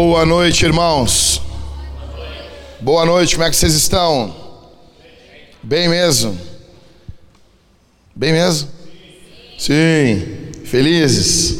Boa 0.00 0.24
noite, 0.24 0.64
irmãos. 0.64 1.42
Boa 2.78 3.04
noite, 3.04 3.34
como 3.34 3.44
é 3.44 3.50
que 3.50 3.56
vocês 3.56 3.74
estão? 3.74 4.32
Bem 5.60 5.88
mesmo? 5.88 6.38
Bem 8.14 8.32
mesmo? 8.32 8.68
Sim. 9.58 10.22
Felizes? 10.64 11.58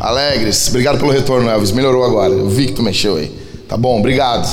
Alegres? 0.00 0.68
Obrigado 0.68 0.96
pelo 0.98 1.10
retorno, 1.10 1.50
Elvis. 1.50 1.70
Melhorou 1.70 2.02
agora. 2.02 2.32
Eu 2.32 2.48
vi 2.48 2.68
que 2.68 2.72
tu 2.72 2.82
mexeu 2.82 3.16
aí. 3.16 3.30
Tá 3.68 3.76
bom, 3.76 3.98
obrigado. 3.98 4.48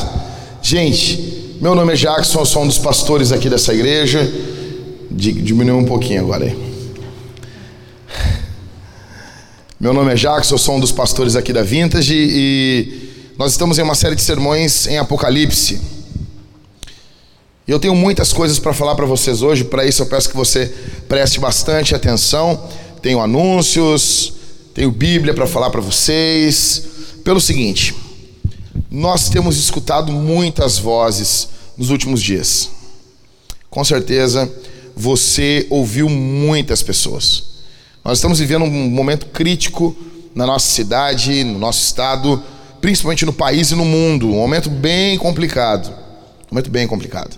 Gente, 0.62 1.56
meu 1.62 1.74
nome 1.74 1.94
é 1.94 1.96
Jackson, 1.96 2.42
eu 2.42 2.46
sou 2.46 2.64
um 2.64 2.68
dos 2.68 2.78
pastores 2.78 3.32
aqui 3.32 3.50
dessa 3.50 3.74
igreja. 3.74 4.20
Diminuiu 5.10 5.78
um 5.78 5.86
pouquinho 5.86 6.20
agora 6.20 6.44
aí. 6.44 6.74
Meu 9.80 9.94
nome 9.94 10.12
é 10.12 10.16
Jackson, 10.16 10.56
eu 10.56 10.60
sou 10.60 10.76
um 10.76 10.80
dos 10.82 10.92
pastores 10.92 11.38
aqui 11.38 11.54
da 11.54 11.64
Vintage 11.64 12.14
e 12.14 13.03
nós 13.38 13.54
estamos 13.54 13.80
em 13.80 13.82
uma 13.82 13.96
série 13.96 14.16
de 14.16 14.22
sermões 14.22 14.86
em 14.86 14.98
Apocalipse. 14.98 15.82
E 17.68 17.72
eu 17.72 17.80
tenho 17.80 17.96
muitas 17.96 18.32
coisas 18.32 18.60
para 18.60 18.74
falar 18.74 18.94
para 18.94 19.06
vocês 19.06 19.42
hoje, 19.42 19.64
para 19.64 19.86
isso 19.86 20.04
eu 20.04 20.06
peço 20.06 20.30
que 20.30 20.36
você 20.36 20.68
preste 21.08 21.40
bastante 21.40 21.96
atenção. 21.96 22.70
Tenho 23.02 23.20
anúncios, 23.20 24.34
tenho 24.74 24.92
Bíblia 24.92 25.34
para 25.34 25.48
falar 25.48 25.70
para 25.72 25.82
vocês. 25.82 26.84
Pelo 27.24 27.42
seguinte, 27.42 27.96
nós 28.92 29.30
temos 29.30 29.58
escutado 29.58 30.12
muitas 30.12 30.78
vozes 30.78 31.50
nos 31.76 31.90
últimos 31.90 32.22
dias. 32.22 32.70
Com 33.70 33.84
certeza 33.84 34.52
você 34.96 35.66
ouviu 35.72 36.08
muitas 36.08 36.84
pessoas. 36.84 37.44
Nós 38.06 38.20
estamos 38.20 38.38
vivendo 38.38 38.64
um 38.66 38.90
momento 38.90 39.26
crítico 39.28 39.96
na 40.36 40.46
nossa 40.46 40.68
cidade, 40.70 41.44
no 41.44 41.58
nosso 41.58 41.84
estado, 41.84 42.44
principalmente 42.84 43.26
no 43.26 43.32
país 43.32 43.72
e 43.72 43.76
no 43.76 43.86
mundo. 43.86 44.28
Um 44.28 44.40
momento 44.40 44.70
bem 44.70 45.18
complicado. 45.18 45.88
Um 45.88 46.56
momento 46.56 46.70
bem 46.70 46.86
complicado. 46.86 47.38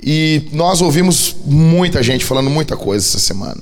E 0.00 0.48
nós 0.52 0.80
ouvimos 0.80 1.34
muita 1.44 2.00
gente 2.00 2.24
falando 2.24 2.48
muita 2.48 2.76
coisa 2.76 3.04
essa 3.04 3.18
semana. 3.18 3.60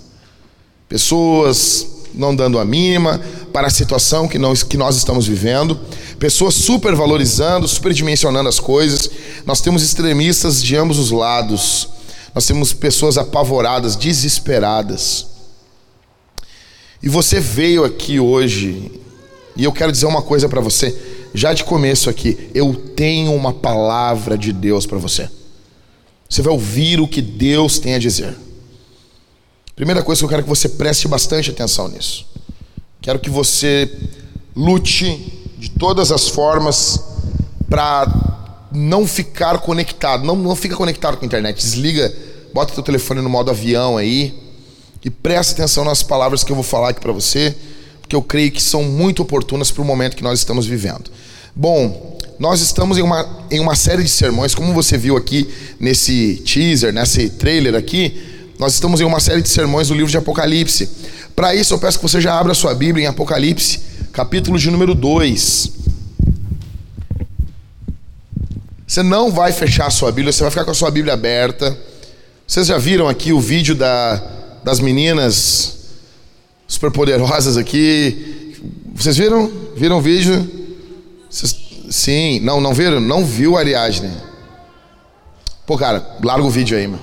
Pessoas 0.90 1.86
não 2.12 2.36
dando 2.36 2.58
a 2.58 2.66
mínima 2.66 3.18
para 3.50 3.68
a 3.68 3.70
situação 3.70 4.28
que 4.28 4.38
nós, 4.38 4.62
que 4.62 4.76
nós 4.76 4.96
estamos 4.96 5.26
vivendo, 5.26 5.80
pessoas 6.18 6.54
supervalorizando, 6.54 7.66
superdimensionando 7.66 8.46
as 8.46 8.60
coisas. 8.60 9.10
Nós 9.46 9.62
temos 9.62 9.82
extremistas 9.82 10.62
de 10.62 10.76
ambos 10.76 10.98
os 10.98 11.10
lados. 11.10 11.88
Nós 12.34 12.46
temos 12.46 12.74
pessoas 12.74 13.16
apavoradas, 13.16 13.96
desesperadas. 13.96 15.28
E 17.02 17.08
você 17.08 17.40
veio 17.40 17.86
aqui 17.86 18.20
hoje, 18.20 19.00
e 19.56 19.64
eu 19.64 19.72
quero 19.72 19.90
dizer 19.90 20.06
uma 20.06 20.22
coisa 20.22 20.48
para 20.48 20.60
você, 20.60 20.94
já 21.34 21.52
de 21.52 21.64
começo 21.64 22.08
aqui, 22.10 22.50
eu 22.54 22.74
tenho 22.74 23.34
uma 23.34 23.52
palavra 23.52 24.36
de 24.36 24.52
Deus 24.52 24.86
para 24.86 24.98
você. 24.98 25.28
Você 26.28 26.42
vai 26.42 26.52
ouvir 26.52 27.00
o 27.00 27.08
que 27.08 27.22
Deus 27.22 27.78
tem 27.78 27.94
a 27.94 27.98
dizer. 27.98 28.36
Primeira 29.74 30.02
coisa 30.02 30.20
que 30.20 30.24
eu 30.24 30.28
quero 30.28 30.42
que 30.42 30.48
você 30.48 30.68
preste 30.68 31.06
bastante 31.06 31.50
atenção 31.50 31.88
nisso. 31.88 32.26
Quero 33.00 33.18
que 33.18 33.30
você 33.30 33.90
lute 34.54 35.32
de 35.58 35.70
todas 35.70 36.10
as 36.10 36.28
formas 36.28 37.00
para 37.68 38.06
não 38.72 39.06
ficar 39.06 39.58
conectado. 39.58 40.24
Não, 40.24 40.34
não 40.34 40.56
fica 40.56 40.74
conectado 40.74 41.16
com 41.16 41.24
a 41.24 41.26
internet. 41.26 41.56
Desliga, 41.56 42.12
bota 42.52 42.74
teu 42.74 42.82
telefone 42.82 43.20
no 43.20 43.28
modo 43.28 43.50
avião 43.50 43.96
aí 43.96 44.46
e 45.06 45.10
preste 45.10 45.52
atenção 45.52 45.84
nas 45.84 46.02
palavras 46.02 46.42
que 46.42 46.50
eu 46.50 46.56
vou 46.56 46.64
falar 46.64 46.88
aqui 46.88 47.00
para 47.00 47.12
você, 47.12 47.54
porque 48.06 48.14
eu 48.14 48.22
creio 48.22 48.52
que 48.52 48.62
são 48.62 48.84
muito 48.84 49.20
oportunas 49.20 49.72
para 49.72 49.82
o 49.82 49.84
momento 49.84 50.16
que 50.16 50.22
nós 50.22 50.38
estamos 50.38 50.64
vivendo. 50.64 51.10
Bom, 51.56 52.16
nós 52.38 52.60
estamos 52.60 52.96
em 52.98 53.02
uma, 53.02 53.46
em 53.50 53.58
uma 53.58 53.74
série 53.74 54.04
de 54.04 54.08
sermões, 54.08 54.54
como 54.54 54.72
você 54.72 54.96
viu 54.96 55.16
aqui 55.16 55.52
nesse 55.80 56.40
teaser, 56.46 56.92
nesse 56.92 57.30
trailer 57.30 57.74
aqui, 57.74 58.16
nós 58.60 58.74
estamos 58.74 59.00
em 59.00 59.04
uma 59.04 59.18
série 59.18 59.42
de 59.42 59.48
sermões 59.48 59.88
do 59.88 59.94
livro 59.94 60.08
de 60.08 60.16
Apocalipse. 60.16 60.88
Para 61.34 61.52
isso, 61.52 61.74
eu 61.74 61.80
peço 61.80 61.98
que 61.98 62.08
você 62.08 62.20
já 62.20 62.38
abra 62.38 62.54
sua 62.54 62.72
Bíblia 62.74 63.06
em 63.06 63.08
Apocalipse, 63.08 63.80
capítulo 64.12 64.56
de 64.56 64.70
número 64.70 64.94
2. 64.94 65.72
Você 68.86 69.02
não 69.02 69.32
vai 69.32 69.52
fechar 69.52 69.88
a 69.88 69.90
sua 69.90 70.12
Bíblia, 70.12 70.32
você 70.32 70.42
vai 70.42 70.50
ficar 70.50 70.64
com 70.64 70.70
a 70.70 70.74
sua 70.74 70.92
Bíblia 70.92 71.14
aberta. 71.14 71.76
Vocês 72.46 72.68
já 72.68 72.78
viram 72.78 73.08
aqui 73.08 73.32
o 73.32 73.40
vídeo 73.40 73.74
da 73.74 74.22
das 74.62 74.80
meninas 74.80 75.75
superpoderosas 76.66 77.56
aqui. 77.56 78.54
Vocês 78.94 79.16
viram? 79.16 79.50
Viram 79.76 79.98
o 79.98 80.00
vídeo? 80.00 80.48
Vocês, 81.28 81.56
sim, 81.90 82.40
não, 82.40 82.60
não 82.60 82.72
viram? 82.72 83.00
Não 83.00 83.24
viu 83.24 83.56
Ariadne. 83.56 84.10
Pô, 85.66 85.76
cara, 85.76 86.16
larga 86.22 86.46
o 86.46 86.50
vídeo 86.50 86.76
aí, 86.76 86.86
mano. 86.86 87.02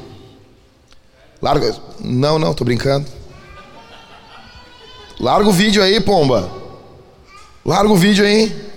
Larga. 1.42 1.76
Não, 2.00 2.40
não, 2.40 2.54
tô 2.54 2.64
brincando. 2.64 3.06
Larga 5.20 5.50
o 5.50 5.54
vídeo 5.54 5.84
aí, 5.84 6.00
pomba. 6.00 6.50
Larga 7.66 7.92
o 7.92 7.98
vídeo 7.98 8.26
aí. 8.26 8.73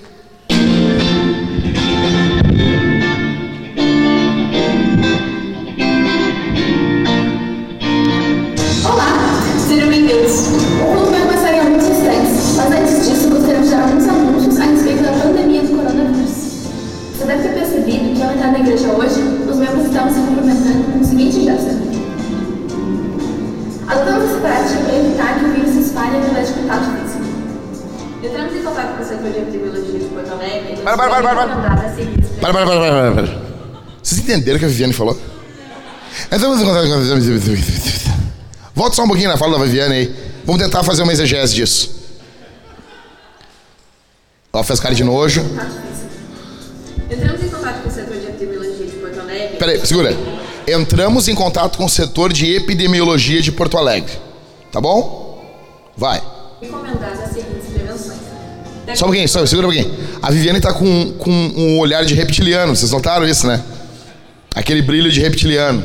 Para, 30.83 30.97
para, 30.97 31.11
para, 31.11 31.23
para, 31.23 31.35
para. 31.35 31.57
Para, 32.41 32.53
para, 32.53 32.67
para, 32.67 32.79
para, 32.79 33.13
para. 33.13 33.47
Vocês 34.03 34.21
entenderam 34.21 34.57
o 34.57 34.59
que 34.59 34.65
a 34.65 34.69
Viviane 34.69 34.93
falou? 34.93 35.19
Volta 38.75 38.97
só 38.97 39.05
um 39.05 39.09
pouquinho 39.09 39.29
na 39.29 39.37
fala 39.37 39.59
da 39.59 39.65
Viviane 39.65 39.95
aí. 39.95 40.15
Vamos 40.45 40.63
tentar 40.63 40.83
fazer 40.85 41.03
uma 41.03 41.13
exegese 41.13 41.55
disso. 41.55 41.97
Ela 44.53 44.65
fez 44.65 44.81
cara 44.81 44.95
de 44.95 45.05
nojo. 45.05 45.45
Entramos 47.11 47.43
em 47.43 47.49
contato 47.49 47.83
com 47.83 47.89
o 47.89 47.93
setor 47.93 48.17
de 48.17 48.27
epidemiologia 48.27 48.87
de 48.87 48.93
Porto 48.93 49.21
Alegre. 49.21 49.57
Peraí, 49.59 49.87
segura. 49.87 50.17
Entramos 50.69 51.29
em 51.29 51.35
contato 51.35 51.79
com 51.79 51.85
o 51.85 51.89
setor 51.89 52.33
de 52.33 52.55
epidemiologia 52.55 53.43
de 53.43 53.53
Porto 53.53 53.77
Alegre. 53.77 54.13
Tá 54.73 54.81
bom? 54.81 55.45
Vai. 55.97 56.23
Encomendar 56.63 57.13
as 57.13 57.19
seguintes 57.33 57.35
prevenções. 57.35 57.46
Só 58.97 59.05
um 59.05 59.09
pouquinho, 59.09 59.29
segura 59.29 59.69
um 59.69 59.73
pouquinho. 59.73 59.95
A 60.23 60.31
Viviane 60.31 60.59
tá 60.59 60.73
com, 60.73 61.13
com 61.19 61.31
um 61.31 61.79
olhar 61.79 62.03
de 62.05 62.15
reptiliano, 62.15 62.75
vocês 62.75 62.91
notaram 62.91 63.29
isso, 63.29 63.47
né? 63.47 63.63
Aquele 64.55 64.81
brilho 64.81 65.13
de 65.13 65.21
reptiliano. 65.21 65.85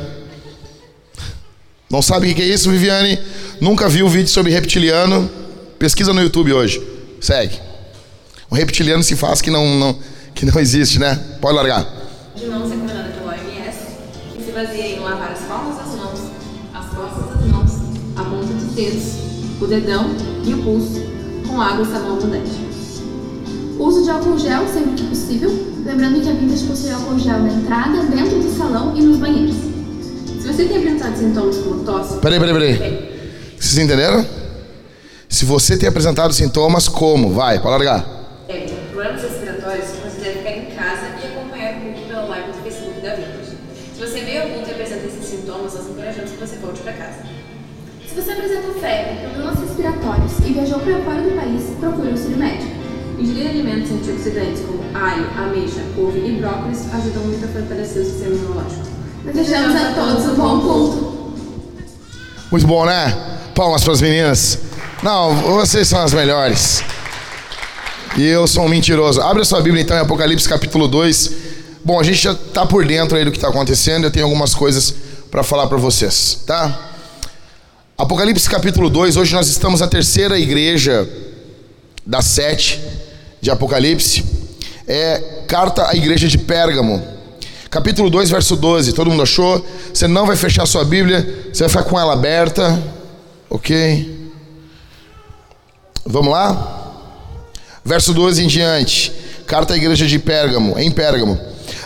Não 1.89 2.01
sabe 2.01 2.31
o 2.31 2.33
que 2.35 2.41
é 2.41 2.45
isso, 2.45 2.71
Viviane? 2.71 3.19
Nunca 3.59 3.89
viu 3.89 4.07
vídeo 4.07 4.29
sobre 4.29 4.53
reptiliano? 4.53 5.29
Pesquisa 5.77 6.13
no 6.13 6.21
YouTube 6.21 6.53
hoje. 6.53 6.81
Segue. 7.19 7.59
Um 8.49 8.55
reptiliano 8.55 9.03
se 9.03 9.17
faz 9.17 9.41
que 9.41 9.51
não, 9.51 9.75
não, 9.75 9.99
que 10.33 10.45
não 10.45 10.57
existe, 10.57 10.97
né? 10.97 11.19
Pode 11.41 11.55
largar. 11.55 11.85
De 12.33 12.45
mãos 12.45 12.69
recomendada 12.69 13.09
pela 13.09 13.33
OMS, 13.33 13.77
que 14.33 14.41
se 14.41 14.51
baseia 14.53 14.95
em 14.95 14.99
lavar 14.99 15.33
as 15.33 15.39
palmas 15.39 15.77
das 15.77 15.95
mãos, 15.97 16.19
as 16.73 16.85
costas 16.95 17.35
das 17.35 17.45
mãos, 17.45 17.71
a 18.15 18.23
ponta 18.23 18.53
dos 18.53 18.73
dedos, 18.73 19.03
o 19.59 19.67
dedão 19.67 20.15
e 20.45 20.53
o 20.53 20.63
pulso, 20.63 21.01
com 21.45 21.61
água 21.61 21.85
e 21.85 21.91
sabão 21.91 22.15
abundante. 22.15 22.80
Uso 23.79 24.03
de 24.03 24.09
álcool 24.09 24.37
gel 24.37 24.67
sempre 24.67 24.91
que 24.93 25.03
possível, 25.03 25.49
lembrando 25.85 26.21
que 26.21 26.29
a 26.29 26.33
Vintage 26.33 26.65
possui 26.65 26.91
álcool 26.91 27.19
gel 27.19 27.39
na 27.39 27.51
entrada, 27.51 28.03
dentro 28.03 28.39
do 28.39 28.57
salão 28.57 28.95
e 28.95 29.01
nos 29.01 29.17
banheiros. 29.17 29.55
Se 30.41 30.47
você 30.47 30.65
tem 30.65 30.77
apresentado 30.77 31.17
sintomas 31.17 31.57
como 31.57 31.83
tosse... 31.83 32.17
Peraí, 32.19 32.39
peraí, 32.39 32.53
peraí. 32.53 33.11
Vocês 33.59 33.77
entenderam? 33.77 34.25
Se 35.29 35.45
você 35.45 35.77
tem 35.77 35.87
apresentado 35.87 36.33
sintomas 36.33 36.87
como? 36.87 37.31
Vai, 37.31 37.59
pode 37.59 37.71
largar. 37.71 38.05
É, 38.49 38.67
problemas 38.91 39.21
respiratórios, 39.21 39.85
você 40.03 40.21
deve 40.21 40.39
ficar 40.39 40.51
em 40.51 40.65
casa 40.75 41.07
e 41.21 41.27
acompanhar 41.27 41.77
o 41.77 41.79
vídeo 41.79 42.07
pela 42.07 42.23
live 42.23 42.51
do 42.51 42.63
Facebook 42.63 43.01
da 43.01 43.15
Vintage. 43.15 43.57
Se 43.95 43.99
você 43.99 44.21
vê 44.21 44.37
algum 44.39 44.63
que 44.63 44.71
apresenta 44.71 45.07
esses 45.07 45.25
sintomas, 45.25 45.73
nós 45.73 45.89
encorajamos 45.89 46.31
que 46.31 46.37
você 46.37 46.55
volte 46.57 46.81
para 46.81 46.93
casa. 46.93 47.19
Se 48.07 48.15
você 48.15 48.31
apresenta 48.31 48.73
febre, 48.79 49.29
problemas 49.29 49.59
respiratórios 49.59 50.31
e 50.45 50.53
viajou 50.53 50.79
para 50.79 50.99
fora 51.01 51.21
do 51.21 51.35
país, 51.35 51.63
procure 51.79 52.07
o 52.09 52.11
auxílio 52.11 52.37
médico. 52.37 52.80
Ingerir 53.21 53.49
alimentos 53.49 53.91
antioxidantes 53.91 54.61
como 54.65 54.83
alho, 54.97 55.29
ameixa, 55.37 55.81
couve 55.95 56.27
e 56.27 56.39
brócolis 56.39 56.91
ajudam 56.91 57.23
muito 57.23 57.45
a 57.45 57.47
fortalecer 57.49 58.01
o 58.01 58.05
sistema 58.05 58.35
imunológico. 58.35 58.81
Desejamos 59.23 59.75
a 59.75 59.93
todos 59.93 60.25
um 60.25 60.33
bom 60.33 60.59
culto. 60.59 61.33
Muito 62.49 62.65
bom, 62.65 62.83
né? 62.83 63.15
Palmas 63.53 63.83
para 63.83 63.93
as 63.93 64.01
meninas. 64.01 64.57
Não, 65.03 65.35
vocês 65.35 65.87
são 65.87 66.01
as 66.01 66.13
melhores. 66.13 66.83
E 68.17 68.25
eu 68.25 68.47
sou 68.47 68.65
um 68.65 68.67
mentiroso. 68.67 69.21
Abre 69.21 69.43
a 69.43 69.45
sua 69.45 69.61
Bíblia 69.61 69.83
então 69.83 69.95
em 69.95 69.99
Apocalipse 69.99 70.49
capítulo 70.49 70.87
2. 70.87 71.31
Bom, 71.85 71.99
a 71.99 72.03
gente 72.03 72.23
já 72.23 72.31
está 72.31 72.65
por 72.65 72.83
dentro 72.87 73.15
aí 73.15 73.23
do 73.23 73.29
que 73.29 73.37
está 73.37 73.49
acontecendo. 73.49 74.05
Eu 74.05 74.11
tenho 74.11 74.25
algumas 74.25 74.55
coisas 74.55 74.95
para 75.29 75.43
falar 75.43 75.67
para 75.67 75.77
vocês, 75.77 76.39
tá? 76.47 76.89
Apocalipse 77.95 78.49
capítulo 78.49 78.89
2. 78.89 79.15
Hoje 79.15 79.35
nós 79.35 79.47
estamos 79.47 79.79
na 79.79 79.87
terceira 79.87 80.39
igreja 80.39 81.07
das 82.03 82.25
sete 82.25 82.81
de 83.41 83.49
Apocalipse. 83.49 84.23
É 84.87 85.43
carta 85.47 85.89
à 85.89 85.95
igreja 85.95 86.27
de 86.27 86.37
Pérgamo. 86.37 87.01
Capítulo 87.69 88.09
2, 88.09 88.29
verso 88.29 88.55
12. 88.55 88.93
Todo 88.93 89.09
mundo 89.09 89.23
achou? 89.23 89.65
Você 89.93 90.07
não 90.07 90.25
vai 90.25 90.35
fechar 90.35 90.65
sua 90.65 90.85
Bíblia, 90.85 91.49
você 91.51 91.63
vai 91.63 91.69
ficar 91.69 91.83
com 91.83 91.99
ela 91.99 92.13
aberta. 92.13 92.81
Ok? 93.49 94.31
Vamos 96.05 96.31
lá? 96.31 96.91
Verso 97.83 98.13
12 98.13 98.43
em 98.43 98.47
diante. 98.47 99.11
Carta 99.47 99.73
à 99.73 99.77
igreja 99.77 100.05
de 100.05 100.19
Pérgamo, 100.19 100.77
em 100.77 100.91
Pérgamo. 100.91 101.39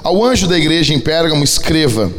Ao 0.04 0.24
anjo 0.24 0.48
da 0.48 0.58
igreja 0.58 0.94
em 0.94 1.00
Pérgamo, 1.00 1.44
escreva: 1.44 2.12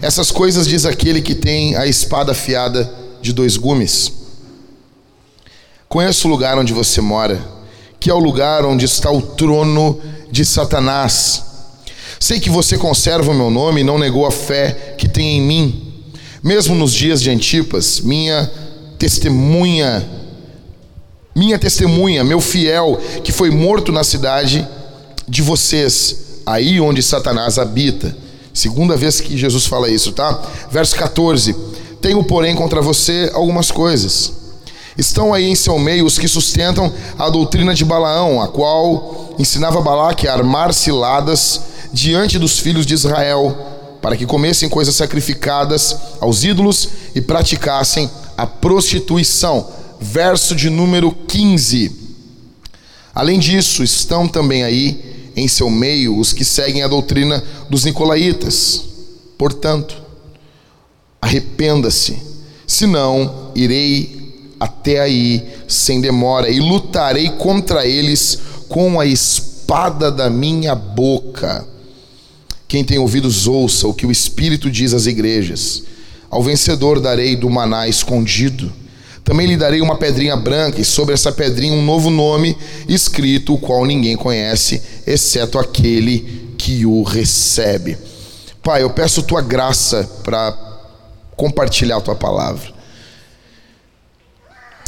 Essas 0.00 0.30
coisas 0.30 0.66
diz 0.66 0.84
aquele 0.84 1.20
que 1.20 1.34
tem 1.34 1.76
a 1.76 1.86
espada 1.86 2.32
afiada 2.32 2.90
de 3.20 3.32
dois 3.32 3.56
gumes. 3.56 4.12
Conheço 5.88 6.26
o 6.26 6.30
lugar 6.30 6.58
onde 6.58 6.72
você 6.72 7.00
mora, 7.00 7.40
que 7.98 8.10
é 8.10 8.14
o 8.14 8.18
lugar 8.18 8.64
onde 8.64 8.84
está 8.84 9.10
o 9.10 9.22
trono 9.22 10.00
de 10.30 10.44
Satanás. 10.44 11.42
Sei 12.18 12.40
que 12.40 12.50
você 12.50 12.78
conserva 12.78 13.30
o 13.30 13.34
meu 13.34 13.50
nome 13.50 13.80
e 13.80 13.84
não 13.84 13.98
negou 13.98 14.26
a 14.26 14.30
fé 14.30 14.94
que 14.96 15.08
tem 15.08 15.38
em 15.38 15.42
mim. 15.42 15.92
Mesmo 16.42 16.74
nos 16.74 16.92
dias 16.92 17.20
de 17.20 17.30
Antipas, 17.30 18.00
minha 18.00 18.50
testemunha 18.98 20.16
minha 21.36 21.58
testemunha, 21.58 22.24
meu 22.24 22.40
fiel, 22.40 22.98
que 23.22 23.30
foi 23.30 23.50
morto 23.50 23.92
na 23.92 24.02
cidade 24.02 24.66
de 25.28 25.42
vocês, 25.42 26.40
aí 26.46 26.80
onde 26.80 27.02
Satanás 27.02 27.58
habita. 27.58 28.16
Segunda 28.54 28.96
vez 28.96 29.20
que 29.20 29.36
Jesus 29.36 29.66
fala 29.66 29.90
isso, 29.90 30.12
tá? 30.12 30.42
Verso 30.70 30.96
14: 30.96 31.54
Tenho, 32.00 32.24
porém, 32.24 32.56
contra 32.56 32.80
você 32.80 33.30
algumas 33.34 33.70
coisas. 33.70 34.32
Estão 34.98 35.34
aí 35.34 35.44
em 35.44 35.54
seu 35.54 35.78
meio 35.78 36.06
os 36.06 36.18
que 36.18 36.26
sustentam 36.26 36.92
a 37.18 37.28
doutrina 37.28 37.74
de 37.74 37.84
Balaão, 37.84 38.40
a 38.40 38.48
qual 38.48 39.34
ensinava 39.38 39.80
Balaque 39.80 40.26
a 40.26 40.32
armar 40.32 40.72
ciladas 40.72 41.60
diante 41.92 42.38
dos 42.38 42.58
filhos 42.58 42.86
de 42.86 42.94
Israel, 42.94 43.54
para 44.00 44.16
que 44.16 44.24
comessem 44.24 44.68
coisas 44.68 44.94
sacrificadas 44.94 45.96
aos 46.20 46.44
ídolos 46.44 46.88
e 47.14 47.20
praticassem 47.20 48.10
a 48.36 48.46
prostituição 48.46 49.66
verso 50.00 50.54
de 50.54 50.70
número 50.70 51.12
15. 51.12 51.92
Além 53.14 53.38
disso, 53.38 53.82
estão 53.82 54.28
também 54.28 54.62
aí 54.62 55.32
em 55.36 55.48
seu 55.48 55.68
meio 55.68 56.18
os 56.18 56.32
que 56.32 56.44
seguem 56.44 56.82
a 56.82 56.88
doutrina 56.88 57.42
dos 57.68 57.84
nicolaítas. 57.84 58.82
Portanto, 59.36 59.96
arrependa-se, 61.20 62.18
senão 62.66 63.50
irei 63.54 64.15
até 64.66 65.00
aí 65.00 65.46
sem 65.66 66.00
demora 66.00 66.50
e 66.50 66.60
lutarei 66.60 67.30
contra 67.30 67.86
eles 67.86 68.38
com 68.68 69.00
a 69.00 69.06
espada 69.06 70.10
da 70.10 70.28
minha 70.28 70.74
boca. 70.74 71.66
Quem 72.68 72.84
tem 72.84 72.98
ouvidos, 72.98 73.46
ouça 73.46 73.86
o 73.86 73.94
que 73.94 74.06
o 74.06 74.10
Espírito 74.10 74.70
diz 74.70 74.92
às 74.92 75.06
igrejas. 75.06 75.82
Ao 76.28 76.42
vencedor 76.42 77.00
darei 77.00 77.36
do 77.36 77.48
maná 77.48 77.88
escondido 77.88 78.72
também 79.26 79.48
lhe 79.48 79.56
darei 79.56 79.80
uma 79.80 79.96
pedrinha 79.96 80.36
branca, 80.36 80.80
e 80.80 80.84
sobre 80.84 81.12
essa 81.12 81.32
pedrinha 81.32 81.74
um 81.74 81.84
novo 81.84 82.10
nome 82.10 82.56
escrito, 82.88 83.54
o 83.54 83.58
qual 83.58 83.84
ninguém 83.84 84.14
conhece, 84.14 84.80
exceto 85.04 85.58
aquele 85.58 86.54
que 86.56 86.86
o 86.86 87.02
recebe. 87.02 87.98
Pai, 88.62 88.84
eu 88.84 88.90
peço 88.90 89.24
tua 89.24 89.42
graça 89.42 90.08
para 90.22 90.56
compartilhar 91.36 92.00
tua 92.02 92.14
palavra. 92.14 92.72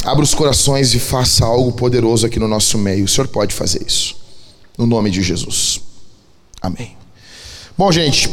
Abra 0.03 0.23
os 0.23 0.33
corações 0.33 0.93
e 0.93 0.99
faça 0.99 1.45
algo 1.45 1.71
poderoso 1.73 2.25
aqui 2.25 2.39
no 2.39 2.47
nosso 2.47 2.77
meio. 2.77 3.05
O 3.05 3.07
Senhor 3.07 3.27
pode 3.27 3.53
fazer 3.53 3.85
isso. 3.85 4.15
No 4.77 4.85
nome 4.85 5.11
de 5.11 5.21
Jesus. 5.21 5.81
Amém. 6.61 6.95
Bom, 7.77 7.91
gente, 7.91 8.29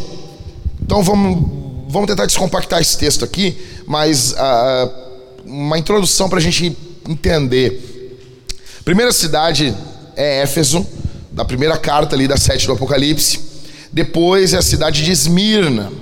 então 0.81 1.03
vamos, 1.03 1.89
vamos 1.89 2.07
tentar 2.09 2.27
descompactar 2.27 2.81
esse 2.81 2.97
texto 2.97 3.25
aqui, 3.25 3.57
mas. 3.87 4.33
Uh, 4.33 5.07
uma 5.47 5.79
introdução 5.79 6.29
para 6.29 6.39
a 6.39 6.43
gente 6.43 6.77
entender. 7.09 8.19
Primeira 8.85 9.13
cidade 9.13 9.75
é 10.17 10.43
Éfeso, 10.43 10.85
da 11.31 11.45
primeira 11.45 11.77
carta 11.77 12.17
ali 12.17 12.27
da 12.27 12.37
sete 12.37 12.67
do 12.67 12.73
Apocalipse. 12.73 13.41
Depois 13.93 14.53
é 14.53 14.59
a 14.59 14.63
cidade 14.63 15.05
de 15.05 15.11
Esmirna. 15.13 15.93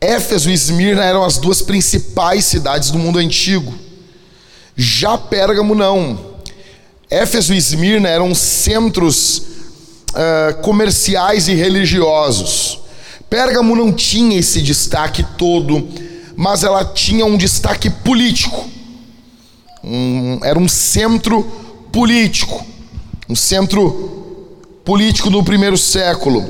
Éfeso 0.00 0.50
e 0.50 0.54
Esmirna 0.54 1.04
eram 1.04 1.24
as 1.24 1.38
duas 1.38 1.62
principais 1.62 2.44
cidades 2.44 2.90
do 2.90 2.98
mundo 2.98 3.18
antigo. 3.18 3.74
Já 4.76 5.16
Pérgamo 5.16 5.74
não. 5.74 6.36
Éfeso 7.10 7.54
e 7.54 7.56
Esmirna 7.56 8.08
eram 8.08 8.34
centros 8.34 9.38
uh, 9.38 10.60
comerciais 10.62 11.48
e 11.48 11.54
religiosos. 11.54 12.80
Pérgamo 13.30 13.74
não 13.74 13.92
tinha 13.92 14.38
esse 14.38 14.60
destaque 14.60 15.24
todo 15.36 15.88
mas 16.36 16.62
ela 16.62 16.84
tinha 16.84 17.24
um 17.24 17.36
destaque 17.36 17.88
político. 17.88 18.68
Um, 19.82 20.38
era 20.44 20.58
um 20.58 20.68
centro 20.68 21.42
político, 21.90 22.64
um 23.28 23.34
centro 23.34 24.74
político 24.84 25.30
do 25.30 25.42
primeiro 25.42 25.78
século. 25.78 26.46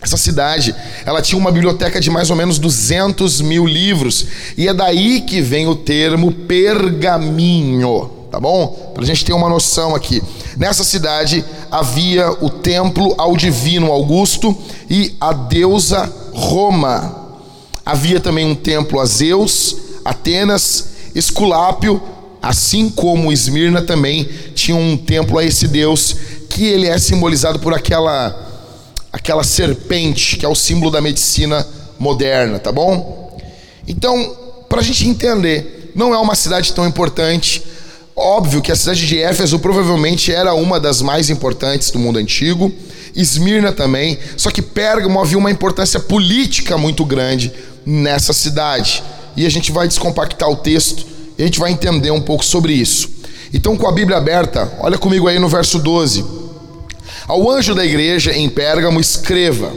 Essa 0.00 0.16
cidade, 0.16 0.74
ela 1.04 1.20
tinha 1.20 1.38
uma 1.38 1.50
biblioteca 1.50 2.00
de 2.00 2.08
mais 2.08 2.30
ou 2.30 2.36
menos 2.36 2.58
200 2.58 3.40
mil 3.40 3.66
livros, 3.66 4.26
e 4.56 4.68
é 4.68 4.74
daí 4.74 5.22
que 5.22 5.40
vem 5.40 5.66
o 5.66 5.74
termo 5.74 6.30
pergaminho, 6.30 8.08
tá 8.30 8.38
bom? 8.38 8.92
Para 8.94 9.02
a 9.02 9.06
gente 9.06 9.24
ter 9.24 9.32
uma 9.32 9.48
noção 9.48 9.96
aqui. 9.96 10.22
Nessa 10.56 10.84
cidade 10.84 11.44
havia 11.70 12.30
o 12.40 12.48
templo 12.48 13.14
ao 13.18 13.36
divino 13.36 13.90
Augusto 13.90 14.56
e 14.88 15.16
a 15.20 15.32
deusa 15.32 16.12
Roma. 16.32 17.26
Havia 17.84 18.20
também 18.20 18.46
um 18.46 18.54
templo 18.54 19.00
a 19.00 19.04
Zeus, 19.04 19.76
Atenas, 20.04 20.90
Esculápio, 21.14 22.00
assim 22.40 22.88
como 22.88 23.32
Esmirna 23.32 23.82
também 23.82 24.28
tinha 24.54 24.76
um 24.76 24.96
templo 24.96 25.38
a 25.38 25.44
esse 25.44 25.66
deus, 25.66 26.14
que 26.48 26.64
ele 26.64 26.86
é 26.86 26.96
simbolizado 26.98 27.58
por 27.58 27.74
aquela 27.74 28.47
aquela 29.28 29.44
serpente, 29.44 30.38
que 30.38 30.46
é 30.46 30.48
o 30.48 30.54
símbolo 30.54 30.90
da 30.90 31.02
medicina 31.02 31.66
moderna, 31.98 32.58
tá 32.58 32.72
bom? 32.72 33.38
Então, 33.86 34.34
para 34.70 34.80
a 34.80 34.82
gente 34.82 35.06
entender, 35.06 35.92
não 35.94 36.14
é 36.14 36.18
uma 36.18 36.34
cidade 36.34 36.72
tão 36.72 36.88
importante. 36.88 37.62
Óbvio 38.16 38.62
que 38.62 38.72
a 38.72 38.76
cidade 38.76 39.06
de 39.06 39.20
Éfeso 39.20 39.58
provavelmente 39.58 40.32
era 40.32 40.54
uma 40.54 40.80
das 40.80 41.02
mais 41.02 41.28
importantes 41.28 41.90
do 41.90 41.98
mundo 41.98 42.18
antigo. 42.18 42.72
Esmirna 43.14 43.70
também, 43.70 44.18
só 44.34 44.50
que 44.50 44.62
Pérgamo 44.62 45.20
havia 45.20 45.36
uma 45.36 45.50
importância 45.50 46.00
política 46.00 46.78
muito 46.78 47.04
grande 47.04 47.52
nessa 47.84 48.32
cidade. 48.32 49.02
E 49.36 49.44
a 49.44 49.50
gente 49.50 49.70
vai 49.70 49.86
descompactar 49.86 50.48
o 50.48 50.56
texto 50.56 51.06
e 51.36 51.42
a 51.42 51.44
gente 51.44 51.60
vai 51.60 51.70
entender 51.70 52.10
um 52.10 52.20
pouco 52.22 52.42
sobre 52.42 52.72
isso. 52.72 53.10
Então, 53.52 53.76
com 53.76 53.86
a 53.86 53.92
Bíblia 53.92 54.16
aberta, 54.16 54.72
olha 54.80 54.96
comigo 54.96 55.28
aí 55.28 55.38
no 55.38 55.50
verso 55.50 55.78
12. 55.78 56.47
Ao 57.28 57.50
anjo 57.50 57.74
da 57.74 57.84
igreja 57.84 58.32
em 58.32 58.48
Pérgamo, 58.48 58.98
escreva. 58.98 59.70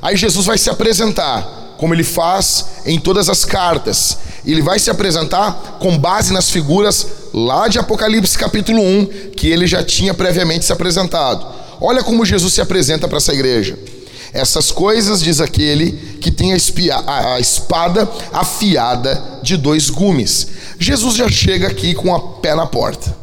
Aí 0.00 0.16
Jesus 0.16 0.46
vai 0.46 0.56
se 0.56 0.70
apresentar, 0.70 1.74
como 1.76 1.92
ele 1.92 2.04
faz 2.04 2.64
em 2.86 2.96
todas 2.96 3.28
as 3.28 3.44
cartas. 3.44 4.16
Ele 4.46 4.62
vai 4.62 4.78
se 4.78 4.88
apresentar 4.88 5.78
com 5.80 5.98
base 5.98 6.32
nas 6.32 6.48
figuras 6.48 7.04
lá 7.34 7.66
de 7.66 7.80
Apocalipse 7.80 8.38
capítulo 8.38 8.80
1, 8.80 9.32
que 9.36 9.48
ele 9.48 9.66
já 9.66 9.82
tinha 9.82 10.14
previamente 10.14 10.64
se 10.64 10.72
apresentado. 10.72 11.44
Olha 11.80 12.04
como 12.04 12.24
Jesus 12.24 12.54
se 12.54 12.60
apresenta 12.60 13.08
para 13.08 13.18
essa 13.18 13.32
igreja. 13.32 13.76
Essas 14.32 14.70
coisas, 14.70 15.20
diz 15.20 15.40
aquele 15.40 15.90
que 16.20 16.30
tem 16.30 16.52
a, 16.52 16.56
espia, 16.56 16.94
a, 16.94 17.34
a 17.34 17.40
espada 17.40 18.08
afiada 18.32 19.40
de 19.42 19.56
dois 19.56 19.90
gumes. 19.90 20.46
Jesus 20.78 21.16
já 21.16 21.28
chega 21.28 21.66
aqui 21.66 21.94
com 21.94 22.14
a 22.14 22.20
pé 22.38 22.54
na 22.54 22.64
porta. 22.64 23.21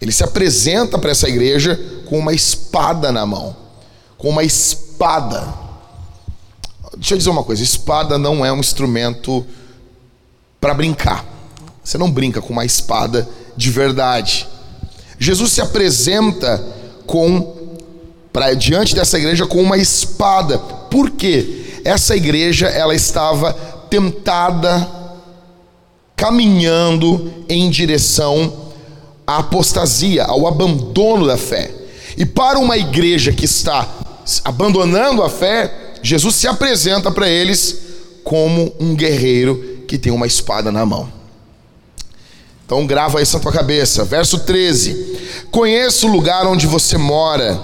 Ele 0.00 0.12
se 0.12 0.22
apresenta 0.22 0.98
para 0.98 1.10
essa 1.10 1.28
igreja 1.28 1.78
com 2.06 2.18
uma 2.18 2.32
espada 2.32 3.10
na 3.10 3.26
mão. 3.26 3.56
Com 4.16 4.30
uma 4.30 4.44
espada. 4.44 5.54
Deixa 6.96 7.14
eu 7.14 7.18
dizer 7.18 7.30
uma 7.30 7.44
coisa: 7.44 7.62
espada 7.62 8.18
não 8.18 8.44
é 8.44 8.52
um 8.52 8.60
instrumento 8.60 9.44
para 10.60 10.74
brincar. 10.74 11.24
Você 11.82 11.98
não 11.98 12.10
brinca 12.10 12.40
com 12.40 12.52
uma 12.52 12.64
espada 12.64 13.28
de 13.56 13.70
verdade. 13.70 14.46
Jesus 15.18 15.52
se 15.52 15.60
apresenta 15.60 16.64
com 17.06 17.56
diante 18.56 18.94
dessa 18.94 19.18
igreja 19.18 19.46
com 19.46 19.60
uma 19.60 19.76
espada. 19.76 20.58
Por 20.58 21.10
quê? 21.10 21.80
Essa 21.84 22.14
igreja 22.16 22.68
ela 22.68 22.94
estava 22.94 23.52
tentada 23.90 24.88
caminhando 26.14 27.32
em 27.48 27.70
direção 27.70 28.67
à 29.28 29.36
apostasia, 29.40 30.24
ao 30.24 30.46
abandono 30.46 31.26
da 31.26 31.36
fé. 31.36 31.70
E 32.16 32.24
para 32.24 32.58
uma 32.58 32.78
igreja 32.78 33.30
que 33.30 33.44
está 33.44 33.86
abandonando 34.42 35.22
a 35.22 35.28
fé, 35.28 35.70
Jesus 36.02 36.34
se 36.36 36.46
apresenta 36.46 37.10
para 37.10 37.28
eles 37.28 37.76
como 38.24 38.72
um 38.80 38.96
guerreiro 38.96 39.84
que 39.86 39.98
tem 39.98 40.10
uma 40.10 40.26
espada 40.26 40.72
na 40.72 40.86
mão. 40.86 41.12
Então 42.64 42.86
grava 42.86 43.20
isso 43.20 43.36
na 43.36 43.42
tua 43.42 43.52
cabeça. 43.52 44.02
Verso 44.02 44.38
13: 44.38 45.44
Conheço 45.50 46.08
o 46.08 46.10
lugar 46.10 46.46
onde 46.46 46.66
você 46.66 46.96
mora, 46.96 47.62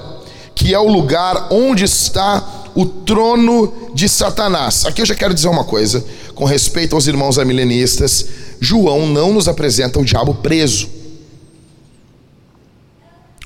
que 0.55 0.75
é 0.75 0.79
o 0.79 0.89
lugar 0.89 1.49
onde 1.51 1.85
está 1.85 2.71
o 2.75 2.85
trono 2.85 3.91
de 3.95 4.07
Satanás. 4.07 4.85
Aqui 4.85 5.01
eu 5.01 5.07
já 5.07 5.15
quero 5.15 5.33
dizer 5.33 5.49
uma 5.49 5.65
coisa, 5.65 6.05
com 6.35 6.45
respeito 6.45 6.95
aos 6.95 7.07
irmãos 7.07 7.39
amilenistas, 7.39 8.27
João 8.61 9.07
não 9.07 9.33
nos 9.33 9.49
apresenta 9.49 9.99
o 9.99 10.05
diabo 10.05 10.35
preso. 10.35 11.04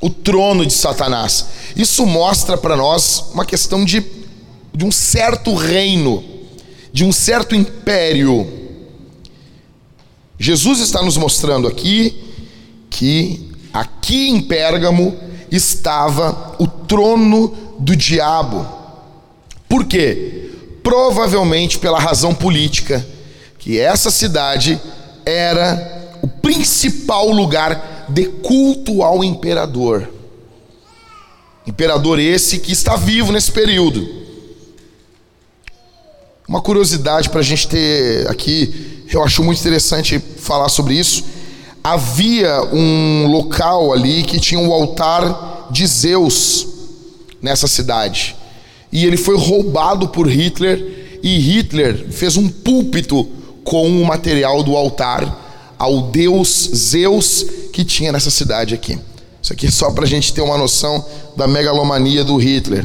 O 0.00 0.10
trono 0.10 0.64
de 0.64 0.72
Satanás. 0.72 1.46
Isso 1.74 2.06
mostra 2.06 2.56
para 2.56 2.76
nós 2.76 3.24
uma 3.32 3.44
questão 3.44 3.84
de, 3.84 4.04
de 4.74 4.84
um 4.84 4.92
certo 4.92 5.54
reino, 5.54 6.24
de 6.92 7.04
um 7.04 7.12
certo 7.12 7.54
império 7.54 8.58
Jesus 10.38 10.78
está 10.78 11.02
nos 11.02 11.16
mostrando 11.16 11.66
aqui 11.66 12.16
que 12.88 13.50
aqui 13.72 14.28
em 14.28 14.40
Pérgamo 14.40 15.16
estava 15.50 16.54
o 16.60 16.66
trono 16.68 17.48
do 17.78 17.96
diabo. 17.96 18.64
Por 19.68 19.84
quê? 19.84 20.52
Provavelmente 20.82 21.78
pela 21.78 21.98
razão 21.98 22.32
política, 22.32 23.04
que 23.58 23.80
essa 23.80 24.12
cidade 24.12 24.80
era 25.26 26.16
o 26.22 26.28
principal 26.28 27.30
lugar 27.30 27.97
de 28.08 28.24
culto 28.26 29.02
ao 29.02 29.22
imperador. 29.22 30.08
Imperador 31.66 32.18
esse 32.18 32.58
que 32.58 32.72
está 32.72 32.96
vivo 32.96 33.32
nesse 33.32 33.52
período. 33.52 34.06
Uma 36.48 36.62
curiosidade 36.62 37.28
para 37.28 37.40
a 37.40 37.44
gente 37.44 37.68
ter 37.68 38.26
aqui 38.28 38.98
eu 39.10 39.22
acho 39.22 39.42
muito 39.42 39.58
interessante 39.60 40.18
falar 40.18 40.68
sobre 40.68 40.94
isso. 40.94 41.24
Havia 41.82 42.62
um 42.72 43.26
local 43.26 43.92
ali 43.92 44.22
que 44.22 44.38
tinha 44.38 44.60
um 44.60 44.70
altar 44.72 45.68
de 45.70 45.86
Zeus 45.86 46.66
nessa 47.40 47.66
cidade. 47.66 48.36
E 48.92 49.06
ele 49.06 49.16
foi 49.16 49.36
roubado 49.38 50.08
por 50.08 50.28
Hitler 50.28 51.18
e 51.22 51.38
Hitler 51.38 52.10
fez 52.10 52.36
um 52.36 52.48
púlpito 52.48 53.26
com 53.64 54.02
o 54.02 54.04
material 54.04 54.62
do 54.62 54.76
altar 54.76 55.47
ao 55.78 56.02
deus 56.02 56.70
Zeus 56.74 57.44
que 57.72 57.84
tinha 57.84 58.10
nessa 58.12 58.30
cidade 58.30 58.74
aqui. 58.74 58.98
Isso 59.40 59.52
aqui 59.52 59.66
é 59.66 59.70
só 59.70 59.90
para 59.90 60.04
a 60.04 60.08
gente 60.08 60.32
ter 60.32 60.40
uma 60.40 60.58
noção 60.58 61.04
da 61.36 61.46
megalomania 61.46 62.24
do 62.24 62.36
Hitler. 62.36 62.84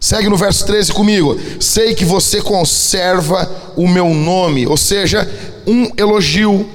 Segue 0.00 0.28
no 0.28 0.36
verso 0.36 0.66
13 0.66 0.92
comigo. 0.92 1.38
Sei 1.60 1.94
que 1.94 2.04
você 2.04 2.42
conserva 2.42 3.50
o 3.76 3.88
meu 3.88 4.12
nome, 4.12 4.66
ou 4.66 4.76
seja, 4.76 5.26
um 5.66 5.90
elogio 5.96 6.68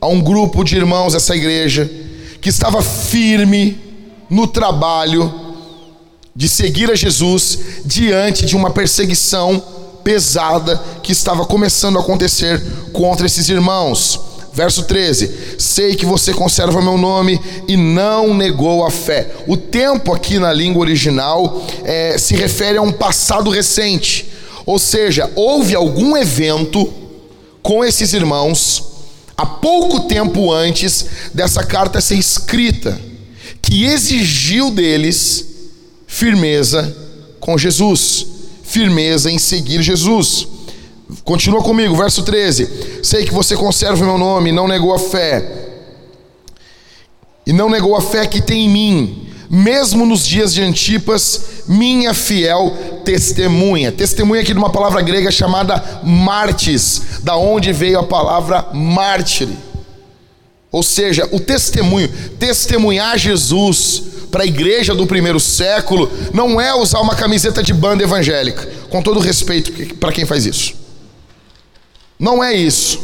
a 0.00 0.08
um 0.08 0.20
grupo 0.20 0.64
de 0.64 0.76
irmãos 0.76 1.12
dessa 1.12 1.36
igreja 1.36 1.88
que 2.40 2.48
estava 2.48 2.82
firme 2.82 3.78
no 4.28 4.46
trabalho 4.46 5.32
de 6.34 6.48
seguir 6.48 6.90
a 6.90 6.94
Jesus 6.94 7.58
diante 7.84 8.46
de 8.46 8.56
uma 8.56 8.70
perseguição 8.70 9.62
pesada 10.10 10.76
que 11.04 11.12
estava 11.12 11.46
começando 11.46 11.96
a 11.96 12.00
acontecer 12.00 12.60
contra 12.92 13.26
esses 13.26 13.48
irmãos. 13.48 14.18
Verso 14.52 14.82
13: 14.82 15.56
Sei 15.56 15.94
que 15.94 16.04
você 16.04 16.34
conserva 16.34 16.82
meu 16.82 16.98
nome 16.98 17.40
e 17.68 17.76
não 17.76 18.34
negou 18.34 18.84
a 18.84 18.90
fé. 18.90 19.30
O 19.46 19.56
tempo 19.56 20.12
aqui 20.12 20.40
na 20.40 20.52
língua 20.52 20.80
original 20.80 21.64
é, 21.84 22.18
se 22.18 22.34
refere 22.34 22.76
a 22.76 22.82
um 22.82 22.90
passado 22.90 23.50
recente, 23.50 24.28
ou 24.66 24.80
seja, 24.80 25.30
houve 25.36 25.76
algum 25.76 26.16
evento 26.16 26.92
com 27.62 27.84
esses 27.84 28.12
irmãos 28.12 28.82
há 29.36 29.46
pouco 29.46 30.00
tempo 30.00 30.52
antes 30.52 31.06
dessa 31.32 31.62
carta 31.62 32.00
ser 32.00 32.16
escrita, 32.16 33.00
que 33.62 33.84
exigiu 33.84 34.72
deles 34.72 35.46
firmeza 36.08 36.96
com 37.38 37.56
Jesus, 37.56 38.26
firmeza 38.70 39.28
em 39.30 39.38
seguir 39.38 39.82
Jesus. 39.82 40.46
Continua 41.24 41.60
comigo, 41.60 41.96
verso 41.96 42.22
13. 42.22 43.00
Sei 43.02 43.24
que 43.24 43.34
você 43.34 43.56
conserva 43.56 44.02
o 44.02 44.06
meu 44.06 44.16
nome, 44.16 44.52
não 44.52 44.68
negou 44.68 44.94
a 44.94 44.98
fé. 44.98 45.44
E 47.44 47.52
não 47.52 47.68
negou 47.68 47.96
a 47.96 48.00
fé 48.00 48.26
que 48.26 48.40
tem 48.40 48.66
em 48.66 48.68
mim, 48.68 49.28
mesmo 49.50 50.06
nos 50.06 50.24
dias 50.24 50.54
de 50.54 50.62
Antipas, 50.62 51.64
minha 51.66 52.14
fiel 52.14 52.72
testemunha. 53.04 53.90
Testemunha 53.90 54.42
aqui 54.42 54.52
de 54.52 54.58
uma 54.58 54.70
palavra 54.70 55.02
grega 55.02 55.32
chamada 55.32 56.00
martis, 56.04 57.02
da 57.24 57.36
onde 57.36 57.72
veio 57.72 57.98
a 57.98 58.04
palavra 58.04 58.68
mártir. 58.72 59.48
Ou 60.72 60.82
seja, 60.82 61.28
o 61.32 61.40
testemunho, 61.40 62.08
testemunhar 62.38 63.18
Jesus 63.18 64.02
para 64.30 64.44
a 64.44 64.46
igreja 64.46 64.94
do 64.94 65.06
primeiro 65.06 65.40
século, 65.40 66.10
não 66.32 66.60
é 66.60 66.72
usar 66.74 67.00
uma 67.00 67.16
camiseta 67.16 67.62
de 67.62 67.72
banda 67.74 68.04
evangélica, 68.04 68.68
com 68.88 69.02
todo 69.02 69.18
respeito 69.18 69.96
para 69.96 70.12
quem 70.12 70.24
faz 70.24 70.46
isso. 70.46 70.74
Não 72.18 72.42
é 72.42 72.54
isso. 72.54 73.00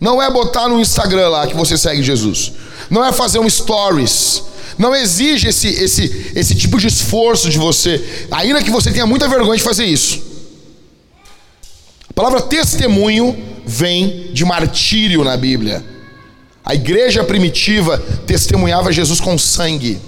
Não 0.00 0.22
é 0.22 0.30
botar 0.30 0.68
no 0.68 0.80
Instagram 0.80 1.28
lá 1.28 1.46
que 1.46 1.54
você 1.54 1.76
segue 1.76 2.02
Jesus. 2.02 2.52
Não 2.88 3.04
é 3.04 3.12
fazer 3.12 3.38
um 3.38 3.50
stories. 3.50 4.42
Não 4.78 4.94
exige 4.94 5.48
esse, 5.48 5.68
esse, 5.68 6.32
esse 6.34 6.54
tipo 6.54 6.78
de 6.78 6.86
esforço 6.86 7.50
de 7.50 7.58
você, 7.58 8.02
ainda 8.30 8.62
que 8.62 8.70
você 8.70 8.90
tenha 8.90 9.04
muita 9.04 9.28
vergonha 9.28 9.58
de 9.58 9.62
fazer 9.62 9.84
isso. 9.84 10.22
A 12.08 12.14
palavra 12.14 12.40
testemunho 12.40 13.36
vem 13.66 14.30
de 14.32 14.42
martírio 14.44 15.22
na 15.22 15.36
Bíblia. 15.36 15.84
A 16.64 16.74
igreja 16.74 17.24
primitiva 17.24 17.98
testemunhava 18.26 18.92
Jesus 18.92 19.20
com 19.20 19.36
sangue 19.38 20.00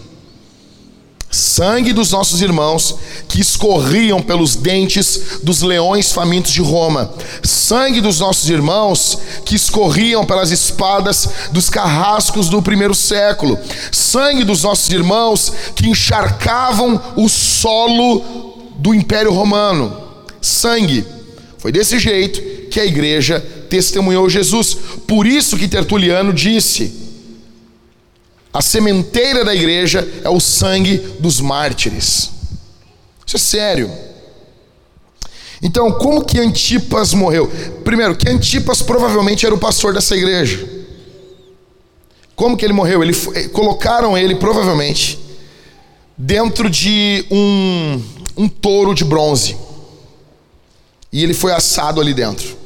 sangue 1.33 1.95
dos 1.95 2.11
nossos 2.11 2.43
irmãos 2.43 2.95
que 3.27 3.41
escorriam 3.41 4.21
pelos 4.21 4.55
dentes 4.55 5.41
dos 5.43 5.63
leões 5.63 6.13
famintos 6.13 6.53
de 6.53 6.61
Roma, 6.61 7.11
sangue 7.43 8.03
dos 8.03 8.21
nossos 8.21 8.51
irmãos 8.51 9.19
que 9.47 9.57
escorriam 9.57 10.27
pelas 10.27 10.51
espadas 10.51 11.27
dos 11.51 11.71
carrascos 11.71 12.51
do 12.51 12.61
primeiro 12.61 12.95
século, 12.95 13.59
sangue 13.91 14.45
dos 14.45 14.63
nossos 14.63 14.91
irmãos 14.91 15.53
que 15.75 15.89
encharcavam 15.89 17.01
o 17.17 17.29
solo 17.31 18.23
do 18.77 18.95
Império 18.95 19.33
Romano. 19.33 19.97
Sangue. 20.41 21.07
Foi 21.62 21.71
desse 21.71 21.97
jeito 21.97 22.42
que 22.69 22.81
a 22.81 22.85
igreja 22.85 23.38
testemunhou 23.71 24.28
Jesus. 24.28 24.76
Por 25.07 25.28
isso 25.28 25.57
que 25.57 25.69
Tertuliano 25.69 26.33
disse: 26.33 26.92
a 28.52 28.61
sementeira 28.61 29.45
da 29.45 29.54
igreja 29.54 30.07
é 30.25 30.28
o 30.28 30.40
sangue 30.40 30.97
dos 31.21 31.40
mártires. 31.40 32.33
Isso 33.25 33.37
é 33.37 33.38
sério. 33.38 33.88
Então, 35.62 35.92
como 35.92 36.25
que 36.25 36.40
Antipas 36.40 37.14
morreu? 37.14 37.49
Primeiro, 37.85 38.16
que 38.16 38.28
Antipas 38.28 38.83
provavelmente 38.83 39.47
era 39.47 39.54
o 39.54 39.59
pastor 39.59 39.95
dessa 39.95 40.16
igreja. 40.16 40.69
Como 42.35 42.57
que 42.57 42.64
ele 42.64 42.73
morreu? 42.73 43.04
Ele, 43.04 43.16
eh, 43.37 43.47
colocaram 43.47 44.19
ele 44.19 44.35
provavelmente 44.35 45.16
dentro 46.19 46.69
de 46.69 47.25
um, 47.31 48.02
um 48.37 48.49
touro 48.49 48.97
de 48.97 49.04
bronze. 49.04 49.57
E 51.12 51.23
ele 51.23 51.35
foi 51.35 51.52
assado 51.52 52.00
ali 52.00 52.14
dentro. 52.14 52.57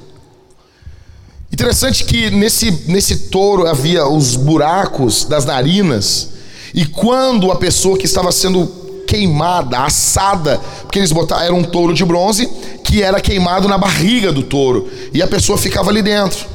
Interessante 1.52 2.04
que 2.04 2.30
nesse, 2.30 2.70
nesse 2.86 3.16
touro 3.28 3.66
havia 3.66 4.06
os 4.06 4.36
buracos 4.36 5.24
das 5.24 5.44
narinas, 5.44 6.30
e 6.74 6.84
quando 6.84 7.50
a 7.50 7.56
pessoa 7.56 7.96
que 7.96 8.04
estava 8.04 8.30
sendo 8.30 8.66
queimada, 9.06 9.78
assada, 9.78 10.60
porque 10.82 10.98
eles 10.98 11.12
botaram, 11.12 11.42
era 11.44 11.54
um 11.54 11.62
touro 11.62 11.94
de 11.94 12.04
bronze 12.04 12.46
que 12.84 13.02
era 13.02 13.20
queimado 13.20 13.68
na 13.68 13.78
barriga 13.78 14.32
do 14.32 14.42
touro, 14.42 14.88
e 15.12 15.22
a 15.22 15.26
pessoa 15.26 15.56
ficava 15.56 15.90
ali 15.90 16.02
dentro. 16.02 16.46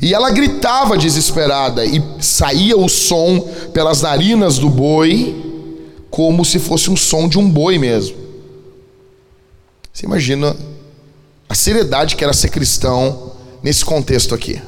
E 0.00 0.12
ela 0.12 0.30
gritava 0.30 0.98
desesperada, 0.98 1.84
e 1.84 2.02
saía 2.20 2.76
o 2.76 2.88
som 2.88 3.40
pelas 3.72 4.02
narinas 4.02 4.58
do 4.58 4.68
boi, 4.68 5.34
como 6.10 6.44
se 6.44 6.58
fosse 6.58 6.90
um 6.90 6.96
som 6.96 7.28
de 7.28 7.38
um 7.38 7.48
boi 7.48 7.78
mesmo. 7.78 8.16
Você 9.92 10.04
imagina 10.04 10.54
seriedade 11.56 12.16
que 12.16 12.24
era 12.24 12.32
ser 12.32 12.48
cristão 12.48 13.32
nesse 13.62 13.84
contexto 13.84 14.34
aqui. 14.34 14.60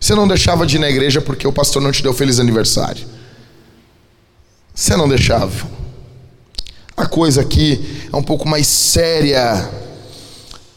Você 0.00 0.14
não 0.14 0.28
deixava 0.28 0.66
de 0.66 0.76
ir 0.76 0.78
na 0.78 0.90
igreja 0.90 1.20
porque 1.20 1.46
o 1.46 1.52
pastor 1.52 1.80
não 1.80 1.92
te 1.92 2.02
deu 2.02 2.12
feliz 2.12 2.38
aniversário. 2.38 3.06
Você 4.74 4.96
não 4.96 5.08
deixava. 5.08 5.66
A 6.96 7.06
coisa 7.06 7.40
aqui 7.40 8.08
é 8.12 8.16
um 8.16 8.22
pouco 8.22 8.46
mais 8.46 8.66
séria. 8.66 9.68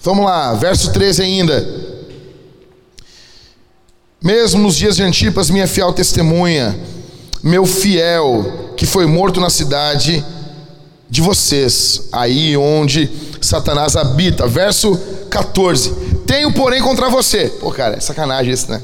Vamos 0.02 0.24
lá, 0.24 0.54
verso 0.54 0.92
13 0.94 1.22
ainda. 1.22 1.98
mesmo 4.22 4.62
nos 4.62 4.76
dias 4.76 4.96
de 4.96 5.04
Antipas, 5.04 5.50
minha 5.50 5.68
fiel 5.68 5.92
testemunha, 5.94 6.78
meu 7.44 7.66
fiel, 7.66 8.74
que 8.78 8.86
foi 8.86 9.06
morto 9.06 9.40
na 9.40 9.50
cidade 9.50 10.24
de 11.10 11.22
vocês, 11.22 12.04
aí 12.12 12.56
onde 12.58 13.10
Satanás 13.48 13.96
habita. 13.96 14.48
Verso 14.48 14.98
14: 15.30 15.92
Tenho, 16.26 16.54
porém, 16.54 16.82
contra 16.82 17.10
você. 17.10 17.48
Pô, 17.60 17.72
cara, 17.72 17.98
é 17.98 18.00
sacanagem 18.00 18.54
isso, 18.54 18.70
né? 18.70 18.82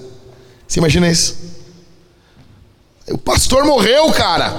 Você 0.68 0.80
imagina 0.80 1.10
isso? 1.10 1.36
O 3.10 3.18
pastor 3.18 3.66
morreu, 3.66 4.12
cara. 4.12 4.54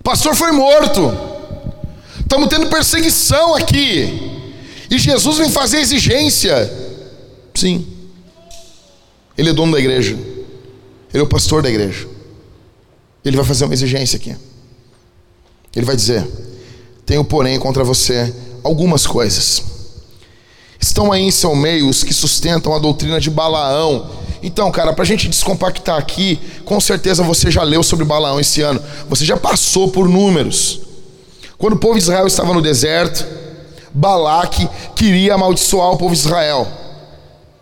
O 0.00 0.02
pastor 0.02 0.34
foi 0.34 0.52
morto. 0.52 1.12
Estamos 2.20 2.48
tendo 2.48 2.68
perseguição 2.68 3.54
aqui. 3.54 4.30
E 4.90 4.98
Jesus 4.98 5.38
vem 5.38 5.50
fazer 5.50 5.78
exigência. 5.78 6.70
Sim. 7.54 7.86
Ele 9.36 9.50
é 9.50 9.52
dono 9.52 9.72
da 9.72 9.78
igreja. 9.78 10.14
Ele 11.12 11.20
é 11.20 11.22
o 11.22 11.26
pastor 11.26 11.62
da 11.62 11.68
igreja. 11.68 12.08
Ele 13.24 13.36
vai 13.36 13.44
fazer 13.44 13.64
uma 13.64 13.74
exigência 13.74 14.16
aqui. 14.16 14.36
Ele 15.74 15.86
vai 15.86 15.96
dizer: 15.96 16.26
Tenho, 17.04 17.24
porém, 17.24 17.58
contra 17.58 17.84
você 17.84 18.34
algumas 18.62 19.06
coisas. 19.06 19.62
Estão 20.80 21.12
aí 21.12 21.22
em 21.22 21.30
seu 21.30 21.54
meio 21.54 21.88
os 21.88 22.02
que 22.02 22.12
sustentam 22.12 22.74
a 22.74 22.78
doutrina 22.78 23.20
de 23.20 23.30
Balaão. 23.30 24.10
Então, 24.42 24.70
cara, 24.72 24.92
para 24.92 25.04
a 25.04 25.06
gente 25.06 25.28
descompactar 25.28 25.96
aqui, 25.96 26.40
com 26.64 26.80
certeza 26.80 27.22
você 27.22 27.50
já 27.50 27.62
leu 27.62 27.82
sobre 27.84 28.04
Balaão 28.04 28.40
esse 28.40 28.60
ano. 28.62 28.82
Você 29.08 29.24
já 29.24 29.36
passou 29.36 29.88
por 29.88 30.08
números. 30.08 30.80
Quando 31.56 31.74
o 31.74 31.78
povo 31.78 31.94
de 31.94 32.00
Israel 32.00 32.26
estava 32.26 32.52
no 32.52 32.60
deserto, 32.60 33.24
Balaque 33.94 34.68
queria 34.96 35.34
amaldiçoar 35.34 35.90
o 35.92 35.96
povo 35.96 36.12
de 36.12 36.20
Israel. 36.20 36.66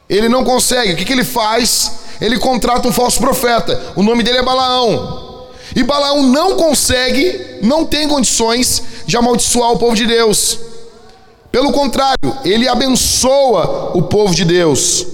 Ele 0.09 0.29
não 0.29 0.43
consegue. 0.43 0.95
O 0.95 0.97
que, 0.97 1.05
que 1.05 1.13
ele 1.13 1.25
faz? 1.25 1.93
Ele 2.21 2.39
contrata 2.39 2.89
um 2.89 2.93
falso 2.93 3.21
profeta. 3.21 3.93
O 3.95 4.03
nome 4.03 4.23
dele 4.23 4.39
é 4.39 4.43
Balaão. 4.43 5.49
E 5.77 5.83
Balaão 5.83 6.23
não 6.23 6.57
consegue, 6.57 7.59
não 7.63 7.85
tem 7.85 8.09
condições 8.09 8.83
de 9.07 9.17
amaldiçoar 9.17 9.73
o 9.73 9.79
povo 9.79 9.95
de 9.95 10.07
Deus. 10.07 10.70
Pelo 11.51 11.73
contrário, 11.73 12.37
ele 12.45 12.69
abençoa 12.69 13.97
o 13.97 14.03
povo 14.03 14.35
de 14.35 14.45
Deus. 14.45 15.07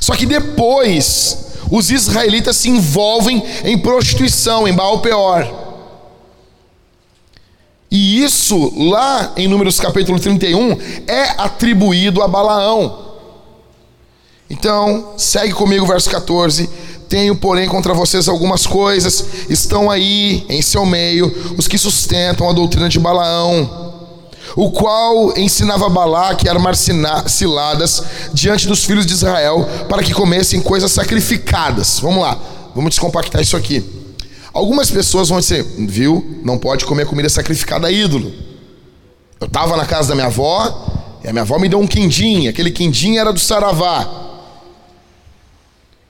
Só 0.00 0.16
que 0.16 0.26
depois, 0.26 1.46
os 1.70 1.90
israelitas 1.90 2.56
se 2.56 2.68
envolvem 2.68 3.42
em 3.64 3.78
prostituição, 3.78 4.66
em 4.66 4.72
Baal 4.72 5.00
Peor. 5.00 5.66
E 7.90 8.22
isso, 8.22 8.72
lá 8.90 9.32
em 9.36 9.46
Números 9.46 9.78
capítulo 9.78 10.18
31, 10.18 10.76
é 11.06 11.34
atribuído 11.38 12.20
a 12.20 12.28
Balaão. 12.28 13.06
Então, 14.50 15.14
segue 15.16 15.52
comigo, 15.52 15.86
verso 15.86 16.10
14. 16.10 16.68
Tenho, 17.08 17.36
porém, 17.36 17.68
contra 17.68 17.94
vocês 17.94 18.28
algumas 18.28 18.66
coisas, 18.66 19.24
estão 19.48 19.88
aí 19.88 20.44
em 20.48 20.60
seu 20.60 20.84
meio 20.84 21.54
os 21.56 21.68
que 21.68 21.78
sustentam 21.78 22.48
a 22.50 22.52
doutrina 22.52 22.88
de 22.88 22.98
Balaão, 22.98 23.95
o 24.56 24.70
qual 24.70 25.36
ensinava 25.36 25.88
Balaque 25.88 26.48
a 26.48 26.52
armar 26.52 26.74
ciladas 26.74 28.02
diante 28.32 28.66
dos 28.66 28.84
filhos 28.84 29.06
de 29.06 29.12
Israel 29.12 29.68
para 29.88 30.02
que 30.02 30.12
comessem 30.12 30.60
coisas 30.60 30.90
sacrificadas. 30.90 32.00
Vamos 32.00 32.22
lá, 32.22 32.36
vamos 32.74 32.90
descompactar 32.90 33.42
isso 33.42 33.56
aqui. 33.56 33.84
Algumas 34.52 34.90
pessoas 34.90 35.28
vão 35.28 35.38
dizer, 35.38 35.62
viu, 35.78 36.40
não 36.42 36.56
pode 36.58 36.86
comer 36.86 37.06
comida 37.06 37.28
sacrificada 37.28 37.86
a 37.86 37.92
ídolo. 37.92 38.32
Eu 39.38 39.46
estava 39.46 39.76
na 39.76 39.84
casa 39.84 40.08
da 40.08 40.14
minha 40.14 40.28
avó 40.28 41.18
e 41.22 41.28
a 41.28 41.32
minha 41.32 41.42
avó 41.42 41.58
me 41.58 41.68
deu 41.68 41.78
um 41.78 41.86
quindim, 41.86 42.48
aquele 42.48 42.70
quindim 42.70 43.18
era 43.18 43.32
do 43.32 43.38
saravá. 43.38 44.08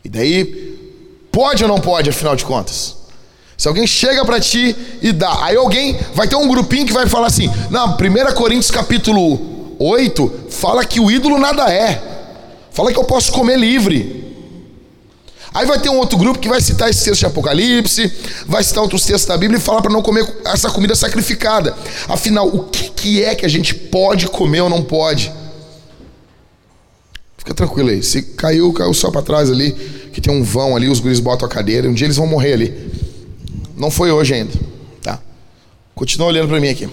E 0.04 0.08
daí 0.08 0.76
Pode 1.36 1.62
ou 1.62 1.68
não 1.68 1.78
pode, 1.78 2.08
afinal 2.08 2.34
de 2.34 2.46
contas? 2.46 2.95
Se 3.56 3.68
alguém 3.68 3.86
chega 3.86 4.24
para 4.24 4.38
ti 4.38 4.76
e 5.00 5.12
dá, 5.12 5.44
aí 5.44 5.56
alguém 5.56 5.98
vai 6.14 6.28
ter 6.28 6.36
um 6.36 6.48
grupinho 6.48 6.86
que 6.86 6.92
vai 6.92 7.06
falar 7.06 7.28
assim: 7.28 7.50
"Não, 7.70 7.96
1 7.96 8.34
Coríntios 8.34 8.70
capítulo 8.70 9.74
8 9.78 10.46
fala 10.50 10.84
que 10.84 11.00
o 11.00 11.10
ídolo 11.10 11.38
nada 11.38 11.72
é. 11.72 12.02
Fala 12.70 12.92
que 12.92 12.98
eu 12.98 13.04
posso 13.04 13.32
comer 13.32 13.58
livre. 13.58 14.24
Aí 15.54 15.64
vai 15.64 15.78
ter 15.78 15.88
um 15.88 15.96
outro 15.96 16.18
grupo 16.18 16.38
que 16.38 16.50
vai 16.50 16.60
citar 16.60 16.90
esse 16.90 17.02
texto 17.02 17.20
de 17.20 17.26
Apocalipse, 17.26 18.12
vai 18.46 18.62
citar 18.62 18.82
outros 18.82 19.06
textos 19.06 19.26
da 19.26 19.38
Bíblia 19.38 19.56
e 19.58 19.60
falar 19.60 19.80
para 19.80 19.90
não 19.90 20.02
comer 20.02 20.26
essa 20.44 20.68
comida 20.68 20.94
sacrificada. 20.94 21.74
Afinal, 22.08 22.46
o 22.46 22.64
que, 22.64 22.90
que 22.90 23.24
é 23.24 23.34
que 23.34 23.46
a 23.46 23.48
gente 23.48 23.74
pode 23.74 24.28
comer 24.28 24.60
ou 24.60 24.68
não 24.68 24.82
pode? 24.82 25.32
Fica 27.38 27.54
tranquilo 27.54 27.88
aí. 27.88 28.02
Se 28.02 28.20
caiu, 28.20 28.70
caiu 28.74 28.92
só 28.92 29.10
para 29.10 29.22
trás 29.22 29.50
ali, 29.50 29.72
que 30.12 30.20
tem 30.20 30.30
um 30.30 30.42
vão 30.42 30.76
ali, 30.76 30.90
os 30.90 31.00
guris 31.00 31.20
botam 31.20 31.48
a 31.48 31.50
cadeira. 31.50 31.88
Um 31.88 31.94
dia 31.94 32.06
eles 32.06 32.16
vão 32.16 32.26
morrer 32.26 32.52
ali. 32.52 33.05
Não 33.76 33.90
foi 33.90 34.10
hoje 34.10 34.34
ainda. 34.34 34.52
Tá? 35.02 35.20
Continua 35.94 36.28
olhando 36.28 36.48
para 36.48 36.58
mim 36.58 36.68
aqui. 36.68 36.88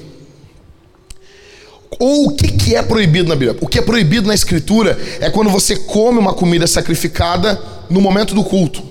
Ou 1.99 2.27
o 2.27 2.35
que, 2.35 2.51
que 2.51 2.75
é 2.75 2.81
proibido 2.81 3.29
na 3.29 3.35
Bíblia? 3.35 3.57
O 3.61 3.67
que 3.67 3.79
é 3.79 3.81
proibido 3.81 4.27
na 4.27 4.33
Escritura 4.33 4.99
é 5.19 5.29
quando 5.29 5.49
você 5.49 5.75
come 5.75 6.19
uma 6.19 6.33
comida 6.33 6.67
sacrificada 6.67 7.61
no 7.89 8.01
momento 8.01 8.35
do 8.35 8.43
culto. 8.43 8.83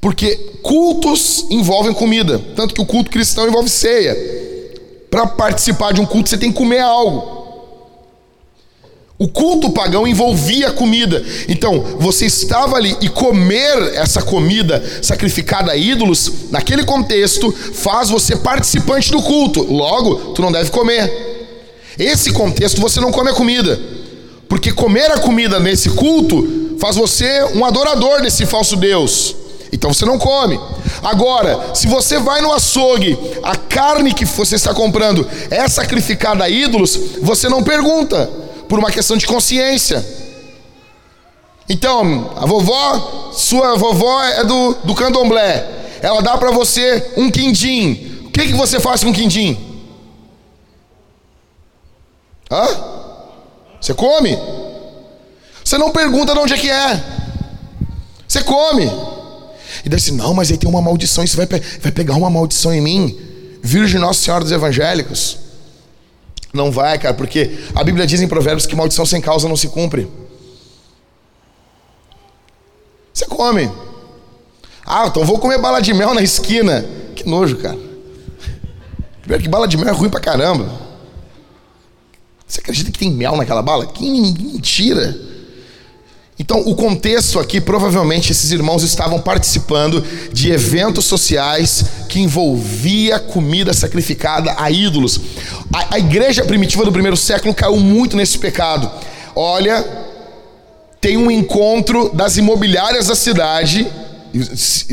Porque 0.00 0.34
cultos 0.62 1.46
envolvem 1.48 1.94
comida. 1.94 2.40
Tanto 2.56 2.74
que 2.74 2.80
o 2.80 2.86
culto 2.86 3.10
cristão 3.10 3.46
envolve 3.46 3.68
ceia. 3.68 4.16
Para 5.08 5.26
participar 5.26 5.92
de 5.92 6.00
um 6.00 6.06
culto, 6.06 6.28
você 6.28 6.38
tem 6.38 6.50
que 6.50 6.58
comer 6.58 6.80
algo. 6.80 7.41
O 9.22 9.28
culto 9.28 9.70
pagão 9.70 10.04
envolvia 10.04 10.72
comida. 10.72 11.24
Então, 11.48 11.80
você 12.00 12.26
estava 12.26 12.74
ali 12.74 12.96
e 13.00 13.08
comer 13.08 13.92
essa 13.94 14.20
comida 14.20 14.82
sacrificada 15.00 15.70
a 15.70 15.76
ídolos, 15.76 16.50
naquele 16.50 16.82
contexto, 16.82 17.52
faz 17.52 18.10
você 18.10 18.34
participante 18.34 19.12
do 19.12 19.22
culto. 19.22 19.62
Logo, 19.62 20.32
tu 20.32 20.42
não 20.42 20.50
deve 20.50 20.72
comer. 20.72 21.54
Esse 21.96 22.32
contexto 22.32 22.80
você 22.80 23.00
não 23.00 23.12
come 23.12 23.30
a 23.30 23.32
comida. 23.32 23.78
Porque 24.48 24.72
comer 24.72 25.12
a 25.12 25.18
comida 25.18 25.60
nesse 25.60 25.90
culto 25.90 26.76
faz 26.80 26.96
você 26.96 27.44
um 27.54 27.64
adorador 27.64 28.22
desse 28.22 28.44
falso 28.44 28.74
Deus. 28.74 29.36
Então 29.72 29.94
você 29.94 30.04
não 30.04 30.18
come. 30.18 30.58
Agora, 31.00 31.76
se 31.76 31.86
você 31.86 32.18
vai 32.18 32.40
no 32.40 32.52
açougue, 32.52 33.16
a 33.40 33.54
carne 33.54 34.12
que 34.12 34.24
você 34.24 34.56
está 34.56 34.74
comprando 34.74 35.24
é 35.48 35.68
sacrificada 35.68 36.42
a 36.42 36.48
ídolos, 36.48 36.98
você 37.22 37.48
não 37.48 37.62
pergunta 37.62 38.41
por 38.72 38.78
uma 38.78 38.90
questão 38.90 39.18
de 39.18 39.26
consciência. 39.26 40.02
Então, 41.68 42.32
a 42.34 42.46
vovó, 42.46 43.30
sua 43.34 43.76
vovó 43.76 44.24
é 44.24 44.44
do, 44.44 44.72
do 44.82 44.94
candomblé. 44.94 45.98
Ela 46.00 46.22
dá 46.22 46.38
para 46.38 46.50
você 46.50 47.12
um 47.18 47.30
quindim. 47.30 48.22
O 48.24 48.30
que, 48.30 48.46
que 48.46 48.54
você 48.54 48.80
faz 48.80 49.04
com 49.04 49.10
um 49.10 49.12
quindim? 49.12 49.58
Hã? 52.50 52.66
Você 53.78 53.92
come? 53.92 54.38
Você 55.62 55.76
não 55.76 55.90
pergunta 55.90 56.32
de 56.32 56.38
onde 56.38 56.54
é 56.54 56.56
que 56.56 56.70
é. 56.70 57.04
Você 58.26 58.42
come. 58.42 58.90
E 59.84 59.88
daí 59.90 59.98
assim, 59.98 60.12
não, 60.12 60.32
mas 60.32 60.50
aí 60.50 60.56
tem 60.56 60.70
uma 60.70 60.80
maldição, 60.80 61.22
isso 61.22 61.36
vai, 61.36 61.44
vai 61.46 61.92
pegar 61.92 62.14
uma 62.14 62.30
maldição 62.30 62.72
em 62.72 62.80
mim. 62.80 63.20
Virgem 63.62 64.00
Nossa 64.00 64.22
Senhora 64.22 64.42
dos 64.42 64.50
Evangélicos. 64.50 65.41
Não 66.52 66.70
vai, 66.70 66.98
cara, 66.98 67.14
porque 67.14 67.58
a 67.74 67.82
Bíblia 67.82 68.06
diz 68.06 68.20
em 68.20 68.28
Provérbios 68.28 68.66
que 68.66 68.76
maldição 68.76 69.06
sem 69.06 69.20
causa 69.20 69.48
não 69.48 69.56
se 69.56 69.68
cumpre. 69.68 70.06
Você 73.12 73.26
come. 73.26 73.70
Ah, 74.84 75.06
então 75.06 75.24
vou 75.24 75.38
comer 75.38 75.58
bala 75.58 75.80
de 75.80 75.94
mel 75.94 76.14
na 76.14 76.22
esquina. 76.22 76.84
Que 77.14 77.28
nojo, 77.28 77.56
cara. 77.56 77.78
Primeiro 79.20 79.42
que 79.42 79.48
bala 79.48 79.66
de 79.66 79.76
mel 79.76 79.88
é 79.88 79.92
ruim 79.92 80.10
pra 80.10 80.20
caramba. 80.20 80.68
Você 82.46 82.60
acredita 82.60 82.90
que 82.90 82.98
tem 82.98 83.10
mel 83.10 83.36
naquela 83.36 83.62
bala? 83.62 83.86
Que 83.86 84.10
mentira. 84.10 85.31
Então, 86.38 86.60
o 86.60 86.74
contexto 86.74 87.38
aqui, 87.38 87.60
provavelmente 87.60 88.32
esses 88.32 88.50
irmãos 88.50 88.82
estavam 88.82 89.20
participando 89.20 90.02
de 90.32 90.50
eventos 90.50 91.04
sociais 91.04 91.84
que 92.08 92.20
envolvia 92.20 93.18
comida 93.18 93.72
sacrificada 93.72 94.54
a 94.56 94.70
ídolos. 94.70 95.20
A, 95.72 95.96
a 95.96 95.98
igreja 95.98 96.42
primitiva 96.44 96.84
do 96.84 96.92
primeiro 96.92 97.16
século 97.16 97.54
caiu 97.54 97.76
muito 97.76 98.16
nesse 98.16 98.38
pecado. 98.38 98.90
Olha, 99.36 99.84
tem 101.00 101.16
um 101.16 101.30
encontro 101.30 102.10
das 102.14 102.36
imobiliárias 102.36 103.08
da 103.08 103.14
cidade. 103.14 103.86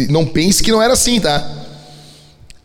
Não 0.09 0.25
pense 0.25 0.61
que 0.61 0.71
não 0.71 0.81
era 0.81 0.93
assim, 0.93 1.19
tá? 1.19 1.49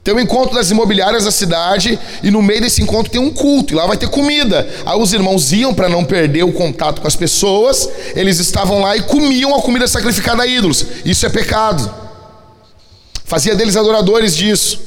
Tem 0.04 0.12
um 0.12 0.20
encontro 0.20 0.54
das 0.54 0.70
imobiliárias 0.70 1.24
da 1.24 1.30
cidade 1.30 1.98
e 2.22 2.30
no 2.30 2.42
meio 2.42 2.60
desse 2.60 2.82
encontro 2.82 3.10
tem 3.10 3.18
um 3.18 3.30
culto 3.30 3.72
e 3.72 3.76
lá 3.76 3.86
vai 3.86 3.96
ter 3.96 4.06
comida. 4.10 4.68
Aí 4.84 4.98
os 4.98 5.14
irmãos 5.14 5.50
iam 5.50 5.72
para 5.72 5.88
não 5.88 6.04
perder 6.04 6.42
o 6.42 6.52
contato 6.52 7.00
com 7.00 7.08
as 7.08 7.16
pessoas, 7.16 7.88
eles 8.14 8.38
estavam 8.38 8.82
lá 8.82 8.94
e 8.94 9.02
comiam 9.02 9.54
a 9.54 9.62
comida 9.62 9.88
sacrificada 9.88 10.42
a 10.42 10.46
ídolos. 10.46 10.84
Isso 11.06 11.24
é 11.24 11.30
pecado. 11.30 11.90
Fazia 13.24 13.54
deles 13.54 13.76
adoradores 13.76 14.36
disso. 14.36 14.78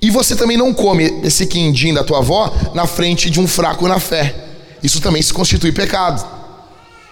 E 0.00 0.10
você 0.10 0.34
também 0.34 0.56
não 0.56 0.72
come 0.72 1.20
esse 1.22 1.44
quindim 1.44 1.92
da 1.92 2.02
tua 2.02 2.18
avó 2.18 2.50
na 2.72 2.86
frente 2.86 3.28
de 3.28 3.38
um 3.38 3.46
fraco 3.46 3.86
na 3.86 4.00
fé. 4.00 4.34
Isso 4.82 5.02
também 5.02 5.20
se 5.20 5.34
constitui 5.34 5.70
pecado. 5.70 6.26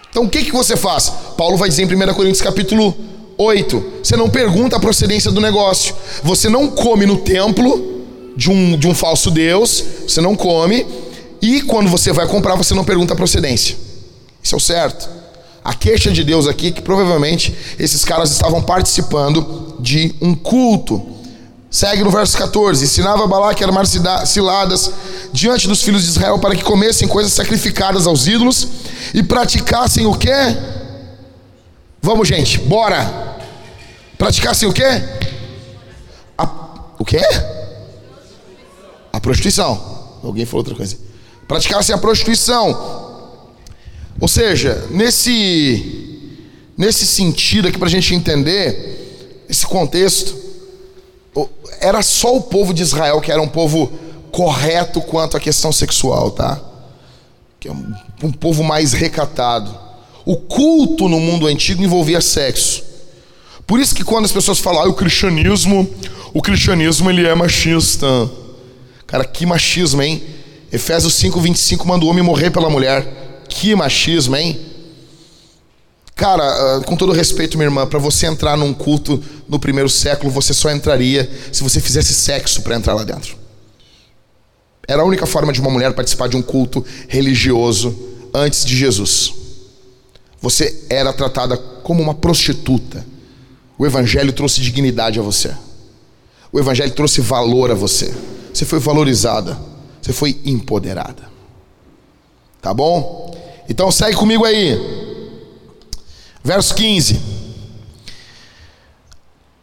Então 0.08 0.24
o 0.24 0.28
que, 0.30 0.44
que 0.44 0.52
você 0.52 0.78
faz? 0.78 1.12
Paulo 1.36 1.58
vai 1.58 1.68
dizer 1.68 1.82
em 1.82 1.94
1 1.94 2.14
Coríntios 2.14 2.40
capítulo 2.40 2.96
8: 3.38 3.84
você 4.02 4.16
não 4.16 4.28
pergunta 4.28 4.76
a 4.76 4.80
procedência 4.80 5.30
do 5.30 5.40
negócio, 5.40 5.94
você 6.22 6.48
não 6.48 6.68
come 6.68 7.06
no 7.06 7.18
templo 7.18 8.02
de 8.36 8.50
um, 8.50 8.76
de 8.76 8.88
um 8.88 8.94
falso 8.94 9.30
Deus, 9.30 9.84
você 10.06 10.20
não 10.20 10.34
come, 10.34 10.86
e 11.40 11.62
quando 11.62 11.88
você 11.88 12.12
vai 12.12 12.26
comprar, 12.26 12.54
você 12.54 12.74
não 12.74 12.84
pergunta 12.84 13.12
a 13.12 13.16
procedência. 13.16 13.76
Isso 14.42 14.54
é 14.54 14.58
o 14.58 14.60
certo. 14.60 15.08
A 15.64 15.74
queixa 15.74 16.10
de 16.10 16.24
Deus 16.24 16.48
aqui 16.48 16.68
é 16.68 16.70
que 16.72 16.82
provavelmente 16.82 17.54
esses 17.78 18.04
caras 18.04 18.32
estavam 18.32 18.62
participando 18.62 19.76
de 19.78 20.14
um 20.20 20.34
culto. 20.34 21.00
Segue 21.70 22.02
no 22.02 22.10
verso 22.10 22.36
14: 22.36 22.84
Ensinava 22.84 23.26
Balaque 23.26 23.62
a 23.62 23.66
armar 23.66 23.86
ciladas 24.26 24.90
diante 25.32 25.68
dos 25.68 25.82
filhos 25.82 26.02
de 26.02 26.10
Israel 26.10 26.38
para 26.38 26.54
que 26.54 26.64
comessem 26.64 27.06
coisas 27.06 27.32
sacrificadas 27.32 28.06
aos 28.06 28.26
ídolos 28.26 28.68
e 29.14 29.22
praticassem 29.22 30.04
o 30.04 30.14
quê? 30.14 30.56
Vamos, 32.04 32.26
gente, 32.26 32.58
bora! 32.58 33.38
Praticassem 34.18 34.68
o 34.68 34.72
quê? 34.72 34.82
A, 36.36 36.44
o 36.98 37.04
quê? 37.04 37.20
A 39.12 39.20
prostituição. 39.20 40.18
Alguém 40.20 40.44
falou 40.44 40.62
outra 40.62 40.74
coisa. 40.74 40.98
Praticassem 41.46 41.94
a 41.94 41.98
prostituição. 41.98 43.30
Ou 44.20 44.26
seja, 44.26 44.84
nesse, 44.90 46.40
nesse 46.76 47.06
sentido 47.06 47.68
aqui, 47.68 47.78
para 47.78 47.86
a 47.86 47.90
gente 47.90 48.12
entender 48.16 49.44
esse 49.48 49.64
contexto, 49.64 50.36
era 51.80 52.02
só 52.02 52.36
o 52.36 52.42
povo 52.42 52.74
de 52.74 52.82
Israel 52.82 53.20
que 53.20 53.30
era 53.30 53.40
um 53.40 53.48
povo 53.48 53.92
correto 54.32 55.00
quanto 55.00 55.36
à 55.36 55.40
questão 55.40 55.70
sexual, 55.70 56.32
tá? 56.32 56.60
Que 57.60 57.68
é 57.68 57.72
um, 57.72 57.94
um 58.24 58.32
povo 58.32 58.64
mais 58.64 58.92
recatado. 58.92 59.81
O 60.24 60.36
culto 60.36 61.08
no 61.08 61.18
mundo 61.18 61.46
antigo 61.46 61.82
envolvia 61.82 62.20
sexo. 62.20 62.82
Por 63.66 63.80
isso 63.80 63.94
que 63.94 64.04
quando 64.04 64.24
as 64.24 64.32
pessoas 64.32 64.58
falam, 64.58 64.82
ah, 64.82 64.88
o 64.88 64.94
cristianismo, 64.94 65.88
o 66.32 66.42
cristianismo 66.42 67.10
ele 67.10 67.26
é 67.26 67.34
machista. 67.34 68.06
Cara, 69.06 69.24
que 69.24 69.44
machismo, 69.46 70.02
hein? 70.02 70.22
Efésios 70.72 71.14
5, 71.14 71.40
25 71.40 71.86
manda 71.86 72.04
o 72.04 72.08
homem 72.08 72.22
morrer 72.22 72.50
pela 72.50 72.70
mulher. 72.70 73.44
Que 73.48 73.74
machismo, 73.74 74.36
hein? 74.36 74.58
Cara, 76.14 76.44
ah, 76.44 76.82
com 76.84 76.96
todo 76.96 77.12
respeito, 77.12 77.56
minha 77.56 77.66
irmã, 77.66 77.86
para 77.86 77.98
você 77.98 78.26
entrar 78.26 78.56
num 78.56 78.72
culto 78.72 79.22
no 79.48 79.58
primeiro 79.58 79.88
século, 79.88 80.30
você 80.30 80.54
só 80.54 80.70
entraria 80.70 81.30
se 81.50 81.62
você 81.62 81.80
fizesse 81.80 82.14
sexo 82.14 82.62
para 82.62 82.76
entrar 82.76 82.94
lá 82.94 83.04
dentro. 83.04 83.36
Era 84.86 85.02
a 85.02 85.04
única 85.04 85.26
forma 85.26 85.52
de 85.52 85.60
uma 85.60 85.70
mulher 85.70 85.92
participar 85.94 86.28
de 86.28 86.36
um 86.36 86.42
culto 86.42 86.84
religioso 87.08 87.96
antes 88.34 88.64
de 88.64 88.76
Jesus. 88.76 89.41
Você 90.42 90.86
era 90.90 91.12
tratada 91.12 91.56
como 91.56 92.02
uma 92.02 92.14
prostituta. 92.14 93.06
O 93.78 93.86
Evangelho 93.86 94.32
trouxe 94.32 94.60
dignidade 94.60 95.20
a 95.20 95.22
você. 95.22 95.54
O 96.52 96.58
Evangelho 96.58 96.90
trouxe 96.90 97.20
valor 97.20 97.70
a 97.70 97.74
você. 97.74 98.12
Você 98.52 98.64
foi 98.64 98.80
valorizada. 98.80 99.56
Você 100.02 100.12
foi 100.12 100.40
empoderada. 100.44 101.30
Tá 102.60 102.74
bom? 102.74 103.34
Então 103.68 103.90
segue 103.92 104.16
comigo 104.16 104.44
aí. 104.44 104.76
Verso 106.42 106.74
15. 106.74 107.20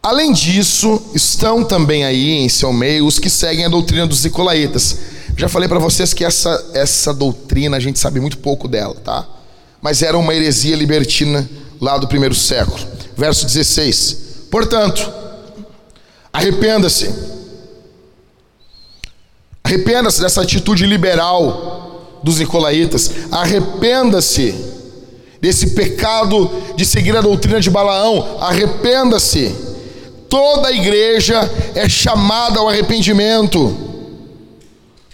Além 0.02 0.32
disso, 0.32 1.00
estão 1.14 1.62
também 1.62 2.04
aí 2.04 2.30
em 2.30 2.48
seu 2.48 2.72
meio 2.72 3.06
os 3.06 3.18
que 3.18 3.28
seguem 3.28 3.66
a 3.66 3.68
doutrina 3.68 4.06
dos 4.06 4.24
Nicolaitas. 4.24 4.98
Já 5.36 5.46
falei 5.46 5.68
para 5.68 5.78
vocês 5.78 6.14
que 6.14 6.24
essa, 6.24 6.70
essa 6.72 7.12
doutrina 7.12 7.76
a 7.76 7.80
gente 7.80 7.98
sabe 7.98 8.18
muito 8.18 8.38
pouco 8.38 8.66
dela, 8.66 8.94
tá? 8.94 9.28
Mas 9.80 10.02
era 10.02 10.16
uma 10.16 10.34
heresia 10.34 10.76
libertina 10.76 11.48
lá 11.80 11.96
do 11.96 12.06
primeiro 12.06 12.34
século. 12.34 12.78
Verso 13.16 13.46
16. 13.46 14.16
Portanto, 14.50 15.10
arrependa-se. 16.32 17.10
Arrependa-se 19.64 20.20
dessa 20.20 20.42
atitude 20.42 20.86
liberal 20.86 22.20
dos 22.22 22.38
Nicolaitas. 22.38 23.10
Arrependa-se 23.30 24.54
desse 25.40 25.70
pecado 25.70 26.50
de 26.76 26.84
seguir 26.84 27.16
a 27.16 27.20
doutrina 27.20 27.60
de 27.60 27.70
Balaão. 27.70 28.38
Arrependa-se 28.40 29.70
Toda 30.30 30.68
a 30.68 30.72
igreja 30.72 31.50
é 31.74 31.88
chamada 31.88 32.60
ao 32.60 32.68
arrependimento. 32.68 33.76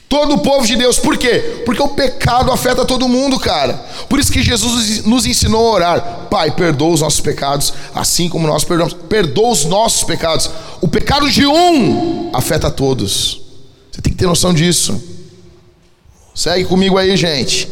Todo 0.08 0.34
o 0.34 0.38
povo 0.38 0.64
de 0.64 0.76
Deus, 0.76 0.98
por 0.98 1.18
quê? 1.18 1.62
Porque 1.64 1.82
o 1.82 1.88
pecado 1.88 2.52
afeta 2.52 2.84
todo 2.84 3.08
mundo, 3.08 3.40
cara. 3.40 3.74
Por 4.08 4.20
isso 4.20 4.32
que 4.32 4.40
Jesus 4.40 5.04
nos 5.04 5.26
ensinou 5.26 5.66
a 5.66 5.72
orar: 5.72 6.28
Pai, 6.30 6.52
perdoa 6.52 6.94
os 6.94 7.00
nossos 7.00 7.20
pecados, 7.20 7.72
assim 7.92 8.28
como 8.28 8.46
nós 8.46 8.62
perdoamos. 8.62 8.94
Perdoa 8.94 9.50
os 9.50 9.64
nossos 9.64 10.04
pecados. 10.04 10.48
O 10.80 10.86
pecado 10.86 11.28
de 11.28 11.44
um 11.44 12.30
afeta 12.32 12.70
todos. 12.70 13.40
Você 13.90 14.00
tem 14.00 14.12
que 14.12 14.18
ter 14.18 14.26
noção 14.26 14.54
disso. 14.54 15.02
Segue 16.34 16.66
comigo 16.66 16.98
aí, 16.98 17.16
gente. 17.16 17.68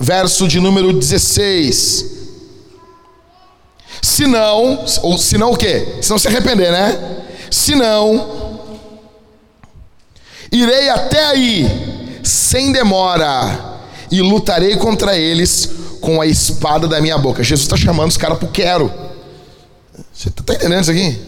Verso 0.00 0.48
de 0.48 0.58
número 0.58 0.92
16. 0.92 2.18
Se 4.00 4.26
não, 4.26 4.84
ou 5.02 5.18
se 5.18 5.36
não 5.36 5.50
o 5.50 5.56
quê? 5.56 5.98
Se 6.00 6.10
não 6.10 6.18
se 6.18 6.28
arrepender, 6.28 6.70
né? 6.70 7.26
Se 7.50 7.74
não, 7.74 8.47
irei 10.52 10.88
até 10.88 11.24
aí, 11.26 12.20
sem 12.22 12.72
demora, 12.72 13.78
e 14.10 14.20
lutarei 14.20 14.76
contra 14.76 15.16
eles 15.16 15.70
com 16.00 16.20
a 16.20 16.26
espada 16.26 16.86
da 16.86 17.00
minha 17.00 17.18
boca. 17.18 17.42
Jesus 17.42 17.66
está 17.66 17.76
chamando 17.76 18.10
os 18.10 18.16
caras 18.16 18.38
para 18.38 18.48
o 18.48 18.50
quero. 18.50 18.92
Você 20.12 20.28
está 20.28 20.54
entendendo 20.54 20.82
isso 20.82 20.90
aqui? 20.90 21.18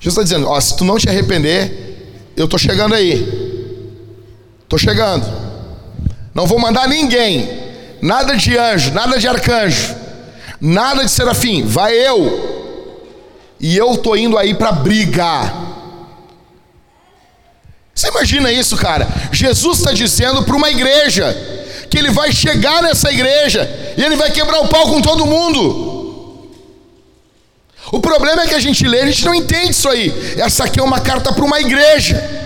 Jesus 0.00 0.18
está 0.18 0.22
dizendo: 0.22 0.48
ó, 0.48 0.60
se 0.60 0.76
tu 0.76 0.84
não 0.84 0.98
te 0.98 1.08
arrepender, 1.08 2.32
eu 2.36 2.46
estou 2.46 2.58
chegando 2.58 2.94
aí. 2.94 3.14
Estou 4.62 4.78
chegando. 4.78 5.26
Não 6.34 6.46
vou 6.46 6.58
mandar 6.58 6.88
ninguém, 6.88 7.48
nada 8.00 8.34
de 8.34 8.56
anjo, 8.56 8.92
nada 8.92 9.18
de 9.18 9.28
arcanjo 9.28 10.02
Nada 10.64 11.04
de 11.04 11.10
serafim, 11.10 11.64
vai 11.64 11.92
eu. 11.92 12.86
E 13.58 13.76
eu 13.76 13.96
tô 13.96 14.14
indo 14.14 14.38
aí 14.38 14.54
para 14.54 14.70
brigar. 14.70 15.71
Você 17.94 18.08
imagina 18.08 18.50
isso, 18.50 18.76
cara? 18.76 19.06
Jesus 19.32 19.78
está 19.78 19.92
dizendo 19.92 20.42
para 20.42 20.56
uma 20.56 20.70
igreja 20.70 21.36
que 21.90 21.98
ele 21.98 22.10
vai 22.10 22.32
chegar 22.32 22.82
nessa 22.82 23.12
igreja 23.12 23.68
e 23.96 24.02
ele 24.02 24.16
vai 24.16 24.30
quebrar 24.30 24.60
o 24.60 24.68
pau 24.68 24.86
com 24.88 25.02
todo 25.02 25.26
mundo. 25.26 26.48
O 27.92 28.00
problema 28.00 28.42
é 28.42 28.46
que 28.46 28.54
a 28.54 28.60
gente 28.60 28.86
lê, 28.86 29.00
a 29.00 29.06
gente 29.06 29.24
não 29.26 29.34
entende 29.34 29.72
isso 29.72 29.88
aí. 29.88 30.34
Essa 30.38 30.64
aqui 30.64 30.80
é 30.80 30.82
uma 30.82 31.00
carta 31.00 31.30
para 31.32 31.44
uma 31.44 31.60
igreja. 31.60 32.42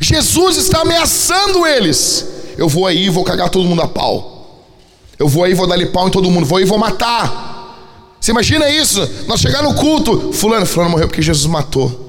Jesus 0.00 0.56
está 0.56 0.80
ameaçando 0.80 1.66
eles. 1.66 2.26
Eu 2.56 2.66
vou 2.66 2.86
aí 2.86 3.04
e 3.04 3.10
vou 3.10 3.22
cagar 3.22 3.50
todo 3.50 3.68
mundo 3.68 3.82
a 3.82 3.88
pau. 3.88 4.64
Eu 5.18 5.28
vou 5.28 5.44
aí, 5.44 5.52
vou 5.52 5.66
dar-lhe 5.66 5.86
pau 5.86 6.08
em 6.08 6.10
todo 6.10 6.30
mundo, 6.30 6.46
vou 6.46 6.56
aí, 6.56 6.64
vou 6.64 6.78
matar. 6.78 8.16
Você 8.18 8.30
imagina 8.30 8.70
isso? 8.70 9.06
Nós 9.26 9.40
chegar 9.40 9.62
no 9.62 9.74
culto, 9.74 10.32
fulano, 10.32 10.64
fulano 10.64 10.92
morreu 10.92 11.08
porque 11.08 11.20
Jesus 11.20 11.44
matou. 11.44 11.99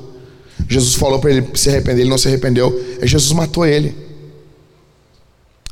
Jesus 0.68 0.96
falou 0.96 1.20
para 1.20 1.32
ele 1.32 1.48
se 1.56 1.70
arrepender, 1.70 2.02
ele 2.02 2.10
não 2.10 2.18
se 2.18 2.28
arrependeu. 2.28 2.74
E 3.02 3.08
Jesus 3.08 3.32
matou 3.34 3.66
ele. 3.66 3.90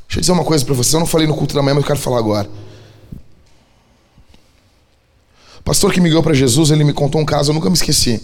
Deixa 0.08 0.17
eu 0.17 0.21
dizer 0.21 0.32
uma 0.32 0.43
coisa 0.43 0.65
para 0.65 0.73
vocês, 0.73 0.93
eu 0.93 0.99
não 0.99 1.08
falei 1.08 1.28
no 1.28 1.36
culto 1.36 1.54
da 1.54 1.62
manhã, 1.62 1.75
mas 1.75 1.84
eu 1.84 1.88
quero 1.88 1.99
falar 1.99 2.17
agora. 2.17 2.49
O 5.60 5.63
pastor 5.63 5.93
que 5.93 6.02
me 6.02 6.10
guiou 6.10 6.23
para 6.23 6.34
Jesus, 6.34 6.71
ele 6.71 6.84
me 6.84 6.93
contou 6.93 7.21
um 7.21 7.25
caso, 7.25 7.52
eu 7.52 7.54
nunca 7.54 7.69
me 7.69 7.75
esqueci. 7.75 8.21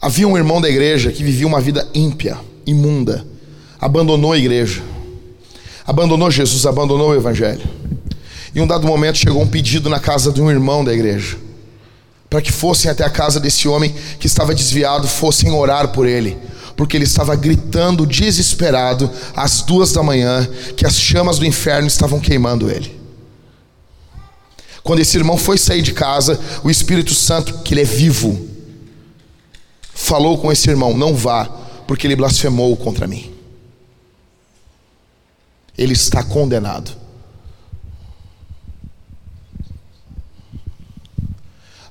Havia 0.00 0.26
um 0.26 0.36
irmão 0.36 0.60
da 0.60 0.68
igreja 0.68 1.12
que 1.12 1.22
vivia 1.22 1.46
uma 1.46 1.60
vida 1.60 1.86
ímpia, 1.94 2.38
imunda, 2.64 3.26
abandonou 3.80 4.32
a 4.32 4.38
igreja 4.38 4.82
abandonou 5.86 6.30
Jesus, 6.30 6.66
abandonou 6.66 7.10
o 7.10 7.14
Evangelho. 7.14 7.62
Em 8.54 8.60
um 8.60 8.66
dado 8.66 8.86
momento 8.86 9.18
chegou 9.18 9.40
um 9.40 9.46
pedido 9.46 9.88
na 9.88 10.00
casa 10.00 10.32
de 10.32 10.42
um 10.42 10.50
irmão 10.50 10.84
da 10.84 10.92
igreja, 10.92 11.36
para 12.36 12.42
que 12.42 12.52
fossem 12.52 12.90
até 12.90 13.02
a 13.02 13.08
casa 13.08 13.40
desse 13.40 13.66
homem 13.66 13.94
que 14.20 14.26
estava 14.26 14.54
desviado, 14.54 15.08
fossem 15.08 15.50
orar 15.50 15.88
por 15.88 16.06
ele, 16.06 16.36
porque 16.76 16.94
ele 16.94 17.04
estava 17.04 17.34
gritando 17.34 18.04
desesperado 18.04 19.10
às 19.34 19.62
duas 19.62 19.90
da 19.90 20.02
manhã 20.02 20.46
que 20.76 20.84
as 20.84 21.00
chamas 21.00 21.38
do 21.38 21.46
inferno 21.46 21.88
estavam 21.88 22.20
queimando 22.20 22.70
ele. 22.70 22.94
Quando 24.82 25.00
esse 25.00 25.16
irmão 25.16 25.38
foi 25.38 25.56
sair 25.56 25.80
de 25.80 25.94
casa, 25.94 26.38
o 26.62 26.70
Espírito 26.70 27.14
Santo, 27.14 27.60
que 27.60 27.72
ele 27.72 27.80
é 27.80 27.84
vivo, 27.84 28.46
falou 29.94 30.36
com 30.36 30.52
esse 30.52 30.68
irmão: 30.68 30.94
Não 30.94 31.14
vá, 31.16 31.46
porque 31.86 32.06
ele 32.06 32.16
blasfemou 32.16 32.76
contra 32.76 33.06
mim 33.06 33.34
ele 35.78 35.92
está 35.92 36.22
condenado. 36.22 36.90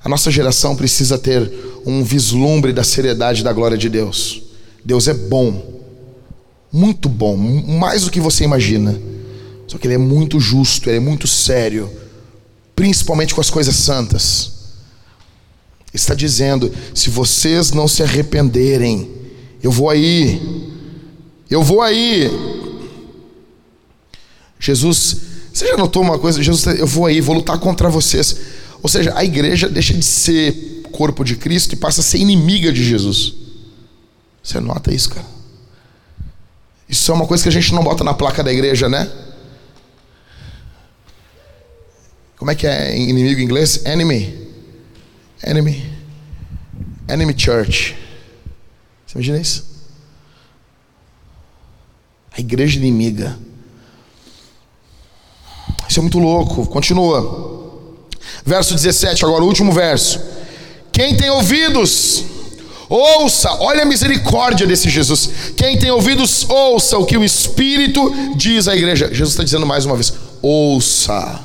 A 0.06 0.08
nossa 0.08 0.30
geração 0.30 0.76
precisa 0.76 1.18
ter 1.18 1.52
um 1.84 2.04
vislumbre 2.04 2.72
da 2.72 2.84
seriedade 2.84 3.42
da 3.42 3.52
glória 3.52 3.76
de 3.76 3.88
Deus. 3.88 4.40
Deus 4.84 5.08
é 5.08 5.12
bom. 5.12 5.82
Muito 6.72 7.08
bom, 7.08 7.36
mais 7.36 8.04
do 8.04 8.10
que 8.12 8.20
você 8.20 8.44
imagina. 8.44 8.96
Só 9.66 9.76
que 9.76 9.88
ele 9.88 9.94
é 9.94 9.98
muito 9.98 10.38
justo, 10.38 10.88
ele 10.88 10.98
é 10.98 11.00
muito 11.00 11.26
sério, 11.26 11.90
principalmente 12.76 13.34
com 13.34 13.40
as 13.40 13.50
coisas 13.50 13.74
santas. 13.74 14.52
Ele 15.88 15.96
está 15.96 16.14
dizendo: 16.14 16.72
se 16.94 17.10
vocês 17.10 17.72
não 17.72 17.88
se 17.88 18.04
arrependerem, 18.04 19.10
eu 19.60 19.72
vou 19.72 19.90
aí, 19.90 20.70
eu 21.50 21.64
vou 21.64 21.82
aí. 21.82 22.30
Jesus, 24.60 25.16
você 25.52 25.66
já 25.66 25.76
notou 25.76 26.00
uma 26.00 26.16
coisa? 26.16 26.40
Jesus, 26.40 26.78
eu 26.78 26.86
vou 26.86 27.06
aí, 27.06 27.20
vou 27.20 27.34
lutar 27.34 27.58
contra 27.58 27.88
vocês. 27.88 28.36
Ou 28.86 28.88
seja, 28.88 29.12
a 29.16 29.24
igreja 29.24 29.68
deixa 29.68 29.92
de 29.92 30.04
ser 30.04 30.82
corpo 30.92 31.24
de 31.24 31.34
Cristo 31.34 31.72
e 31.72 31.76
passa 31.76 32.02
a 32.02 32.04
ser 32.04 32.18
inimiga 32.18 32.72
de 32.72 32.84
Jesus. 32.84 33.34
Você 34.40 34.60
nota 34.60 34.94
isso, 34.94 35.10
cara? 35.10 35.26
Isso 36.88 37.10
é 37.10 37.14
uma 37.16 37.26
coisa 37.26 37.42
que 37.42 37.48
a 37.48 37.52
gente 37.52 37.74
não 37.74 37.82
bota 37.82 38.04
na 38.04 38.14
placa 38.14 38.44
da 38.44 38.52
igreja, 38.52 38.88
né? 38.88 39.10
Como 42.36 42.48
é 42.48 42.54
que 42.54 42.64
é 42.64 42.96
inimigo 42.96 43.40
em 43.40 43.42
inglês? 43.42 43.84
Enemy. 43.84 44.52
Enemy. 45.42 45.92
Enemy 47.08 47.34
Church. 47.36 47.96
Você 49.04 49.16
imagina 49.16 49.40
isso? 49.40 49.66
A 52.30 52.38
igreja 52.38 52.78
inimiga. 52.78 53.36
Isso 55.88 55.98
é 55.98 56.02
muito 56.02 56.20
louco. 56.20 56.64
Continua. 56.68 57.55
Verso 58.44 58.74
17, 58.74 59.24
agora 59.24 59.42
o 59.42 59.46
último 59.46 59.72
verso. 59.72 60.20
Quem 60.92 61.14
tem 61.14 61.28
ouvidos, 61.30 62.24
ouça. 62.88 63.50
Olha 63.60 63.82
a 63.82 63.86
misericórdia 63.86 64.66
desse 64.66 64.88
Jesus. 64.88 65.30
Quem 65.56 65.78
tem 65.78 65.90
ouvidos, 65.90 66.48
ouça 66.48 66.96
o 66.98 67.04
que 67.04 67.18
o 67.18 67.24
Espírito 67.24 68.12
diz 68.36 68.68
à 68.68 68.74
igreja. 68.74 69.08
Jesus 69.08 69.30
está 69.30 69.44
dizendo 69.44 69.66
mais 69.66 69.84
uma 69.84 69.94
vez: 69.94 70.12
ouça. 70.40 71.40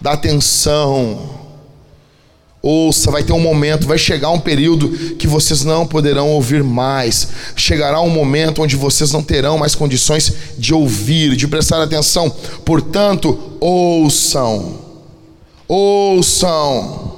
Dá 0.00 0.12
atenção. 0.12 1.38
Ouça, 2.60 3.10
vai 3.10 3.22
ter 3.22 3.32
um 3.32 3.40
momento, 3.40 3.86
vai 3.86 3.98
chegar 3.98 4.30
um 4.30 4.40
período 4.40 4.90
que 5.16 5.28
vocês 5.28 5.64
não 5.64 5.86
poderão 5.86 6.30
ouvir 6.30 6.62
mais. 6.62 7.28
Chegará 7.54 8.00
um 8.00 8.10
momento 8.10 8.62
onde 8.62 8.74
vocês 8.74 9.12
não 9.12 9.22
terão 9.22 9.56
mais 9.56 9.74
condições 9.74 10.32
de 10.58 10.74
ouvir, 10.74 11.36
de 11.36 11.46
prestar 11.46 11.80
atenção. 11.80 12.28
Portanto, 12.64 13.56
ouçam. 13.60 14.87
Ouçam. 15.68 17.16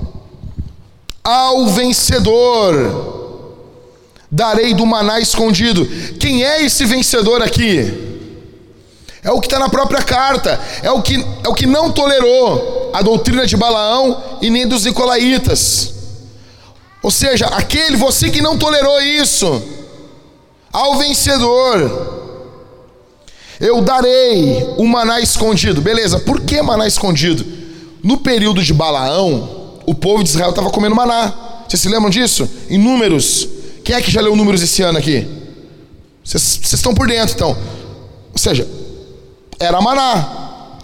Ao 1.22 1.68
vencedor 1.68 3.20
darei 4.30 4.74
do 4.74 4.86
maná 4.86 5.20
escondido. 5.20 5.86
Quem 6.18 6.44
é 6.44 6.62
esse 6.62 6.84
vencedor 6.84 7.42
aqui? 7.42 8.08
É 9.22 9.30
o 9.30 9.40
que 9.40 9.46
está 9.46 9.58
na 9.58 9.68
própria 9.68 10.02
carta, 10.02 10.58
é 10.82 10.90
o, 10.90 11.02
que, 11.02 11.14
é 11.44 11.48
o 11.48 11.54
que 11.54 11.66
não 11.66 11.92
tolerou 11.92 12.90
a 12.94 13.02
doutrina 13.02 13.46
de 13.46 13.54
Balaão 13.54 14.38
e 14.40 14.48
nem 14.48 14.66
dos 14.66 14.84
Nicolaitas. 14.84 15.92
Ou 17.02 17.10
seja, 17.10 17.46
aquele, 17.46 17.96
você 17.96 18.30
que 18.30 18.40
não 18.40 18.56
tolerou 18.56 19.00
isso, 19.00 19.62
ao 20.72 20.96
vencedor, 20.96 22.18
eu 23.60 23.82
darei 23.82 24.74
o 24.78 24.86
maná 24.86 25.20
escondido. 25.20 25.82
Beleza, 25.82 26.18
por 26.20 26.40
que 26.40 26.60
maná 26.62 26.86
escondido? 26.86 27.59
No 28.02 28.18
período 28.18 28.62
de 28.62 28.72
Balaão, 28.72 29.80
o 29.86 29.94
povo 29.94 30.22
de 30.22 30.30
Israel 30.30 30.50
estava 30.50 30.70
comendo 30.70 30.94
maná. 30.94 31.32
Vocês 31.68 31.80
se 31.80 31.88
lembram 31.88 32.10
disso? 32.10 32.48
Em 32.68 32.78
números. 32.78 33.48
Quem 33.84 33.94
é 33.94 34.00
que 34.00 34.10
já 34.10 34.20
leu 34.20 34.34
números 34.36 34.62
esse 34.62 34.82
ano 34.82 34.98
aqui? 34.98 35.26
Vocês 36.24 36.60
estão 36.72 36.94
por 36.94 37.06
dentro, 37.08 37.34
então. 37.34 37.56
Ou 38.32 38.38
seja, 38.38 38.68
era 39.58 39.80
maná. 39.80 40.78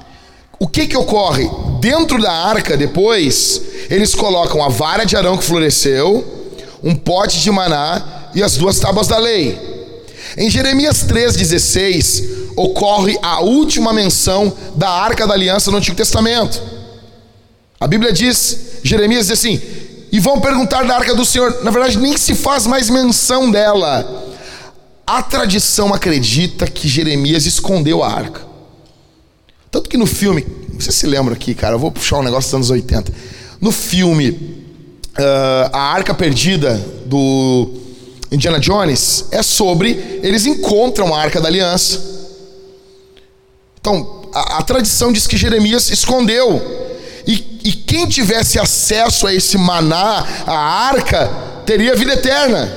O 0.59 0.67
que 0.67 0.87
que 0.87 0.97
ocorre? 0.97 1.49
Dentro 1.81 2.21
da 2.21 2.33
arca, 2.33 2.77
depois, 2.77 3.61
eles 3.91 4.15
colocam 4.15 4.63
a 4.63 4.69
vara 4.69 5.05
de 5.05 5.17
Arão 5.17 5.37
que 5.37 5.45
floresceu, 5.45 6.25
um 6.83 6.95
pote 6.95 7.41
de 7.41 7.51
maná 7.51 8.31
e 8.35 8.43
as 8.43 8.57
duas 8.57 8.79
tábuas 8.79 9.07
da 9.07 9.19
lei. 9.19 9.59
Em 10.37 10.51
Jeremias 10.51 11.05
3,16, 11.05 12.53
ocorre 12.57 13.19
a 13.23 13.41
última 13.41 13.93
menção 13.93 14.53
da 14.75 14.89
arca 14.89 15.27
da 15.27 15.35
aliança 15.35 15.71
no 15.71 15.77
Antigo 15.77 15.97
Testamento. 15.97 16.76
A 17.79 17.87
Bíblia 17.87 18.13
diz, 18.13 18.81
Jeremias 18.83 19.27
diz 19.27 19.39
assim: 19.39 19.61
e 20.11 20.21
vão 20.21 20.41
perguntar 20.41 20.85
da 20.85 20.97
arca 20.97 21.15
do 21.15 21.25
Senhor. 21.25 21.63
Na 21.63 21.71
verdade, 21.71 21.99
nem 21.99 22.17
se 22.17 22.35
faz 22.35 22.67
mais 22.67 22.89
menção 22.89 23.51
dela. 23.51 24.25
A 25.07 25.23
tradição 25.23 25.93
acredita 25.93 26.67
que 26.67 26.89
Jeremias 26.89 27.47
escondeu 27.47 28.03
a 28.03 28.11
arca. 28.11 28.41
Tanto 29.71 29.91
que 29.91 29.97
no 29.97 30.07
filme, 30.07 30.47
você 30.73 30.91
se 30.91 31.07
lembra 31.07 31.35
aqui, 31.35 31.55
cara, 31.55 31.75
eu 31.75 31.79
vou 31.79 31.91
puxar 31.91 32.19
um 32.19 32.23
negócio 32.23 32.49
dos 32.49 32.55
anos 32.55 32.71
80. 32.71 33.13
No 33.61 33.71
filme 33.71 34.31
uh, 34.31 35.71
A 35.73 35.93
Arca 35.93 36.15
Perdida 36.15 36.75
do 37.05 37.71
Indiana 38.31 38.59
Jones 38.59 39.27
é 39.31 39.43
sobre 39.43 40.21
eles 40.23 40.47
encontram 40.47 41.15
a 41.15 41.21
Arca 41.21 41.41
da 41.41 41.49
Aliança. 41.49 42.01
Então, 43.81 44.23
a, 44.33 44.59
a 44.59 44.63
tradição 44.63 45.13
diz 45.13 45.27
que 45.27 45.37
Jeremias 45.37 45.91
escondeu. 45.91 46.86
Quem 47.97 48.07
tivesse 48.07 48.59
acesso 48.59 49.27
a 49.27 49.33
esse 49.33 49.57
maná, 49.57 50.23
a 50.47 50.55
arca, 50.55 51.31
teria 51.65 51.97
vida 51.97 52.13
eterna. 52.13 52.71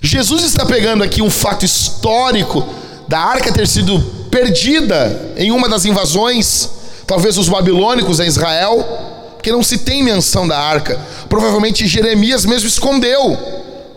Jesus 0.00 0.44
está 0.44 0.64
pegando 0.64 1.02
aqui 1.02 1.20
um 1.20 1.28
fato 1.28 1.64
histórico 1.64 2.64
da 3.08 3.18
arca 3.18 3.50
ter 3.50 3.66
sido 3.66 3.98
perdida 4.30 5.34
em 5.36 5.50
uma 5.50 5.68
das 5.68 5.84
invasões, 5.84 6.70
talvez 7.04 7.36
os 7.36 7.48
babilônicos 7.48 8.20
a 8.20 8.26
Israel, 8.26 9.34
porque 9.34 9.50
não 9.50 9.60
se 9.60 9.78
tem 9.78 10.04
menção 10.04 10.46
da 10.46 10.56
arca. 10.56 11.00
Provavelmente 11.28 11.84
Jeremias 11.84 12.44
mesmo 12.44 12.68
escondeu 12.68 13.36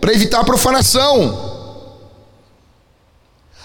para 0.02 0.12
evitar 0.12 0.39
a 0.39 0.43
profanação. 0.43 1.38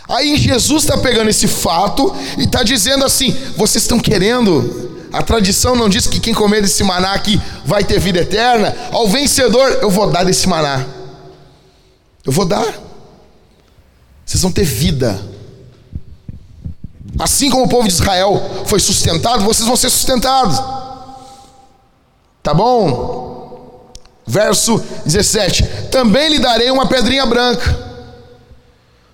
Aí 0.07 0.37
Jesus 0.37 0.83
está 0.83 0.99
pegando 0.99 1.31
esse 1.31 1.49
fato 1.49 2.15
e 2.37 2.43
está 2.43 2.63
dizendo 2.63 3.03
assim: 3.03 3.35
vocês 3.57 3.83
estão 3.85 3.99
querendo? 3.99 4.93
A 5.15 5.23
tradição 5.23 5.77
não 5.77 5.89
diz 5.89 6.09
que 6.09 6.19
quem 6.19 6.35
comer 6.35 6.61
desse 6.61 6.83
maná 6.83 7.13
aqui 7.13 7.41
vai 7.65 7.85
ter 7.85 8.01
vida 8.01 8.19
eterna. 8.21 8.75
Ao 8.91 9.07
vencedor, 9.07 9.79
eu 9.81 9.89
vou 9.89 10.11
dar 10.11 10.25
desse 10.25 10.49
maná. 10.49 10.85
Eu 12.25 12.33
vou 12.33 12.45
dar. 12.45 12.67
Vocês 14.27 14.43
vão 14.43 14.51
ter 14.51 14.65
vida. 14.65 15.21
Assim 17.17 17.49
como 17.49 17.65
o 17.65 17.69
povo 17.69 17.87
de 17.87 17.95
Israel 17.95 18.65
foi 18.67 18.81
sustentado, 18.81 19.45
vocês 19.45 19.67
vão 19.67 19.77
ser 19.77 19.89
sustentados. 19.89 20.61
Tá 22.43 22.53
bom? 22.53 23.93
Verso 24.27 24.83
17: 25.07 25.63
Também 25.93 26.29
lhe 26.31 26.39
darei 26.41 26.73
uma 26.73 26.87
pedrinha 26.87 27.25
branca. 27.25 27.85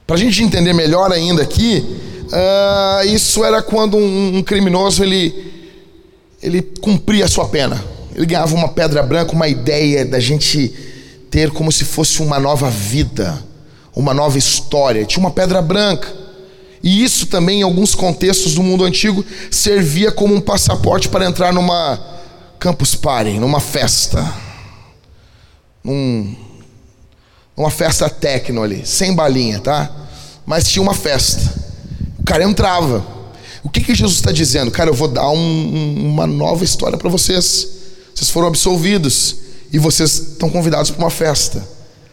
Para 0.07 0.17
a 0.17 0.19
gente 0.19 0.43
entender 0.43 0.73
melhor 0.73 1.13
ainda 1.13 1.43
aqui, 1.43 1.85
uh, 2.27 3.07
isso 3.07 3.45
era 3.45 3.61
quando 3.61 3.99
um, 3.99 4.39
um 4.39 4.43
criminoso 4.43 5.05
ele, 5.05 5.60
ele 6.43 6.63
cumpria 6.63 7.25
a 7.25 7.29
sua 7.29 7.49
pena. 7.49 7.83
Ele 8.15 8.27
ganhava 8.27 8.55
uma 8.55 8.69
pedra 8.69 9.03
branca, 9.03 9.33
uma 9.33 9.49
ideia 9.49 10.05
da 10.05 10.19
gente 10.19 10.69
ter 11.31 11.51
como 11.51 11.71
se 11.71 11.85
fosse 11.85 12.23
uma 12.23 12.39
nova 12.39 12.69
vida, 12.71 13.43
uma 13.95 14.13
nova 14.13 14.39
história. 14.39 15.05
Tinha 15.05 15.25
uma 15.25 15.31
pedra 15.31 15.63
branca. 15.63 16.13
E 16.83 17.05
isso 17.05 17.27
também, 17.27 17.61
em 17.61 17.63
alguns 17.63 17.95
contextos 17.95 18.55
do 18.55 18.63
mundo 18.63 18.85
antigo, 18.85 19.25
servia 19.51 20.11
como 20.11 20.35
um 20.35 20.41
passaporte 20.41 21.09
para 21.09 21.27
entrar 21.27 21.53
numa 21.53 22.01
campus 22.59 22.95
party, 22.95 23.39
numa 23.39 23.61
festa. 23.61 24.35
Num, 25.85 26.35
numa 27.57 27.71
festa 27.71 28.09
techno 28.09 28.63
ali, 28.63 28.87
sem 28.87 29.15
balinha, 29.15 29.61
tá? 29.61 29.91
Mas 30.47 30.69
tinha 30.69 30.83
uma 30.83 30.95
festa. 30.95 31.55
O 32.19 32.25
cara 32.25 32.43
entrava. 32.45 33.20
O 33.63 33.69
que, 33.69 33.81
que 33.81 33.95
Jesus 33.95 34.17
está 34.17 34.33
dizendo? 34.33 34.71
Cara, 34.71 34.91
eu 34.91 34.95
vou 34.95 35.09
dar 35.09 35.29
um, 35.31 36.13
uma 36.13 36.27
nova 36.27 36.65
história 36.65 36.97
para 36.97 37.11
vocês. 37.11 37.69
Vocês 38.15 38.31
foram 38.31 38.49
absolvidos 38.49 39.37
e 39.73 39.79
vocês 39.79 40.15
estão 40.33 40.49
convidados 40.49 40.91
para 40.91 41.05
uma 41.05 41.11
festa. 41.11 41.67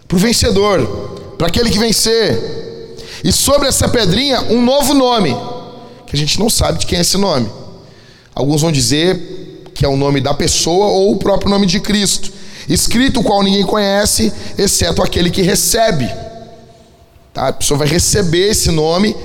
Para 0.07 0.15
o 0.15 0.19
vencedor, 0.19 0.85
para 1.37 1.47
aquele 1.47 1.69
que 1.69 1.79
vencer. 1.79 2.95
E 3.23 3.31
sobre 3.31 3.67
essa 3.67 3.87
pedrinha, 3.87 4.41
um 4.43 4.61
novo 4.63 4.93
nome, 4.93 5.35
que 6.05 6.15
a 6.15 6.19
gente 6.19 6.39
não 6.39 6.49
sabe 6.49 6.79
de 6.79 6.85
quem 6.85 6.97
é 6.97 7.01
esse 7.01 7.17
nome. 7.17 7.49
Alguns 8.33 8.61
vão 8.61 8.71
dizer 8.71 9.63
que 9.73 9.85
é 9.85 9.87
o 9.87 9.97
nome 9.97 10.21
da 10.21 10.33
pessoa 10.33 10.87
ou 10.87 11.11
o 11.11 11.17
próprio 11.17 11.49
nome 11.49 11.65
de 11.65 11.79
Cristo, 11.79 12.31
escrito 12.67 13.19
o 13.19 13.23
qual 13.23 13.43
ninguém 13.43 13.65
conhece, 13.65 14.31
exceto 14.57 15.01
aquele 15.01 15.29
que 15.29 15.41
recebe. 15.41 16.09
Tá? 17.33 17.49
A 17.49 17.53
pessoa 17.53 17.77
vai 17.77 17.87
receber 17.87 18.49
esse 18.49 18.71
nome. 18.71 19.15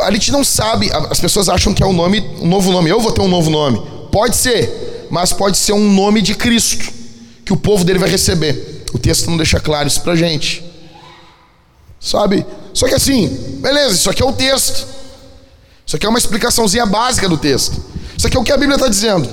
A 0.00 0.10
gente 0.10 0.32
não 0.32 0.44
sabe, 0.44 0.90
as 1.10 1.20
pessoas 1.20 1.48
acham 1.48 1.72
que 1.72 1.82
é 1.82 1.86
um 1.86 1.92
nome, 1.92 2.20
um 2.40 2.48
novo 2.48 2.70
nome. 2.72 2.90
Eu 2.90 3.00
vou 3.00 3.12
ter 3.12 3.20
um 3.20 3.28
novo 3.28 3.50
nome. 3.50 3.82
Pode 4.10 4.36
ser, 4.36 5.06
mas 5.10 5.32
pode 5.32 5.56
ser 5.56 5.72
um 5.72 5.92
nome 5.92 6.22
de 6.22 6.34
Cristo 6.34 6.92
que 7.44 7.52
o 7.52 7.56
povo 7.56 7.84
dele 7.84 7.98
vai 7.98 8.08
receber. 8.08 8.84
O 8.92 8.98
texto 8.98 9.30
não 9.30 9.36
deixa 9.36 9.60
claro 9.60 9.86
isso 9.86 10.00
pra 10.00 10.16
gente. 10.16 10.64
Sabe? 12.00 12.44
Só 12.72 12.88
que 12.88 12.94
assim, 12.94 13.28
beleza, 13.60 13.94
isso 13.94 14.10
aqui 14.10 14.22
é 14.22 14.26
o 14.26 14.32
texto. 14.32 14.86
Isso 15.86 15.96
aqui 15.96 16.04
é 16.04 16.08
uma 16.08 16.18
explicaçãozinha 16.18 16.84
básica 16.84 17.28
do 17.28 17.38
texto. 17.38 17.82
Isso 18.16 18.26
aqui 18.26 18.36
é 18.36 18.40
o 18.40 18.44
que 18.44 18.52
a 18.52 18.56
Bíblia 18.56 18.76
está 18.76 18.88
dizendo. 18.88 19.28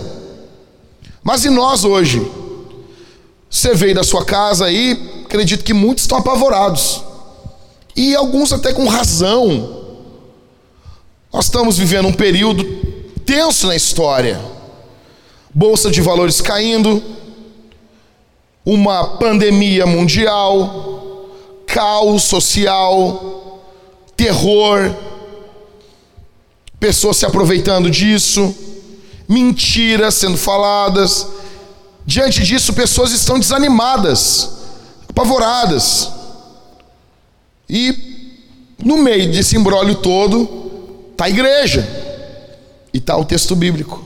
Mas 1.24 1.44
e 1.46 1.50
nós 1.50 1.84
hoje? 1.84 2.26
Você 3.50 3.74
veio 3.74 3.96
da 3.96 4.04
sua 4.04 4.26
casa 4.26 4.66
aí, 4.66 5.24
acredito 5.26 5.64
que 5.64 5.74
muitos 5.74 6.04
estão 6.04 6.18
apavorados. 6.18 7.04
E 7.96 8.16
alguns 8.16 8.52
até 8.52 8.74
com 8.74 8.88
razão. 8.88 9.83
Nós 11.34 11.46
estamos 11.46 11.80
vivendo 11.80 12.08
um 12.08 12.14
período 12.14 12.64
tenso 13.26 13.66
na 13.66 13.76
história. 13.76 14.40
Bolsa 15.52 15.90
de 15.90 16.00
valores 16.00 16.40
caindo, 16.40 17.02
uma 18.64 19.18
pandemia 19.18 19.88
mundial, 19.88 21.28
caos 21.66 22.22
social, 22.22 23.64
terror, 24.16 24.96
pessoas 26.80 27.18
se 27.18 27.26
aproveitando 27.26 27.90
disso, 27.90 28.56
mentiras 29.28 30.14
sendo 30.14 30.38
faladas. 30.38 31.28
Diante 32.06 32.44
disso, 32.44 32.74
pessoas 32.74 33.12
estão 33.12 33.40
desanimadas, 33.40 34.52
apavoradas. 35.10 36.12
E 37.68 38.38
no 38.84 38.98
meio 38.98 39.32
desse 39.32 39.58
embrólio 39.58 39.96
todo, 39.96 40.63
está 41.24 41.26
a 41.26 41.30
igreja 41.30 41.88
e 42.94 42.98
está 42.98 43.16
o 43.18 43.26
texto 43.26 43.56
bíblico. 43.56 44.04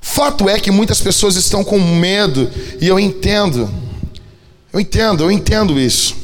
Fato 0.00 0.48
é 0.48 0.58
que 0.60 0.70
muitas 0.70 1.00
pessoas 1.00 1.36
estão 1.36 1.64
com 1.64 1.78
medo, 1.78 2.50
e 2.80 2.86
eu 2.86 3.00
entendo, 3.00 3.70
eu 4.72 4.80
entendo, 4.80 5.24
eu 5.24 5.30
entendo 5.30 5.78
isso. 5.78 6.16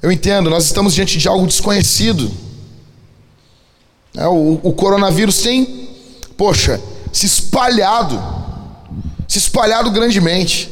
Eu 0.00 0.12
entendo, 0.12 0.48
nós 0.48 0.64
estamos 0.64 0.94
diante 0.94 1.18
de 1.18 1.26
algo 1.26 1.46
desconhecido. 1.46 2.30
É, 4.16 4.26
o, 4.28 4.60
o 4.62 4.72
coronavírus 4.72 5.38
tem, 5.42 5.88
poxa, 6.36 6.80
se 7.12 7.26
espalhado, 7.26 8.22
se 9.26 9.38
espalhado 9.38 9.90
grandemente. 9.90 10.70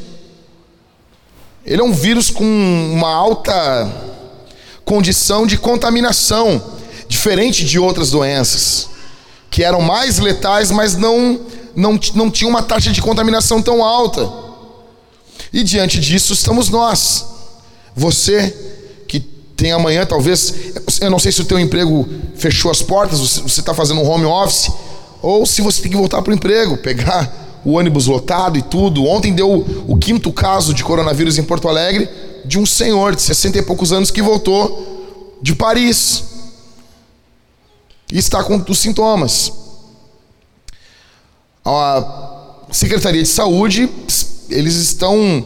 Ele 1.66 1.80
é 1.80 1.84
um 1.84 1.92
vírus 1.92 2.30
com 2.30 2.44
uma 2.44 3.12
alta 3.12 4.13
condição 4.84 5.46
de 5.46 5.56
contaminação, 5.56 6.62
diferente 7.08 7.64
de 7.64 7.78
outras 7.78 8.10
doenças 8.10 8.88
que 9.54 9.62
eram 9.62 9.80
mais 9.80 10.18
letais, 10.18 10.72
mas 10.72 10.96
não, 10.96 11.40
não, 11.76 11.98
não 12.16 12.28
tinham 12.28 12.50
uma 12.50 12.62
taxa 12.62 12.90
de 12.90 13.00
contaminação 13.00 13.62
tão 13.62 13.84
alta. 13.84 14.28
E 15.52 15.62
diante 15.62 16.00
disso 16.00 16.32
estamos 16.32 16.68
nós. 16.68 17.24
Você 17.94 18.50
que 19.06 19.20
tem 19.20 19.70
amanhã, 19.70 20.04
talvez, 20.04 20.52
eu 21.00 21.08
não 21.08 21.20
sei 21.20 21.30
se 21.30 21.40
o 21.40 21.44
teu 21.44 21.60
emprego 21.60 22.04
fechou 22.34 22.68
as 22.68 22.82
portas, 22.82 23.20
você 23.20 23.60
está 23.60 23.72
fazendo 23.72 24.00
um 24.00 24.10
home 24.10 24.24
office, 24.24 24.72
ou 25.22 25.46
se 25.46 25.62
você 25.62 25.82
tem 25.82 25.90
que 25.92 25.96
voltar 25.96 26.20
para 26.20 26.32
o 26.32 26.34
emprego, 26.34 26.76
pegar 26.76 27.43
o 27.64 27.72
ônibus 27.72 28.06
lotado 28.06 28.58
e 28.58 28.62
tudo. 28.62 29.04
Ontem 29.04 29.34
deu 29.34 29.64
o 29.86 29.96
quinto 29.96 30.32
caso 30.32 30.74
de 30.74 30.84
coronavírus 30.84 31.38
em 31.38 31.42
Porto 31.42 31.68
Alegre 31.68 32.08
de 32.44 32.58
um 32.58 32.66
senhor 32.66 33.14
de 33.14 33.22
60 33.22 33.58
e 33.58 33.62
poucos 33.62 33.92
anos 33.92 34.10
que 34.10 34.20
voltou 34.20 35.38
de 35.40 35.54
Paris 35.54 36.24
e 38.12 38.18
está 38.18 38.44
com 38.44 38.62
os 38.68 38.78
sintomas. 38.78 39.52
A 41.64 42.66
Secretaria 42.70 43.22
de 43.22 43.28
Saúde, 43.28 43.88
eles 44.50 44.74
estão 44.76 45.44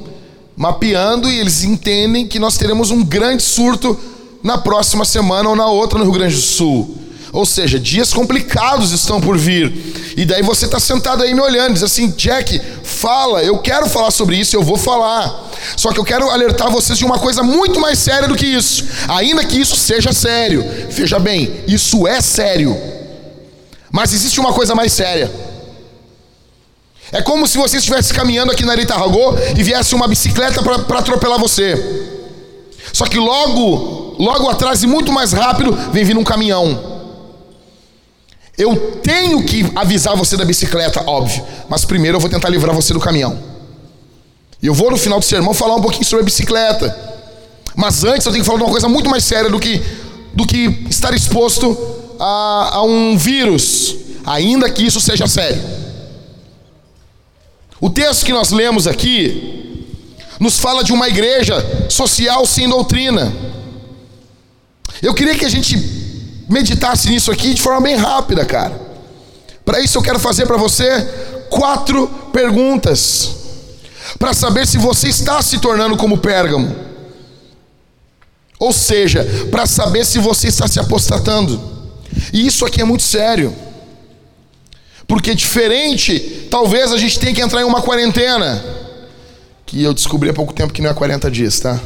mapeando 0.56 1.30
e 1.30 1.38
eles 1.38 1.62
entendem 1.62 2.26
que 2.26 2.38
nós 2.38 2.56
teremos 2.56 2.90
um 2.90 3.04
grande 3.04 3.42
surto 3.42 3.98
na 4.42 4.58
próxima 4.58 5.04
semana 5.04 5.48
ou 5.48 5.56
na 5.56 5.66
outra 5.66 5.98
no 5.98 6.04
Rio 6.04 6.14
Grande 6.14 6.34
do 6.34 6.40
Sul. 6.40 6.96
Ou 7.32 7.44
seja, 7.44 7.78
dias 7.78 8.12
complicados 8.12 8.92
estão 8.92 9.20
por 9.20 9.36
vir. 9.36 10.14
E 10.16 10.24
daí 10.24 10.42
você 10.42 10.64
está 10.64 10.80
sentado 10.80 11.22
aí 11.22 11.34
me 11.34 11.40
olhando, 11.40 11.74
diz 11.74 11.82
assim: 11.82 12.10
Jack, 12.10 12.60
fala, 12.82 13.42
eu 13.42 13.58
quero 13.58 13.88
falar 13.88 14.10
sobre 14.10 14.36
isso, 14.36 14.56
eu 14.56 14.62
vou 14.62 14.76
falar. 14.76 15.50
Só 15.76 15.92
que 15.92 16.00
eu 16.00 16.04
quero 16.04 16.30
alertar 16.30 16.70
vocês 16.70 16.98
de 16.98 17.04
uma 17.04 17.18
coisa 17.18 17.42
muito 17.42 17.78
mais 17.80 17.98
séria 17.98 18.26
do 18.26 18.34
que 18.34 18.46
isso. 18.46 18.84
Ainda 19.08 19.44
que 19.44 19.60
isso 19.60 19.76
seja 19.76 20.12
sério. 20.12 20.64
Veja 20.90 21.18
bem, 21.18 21.64
isso 21.66 22.06
é 22.06 22.20
sério. 22.20 22.76
Mas 23.90 24.12
existe 24.12 24.40
uma 24.40 24.52
coisa 24.52 24.74
mais 24.74 24.92
séria. 24.92 25.30
É 27.10 27.22
como 27.22 27.46
se 27.46 27.56
você 27.56 27.78
estivesse 27.78 28.12
caminhando 28.12 28.52
aqui 28.52 28.64
na 28.64 28.72
Aritarragô 28.72 29.34
e 29.56 29.62
viesse 29.62 29.94
uma 29.94 30.06
bicicleta 30.06 30.62
para 30.62 30.98
atropelar 30.98 31.38
você. 31.38 31.76
Só 32.92 33.06
que 33.06 33.18
logo, 33.18 34.16
logo 34.18 34.48
atrás 34.48 34.82
e 34.82 34.86
muito 34.86 35.12
mais 35.12 35.32
rápido, 35.32 35.72
vem 35.92 36.04
vindo 36.04 36.20
um 36.20 36.24
caminhão. 36.24 36.97
Eu 38.58 39.00
tenho 39.04 39.44
que 39.44 39.64
avisar 39.76 40.16
você 40.16 40.36
da 40.36 40.44
bicicleta, 40.44 41.00
óbvio. 41.08 41.46
Mas 41.68 41.84
primeiro 41.84 42.16
eu 42.16 42.20
vou 42.20 42.28
tentar 42.28 42.48
livrar 42.48 42.74
você 42.74 42.92
do 42.92 42.98
caminhão. 42.98 43.38
E 44.60 44.66
eu 44.66 44.74
vou 44.74 44.90
no 44.90 44.96
final 44.96 45.20
do 45.20 45.24
sermão 45.24 45.54
falar 45.54 45.76
um 45.76 45.80
pouquinho 45.80 46.04
sobre 46.04 46.22
a 46.22 46.24
bicicleta. 46.24 47.08
Mas 47.76 48.02
antes 48.02 48.26
eu 48.26 48.32
tenho 48.32 48.42
que 48.42 48.46
falar 48.46 48.58
de 48.58 48.64
uma 48.64 48.72
coisa 48.72 48.88
muito 48.88 49.08
mais 49.08 49.22
séria 49.22 49.48
do 49.48 49.60
que, 49.60 49.80
do 50.34 50.44
que 50.44 50.86
estar 50.90 51.14
exposto 51.14 51.78
a, 52.18 52.70
a 52.78 52.82
um 52.82 53.16
vírus, 53.16 53.94
ainda 54.26 54.68
que 54.68 54.84
isso 54.84 55.00
seja 55.00 55.28
sério. 55.28 55.62
O 57.80 57.88
texto 57.88 58.26
que 58.26 58.32
nós 58.32 58.50
lemos 58.50 58.88
aqui 58.88 59.86
nos 60.40 60.58
fala 60.58 60.82
de 60.82 60.92
uma 60.92 61.06
igreja 61.06 61.54
social 61.88 62.44
sem 62.44 62.68
doutrina. 62.68 63.32
Eu 65.00 65.14
queria 65.14 65.36
que 65.36 65.44
a 65.44 65.48
gente 65.48 65.97
meditasse 66.48 67.08
nisso 67.08 67.30
aqui 67.30 67.54
de 67.54 67.62
forma 67.62 67.80
bem 67.80 67.96
rápida, 67.96 68.44
cara. 68.44 68.80
Para 69.64 69.80
isso 69.80 69.98
eu 69.98 70.02
quero 70.02 70.18
fazer 70.18 70.46
para 70.46 70.56
você 70.56 70.88
quatro 71.50 72.08
perguntas 72.32 73.36
para 74.18 74.32
saber 74.32 74.66
se 74.66 74.78
você 74.78 75.08
está 75.08 75.42
se 75.42 75.58
tornando 75.58 75.96
como 75.96 76.18
Pérgamo. 76.18 76.74
Ou 78.58 78.72
seja, 78.72 79.24
para 79.50 79.66
saber 79.66 80.04
se 80.04 80.18
você 80.18 80.48
está 80.48 80.66
se 80.66 80.80
apostatando. 80.80 81.60
E 82.32 82.46
isso 82.46 82.64
aqui 82.64 82.80
é 82.80 82.84
muito 82.84 83.02
sério. 83.02 83.54
Porque 85.06 85.34
diferente, 85.34 86.48
talvez 86.50 86.92
a 86.92 86.98
gente 86.98 87.18
tenha 87.18 87.34
que 87.34 87.40
entrar 87.40 87.60
em 87.60 87.64
uma 87.64 87.82
quarentena. 87.82 88.64
Que 89.64 89.82
eu 89.82 89.94
descobri 89.94 90.30
há 90.30 90.34
pouco 90.34 90.52
tempo 90.52 90.72
que 90.72 90.82
não 90.82 90.90
é 90.90 90.94
40 90.94 91.30
dias, 91.30 91.60
tá? 91.60 91.78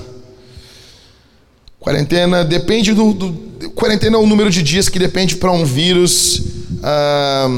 Quarentena 1.83 2.45
depende 2.45 2.95
do, 2.95 3.13
do 3.13 3.71
quarentena 3.71 4.17
é 4.17 4.21
o 4.21 4.27
número 4.27 4.49
de 4.49 4.63
dias 4.63 4.89
que 4.89 5.01
depende 5.01 5.35
para 5.35 5.51
um 5.51 5.65
vírus 5.65 6.41
ah, 6.81 7.49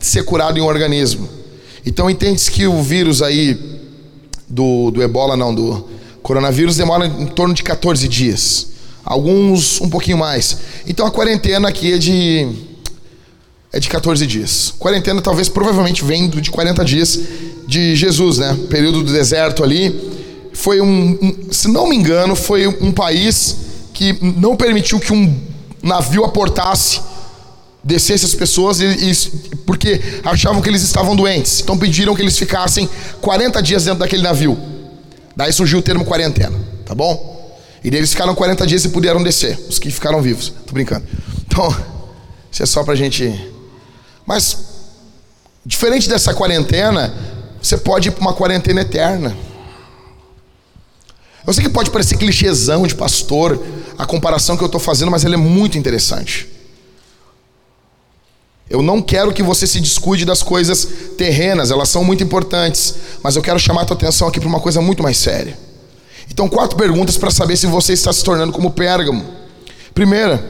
ser 0.00 0.24
curado 0.24 0.56
em 0.56 0.62
um 0.62 0.66
organismo. 0.66 1.28
Então 1.84 2.08
entende-se 2.08 2.52
que 2.52 2.68
o 2.68 2.80
vírus 2.80 3.20
aí 3.20 3.58
do, 4.48 4.92
do 4.92 5.02
ebola, 5.02 5.36
não, 5.36 5.52
do 5.52 5.88
coronavírus 6.22 6.76
demora 6.76 7.04
em 7.04 7.26
torno 7.26 7.52
de 7.52 7.64
14 7.64 8.06
dias. 8.06 8.68
Alguns 9.04 9.80
um 9.80 9.90
pouquinho 9.90 10.18
mais. 10.18 10.56
Então 10.86 11.04
a 11.04 11.10
quarentena 11.10 11.68
aqui 11.68 11.94
é 11.94 11.98
de 11.98 12.48
é 13.72 13.80
de 13.80 13.88
14 13.88 14.24
dias. 14.24 14.72
Quarentena 14.78 15.20
talvez 15.20 15.48
provavelmente 15.48 16.04
vem 16.04 16.30
de 16.30 16.48
40 16.48 16.84
dias 16.84 17.18
de 17.66 17.96
Jesus, 17.96 18.38
né? 18.38 18.56
Período 18.70 19.02
do 19.02 19.12
deserto 19.12 19.64
ali. 19.64 20.12
Foi 20.52 20.80
um, 20.80 21.18
um 21.20 21.52
se 21.52 21.66
não 21.66 21.88
me 21.88 21.96
engano, 21.96 22.36
foi 22.36 22.68
um 22.68 22.92
país 22.92 23.63
que 23.94 24.12
não 24.20 24.56
permitiu 24.56 25.00
que 25.00 25.12
um 25.12 25.34
navio 25.82 26.24
aportasse 26.24 27.00
descesse 27.84 28.24
as 28.24 28.34
pessoas 28.34 28.80
e, 28.80 28.86
e, 28.86 29.14
porque 29.66 30.00
achavam 30.24 30.62
que 30.62 30.68
eles 30.68 30.82
estavam 30.82 31.14
doentes. 31.14 31.60
Então 31.60 31.78
pediram 31.78 32.14
que 32.14 32.22
eles 32.22 32.36
ficassem 32.36 32.88
40 33.20 33.62
dias 33.62 33.84
dentro 33.84 34.00
daquele 34.00 34.22
navio. 34.22 34.58
Daí 35.36 35.52
surgiu 35.52 35.80
o 35.80 35.82
termo 35.82 36.04
quarentena, 36.04 36.58
tá 36.86 36.94
bom? 36.94 37.32
E 37.82 37.88
eles 37.88 38.10
ficaram 38.10 38.34
40 38.34 38.66
dias 38.66 38.84
e 38.86 38.88
puderam 38.88 39.22
descer, 39.22 39.58
os 39.68 39.78
que 39.78 39.90
ficaram 39.90 40.22
vivos. 40.22 40.52
Tô 40.66 40.72
brincando. 40.72 41.04
Então, 41.46 41.68
isso 42.50 42.62
é 42.62 42.66
só 42.66 42.82
pra 42.82 42.94
gente. 42.94 43.52
Mas, 44.24 44.56
diferente 45.66 46.08
dessa 46.08 46.32
quarentena, 46.32 47.14
você 47.60 47.76
pode 47.76 48.08
ir 48.08 48.12
para 48.12 48.22
uma 48.22 48.32
quarentena 48.32 48.80
eterna. 48.80 49.36
Eu 51.46 51.52
sei 51.52 51.62
que 51.62 51.70
pode 51.70 51.90
parecer 51.90 52.16
clichêzão 52.16 52.86
de 52.86 52.94
pastor, 52.94 53.62
a 53.98 54.06
comparação 54.06 54.56
que 54.56 54.62
eu 54.62 54.66
estou 54.66 54.80
fazendo, 54.80 55.10
mas 55.10 55.24
ela 55.24 55.34
é 55.34 55.38
muito 55.38 55.76
interessante. 55.76 56.48
Eu 58.68 58.82
não 58.82 59.02
quero 59.02 59.32
que 59.32 59.42
você 59.42 59.66
se 59.66 59.78
descuide 59.78 60.24
das 60.24 60.42
coisas 60.42 60.88
terrenas, 61.18 61.70
elas 61.70 61.90
são 61.90 62.02
muito 62.02 62.24
importantes, 62.24 62.94
mas 63.22 63.36
eu 63.36 63.42
quero 63.42 63.58
chamar 63.58 63.82
a 63.82 63.84
tua 63.84 63.96
atenção 63.96 64.26
aqui 64.26 64.40
para 64.40 64.48
uma 64.48 64.60
coisa 64.60 64.80
muito 64.80 65.02
mais 65.02 65.18
séria. 65.18 65.58
Então, 66.30 66.48
quatro 66.48 66.76
perguntas 66.76 67.18
para 67.18 67.30
saber 67.30 67.56
se 67.56 67.66
você 67.66 67.92
está 67.92 68.12
se 68.12 68.24
tornando 68.24 68.52
como 68.52 68.70
Pérgamo. 68.70 69.24
Primeira, 69.92 70.42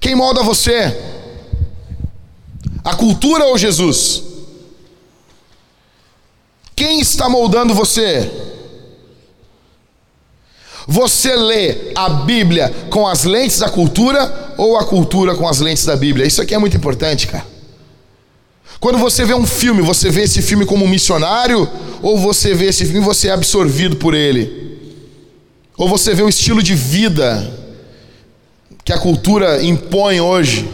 quem 0.00 0.14
molda 0.14 0.42
você? 0.42 0.98
A 2.82 2.94
cultura 2.94 3.44
ou 3.44 3.58
Jesus? 3.58 4.22
Quem 6.74 7.00
está 7.00 7.28
moldando 7.28 7.74
você? 7.74 8.30
Você 10.90 11.36
lê 11.36 11.92
a 11.94 12.08
Bíblia 12.08 12.74
com 12.88 13.06
as 13.06 13.24
lentes 13.24 13.58
da 13.58 13.68
cultura 13.68 14.54
ou 14.56 14.78
a 14.78 14.86
cultura 14.86 15.34
com 15.34 15.46
as 15.46 15.60
lentes 15.60 15.84
da 15.84 15.94
Bíblia? 15.94 16.26
Isso 16.26 16.40
aqui 16.40 16.54
é 16.54 16.58
muito 16.58 16.78
importante, 16.78 17.26
cara. 17.26 17.46
Quando 18.80 18.96
você 18.96 19.22
vê 19.26 19.34
um 19.34 19.46
filme, 19.46 19.82
você 19.82 20.08
vê 20.08 20.22
esse 20.22 20.40
filme 20.40 20.64
como 20.64 20.86
um 20.86 20.88
missionário 20.88 21.68
ou 22.00 22.16
você 22.16 22.54
vê 22.54 22.68
esse 22.68 22.86
filme 22.86 23.00
e 23.00 23.04
você 23.04 23.28
é 23.28 23.32
absorvido 23.32 23.96
por 23.96 24.14
ele? 24.14 24.78
Ou 25.76 25.90
você 25.90 26.14
vê 26.14 26.22
o 26.22 26.28
estilo 26.28 26.62
de 26.62 26.74
vida 26.74 27.52
que 28.82 28.92
a 28.92 28.98
cultura 28.98 29.62
impõe 29.62 30.22
hoje 30.22 30.66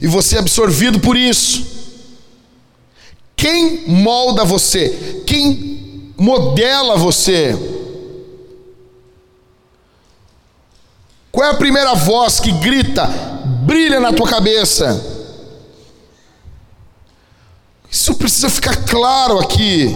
e 0.00 0.06
você 0.06 0.36
é 0.36 0.38
absorvido 0.38 1.00
por 1.00 1.16
isso? 1.16 1.66
Quem 3.34 3.88
molda 3.88 4.44
você? 4.44 5.22
Quem 5.26 6.12
modela 6.16 6.96
você? 6.96 7.79
Qual 11.30 11.46
é 11.46 11.50
a 11.50 11.54
primeira 11.54 11.94
voz 11.94 12.40
que 12.40 12.50
grita, 12.52 13.06
brilha 13.64 14.00
na 14.00 14.12
tua 14.12 14.28
cabeça? 14.28 15.00
Isso 17.90 18.14
precisa 18.14 18.48
ficar 18.48 18.76
claro 18.84 19.38
aqui. 19.38 19.94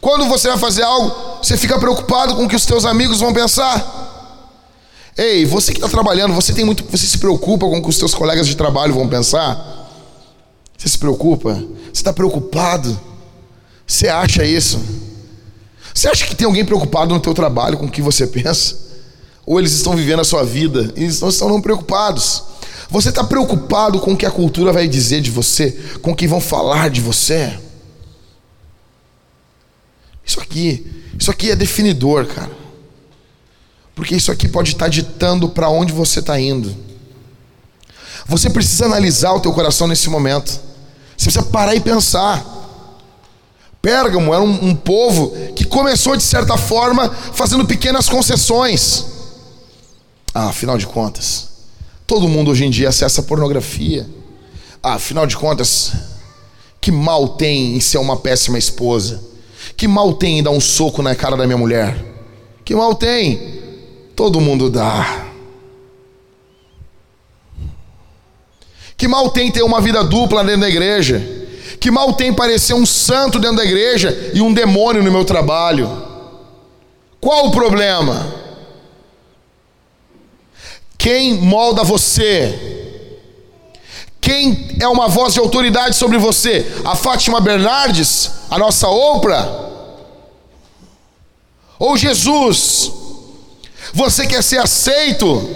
Quando 0.00 0.26
você 0.26 0.48
vai 0.48 0.58
fazer 0.58 0.82
algo, 0.82 1.42
você 1.42 1.56
fica 1.56 1.78
preocupado 1.78 2.36
com 2.36 2.44
o 2.44 2.48
que 2.48 2.56
os 2.56 2.64
teus 2.64 2.84
amigos 2.84 3.20
vão 3.20 3.32
pensar. 3.32 3.94
Ei, 5.16 5.44
você 5.44 5.72
que 5.72 5.78
está 5.78 5.88
trabalhando, 5.88 6.34
você 6.34 6.52
tem 6.52 6.64
muito, 6.64 6.84
você 6.84 7.06
se 7.06 7.18
preocupa 7.18 7.66
com 7.66 7.78
o 7.78 7.82
que 7.82 7.88
os 7.88 7.98
teus 7.98 8.14
colegas 8.14 8.46
de 8.46 8.54
trabalho 8.54 8.94
vão 8.94 9.08
pensar? 9.08 9.90
Você 10.76 10.88
se 10.88 10.98
preocupa? 10.98 11.54
Você 11.54 11.92
está 11.92 12.12
preocupado? 12.12 12.98
Você 13.86 14.08
acha 14.08 14.44
isso? 14.44 14.80
Você 15.94 16.08
acha 16.08 16.26
que 16.26 16.34
tem 16.34 16.46
alguém 16.46 16.64
preocupado 16.64 17.14
no 17.14 17.20
teu 17.20 17.32
trabalho 17.32 17.78
com 17.78 17.86
o 17.86 17.90
que 17.90 18.02
você 18.02 18.26
pensa? 18.26 18.85
Ou 19.46 19.60
eles 19.60 19.72
estão 19.72 19.94
vivendo 19.94 20.20
a 20.20 20.24
sua 20.24 20.44
vida 20.44 20.92
e 20.96 21.04
eles 21.04 21.20
não 21.20 21.28
estão 21.28 21.48
não 21.48 21.62
preocupados? 21.62 22.42
Você 22.90 23.10
está 23.10 23.22
preocupado 23.22 24.00
com 24.00 24.12
o 24.12 24.16
que 24.16 24.26
a 24.26 24.30
cultura 24.30 24.72
vai 24.72 24.88
dizer 24.88 25.20
de 25.20 25.30
você? 25.30 25.70
Com 26.02 26.10
o 26.10 26.16
que 26.16 26.26
vão 26.26 26.40
falar 26.40 26.90
de 26.90 27.00
você? 27.00 27.56
Isso 30.24 30.40
aqui, 30.40 30.84
isso 31.18 31.30
aqui 31.30 31.50
é 31.52 31.56
definidor, 31.56 32.26
cara. 32.26 32.50
Porque 33.94 34.16
isso 34.16 34.32
aqui 34.32 34.48
pode 34.48 34.72
estar 34.72 34.88
ditando 34.88 35.48
para 35.48 35.68
onde 35.68 35.92
você 35.92 36.18
está 36.18 36.38
indo. 36.38 36.76
Você 38.26 38.50
precisa 38.50 38.86
analisar 38.86 39.32
o 39.32 39.40
teu 39.40 39.52
coração 39.52 39.86
nesse 39.86 40.10
momento. 40.10 40.50
Você 41.16 41.24
precisa 41.24 41.44
parar 41.44 41.74
e 41.76 41.80
pensar. 41.80 42.44
Pérgamo 43.80 44.34
era 44.34 44.42
um, 44.42 44.70
um 44.70 44.74
povo 44.74 45.32
que 45.54 45.64
começou 45.64 46.16
de 46.16 46.22
certa 46.24 46.56
forma 46.56 47.08
fazendo 47.08 47.64
pequenas 47.64 48.08
concessões. 48.08 49.15
Ah, 50.38 50.48
afinal 50.48 50.76
de 50.76 50.86
contas, 50.86 51.48
todo 52.06 52.28
mundo 52.28 52.50
hoje 52.50 52.66
em 52.66 52.68
dia 52.68 52.90
acessa 52.90 53.22
pornografia. 53.22 54.06
Ah, 54.82 54.96
afinal 54.96 55.26
de 55.26 55.34
contas, 55.34 55.92
que 56.78 56.92
mal 56.92 57.26
tem 57.26 57.74
em 57.74 57.80
ser 57.80 57.96
uma 57.96 58.18
péssima 58.18 58.58
esposa? 58.58 59.24
Que 59.78 59.88
mal 59.88 60.12
tem 60.12 60.38
em 60.38 60.42
dar 60.42 60.50
um 60.50 60.60
soco 60.60 61.00
na 61.00 61.14
cara 61.14 61.38
da 61.38 61.46
minha 61.46 61.56
mulher? 61.56 61.96
Que 62.66 62.74
mal 62.74 62.94
tem? 62.94 63.62
Todo 64.14 64.38
mundo 64.38 64.68
dá. 64.68 65.24
Que 68.94 69.08
mal 69.08 69.30
tem 69.30 69.50
ter 69.50 69.62
uma 69.62 69.80
vida 69.80 70.04
dupla 70.04 70.44
dentro 70.44 70.60
da 70.60 70.68
igreja? 70.68 71.46
Que 71.80 71.90
mal 71.90 72.12
tem 72.12 72.30
parecer 72.30 72.74
um 72.74 72.84
santo 72.84 73.38
dentro 73.38 73.56
da 73.56 73.64
igreja 73.64 74.32
e 74.34 74.42
um 74.42 74.52
demônio 74.52 75.02
no 75.02 75.10
meu 75.10 75.24
trabalho? 75.24 75.90
Qual 77.22 77.46
o 77.46 77.50
problema? 77.50 78.44
Quem 81.06 81.34
molda 81.34 81.84
você? 81.84 82.98
Quem 84.20 84.74
é 84.80 84.88
uma 84.88 85.06
voz 85.06 85.34
de 85.34 85.38
autoridade 85.38 85.94
sobre 85.94 86.18
você? 86.18 86.66
A 86.84 86.96
Fátima 86.96 87.40
Bernardes? 87.40 88.28
A 88.50 88.58
nossa 88.58 88.88
Oprah? 88.88 89.48
Ou 91.78 91.96
Jesus? 91.96 92.90
Você 93.94 94.26
quer 94.26 94.42
ser 94.42 94.58
aceito? 94.58 95.48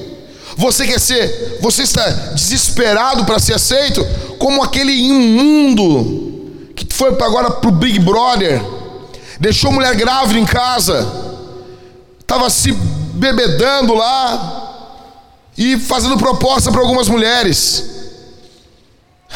Você 0.57 0.87
quer 0.87 1.01
ser, 1.01 1.59
você 1.61 1.83
está 1.83 2.09
desesperado 2.33 3.25
para 3.25 3.41
ser 3.41 3.55
aceito, 3.55 4.07
como 4.39 4.63
aquele 4.63 4.93
imundo 4.93 6.71
que 6.77 6.87
foi 6.95 7.09
agora 7.09 7.51
para 7.51 7.69
o 7.69 7.73
Big 7.73 7.99
Brother, 7.99 8.63
deixou 9.41 9.73
mulher 9.73 9.97
grávida 9.97 10.39
em 10.39 10.47
casa, 10.47 11.13
estava 12.21 12.49
se 12.49 12.71
bebedando 12.71 13.95
lá 13.95 14.60
e 15.61 15.79
fazendo 15.79 16.17
proposta 16.17 16.73
para 16.73 16.81
algumas 16.81 17.07
mulheres. 17.07 17.85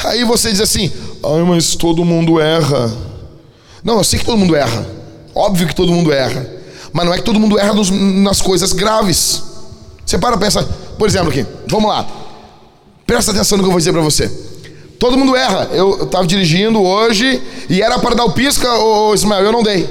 Aí 0.04 0.24
você 0.24 0.50
diz 0.50 0.60
assim: 0.62 0.90
ai, 1.22 1.42
mas 1.42 1.76
todo 1.76 2.02
mundo 2.02 2.40
erra. 2.40 2.90
Não, 3.84 3.98
eu 3.98 4.04
sei 4.04 4.18
que 4.18 4.24
todo 4.24 4.38
mundo 4.38 4.56
erra. 4.56 4.86
Óbvio 5.34 5.68
que 5.68 5.74
todo 5.74 5.92
mundo 5.92 6.10
erra. 6.10 6.50
Mas 6.94 7.04
não 7.04 7.12
é 7.12 7.18
que 7.18 7.24
todo 7.24 7.38
mundo 7.38 7.58
erra 7.58 7.74
nos, 7.74 7.90
nas 7.90 8.40
coisas 8.40 8.72
graves. 8.72 9.42
Você 10.06 10.16
para 10.16 10.38
pensa, 10.38 10.62
por 10.98 11.06
exemplo, 11.06 11.28
aqui, 11.28 11.46
vamos 11.68 11.90
lá. 11.90 12.06
Presta 13.06 13.30
atenção 13.30 13.58
no 13.58 13.64
que 13.64 13.68
eu 13.68 13.72
vou 13.72 13.78
dizer 13.78 13.92
para 13.92 14.00
você. 14.00 14.28
Todo 14.98 15.18
mundo 15.18 15.36
erra. 15.36 15.68
Eu 15.72 16.04
estava 16.04 16.26
dirigindo 16.26 16.80
hoje 16.82 17.42
e 17.68 17.82
era 17.82 17.98
para 17.98 18.14
dar 18.14 18.24
o 18.24 18.32
pisca, 18.32 18.72
ô, 18.78 19.10
ô 19.10 19.14
Ismael, 19.14 19.44
eu 19.44 19.52
não 19.52 19.62
dei. 19.62 19.86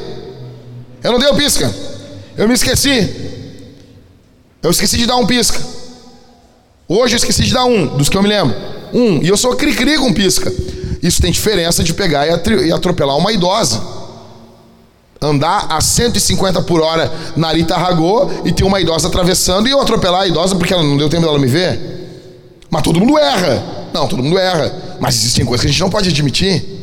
Eu 1.03 1.11
não 1.11 1.19
dei 1.19 1.29
o 1.29 1.35
pisca. 1.35 1.71
Eu 2.35 2.47
me 2.47 2.55
esqueci. 2.55 3.21
Eu 4.63 4.71
esqueci 4.71 4.97
de 4.97 5.05
dar 5.05 5.17
um 5.17 5.27
pisca. 5.27 5.82
Hoje 6.87 7.15
eu 7.15 7.17
esqueci 7.17 7.43
de 7.43 7.53
dar 7.53 7.65
um, 7.65 7.97
dos 7.97 8.09
que 8.09 8.17
eu 8.17 8.23
me 8.23 8.29
lembro. 8.29 8.55
Um. 8.93 9.21
E 9.21 9.27
eu 9.27 9.37
sou 9.37 9.55
cri-cri 9.55 9.97
com 9.97 10.13
pisca. 10.13 10.51
Isso 11.01 11.21
tem 11.21 11.31
diferença 11.31 11.83
de 11.83 11.93
pegar 11.93 12.27
e 12.27 12.71
atropelar 12.71 13.17
uma 13.17 13.31
idosa 13.31 13.81
andar 15.23 15.67
a 15.69 15.79
150 15.79 16.61
por 16.63 16.81
hora 16.81 17.11
na 17.35 17.47
Arita 17.47 17.77
Ragô 17.77 18.29
e 18.43 18.51
ter 18.51 18.63
uma 18.63 18.79
idosa 18.79 19.07
atravessando 19.07 19.67
e 19.67 19.71
eu 19.71 19.81
atropelar 19.81 20.21
a 20.21 20.27
idosa 20.27 20.55
porque 20.55 20.73
ela 20.73 20.83
não 20.83 20.97
deu 20.97 21.09
tempo 21.09 21.23
dela 21.25 21.39
me 21.39 21.47
ver. 21.47 21.79
Mas 22.69 22.81
todo 22.81 22.99
mundo 22.99 23.17
erra. 23.17 23.63
Não, 23.93 24.07
todo 24.07 24.21
mundo 24.21 24.37
erra. 24.37 24.73
Mas 24.99 25.15
existem 25.15 25.45
coisas 25.45 25.61
que 25.61 25.67
a 25.67 25.71
gente 25.71 25.81
não 25.81 25.89
pode 25.89 26.09
admitir. 26.09 26.81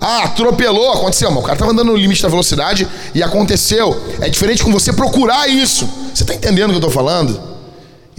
Ah, 0.00 0.24
atropelou, 0.24 0.92
aconteceu, 0.92 1.30
mas 1.30 1.40
o 1.40 1.42
cara 1.42 1.54
estava 1.54 1.72
andando 1.72 1.88
no 1.88 1.96
limite 1.96 2.22
da 2.22 2.28
velocidade 2.28 2.88
e 3.14 3.22
aconteceu. 3.22 3.98
É 4.20 4.28
diferente 4.28 4.62
com 4.62 4.72
você 4.72 4.92
procurar 4.92 5.48
isso. 5.48 5.88
Você 6.14 6.22
está 6.22 6.34
entendendo 6.34 6.70
o 6.70 6.72
que 6.72 6.76
eu 6.76 6.88
estou 6.88 6.90
falando? 6.90 7.49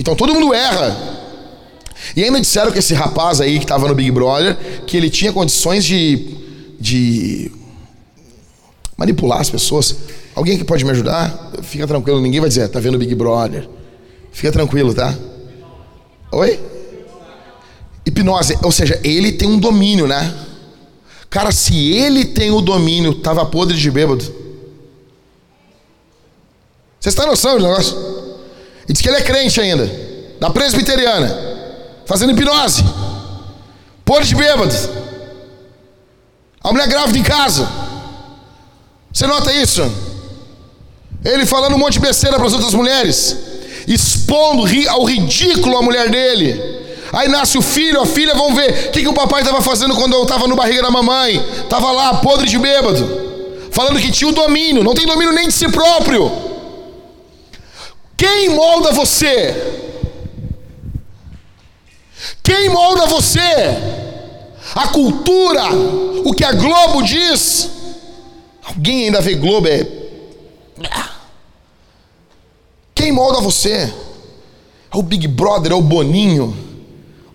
Então 0.01 0.15
todo 0.15 0.33
mundo 0.33 0.51
erra. 0.51 0.97
E 2.15 2.23
ainda 2.23 2.41
disseram 2.41 2.71
que 2.71 2.79
esse 2.79 2.91
rapaz 2.95 3.39
aí 3.39 3.59
que 3.59 3.65
estava 3.65 3.87
no 3.87 3.93
Big 3.93 4.09
Brother, 4.09 4.57
que 4.87 4.97
ele 4.97 5.11
tinha 5.11 5.31
condições 5.31 5.85
de, 5.85 6.37
de 6.79 7.51
manipular 8.97 9.39
as 9.39 9.51
pessoas. 9.51 9.95
Alguém 10.33 10.57
que 10.57 10.63
pode 10.63 10.83
me 10.83 10.89
ajudar? 10.89 11.51
Fica 11.61 11.85
tranquilo, 11.85 12.19
ninguém 12.19 12.39
vai 12.39 12.49
dizer, 12.49 12.67
tá 12.69 12.79
vendo 12.79 12.97
Big 12.97 13.13
Brother. 13.13 13.69
Fica 14.31 14.51
tranquilo, 14.51 14.91
tá? 14.91 15.15
Oi? 16.31 16.59
Hipnose, 18.03 18.57
ou 18.63 18.71
seja, 18.71 18.99
ele 19.03 19.33
tem 19.33 19.47
um 19.47 19.59
domínio, 19.59 20.07
né? 20.07 20.33
Cara, 21.29 21.51
se 21.51 21.91
ele 21.91 22.25
tem 22.25 22.49
o 22.49 22.59
domínio, 22.59 23.13
tava 23.13 23.45
podre 23.45 23.77
de 23.77 23.91
bêbado. 23.91 24.25
Vocês 26.99 27.13
têm 27.13 27.27
noção 27.27 27.59
do 27.59 27.63
negócio? 27.67 28.20
E 28.91 28.93
diz 28.93 29.01
que 29.01 29.07
ele 29.07 29.15
é 29.15 29.21
crente 29.21 29.61
ainda, 29.61 29.89
da 30.37 30.49
presbiteriana, 30.49 31.33
fazendo 32.05 32.33
hipnose, 32.33 32.83
podre 34.03 34.27
de 34.27 34.35
bêbado. 34.35 34.75
A 36.61 36.73
mulher 36.73 36.89
grávida 36.89 37.17
em 37.17 37.23
casa. 37.23 37.69
Você 39.13 39.25
nota 39.25 39.53
isso? 39.53 39.89
Ele 41.23 41.45
falando 41.45 41.75
um 41.75 41.77
monte 41.77 41.93
de 41.93 41.99
besteira 42.01 42.35
para 42.35 42.45
as 42.45 42.51
outras 42.51 42.73
mulheres, 42.73 43.37
expondo 43.87 44.63
ao 44.89 45.05
ridículo 45.05 45.77
a 45.77 45.81
mulher 45.81 46.09
dele. 46.09 46.61
Aí 47.13 47.29
nasce 47.29 47.57
o 47.57 47.61
filho, 47.61 48.01
a 48.01 48.05
filha, 48.05 48.35
vão 48.35 48.53
ver 48.53 48.89
o 48.89 48.91
que, 48.91 49.03
que 49.03 49.07
o 49.07 49.13
papai 49.13 49.39
estava 49.39 49.61
fazendo 49.61 49.95
quando 49.95 50.15
eu 50.15 50.23
estava 50.23 50.49
no 50.49 50.55
barriga 50.57 50.81
da 50.81 50.91
mamãe. 50.91 51.41
Estava 51.63 51.93
lá, 51.93 52.15
podre 52.15 52.45
de 52.45 52.59
bêbado. 52.59 53.69
Falando 53.71 54.01
que 54.01 54.11
tinha 54.11 54.29
o 54.29 54.33
domínio, 54.33 54.83
não 54.83 54.93
tem 54.93 55.05
domínio 55.05 55.33
nem 55.33 55.47
de 55.47 55.53
si 55.53 55.69
próprio. 55.69 56.51
Quem 58.22 58.49
molda 58.49 58.91
você? 58.91 59.55
Quem 62.43 62.69
molda 62.69 63.07
você? 63.07 63.39
A 64.76 64.89
cultura, 64.89 65.63
o 66.24 66.32
que 66.32 66.43
a 66.43 66.51
Globo 66.51 67.01
diz 67.01 67.67
Alguém 68.63 69.05
ainda 69.05 69.22
vê 69.22 69.34
Globo? 69.34 69.67
É. 69.67 69.88
Quem 72.93 73.11
molda 73.11 73.41
você? 73.41 73.91
É 74.93 74.95
o 74.95 75.01
Big 75.01 75.28
Brother, 75.28 75.72
é 75.72 75.76
o 75.76 75.82
Boninho. 75.82 76.55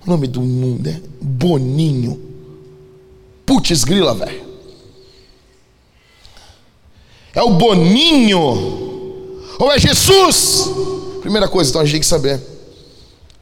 O 0.06 0.08
nome 0.08 0.28
do 0.28 0.40
mundo 0.40 0.88
é 0.88 1.00
Boninho. 1.20 2.22
Putz, 3.44 3.82
grila, 3.82 4.14
velho. 4.14 4.46
É 7.34 7.42
o 7.42 7.50
Boninho. 7.50 8.85
Ou 9.58 9.72
é 9.72 9.78
Jesus? 9.78 10.68
Primeira 11.20 11.48
coisa, 11.48 11.70
então 11.70 11.80
a 11.80 11.84
gente 11.84 11.92
tem 11.92 12.00
que 12.00 12.06
saber. 12.06 12.40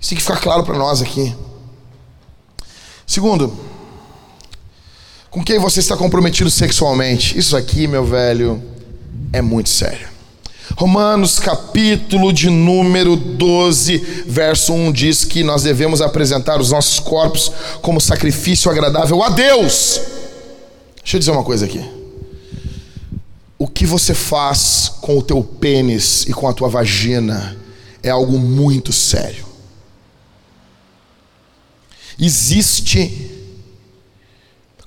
Isso 0.00 0.10
tem 0.10 0.18
que 0.18 0.22
ficar 0.22 0.40
claro 0.40 0.64
para 0.64 0.76
nós 0.78 1.02
aqui. 1.02 1.34
Segundo, 3.06 3.52
com 5.30 5.44
quem 5.44 5.58
você 5.58 5.80
está 5.80 5.96
comprometido 5.96 6.50
sexualmente? 6.50 7.38
Isso 7.38 7.56
aqui, 7.56 7.86
meu 7.86 8.04
velho, 8.04 8.62
é 9.32 9.42
muito 9.42 9.68
sério. 9.68 10.08
Romanos 10.76 11.38
capítulo 11.38 12.32
de 12.32 12.50
número 12.50 13.16
12, 13.16 14.24
verso 14.26 14.72
1 14.72 14.92
diz 14.92 15.24
que 15.24 15.44
nós 15.44 15.62
devemos 15.62 16.00
apresentar 16.00 16.60
os 16.60 16.70
nossos 16.70 16.98
corpos 16.98 17.52
como 17.80 18.00
sacrifício 18.00 18.70
agradável 18.70 19.22
a 19.22 19.28
Deus. 19.28 20.00
Deixa 21.02 21.16
eu 21.16 21.18
dizer 21.20 21.30
uma 21.30 21.44
coisa 21.44 21.66
aqui. 21.66 21.93
O 23.64 23.66
que 23.66 23.86
você 23.86 24.12
faz 24.12 24.92
com 25.00 25.16
o 25.16 25.22
teu 25.22 25.42
pênis 25.42 26.26
e 26.28 26.34
com 26.34 26.46
a 26.46 26.52
tua 26.52 26.68
vagina 26.68 27.56
é 28.02 28.10
algo 28.10 28.38
muito 28.38 28.92
sério. 28.92 29.46
Existe 32.18 33.30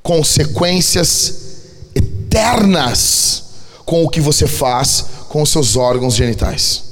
consequências 0.03 1.33
eternas 1.95 3.45
com 3.83 4.03
o 4.03 4.09
que 4.09 4.21
você 4.21 4.45
faz 4.45 5.05
com 5.27 5.41
os 5.41 5.49
seus 5.49 5.75
órgãos 5.75 6.13
genitais, 6.13 6.83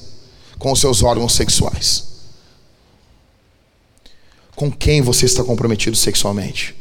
com 0.57 0.71
os 0.71 0.79
seus 0.79 1.03
órgãos 1.03 1.35
sexuais. 1.35 2.03
Com 4.55 4.71
quem 4.71 5.03
você 5.03 5.27
está 5.27 5.43
comprometido 5.43 5.95
sexualmente? 5.95 6.75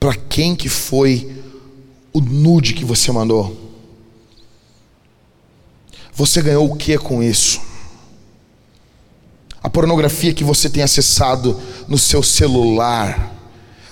Para 0.00 0.14
quem 0.14 0.56
que 0.56 0.70
foi 0.70 1.35
o 2.16 2.20
nude 2.22 2.72
que 2.72 2.82
você 2.82 3.12
mandou? 3.12 3.54
Você 6.14 6.40
ganhou 6.40 6.64
o 6.64 6.74
que 6.74 6.96
com 6.96 7.22
isso? 7.22 7.60
A 9.62 9.68
pornografia 9.68 10.32
que 10.32 10.42
você 10.42 10.70
tem 10.70 10.82
acessado 10.82 11.60
no 11.86 11.98
seu 11.98 12.22
celular, 12.22 13.34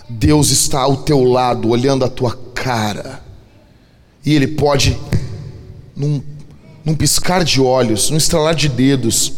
Deus 0.08 0.48
está 0.48 0.80
ao 0.80 0.96
teu 0.96 1.22
lado, 1.22 1.68
olhando 1.68 2.02
a 2.02 2.08
tua 2.08 2.34
cara, 2.54 3.22
e 4.24 4.32
Ele 4.32 4.46
pode, 4.46 4.98
num, 5.94 6.22
num 6.82 6.94
piscar 6.94 7.44
de 7.44 7.60
olhos, 7.60 8.08
num 8.08 8.16
estralar 8.16 8.54
de 8.54 8.70
dedos, 8.70 9.34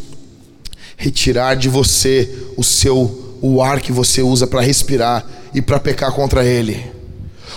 retirar 0.97 1.57
de 1.57 1.69
você 1.69 2.53
o 2.57 2.63
seu 2.63 3.37
o 3.43 3.61
ar 3.61 3.81
que 3.81 3.91
você 3.91 4.23
usa 4.23 4.47
para 4.47 4.61
respirar 4.61 5.27
e 5.53 5.61
para 5.61 5.81
pecar 5.81 6.13
contra 6.13 6.45
Ele. 6.45 6.96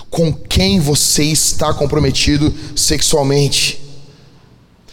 Com 0.09 0.33
quem 0.33 0.79
você 0.79 1.23
está 1.23 1.73
comprometido 1.73 2.53
sexualmente? 2.75 3.79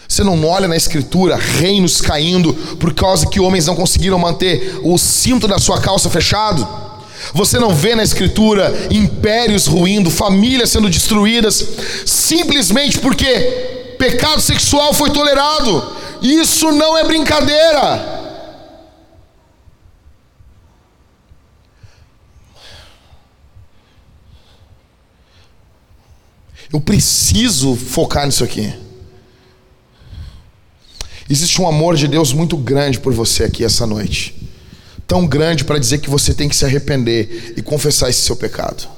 Você 0.08 0.22
não 0.22 0.44
olha 0.46 0.68
na 0.68 0.76
escritura 0.76 1.36
reinos 1.36 2.00
caindo 2.00 2.54
por 2.78 2.94
causa 2.94 3.26
que 3.26 3.40
homens 3.40 3.66
não 3.66 3.74
conseguiram 3.74 4.18
manter 4.18 4.78
o 4.82 4.96
cinto 4.98 5.48
da 5.48 5.58
sua 5.58 5.80
calça 5.80 6.08
fechado? 6.08 6.66
Você 7.34 7.58
não 7.58 7.74
vê 7.74 7.94
na 7.94 8.04
escritura 8.04 8.72
impérios 8.90 9.66
ruindo, 9.66 10.10
famílias 10.10 10.70
sendo 10.70 10.88
destruídas, 10.88 11.66
simplesmente 12.04 12.98
porque 12.98 13.94
pecado 13.98 14.40
sexual 14.40 14.94
foi 14.94 15.10
tolerado. 15.10 15.92
Isso 16.22 16.70
não 16.70 16.96
é 16.96 17.04
brincadeira. 17.04 18.25
Eu 26.72 26.80
preciso 26.80 27.76
focar 27.76 28.26
nisso 28.26 28.44
aqui. 28.44 28.72
Existe 31.28 31.60
um 31.60 31.66
amor 31.66 31.96
de 31.96 32.06
Deus 32.06 32.32
muito 32.32 32.56
grande 32.56 33.00
por 33.00 33.12
você 33.12 33.44
aqui 33.44 33.64
essa 33.64 33.86
noite. 33.86 34.34
Tão 35.06 35.26
grande 35.26 35.64
para 35.64 35.78
dizer 35.78 35.98
que 35.98 36.10
você 36.10 36.32
tem 36.32 36.48
que 36.48 36.56
se 36.56 36.64
arrepender 36.64 37.54
e 37.56 37.62
confessar 37.62 38.10
esse 38.10 38.20
seu 38.20 38.36
pecado. 38.36 38.88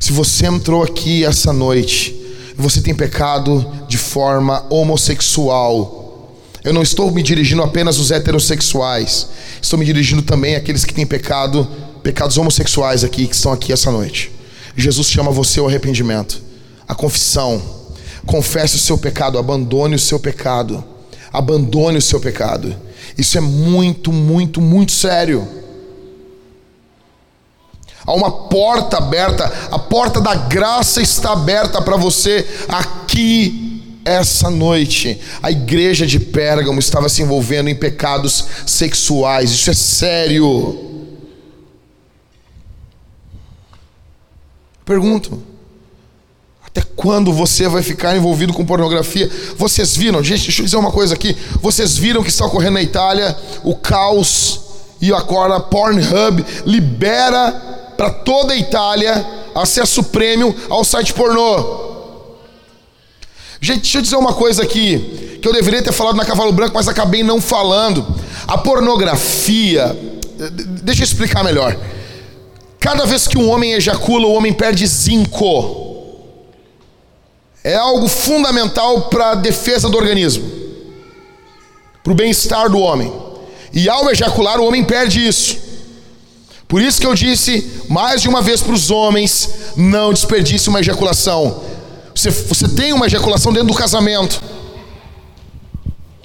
Se 0.00 0.12
você 0.12 0.46
entrou 0.46 0.82
aqui 0.82 1.24
essa 1.24 1.52
noite 1.52 2.14
e 2.56 2.60
você 2.60 2.80
tem 2.80 2.94
pecado 2.94 3.86
de 3.88 3.98
forma 3.98 4.64
homossexual, 4.70 6.34
eu 6.64 6.72
não 6.72 6.82
estou 6.82 7.10
me 7.10 7.22
dirigindo 7.22 7.62
apenas 7.62 7.98
aos 7.98 8.10
heterossexuais, 8.10 9.28
estou 9.60 9.78
me 9.78 9.84
dirigindo 9.84 10.22
também 10.22 10.56
àqueles 10.56 10.84
que 10.84 10.94
têm 10.94 11.06
pecado, 11.06 11.68
pecados 12.02 12.38
homossexuais 12.38 13.04
aqui, 13.04 13.26
que 13.26 13.34
estão 13.34 13.52
aqui 13.52 13.72
essa 13.72 13.90
noite. 13.90 14.33
Jesus 14.76 15.08
chama 15.08 15.30
você 15.30 15.60
ao 15.60 15.68
arrependimento, 15.68 16.42
à 16.86 16.94
confissão. 16.94 17.62
Confesse 18.26 18.76
o 18.76 18.80
seu 18.80 18.96
pecado, 18.96 19.38
abandone 19.38 19.94
o 19.94 19.98
seu 19.98 20.18
pecado 20.18 20.84
abandone 21.34 21.98
o 21.98 22.02
seu 22.02 22.20
pecado. 22.20 22.76
Isso 23.18 23.36
é 23.36 23.40
muito, 23.40 24.12
muito, 24.12 24.60
muito 24.60 24.92
sério. 24.92 25.46
Há 28.06 28.14
uma 28.14 28.30
porta 28.30 28.98
aberta, 28.98 29.52
a 29.72 29.78
porta 29.78 30.20
da 30.20 30.36
graça 30.36 31.02
está 31.02 31.32
aberta 31.32 31.82
para 31.82 31.96
você 31.96 32.46
aqui 32.68 34.00
essa 34.04 34.48
noite. 34.48 35.20
A 35.42 35.50
igreja 35.50 36.06
de 36.06 36.20
Pérgamo 36.20 36.78
estava 36.78 37.08
se 37.08 37.22
envolvendo 37.22 37.68
em 37.68 37.74
pecados 37.74 38.44
sexuais, 38.64 39.50
isso 39.50 39.70
é 39.70 39.74
sério. 39.74 40.93
Pergunto. 44.84 45.42
Até 46.66 46.82
quando 46.96 47.32
você 47.32 47.68
vai 47.68 47.82
ficar 47.82 48.16
envolvido 48.16 48.52
com 48.52 48.66
pornografia? 48.66 49.30
Vocês 49.56 49.96
viram, 49.96 50.22
gente, 50.22 50.42
deixa 50.42 50.60
eu 50.60 50.64
dizer 50.64 50.76
uma 50.76 50.90
coisa 50.90 51.14
aqui. 51.14 51.36
Vocês 51.62 51.96
viram 51.96 52.22
que 52.22 52.30
está 52.30 52.44
ocorrendo 52.44 52.74
na 52.74 52.82
Itália 52.82 53.36
o 53.62 53.76
caos 53.76 54.60
e 55.00 55.12
agora 55.12 55.56
a 55.56 55.60
Pornhub 55.60 56.44
libera 56.66 57.52
para 57.96 58.10
toda 58.10 58.54
a 58.54 58.56
Itália 58.56 59.24
acesso 59.54 60.02
prêmio 60.02 60.54
ao 60.68 60.84
site 60.84 61.12
pornô. 61.14 61.94
Gente, 63.60 63.82
deixa 63.82 63.98
eu 63.98 64.02
dizer 64.02 64.16
uma 64.16 64.34
coisa 64.34 64.62
aqui, 64.62 65.38
que 65.40 65.48
eu 65.48 65.52
deveria 65.52 65.82
ter 65.82 65.92
falado 65.92 66.16
na 66.16 66.24
Cavalo 66.24 66.52
Branco, 66.52 66.74
mas 66.74 66.88
acabei 66.88 67.22
não 67.22 67.40
falando. 67.40 68.04
A 68.46 68.58
pornografia, 68.58 69.96
deixa 70.82 71.02
eu 71.02 71.04
explicar 71.04 71.42
melhor. 71.44 71.74
Cada 72.84 73.06
vez 73.06 73.26
que 73.26 73.38
um 73.38 73.48
homem 73.48 73.72
ejacula, 73.72 74.26
o 74.26 74.34
homem 74.34 74.52
perde 74.52 74.86
zinco 74.86 75.82
é 77.64 77.74
algo 77.74 78.06
fundamental 78.06 79.08
para 79.08 79.30
a 79.30 79.34
defesa 79.34 79.88
do 79.88 79.96
organismo, 79.96 80.44
para 82.02 82.12
o 82.12 82.14
bem-estar 82.14 82.68
do 82.68 82.78
homem. 82.78 83.10
E 83.72 83.88
ao 83.88 84.10
ejacular, 84.10 84.60
o 84.60 84.66
homem 84.66 84.84
perde 84.84 85.26
isso. 85.26 85.56
Por 86.68 86.82
isso 86.82 87.00
que 87.00 87.06
eu 87.06 87.14
disse 87.14 87.84
mais 87.88 88.20
de 88.20 88.28
uma 88.28 88.42
vez 88.42 88.60
para 88.60 88.74
os 88.74 88.90
homens: 88.90 89.48
não 89.78 90.12
desperdice 90.12 90.68
uma 90.68 90.80
ejaculação. 90.80 91.62
Você, 92.14 92.28
você 92.28 92.68
tem 92.68 92.92
uma 92.92 93.06
ejaculação 93.06 93.50
dentro 93.50 93.68
do 93.68 93.74
casamento. 93.74 94.42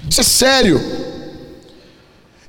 Isso 0.09 0.19
é 0.19 0.25
sério. 0.25 1.08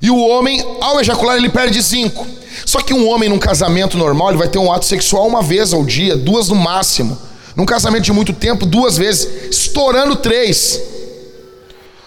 E 0.01 0.09
o 0.09 0.17
homem, 0.17 0.65
ao 0.81 0.99
ejacular, 0.99 1.37
ele 1.37 1.49
perde 1.49 1.83
cinco. 1.83 2.25
Só 2.65 2.81
que 2.81 2.93
um 2.93 3.07
homem 3.07 3.29
num 3.29 3.37
casamento 3.37 3.97
normal, 3.97 4.29
ele 4.29 4.37
vai 4.37 4.47
ter 4.47 4.57
um 4.57 4.71
ato 4.71 4.85
sexual 4.85 5.27
uma 5.27 5.41
vez 5.41 5.73
ao 5.73 5.83
dia, 5.83 6.15
duas 6.15 6.49
no 6.49 6.55
máximo. 6.55 7.17
Num 7.55 7.65
casamento 7.65 8.03
de 8.03 8.13
muito 8.13 8.33
tempo, 8.33 8.65
duas 8.65 8.97
vezes, 8.97 9.27
estourando 9.51 10.15
três. 10.15 10.81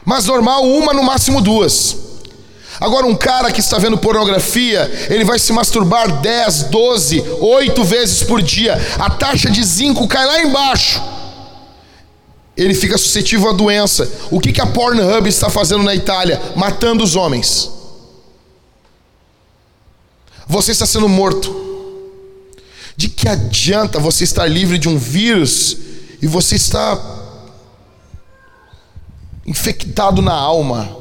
Mas 0.04 0.26
normal, 0.26 0.64
uma 0.64 0.92
no 0.92 1.02
máximo 1.02 1.40
duas. 1.40 1.96
Agora, 2.80 3.06
um 3.06 3.14
cara 3.14 3.52
que 3.52 3.60
está 3.60 3.78
vendo 3.78 3.96
pornografia, 3.96 4.90
ele 5.08 5.24
vai 5.24 5.38
se 5.38 5.52
masturbar 5.52 6.20
10, 6.20 6.64
12, 6.64 7.24
8 7.40 7.84
vezes 7.84 8.22
por 8.24 8.42
dia. 8.42 8.76
A 8.98 9.08
taxa 9.10 9.48
de 9.48 9.62
zinco 9.62 10.08
cai 10.08 10.26
lá 10.26 10.42
embaixo. 10.42 11.00
Ele 12.56 12.74
fica 12.74 12.98
suscetível 12.98 13.50
à 13.50 13.52
doença. 13.52 14.10
O 14.30 14.40
que, 14.40 14.52
que 14.52 14.60
a 14.60 14.66
Pornhub 14.66 15.28
está 15.28 15.48
fazendo 15.48 15.82
na 15.82 15.94
Itália? 15.94 16.40
Matando 16.56 17.02
os 17.02 17.16
homens. 17.16 17.70
Você 20.46 20.72
está 20.72 20.86
sendo 20.86 21.08
morto. 21.08 21.62
De 22.96 23.08
que 23.08 23.28
adianta 23.28 23.98
você 23.98 24.22
estar 24.22 24.46
livre 24.46 24.78
de 24.78 24.88
um 24.88 24.96
vírus 24.96 25.76
e 26.22 26.26
você 26.26 26.54
está 26.54 27.00
infectado 29.44 30.22
na 30.22 30.32
alma? 30.32 30.96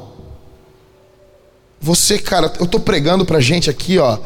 Você, 1.80 2.18
cara, 2.18 2.52
eu 2.58 2.64
estou 2.64 2.80
pregando 2.80 3.24
para 3.24 3.40
gente 3.40 3.70
aqui, 3.70 3.98
ó. 3.98 4.18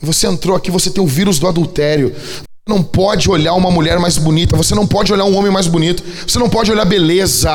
Você 0.00 0.26
entrou 0.26 0.56
aqui, 0.56 0.70
você 0.70 0.90
tem 0.90 1.02
o 1.02 1.06
vírus 1.06 1.38
do 1.38 1.46
adultério. 1.46 2.12
Você 2.14 2.42
não 2.66 2.82
pode 2.82 3.30
olhar 3.30 3.54
uma 3.54 3.70
mulher 3.70 4.00
mais 4.00 4.18
bonita, 4.18 4.56
você 4.56 4.74
não 4.74 4.86
pode 4.86 5.12
olhar 5.12 5.24
um 5.24 5.36
homem 5.36 5.52
mais 5.52 5.66
bonito, 5.66 6.02
você 6.26 6.38
não 6.38 6.48
pode 6.48 6.72
olhar 6.72 6.84
beleza. 6.84 7.50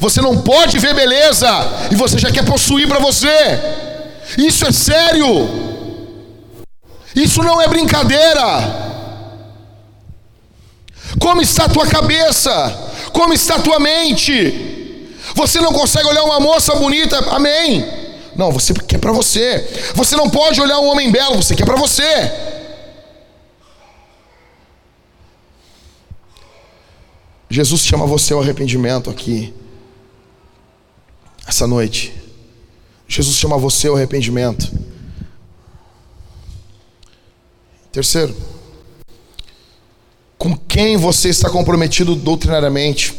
Você 0.00 0.20
não 0.20 0.36
pode 0.36 0.78
ver 0.78 0.94
beleza 0.94 1.48
e 1.90 1.94
você 1.94 2.18
já 2.18 2.30
quer 2.30 2.44
possuir 2.44 2.86
para 2.86 2.98
você. 2.98 3.28
Isso 4.38 4.66
é 4.66 4.72
sério. 4.72 5.75
Isso 7.16 7.42
não 7.42 7.60
é 7.62 7.66
brincadeira. 7.66 8.84
Como 11.18 11.40
está 11.40 11.64
a 11.64 11.68
tua 11.68 11.86
cabeça? 11.86 12.52
Como 13.10 13.32
está 13.32 13.54
a 13.54 13.62
tua 13.62 13.80
mente? 13.80 15.14
Você 15.34 15.58
não 15.58 15.72
consegue 15.72 16.06
olhar 16.06 16.24
uma 16.24 16.38
moça 16.38 16.74
bonita, 16.74 17.18
amém. 17.30 17.84
Não, 18.36 18.52
você 18.52 18.74
quer 18.74 18.98
para 18.98 19.12
você. 19.12 19.66
Você 19.94 20.14
não 20.14 20.28
pode 20.28 20.60
olhar 20.60 20.78
um 20.78 20.88
homem 20.88 21.10
belo, 21.10 21.36
você 21.36 21.54
quer 21.54 21.64
para 21.64 21.76
você. 21.76 22.04
Jesus 27.48 27.80
chama 27.80 28.06
você 28.06 28.34
ao 28.34 28.42
arrependimento 28.42 29.08
aqui, 29.08 29.54
essa 31.46 31.66
noite. 31.66 32.12
Jesus 33.08 33.36
chama 33.36 33.56
você 33.56 33.88
ao 33.88 33.96
arrependimento. 33.96 34.70
Terceiro, 37.96 38.36
com 40.36 40.54
quem 40.54 40.98
você 40.98 41.30
está 41.30 41.48
comprometido 41.48 42.14
doutrinariamente? 42.14 43.14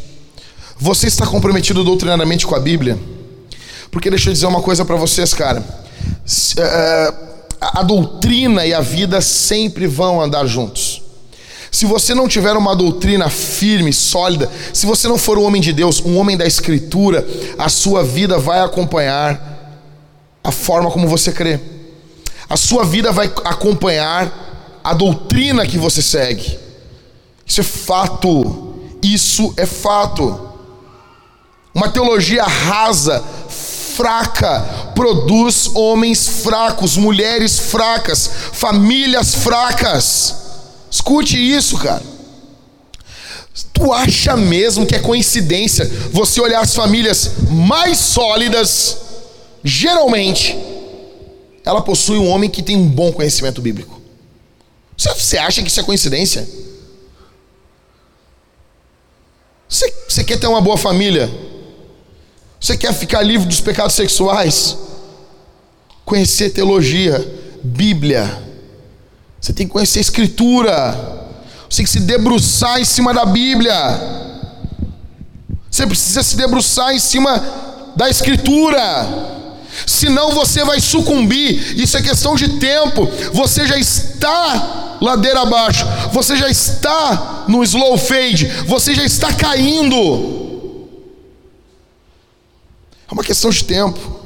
Você 0.78 1.08
está 1.08 1.26
comprometido 1.26 1.82
doutrinariamente 1.82 2.46
com 2.46 2.54
a 2.54 2.60
Bíblia? 2.60 2.96
Porque 3.90 4.08
deixa 4.08 4.28
eu 4.28 4.32
dizer 4.32 4.46
uma 4.46 4.62
coisa 4.62 4.84
para 4.84 4.94
vocês, 4.94 5.34
cara. 5.34 5.64
É, 6.58 7.14
a 7.60 7.82
doutrina 7.82 8.64
e 8.64 8.72
a 8.72 8.80
vida 8.80 9.20
sempre 9.20 9.88
vão 9.88 10.22
andar 10.22 10.46
juntos. 10.46 11.02
Se 11.72 11.84
você 11.84 12.14
não 12.14 12.28
tiver 12.28 12.52
uma 12.52 12.76
doutrina 12.76 13.28
firme, 13.28 13.92
sólida, 13.92 14.48
se 14.72 14.86
você 14.86 15.08
não 15.08 15.18
for 15.18 15.38
um 15.38 15.42
homem 15.42 15.60
de 15.60 15.72
Deus, 15.72 16.00
um 16.00 16.16
homem 16.16 16.36
da 16.36 16.46
Escritura, 16.46 17.26
a 17.58 17.68
sua 17.68 18.04
vida 18.04 18.38
vai 18.38 18.60
acompanhar 18.60 19.82
a 20.44 20.52
forma 20.52 20.88
como 20.88 21.08
você 21.08 21.32
crê. 21.32 21.58
A 22.48 22.56
sua 22.56 22.84
vida 22.84 23.10
vai 23.10 23.26
acompanhar 23.44 24.46
a 24.88 24.94
doutrina 24.94 25.66
que 25.66 25.76
você 25.76 26.00
segue. 26.00 26.58
Isso 27.46 27.60
é 27.60 27.64
fato. 27.64 28.74
Isso 29.02 29.52
é 29.58 29.66
fato. 29.66 30.48
Uma 31.74 31.90
teologia 31.90 32.42
rasa, 32.42 33.22
fraca, 33.50 34.60
produz 34.94 35.70
homens 35.74 36.26
fracos, 36.42 36.96
mulheres 36.96 37.58
fracas, 37.58 38.30
famílias 38.54 39.34
fracas. 39.34 40.34
Escute 40.90 41.36
isso, 41.36 41.76
cara. 41.76 42.02
Tu 43.74 43.92
acha 43.92 44.38
mesmo 44.38 44.86
que 44.86 44.94
é 44.94 45.00
coincidência 45.00 45.84
você 46.10 46.40
olhar 46.40 46.62
as 46.62 46.74
famílias 46.74 47.32
mais 47.50 47.98
sólidas, 47.98 48.96
geralmente, 49.62 50.56
ela 51.62 51.82
possui 51.82 52.16
um 52.16 52.30
homem 52.30 52.48
que 52.48 52.62
tem 52.62 52.74
um 52.74 52.88
bom 52.88 53.12
conhecimento 53.12 53.60
bíblico. 53.60 53.97
Você 54.98 55.38
acha 55.38 55.62
que 55.62 55.68
isso 55.68 55.78
é 55.78 55.84
coincidência? 55.84 56.48
Você, 59.68 60.24
quer 60.24 60.38
ter 60.38 60.48
uma 60.48 60.60
boa 60.60 60.76
família? 60.76 61.30
Você 62.60 62.76
quer 62.76 62.92
ficar 62.92 63.22
livre 63.22 63.46
dos 63.46 63.60
pecados 63.60 63.94
sexuais? 63.94 64.76
Conhecer 66.04 66.50
teologia, 66.50 67.16
Bíblia. 67.62 68.42
Você 69.40 69.52
tem 69.52 69.66
que 69.66 69.72
conhecer 69.72 70.00
Escritura. 70.00 70.92
Você 71.70 71.76
tem 71.76 71.84
que 71.84 71.92
se 71.92 72.00
debruçar 72.00 72.80
em 72.80 72.84
cima 72.84 73.14
da 73.14 73.24
Bíblia. 73.24 73.74
Você 75.70 75.86
precisa 75.86 76.24
se 76.24 76.36
debruçar 76.36 76.92
em 76.92 76.98
cima 76.98 77.38
da 77.94 78.10
Escritura 78.10 79.38
senão 79.86 80.32
você 80.32 80.64
vai 80.64 80.80
sucumbir. 80.80 81.78
Isso 81.78 81.96
é 81.96 82.02
questão 82.02 82.34
de 82.34 82.58
tempo. 82.58 83.06
Você 83.32 83.66
já 83.66 83.78
está 83.78 84.96
ladeira 85.00 85.42
abaixo, 85.42 85.84
você 86.12 86.36
já 86.36 86.48
está 86.48 87.44
no 87.48 87.62
slow 87.62 87.96
fade, 87.96 88.46
você 88.66 88.94
já 88.94 89.04
está 89.04 89.32
caindo. 89.32 90.48
É 93.08 93.12
uma 93.12 93.24
questão 93.24 93.50
de 93.50 93.64
tempo. 93.64 94.18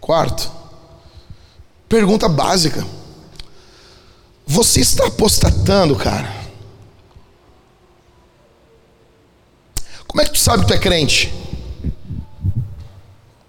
Quarto, 0.00 0.50
pergunta 1.88 2.28
básica: 2.28 2.86
você 4.46 4.80
está 4.80 5.06
apostatando, 5.06 5.96
cara? 5.96 6.32
Como 10.06 10.22
é 10.22 10.24
que 10.24 10.32
tu 10.32 10.38
sabe 10.38 10.62
que 10.62 10.68
tu 10.68 10.74
é 10.74 10.78
crente? 10.78 11.34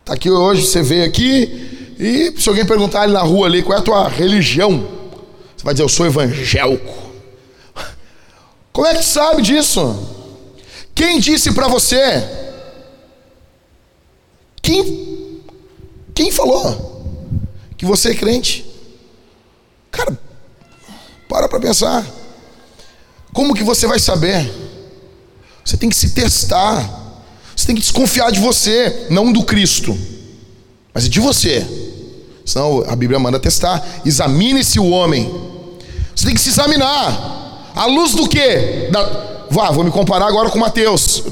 Está 0.07 0.15
aqui 0.15 0.29
hoje, 0.29 0.65
você 0.65 0.81
veio 0.81 1.03
aqui 1.03 1.95
e 1.99 2.33
se 2.39 2.47
alguém 2.47 2.65
perguntar 2.65 3.01
ali 3.01 3.11
na 3.11 3.23
rua 3.23 3.45
ali 3.45 3.61
qual 3.61 3.77
é 3.77 3.81
a 3.81 3.83
tua 3.83 4.07
religião, 4.07 4.87
você 5.53 5.65
vai 5.65 5.73
dizer, 5.73 5.83
eu 5.83 5.89
sou 5.89 6.05
evangélico. 6.05 6.93
Como 8.71 8.87
é 8.87 8.95
que 8.95 9.03
sabe 9.03 9.41
disso? 9.41 9.81
Quem 10.95 11.19
disse 11.19 11.51
para 11.51 11.67
você? 11.67 12.23
Quem, 14.61 15.43
quem 16.15 16.31
falou 16.31 17.03
que 17.77 17.85
você 17.85 18.11
é 18.11 18.15
crente? 18.15 18.65
Cara, 19.91 20.17
para 21.27 21.49
para 21.49 21.59
pensar. 21.59 22.07
Como 23.33 23.53
que 23.53 23.61
você 23.61 23.85
vai 23.85 23.99
saber? 23.99 24.49
Você 25.65 25.75
tem 25.75 25.89
que 25.89 25.97
se 25.97 26.11
testar. 26.11 26.96
Você 27.57 27.65
tem 27.65 27.75
que 27.75 27.81
desconfiar 27.81 28.31
de 28.31 28.39
você, 28.39 29.07
não 29.09 29.33
do 29.33 29.43
Cristo, 29.43 29.97
mas 30.93 31.09
de 31.09 31.19
você. 31.19 31.65
Senão 32.45 32.83
a 32.87 32.95
Bíblia 32.95 33.19
manda 33.19 33.39
testar. 33.39 33.83
Examine-se 34.05 34.79
o 34.79 34.87
homem. 34.87 35.27
Você 36.15 36.27
tem 36.27 36.35
que 36.35 36.39
se 36.39 36.49
examinar. 36.49 37.71
À 37.75 37.87
luz 37.87 38.13
do 38.13 38.29
quê? 38.29 38.89
Da... 38.91 39.45
Vá, 39.49 39.71
vou 39.71 39.83
me 39.83 39.89
comparar 39.89 40.27
agora 40.27 40.51
com 40.51 40.59
Mateus. 40.59 41.23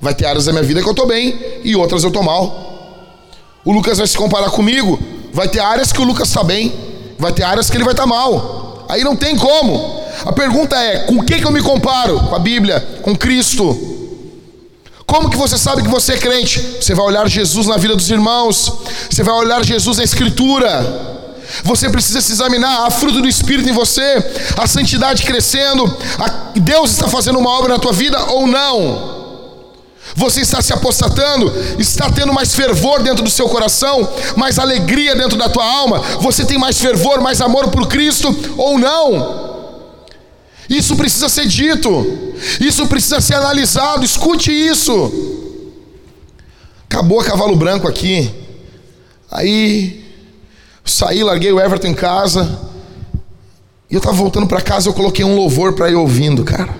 Vai 0.00 0.14
ter 0.14 0.24
áreas 0.24 0.46
da 0.46 0.52
minha 0.52 0.64
vida 0.64 0.80
que 0.80 0.88
eu 0.88 0.92
estou 0.92 1.06
bem 1.06 1.38
e 1.62 1.76
outras 1.76 2.02
eu 2.04 2.08
estou 2.08 2.22
mal. 2.22 3.18
O 3.64 3.72
Lucas 3.72 3.98
vai 3.98 4.06
se 4.06 4.16
comparar 4.16 4.48
comigo. 4.50 4.98
Vai 5.32 5.48
ter 5.48 5.60
áreas 5.60 5.92
que 5.92 6.00
o 6.00 6.04
Lucas 6.04 6.28
está 6.28 6.42
bem. 6.42 6.72
Vai 7.18 7.32
ter 7.32 7.42
áreas 7.42 7.68
que 7.68 7.76
ele 7.76 7.84
vai 7.84 7.92
estar 7.92 8.04
tá 8.04 8.08
mal. 8.08 8.86
Aí 8.88 9.04
não 9.04 9.14
tem 9.14 9.36
como. 9.36 10.02
A 10.24 10.32
pergunta 10.32 10.74
é: 10.76 11.00
com 11.00 11.16
o 11.16 11.22
que, 11.22 11.38
que 11.38 11.44
eu 11.44 11.50
me 11.50 11.60
comparo? 11.60 12.18
Com 12.20 12.34
a 12.34 12.38
Bíblia, 12.38 12.80
com 13.02 13.14
Cristo. 13.14 13.97
Como 15.08 15.30
que 15.30 15.38
você 15.38 15.56
sabe 15.56 15.82
que 15.82 15.88
você 15.88 16.12
é 16.12 16.16
crente? 16.18 16.60
Você 16.78 16.94
vai 16.94 17.06
olhar 17.06 17.26
Jesus 17.26 17.66
na 17.66 17.78
vida 17.78 17.96
dos 17.96 18.10
irmãos, 18.10 18.70
você 19.10 19.22
vai 19.22 19.34
olhar 19.34 19.64
Jesus 19.64 19.96
na 19.96 20.04
Escritura. 20.04 21.16
Você 21.64 21.88
precisa 21.88 22.20
se 22.20 22.30
examinar, 22.30 22.86
a 22.86 22.90
fruto 22.90 23.22
do 23.22 23.26
Espírito 23.26 23.70
em 23.70 23.72
você, 23.72 24.22
a 24.54 24.66
santidade 24.66 25.22
crescendo, 25.22 25.96
a, 26.18 26.28
Deus 26.60 26.90
está 26.90 27.08
fazendo 27.08 27.38
uma 27.38 27.48
obra 27.48 27.72
na 27.72 27.78
tua 27.78 27.90
vida 27.90 28.22
ou 28.24 28.46
não? 28.46 29.16
Você 30.14 30.42
está 30.42 30.60
se 30.60 30.74
apostatando, 30.74 31.50
está 31.78 32.10
tendo 32.10 32.34
mais 32.34 32.54
fervor 32.54 33.02
dentro 33.02 33.24
do 33.24 33.30
seu 33.30 33.48
coração, 33.48 34.06
mais 34.36 34.58
alegria 34.58 35.16
dentro 35.16 35.38
da 35.38 35.48
tua 35.48 35.64
alma, 35.64 36.00
você 36.20 36.44
tem 36.44 36.58
mais 36.58 36.78
fervor, 36.78 37.22
mais 37.22 37.40
amor 37.40 37.68
por 37.68 37.86
Cristo 37.86 38.28
ou 38.58 38.78
não? 38.78 39.57
Isso 40.68 40.96
precisa 40.96 41.28
ser 41.28 41.46
dito, 41.46 41.90
isso 42.60 42.86
precisa 42.86 43.20
ser 43.20 43.34
analisado. 43.34 44.04
Escute 44.04 44.52
isso. 44.52 45.12
Acabou 46.84 47.20
a 47.20 47.24
cavalo 47.24 47.56
branco 47.56 47.88
aqui. 47.88 48.30
Aí 49.30 50.04
saí, 50.84 51.22
larguei 51.22 51.52
o 51.52 51.60
Everton 51.60 51.88
em 51.88 51.94
casa. 51.94 52.68
E 53.90 53.94
eu 53.94 53.98
estava 53.98 54.16
voltando 54.16 54.46
para 54.46 54.60
casa, 54.60 54.88
eu 54.88 54.94
coloquei 54.94 55.24
um 55.24 55.34
louvor 55.34 55.72
para 55.72 55.90
ir 55.90 55.94
ouvindo, 55.94 56.44
cara. 56.44 56.76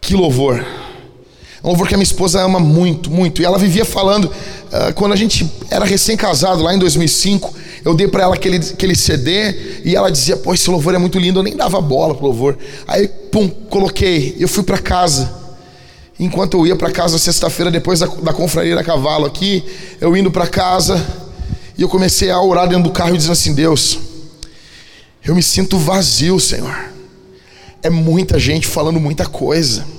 Que 0.00 0.14
louvor. 0.14 0.64
É 1.62 1.66
um 1.66 1.70
louvor 1.70 1.88
que 1.88 1.94
a 1.94 1.96
minha 1.96 2.04
esposa 2.04 2.40
ama 2.40 2.60
muito, 2.60 3.10
muito. 3.10 3.42
E 3.42 3.44
ela 3.44 3.58
vivia 3.58 3.84
falando, 3.84 4.24
uh, 4.26 4.94
quando 4.94 5.12
a 5.12 5.16
gente 5.16 5.50
era 5.70 5.84
recém-casado, 5.84 6.62
lá 6.62 6.72
em 6.72 6.78
2005, 6.78 7.52
eu 7.84 7.94
dei 7.94 8.06
para 8.06 8.22
ela 8.22 8.34
aquele, 8.34 8.56
aquele 8.56 8.94
CD 8.94 9.82
e 9.84 9.96
ela 9.96 10.10
dizia: 10.10 10.36
Pô, 10.36 10.54
esse 10.54 10.70
louvor 10.70 10.94
é 10.94 10.98
muito 10.98 11.18
lindo. 11.18 11.40
Eu 11.40 11.42
nem 11.42 11.56
dava 11.56 11.80
bola 11.80 12.14
pro 12.14 12.26
louvor. 12.26 12.56
Aí, 12.86 13.08
pum, 13.08 13.48
coloquei. 13.48 14.36
Eu 14.38 14.48
fui 14.48 14.62
para 14.62 14.78
casa. 14.78 15.36
Enquanto 16.20 16.58
eu 16.58 16.66
ia 16.66 16.76
para 16.76 16.90
casa 16.90 17.18
sexta-feira, 17.18 17.70
depois 17.70 18.00
da, 18.00 18.06
da 18.06 18.32
confraria 18.32 18.74
da 18.74 18.82
cavalo 18.82 19.24
aqui, 19.26 19.64
eu 20.00 20.16
indo 20.16 20.30
para 20.30 20.46
casa, 20.48 21.04
e 21.76 21.82
eu 21.82 21.88
comecei 21.88 22.28
a 22.30 22.40
orar 22.40 22.68
dentro 22.68 22.84
do 22.84 22.90
carro 22.90 23.16
dizendo 23.16 23.32
assim: 23.32 23.54
Deus, 23.54 23.98
eu 25.24 25.34
me 25.34 25.42
sinto 25.42 25.76
vazio, 25.76 26.38
Senhor. 26.38 26.76
É 27.82 27.90
muita 27.90 28.38
gente 28.38 28.66
falando 28.66 28.98
muita 29.00 29.26
coisa. 29.26 29.97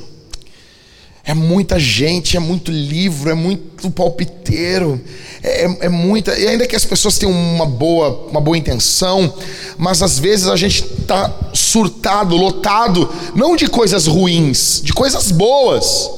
É 1.24 1.34
muita 1.34 1.80
gente, 1.80 2.38
é 2.38 2.40
muito 2.40 2.72
livro, 2.72 3.30
é 3.30 3.34
muito 3.34 3.92
palpiteiro, 3.92 5.00
é, 5.44 5.66
é, 5.66 5.78
é, 5.82 5.90
muita. 5.90 6.38
E 6.38 6.48
ainda 6.48 6.66
que 6.66 6.76
as 6.76 6.86
pessoas 6.86 7.18
tenham 7.18 7.32
uma 7.32 7.66
boa, 7.66 8.28
uma 8.30 8.42
boa 8.42 8.58
intenção, 8.58 9.34
mas 9.78 10.02
às 10.02 10.18
vezes 10.18 10.48
a 10.48 10.56
gente 10.56 10.84
está 10.84 11.32
surtado, 11.54 12.36
lotado, 12.36 13.10
não 13.36 13.56
de 13.56 13.68
coisas 13.68 14.08
ruins, 14.08 14.82
de 14.84 14.94
coisas 14.94 15.32
boas, 15.32 16.10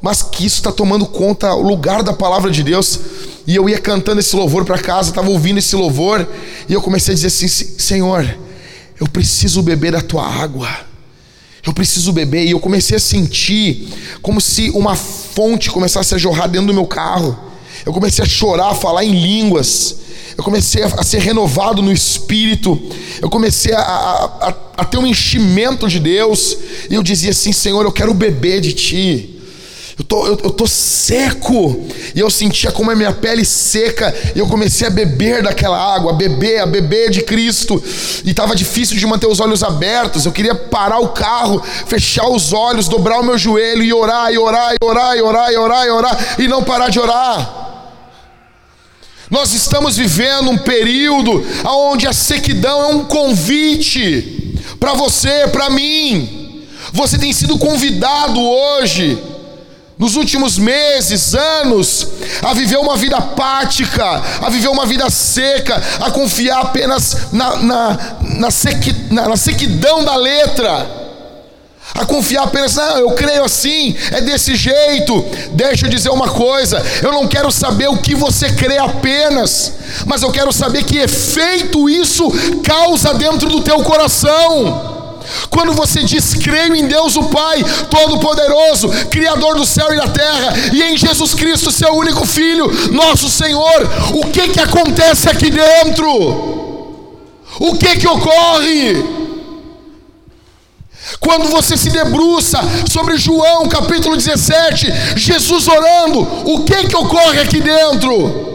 mas 0.00 0.22
que 0.22 0.46
isso 0.46 0.56
está 0.56 0.70
tomando 0.70 1.06
conta, 1.06 1.54
o 1.54 1.62
lugar 1.62 2.02
da 2.02 2.12
palavra 2.12 2.50
de 2.50 2.62
Deus. 2.62 3.00
E 3.46 3.54
eu 3.54 3.68
ia 3.68 3.78
cantando 3.78 4.20
esse 4.20 4.34
louvor 4.34 4.64
para 4.64 4.78
casa, 4.78 5.10
estava 5.10 5.30
ouvindo 5.30 5.58
esse 5.58 5.74
louvor, 5.76 6.26
e 6.68 6.72
eu 6.72 6.82
comecei 6.82 7.12
a 7.12 7.14
dizer 7.14 7.28
assim: 7.28 7.48
Senhor, 7.48 8.36
Eu 8.98 9.06
preciso 9.06 9.62
beber 9.62 9.92
da 9.92 10.00
tua 10.00 10.26
água. 10.26 10.68
Eu 11.66 11.72
preciso 11.72 12.12
beber. 12.12 12.46
E 12.46 12.52
eu 12.52 12.60
comecei 12.60 12.96
a 12.96 13.00
sentir 13.00 13.88
como 14.22 14.40
se 14.40 14.70
uma 14.70 14.94
fonte 14.94 15.70
começasse 15.70 16.14
a 16.14 16.18
jorrar 16.18 16.48
dentro 16.48 16.68
do 16.68 16.74
meu 16.74 16.86
carro. 16.86 17.36
Eu 17.84 17.92
comecei 17.92 18.24
a 18.24 18.28
chorar, 18.28 18.70
a 18.70 18.74
falar 18.74 19.04
em 19.04 19.12
línguas. 19.12 19.96
Eu 20.36 20.44
comecei 20.44 20.82
a, 20.82 21.02
ser 21.02 21.20
renovado 21.20 21.82
no 21.82 21.92
espírito. 21.92 22.80
Eu 23.20 23.28
comecei 23.28 23.72
a, 23.72 23.80
a, 23.80 24.54
a 24.76 24.84
ter 24.84 24.98
um 24.98 25.06
enchimento 25.06 25.88
de 25.88 25.98
Deus. 25.98 26.56
E 26.88 26.94
eu 26.94 27.02
dizia 27.02 27.30
assim: 27.30 27.52
Senhor, 27.52 27.84
eu 27.84 27.92
quero 27.92 28.14
beber 28.14 28.60
de 28.60 28.72
ti. 28.72 29.35
Eu 29.98 30.04
tô, 30.04 30.26
eu, 30.26 30.38
eu 30.44 30.50
tô 30.50 30.66
seco. 30.66 31.86
E 32.14 32.20
eu 32.20 32.30
sentia 32.30 32.70
como 32.70 32.90
a 32.90 32.94
minha 32.94 33.12
pele 33.12 33.44
seca. 33.44 34.14
E 34.34 34.38
eu 34.38 34.46
comecei 34.46 34.86
a 34.86 34.90
beber 34.90 35.42
daquela 35.42 35.78
água, 35.94 36.12
a 36.12 36.14
beber, 36.14 36.60
a 36.60 36.66
beber 36.66 37.10
de 37.10 37.22
Cristo. 37.22 37.82
E 38.24 38.30
estava 38.30 38.54
difícil 38.54 38.96
de 38.96 39.06
manter 39.06 39.26
os 39.26 39.40
olhos 39.40 39.62
abertos. 39.62 40.26
Eu 40.26 40.32
queria 40.32 40.54
parar 40.54 40.98
o 40.98 41.08
carro, 41.08 41.62
fechar 41.86 42.28
os 42.28 42.52
olhos, 42.52 42.88
dobrar 42.88 43.20
o 43.20 43.24
meu 43.24 43.38
joelho 43.38 43.82
e 43.82 43.92
orar, 43.92 44.30
e 44.30 44.38
orar, 44.38 44.74
e 44.74 44.84
orar, 44.84 45.16
e 45.16 45.22
orar, 45.22 45.52
e 45.52 45.56
orar, 45.56 45.86
e 45.86 45.90
orar, 45.90 46.36
e 46.40 46.48
não 46.48 46.62
parar 46.62 46.90
de 46.90 47.00
orar. 47.00 47.64
Nós 49.30 49.54
estamos 49.54 49.96
vivendo 49.96 50.50
um 50.50 50.58
período 50.58 51.44
onde 51.64 52.06
a 52.06 52.12
sequidão 52.12 52.82
é 52.82 52.86
um 52.88 53.04
convite 53.04 54.54
para 54.78 54.92
você, 54.92 55.48
para 55.48 55.70
mim. 55.70 56.64
Você 56.92 57.18
tem 57.18 57.32
sido 57.32 57.58
convidado 57.58 58.40
hoje 58.40 59.35
nos 59.98 60.14
últimos 60.14 60.58
meses, 60.58 61.34
anos, 61.34 62.06
a 62.42 62.52
viver 62.52 62.76
uma 62.76 62.96
vida 62.96 63.16
apática, 63.16 64.04
a 64.42 64.50
viver 64.50 64.68
uma 64.68 64.84
vida 64.84 65.08
seca, 65.08 65.82
a 66.00 66.10
confiar 66.10 66.60
apenas 66.60 67.32
na, 67.32 67.56
na, 67.56 67.98
na, 68.38 68.50
sequi, 68.50 68.94
na, 69.10 69.28
na 69.28 69.36
sequidão 69.36 70.04
da 70.04 70.16
letra 70.16 71.06
a 71.94 72.04
confiar 72.04 72.44
apenas, 72.44 72.74
não, 72.74 72.98
eu 72.98 73.10
creio 73.12 73.44
assim, 73.44 73.96
é 74.10 74.20
desse 74.20 74.54
jeito. 74.54 75.24
Deixa 75.52 75.86
eu 75.86 75.90
dizer 75.90 76.10
uma 76.10 76.28
coisa: 76.28 76.84
eu 77.02 77.12
não 77.12 77.26
quero 77.26 77.50
saber 77.50 77.88
o 77.88 77.96
que 77.96 78.14
você 78.14 78.50
crê 78.52 78.76
apenas, 78.76 79.72
mas 80.04 80.22
eu 80.22 80.30
quero 80.30 80.52
saber 80.52 80.84
que 80.84 80.98
efeito 80.98 81.88
isso 81.88 82.30
causa 82.62 83.14
dentro 83.14 83.48
do 83.48 83.62
teu 83.62 83.82
coração. 83.82 84.95
Quando 85.50 85.72
você 85.72 86.02
diz 86.02 86.34
creio 86.34 86.74
em 86.74 86.86
Deus 86.86 87.16
o 87.16 87.24
Pai 87.24 87.62
Todo-Poderoso, 87.90 88.88
Criador 89.10 89.56
do 89.56 89.66
céu 89.66 89.92
e 89.92 89.96
da 89.96 90.08
terra, 90.08 90.54
e 90.72 90.82
em 90.82 90.96
Jesus 90.96 91.34
Cristo, 91.34 91.70
seu 91.70 91.92
único 91.94 92.26
Filho, 92.26 92.66
nosso 92.92 93.28
Senhor, 93.28 93.88
o 94.14 94.26
que 94.30 94.48
que 94.48 94.60
acontece 94.60 95.28
aqui 95.28 95.50
dentro? 95.50 96.08
O 97.58 97.76
que 97.78 97.96
que 97.96 98.06
ocorre? 98.06 99.16
Quando 101.20 101.48
você 101.48 101.76
se 101.76 101.90
debruça 101.90 102.58
sobre 102.90 103.16
João 103.16 103.68
capítulo 103.68 104.16
17, 104.16 104.86
Jesus 105.16 105.68
orando, 105.68 106.20
o 106.20 106.64
que 106.64 106.88
que 106.88 106.96
ocorre 106.96 107.40
aqui 107.40 107.60
dentro? 107.60 108.46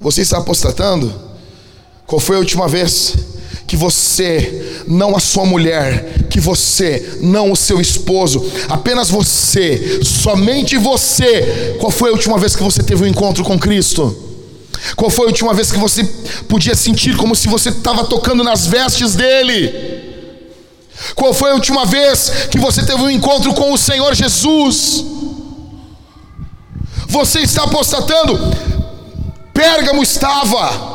Você 0.00 0.22
está 0.22 0.38
apostatando? 0.38 1.23
Qual 2.14 2.20
foi 2.20 2.36
a 2.36 2.38
última 2.38 2.68
vez 2.68 3.12
que 3.66 3.76
você, 3.76 4.84
não 4.86 5.16
a 5.16 5.18
sua 5.18 5.44
mulher, 5.44 6.28
que 6.30 6.38
você, 6.38 7.18
não 7.20 7.50
o 7.50 7.56
seu 7.56 7.80
esposo, 7.80 8.40
apenas 8.68 9.10
você, 9.10 9.98
somente 10.04 10.78
você, 10.78 11.74
qual 11.80 11.90
foi 11.90 12.10
a 12.10 12.12
última 12.12 12.38
vez 12.38 12.54
que 12.54 12.62
você 12.62 12.84
teve 12.84 13.02
um 13.02 13.08
encontro 13.08 13.42
com 13.42 13.58
Cristo? 13.58 14.16
Qual 14.94 15.10
foi 15.10 15.24
a 15.24 15.28
última 15.30 15.52
vez 15.52 15.72
que 15.72 15.78
você 15.78 16.04
podia 16.48 16.76
sentir 16.76 17.16
como 17.16 17.34
se 17.34 17.48
você 17.48 17.70
estava 17.70 18.04
tocando 18.04 18.44
nas 18.44 18.64
vestes 18.64 19.16
dele? 19.16 19.74
Qual 21.16 21.34
foi 21.34 21.50
a 21.50 21.54
última 21.54 21.84
vez 21.84 22.30
que 22.48 22.58
você 22.58 22.84
teve 22.84 23.02
um 23.02 23.10
encontro 23.10 23.52
com 23.54 23.72
o 23.72 23.76
Senhor 23.76 24.14
Jesus? 24.14 25.04
Você 27.08 27.40
está 27.40 27.64
apostatando? 27.64 28.38
Pérgamo 29.52 30.00
estava. 30.00 30.93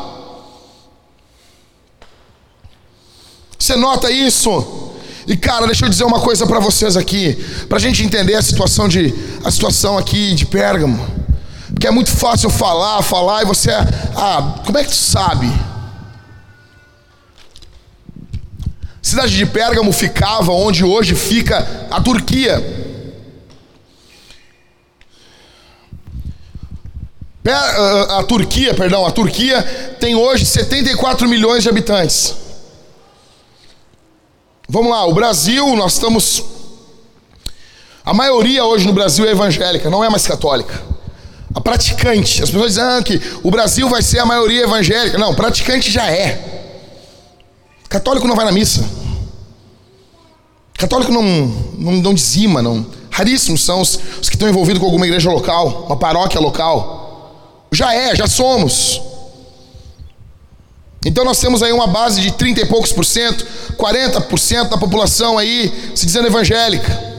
Você 3.70 3.76
nota 3.76 4.10
isso? 4.10 4.96
E 5.28 5.38
cara, 5.38 5.68
deixa 5.68 5.86
eu 5.86 5.90
dizer 5.90 6.04
uma 6.04 6.20
coisa 6.20 6.48
para 6.48 6.60
vocês 6.60 6.98
aqui, 6.98 7.36
para 7.68 7.78
a 7.78 7.80
gente 7.80 8.04
entender 8.04 8.34
a 8.34 8.42
situação 8.42 8.88
de 8.88 9.14
a 9.46 9.52
situação 9.52 9.96
aqui 9.96 10.34
de 10.34 10.48
Pérgamo, 10.48 11.00
porque 11.68 11.86
é 11.86 11.92
muito 11.92 12.10
fácil 12.10 12.50
falar, 12.50 13.00
falar 13.04 13.44
e 13.44 13.46
você, 13.46 13.70
ah, 13.70 14.56
como 14.66 14.76
é 14.76 14.84
que 14.84 14.90
tu 14.90 14.96
sabe? 14.96 15.46
A 18.82 19.04
cidade 19.04 19.38
de 19.38 19.46
Pérgamo 19.46 19.92
ficava 19.92 20.52
onde 20.52 20.84
hoje 20.84 21.14
fica 21.14 21.88
a 21.92 22.02
Turquia. 22.02 22.98
A 28.18 28.24
Turquia, 28.24 28.74
perdão, 28.74 29.06
a 29.06 29.12
Turquia 29.12 29.62
tem 30.00 30.16
hoje 30.16 30.44
74 30.44 31.30
milhões 31.30 31.62
de 31.62 31.70
habitantes. 31.70 32.49
Vamos 34.72 34.92
lá, 34.92 35.04
o 35.08 35.14
Brasil, 35.16 35.76
nós 35.76 35.94
estamos. 35.94 36.44
A 38.06 38.14
maioria 38.14 38.64
hoje 38.64 38.86
no 38.86 38.94
Brasil 38.94 39.26
é 39.26 39.32
evangélica, 39.32 39.90
não 39.90 40.04
é 40.04 40.10
mais 40.10 40.28
católica. 40.28 40.80
A 41.56 41.60
praticante, 41.60 42.44
as 42.44 42.52
pessoas 42.52 42.76
dizem 42.76 42.84
ah, 42.84 43.02
que 43.02 43.20
o 43.42 43.50
Brasil 43.50 43.90
vai 43.90 44.04
ser 44.04 44.20
a 44.20 44.28
maioria 44.28 44.62
evangélica. 44.62 45.18
Não, 45.18 45.34
praticante 45.34 45.90
já 45.90 46.06
é. 46.12 46.78
Católico 47.90 48.28
não 48.28 48.36
vai 48.36 48.46
na 48.46 48.52
missa. 48.52 48.88
Católico 50.78 51.12
não, 51.12 51.24
não, 51.24 51.94
não 51.94 52.14
dizima, 52.14 52.62
não. 52.62 52.86
Raríssimos 53.10 53.66
são 53.66 53.82
os, 53.82 54.00
os 54.22 54.30
que 54.30 54.36
estão 54.36 54.48
envolvidos 54.48 54.80
com 54.80 54.86
alguma 54.86 55.08
igreja 55.08 55.32
local, 55.32 55.86
uma 55.88 55.98
paróquia 55.98 56.40
local. 56.40 57.66
Já 57.72 57.96
é, 57.96 58.16
já 58.16 58.28
somos. 58.28 59.02
Então 61.06 61.24
nós 61.24 61.40
temos 61.40 61.64
aí 61.64 61.72
uma 61.72 61.88
base 61.88 62.20
de 62.20 62.32
30 62.32 62.62
e 62.62 62.66
poucos 62.66 62.92
por 62.92 63.06
cento, 63.06 63.46
40% 63.78 64.70
da 64.70 64.78
população 64.78 65.38
aí 65.38 65.92
se 65.96 66.06
dizendo 66.06 66.28
evangélica. 66.28 67.10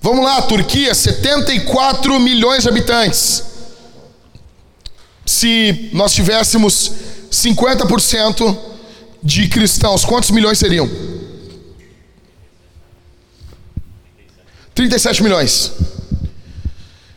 Vamos 0.00 0.24
lá, 0.24 0.40
Turquia, 0.42 0.94
74 0.94 2.18
milhões 2.20 2.62
de 2.62 2.68
habitantes. 2.68 3.42
Se 5.26 5.90
nós 5.92 6.12
tivéssemos 6.14 6.92
50% 7.30 8.56
de 9.22 9.48
cristãos, 9.48 10.04
quantos 10.04 10.30
milhões 10.30 10.58
seriam? 10.58 10.88
37 14.74 15.22
milhões. 15.22 15.72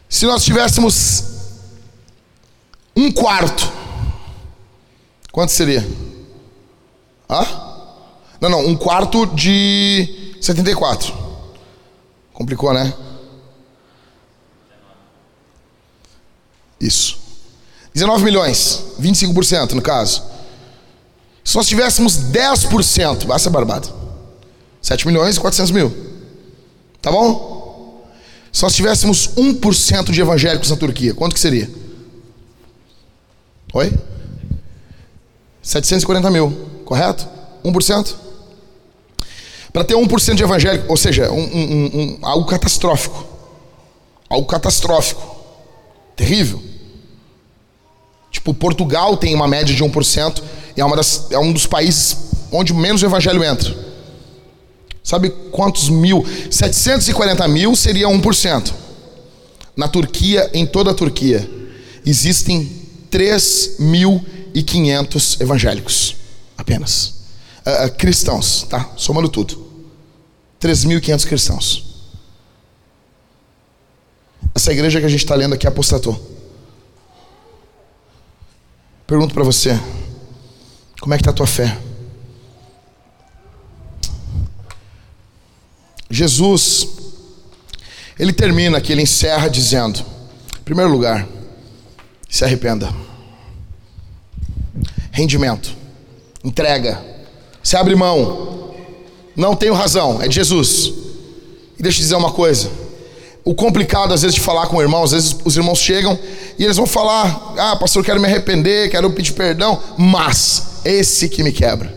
Se 0.10 0.26
nós 0.26 0.44
tivéssemos 0.44 1.24
um 2.96 3.12
quarto 3.12 3.79
Quanto 5.32 5.52
seria? 5.52 5.88
Hã? 7.30 7.46
Não, 8.42 8.50
não, 8.50 8.66
um 8.66 8.76
quarto 8.76 9.26
de 9.28 10.36
74. 10.42 11.14
Complicou, 12.34 12.74
né? 12.74 12.94
Isso. 16.80 17.20
19 17.94 18.24
milhões, 18.24 18.84
25% 19.00 19.74
no 19.74 19.82
caso. 19.82 20.24
Se 21.44 21.56
nós 21.56 21.68
tivéssemos 21.68 22.18
10%, 22.18 23.26
vai 23.26 23.40
ser 23.40 23.50
barbado. 23.50 23.94
7 24.82 25.06
milhões 25.06 25.36
e 25.36 25.40
400 25.40 25.72
mil. 25.72 25.94
Tá 27.02 27.12
bom? 27.12 28.08
Se 28.52 28.64
nós 28.64 28.74
tivéssemos 28.74 29.28
1% 29.36 30.12
de 30.12 30.22
evangélicos 30.22 30.70
na 30.70 30.78
Turquia, 30.78 31.14
quanto 31.14 31.34
que 31.34 31.40
seria? 31.40 31.70
Oi? 33.74 33.94
740 35.62 36.30
mil, 36.32 36.52
correto? 36.86 37.28
1%? 37.64 38.16
Para 39.72 39.84
ter 39.84 39.96
1% 39.96 40.36
de 40.36 40.44
evangélico, 40.44 40.86
ou 40.90 40.98
seja, 40.98 41.32
um, 41.32 41.42
um, 41.42 41.86
um, 41.86 42.20
algo 42.22 42.46
catastrófico. 42.46 43.26
Algo 44.28 44.48
catastrófico. 44.48 45.38
Terrível. 46.16 46.62
Tipo, 48.32 48.54
Portugal 48.54 49.18
tem 49.18 49.34
uma 49.36 49.48
média 49.48 49.74
de 49.76 49.84
1% 49.84 50.42
e 50.76 50.82
é, 50.82 50.86
uma 50.86 50.96
das, 50.96 51.28
é 51.32 51.38
um 51.38 51.52
dos 51.52 51.66
países 51.66 52.18
onde 52.52 52.74
menos 52.74 53.04
evangelho 53.04 53.44
entra. 53.44 53.76
Sabe 55.04 55.30
quantos 55.52 55.90
mil? 55.90 56.26
740 56.52 57.48
mil 57.48 57.76
seria 57.76 58.08
1%. 58.08 58.74
Na 59.76 59.88
Turquia, 59.88 60.50
em 60.54 60.66
toda 60.66 60.92
a 60.92 60.94
Turquia, 60.94 61.50
existem 62.06 62.70
3 63.10 63.78
mil 63.80 64.24
e 64.54 64.64
500 64.64 65.42
evangélicos, 65.42 66.16
apenas. 66.58 67.16
Uh, 67.66 67.92
cristãos, 67.98 68.64
tá? 68.64 68.92
Somando 68.96 69.30
tudo. 69.30 69.70
3.500 70.60 71.28
cristãos. 71.28 71.86
Essa 74.54 74.72
igreja 74.72 75.00
que 75.00 75.06
a 75.06 75.10
gente 75.10 75.24
está 75.24 75.36
lendo 75.36 75.54
aqui 75.54 75.68
apostatou. 75.68 76.20
Pergunto 79.08 79.34
para 79.34 79.44
você: 79.44 79.80
como 81.00 81.14
é 81.14 81.18
que 81.18 81.22
está 81.22 81.32
a 81.32 81.34
tua 81.34 81.48
fé? 81.48 81.80
Jesus, 86.12 86.88
ele 88.18 88.34
termina 88.34 88.78
aqui, 88.78 88.92
ele 88.92 89.04
encerra 89.04 89.48
dizendo: 89.48 90.00
em 90.60 90.64
primeiro 90.64 90.92
lugar, 90.92 91.28
se 92.30 92.44
arrependa. 92.44 92.94
Rendimento, 95.20 95.76
entrega, 96.46 96.98
se 97.62 97.76
abre 97.76 97.94
mão. 97.94 98.72
Não 99.36 99.54
tenho 99.54 99.74
razão, 99.74 100.22
é 100.22 100.30
de 100.30 100.36
Jesus. 100.36 100.94
E 101.78 101.84
deixa 101.84 102.00
eu 102.00 102.04
dizer 102.04 102.16
uma 102.16 102.32
coisa: 102.32 102.72
o 103.44 103.54
complicado 103.54 104.14
às 104.14 104.22
vezes 104.22 104.36
de 104.36 104.40
falar 104.40 104.68
com 104.68 104.78
o 104.78 104.82
irmão, 104.82 105.04
às 105.04 105.12
vezes 105.12 105.36
os 105.44 105.58
irmãos 105.58 105.80
chegam 105.80 106.18
e 106.58 106.64
eles 106.64 106.78
vão 106.78 106.86
falar: 106.86 107.54
Ah, 107.58 107.76
pastor, 107.76 108.02
quero 108.02 108.18
me 108.18 108.28
arrepender, 108.28 108.90
quero 108.90 109.12
pedir 109.12 109.34
perdão, 109.34 109.78
mas 109.98 110.80
esse 110.86 111.28
que 111.28 111.44
me 111.44 111.52
quebra. 111.52 111.94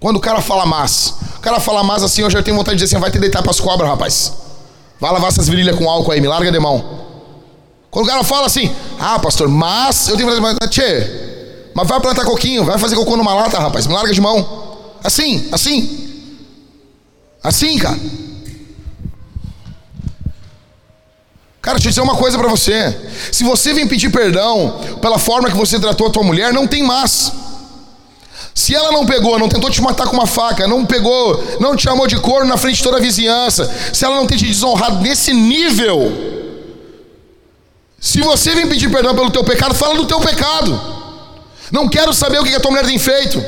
Quando 0.00 0.16
o 0.16 0.20
cara 0.20 0.40
fala 0.40 0.64
mas, 0.64 1.16
o 1.36 1.40
cara 1.40 1.60
fala 1.60 1.84
mas 1.84 2.02
assim, 2.02 2.22
eu 2.22 2.30
já 2.30 2.42
tenho 2.42 2.56
vontade 2.56 2.78
de 2.78 2.84
dizer 2.84 2.96
assim: 2.96 3.02
vai 3.02 3.10
te 3.10 3.18
deitar 3.18 3.42
para 3.42 3.50
as 3.50 3.60
cobras, 3.60 3.86
rapaz. 3.86 4.32
Vai 4.98 5.12
lavar 5.12 5.28
essas 5.28 5.46
virilhas 5.46 5.76
com 5.76 5.90
álcool 5.90 6.12
aí, 6.12 6.22
me 6.22 6.28
larga 6.28 6.50
de 6.50 6.58
mão. 6.58 7.00
Quando 7.90 8.06
o 8.06 8.08
cara 8.08 8.24
fala 8.24 8.46
assim, 8.46 8.74
ah, 8.98 9.18
pastor, 9.18 9.46
mas 9.46 10.08
eu 10.08 10.16
tenho 10.16 10.30
vontade 10.30 10.58
de 10.60 10.68
tchê, 10.70 11.29
mas 11.74 11.88
vai 11.88 12.00
plantar 12.00 12.24
coquinho, 12.24 12.64
vai 12.64 12.78
fazer 12.78 12.96
cocô 12.96 13.16
numa 13.16 13.34
lata, 13.34 13.58
rapaz, 13.58 13.86
me 13.86 13.94
larga 13.94 14.12
de 14.12 14.20
mão. 14.20 14.78
Assim, 15.02 15.48
assim. 15.52 16.08
Assim, 17.42 17.78
cara. 17.78 17.98
Cara, 21.62 21.76
deixa 21.76 21.88
eu 21.88 21.90
dizer 21.90 22.00
uma 22.00 22.16
coisa 22.16 22.38
para 22.38 22.48
você. 22.48 22.96
Se 23.30 23.44
você 23.44 23.74
vem 23.74 23.86
pedir 23.86 24.10
perdão 24.10 24.80
pela 25.00 25.18
forma 25.18 25.50
que 25.50 25.56
você 25.56 25.78
tratou 25.78 26.06
a 26.06 26.10
tua 26.10 26.22
mulher, 26.22 26.52
não 26.52 26.66
tem 26.66 26.82
mais. 26.82 27.32
Se 28.54 28.74
ela 28.74 28.90
não 28.90 29.06
pegou, 29.06 29.38
não 29.38 29.48
tentou 29.48 29.70
te 29.70 29.80
matar 29.80 30.06
com 30.06 30.14
uma 30.14 30.26
faca, 30.26 30.66
não 30.66 30.84
pegou, 30.84 31.58
não 31.60 31.76
te 31.76 31.84
chamou 31.84 32.06
de 32.06 32.16
corno 32.18 32.46
na 32.46 32.56
frente 32.56 32.76
de 32.76 32.82
toda 32.82 32.96
a 32.96 33.00
vizinhança, 33.00 33.72
se 33.92 34.04
ela 34.04 34.16
não 34.16 34.26
tem 34.26 34.36
te 34.36 34.46
desonrado 34.46 35.00
nesse 35.00 35.32
nível, 35.32 36.12
se 38.00 38.20
você 38.20 38.54
vem 38.54 38.66
pedir 38.66 38.90
perdão 38.90 39.14
pelo 39.14 39.30
teu 39.30 39.44
pecado, 39.44 39.74
fala 39.74 39.94
do 39.94 40.06
teu 40.06 40.18
pecado. 40.20 40.99
Não 41.70 41.88
quero 41.88 42.12
saber 42.12 42.40
o 42.40 42.44
que 42.44 42.54
a 42.54 42.60
tua 42.60 42.70
mulher 42.70 42.86
tem 42.86 42.98
feito. 42.98 43.42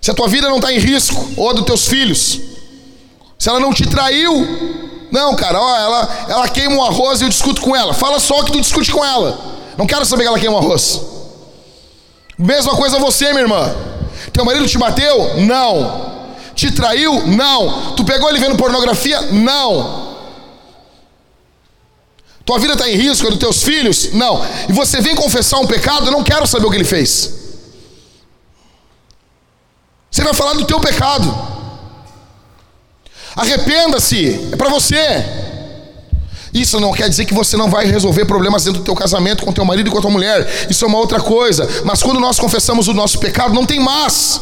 Se 0.00 0.10
a 0.10 0.14
tua 0.14 0.28
vida 0.28 0.48
não 0.48 0.56
está 0.56 0.72
em 0.72 0.78
risco, 0.78 1.30
ou 1.36 1.50
a 1.50 1.52
dos 1.52 1.64
teus 1.64 1.86
filhos, 1.86 2.40
se 3.38 3.48
ela 3.48 3.60
não 3.60 3.72
te 3.72 3.86
traiu, 3.86 5.08
não, 5.10 5.34
cara, 5.36 5.60
ó, 5.60 5.76
ela, 5.76 6.26
ela 6.28 6.48
queima 6.48 6.74
um 6.74 6.82
arroz 6.82 7.20
e 7.20 7.24
eu 7.24 7.28
discuto 7.28 7.60
com 7.60 7.74
ela. 7.76 7.92
Fala 7.92 8.18
só 8.18 8.40
o 8.40 8.44
que 8.44 8.52
tu 8.52 8.60
discute 8.60 8.90
com 8.90 9.04
ela. 9.04 9.38
Não 9.76 9.86
quero 9.86 10.04
saber 10.04 10.22
que 10.22 10.28
ela 10.28 10.38
queima 10.38 10.56
um 10.56 10.58
arroz. 10.58 11.00
Mesma 12.38 12.74
coisa 12.76 12.98
você, 12.98 13.30
minha 13.30 13.42
irmã. 13.42 13.74
Teu 14.32 14.44
marido 14.44 14.66
te 14.66 14.78
bateu? 14.78 15.38
Não. 15.38 16.12
Te 16.54 16.70
traiu? 16.70 17.26
Não. 17.26 17.92
Tu 17.94 18.04
pegou 18.04 18.28
ele 18.28 18.38
vendo 18.38 18.56
pornografia? 18.56 19.20
Não. 19.32 20.11
Tua 22.44 22.58
vida 22.58 22.72
está 22.72 22.88
em 22.88 22.96
risco, 22.96 23.26
é 23.26 23.30
dos 23.30 23.38
teus 23.38 23.62
filhos? 23.62 24.12
Não. 24.12 24.44
E 24.68 24.72
você 24.72 25.00
vem 25.00 25.14
confessar 25.14 25.58
um 25.58 25.66
pecado? 25.66 26.06
Eu 26.06 26.12
não 26.12 26.24
quero 26.24 26.46
saber 26.46 26.66
o 26.66 26.70
que 26.70 26.76
ele 26.76 26.84
fez. 26.84 27.32
Você 30.10 30.22
vai 30.22 30.34
falar 30.34 30.54
do 30.54 30.64
teu 30.64 30.80
pecado. 30.80 31.52
Arrependa-se, 33.34 34.48
é 34.52 34.56
para 34.56 34.68
você. 34.68 35.24
Isso 36.52 36.78
não 36.78 36.92
quer 36.92 37.08
dizer 37.08 37.24
que 37.24 37.32
você 37.32 37.56
não 37.56 37.70
vai 37.70 37.86
resolver 37.86 38.26
problemas 38.26 38.64
dentro 38.64 38.80
do 38.80 38.84
teu 38.84 38.94
casamento 38.94 39.44
com 39.44 39.52
teu 39.52 39.64
marido 39.64 39.88
e 39.88 39.90
com 39.90 39.98
a 39.98 40.02
tua 40.02 40.10
mulher. 40.10 40.66
Isso 40.68 40.84
é 40.84 40.88
uma 40.88 40.98
outra 40.98 41.20
coisa. 41.20 41.66
Mas 41.84 42.02
quando 42.02 42.20
nós 42.20 42.38
confessamos 42.38 42.88
o 42.88 42.92
nosso 42.92 43.18
pecado, 43.18 43.54
não 43.54 43.64
tem 43.64 43.80
mais. 43.80 44.40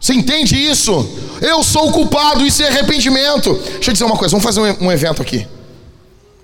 Você 0.00 0.14
entende 0.14 0.56
isso? 0.56 1.06
Eu 1.42 1.62
sou 1.62 1.88
o 1.88 1.92
culpado, 1.92 2.46
isso 2.46 2.62
é 2.62 2.68
arrependimento. 2.68 3.52
Deixa 3.54 3.90
eu 3.90 3.92
dizer 3.92 4.04
uma 4.04 4.16
coisa, 4.16 4.30
vamos 4.30 4.44
fazer 4.44 4.60
um, 4.60 4.86
um 4.86 4.92
evento 4.92 5.20
aqui. 5.20 5.46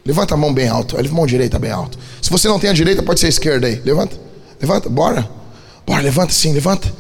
Levanta 0.05 0.35
a 0.35 0.37
mão 0.37 0.53
bem 0.53 0.69
alto, 0.69 0.99
a 0.99 1.03
mão 1.13 1.27
direita 1.27 1.59
bem 1.59 1.71
alto. 1.71 1.99
Se 2.23 2.31
você 2.31 2.49
não 2.49 2.59
tem 2.59 2.71
a 2.71 2.73
direita, 2.73 3.03
pode 3.03 3.21
ser 3.21 3.27
a 3.27 3.29
esquerda 3.29 3.67
aí. 3.67 3.81
Levanta, 3.85 4.17
levanta, 4.61 4.89
bora. 4.89 5.29
Bora, 5.87 6.03
levanta 6.03 6.33
sim, 6.33 6.53
levanta. 6.53 6.91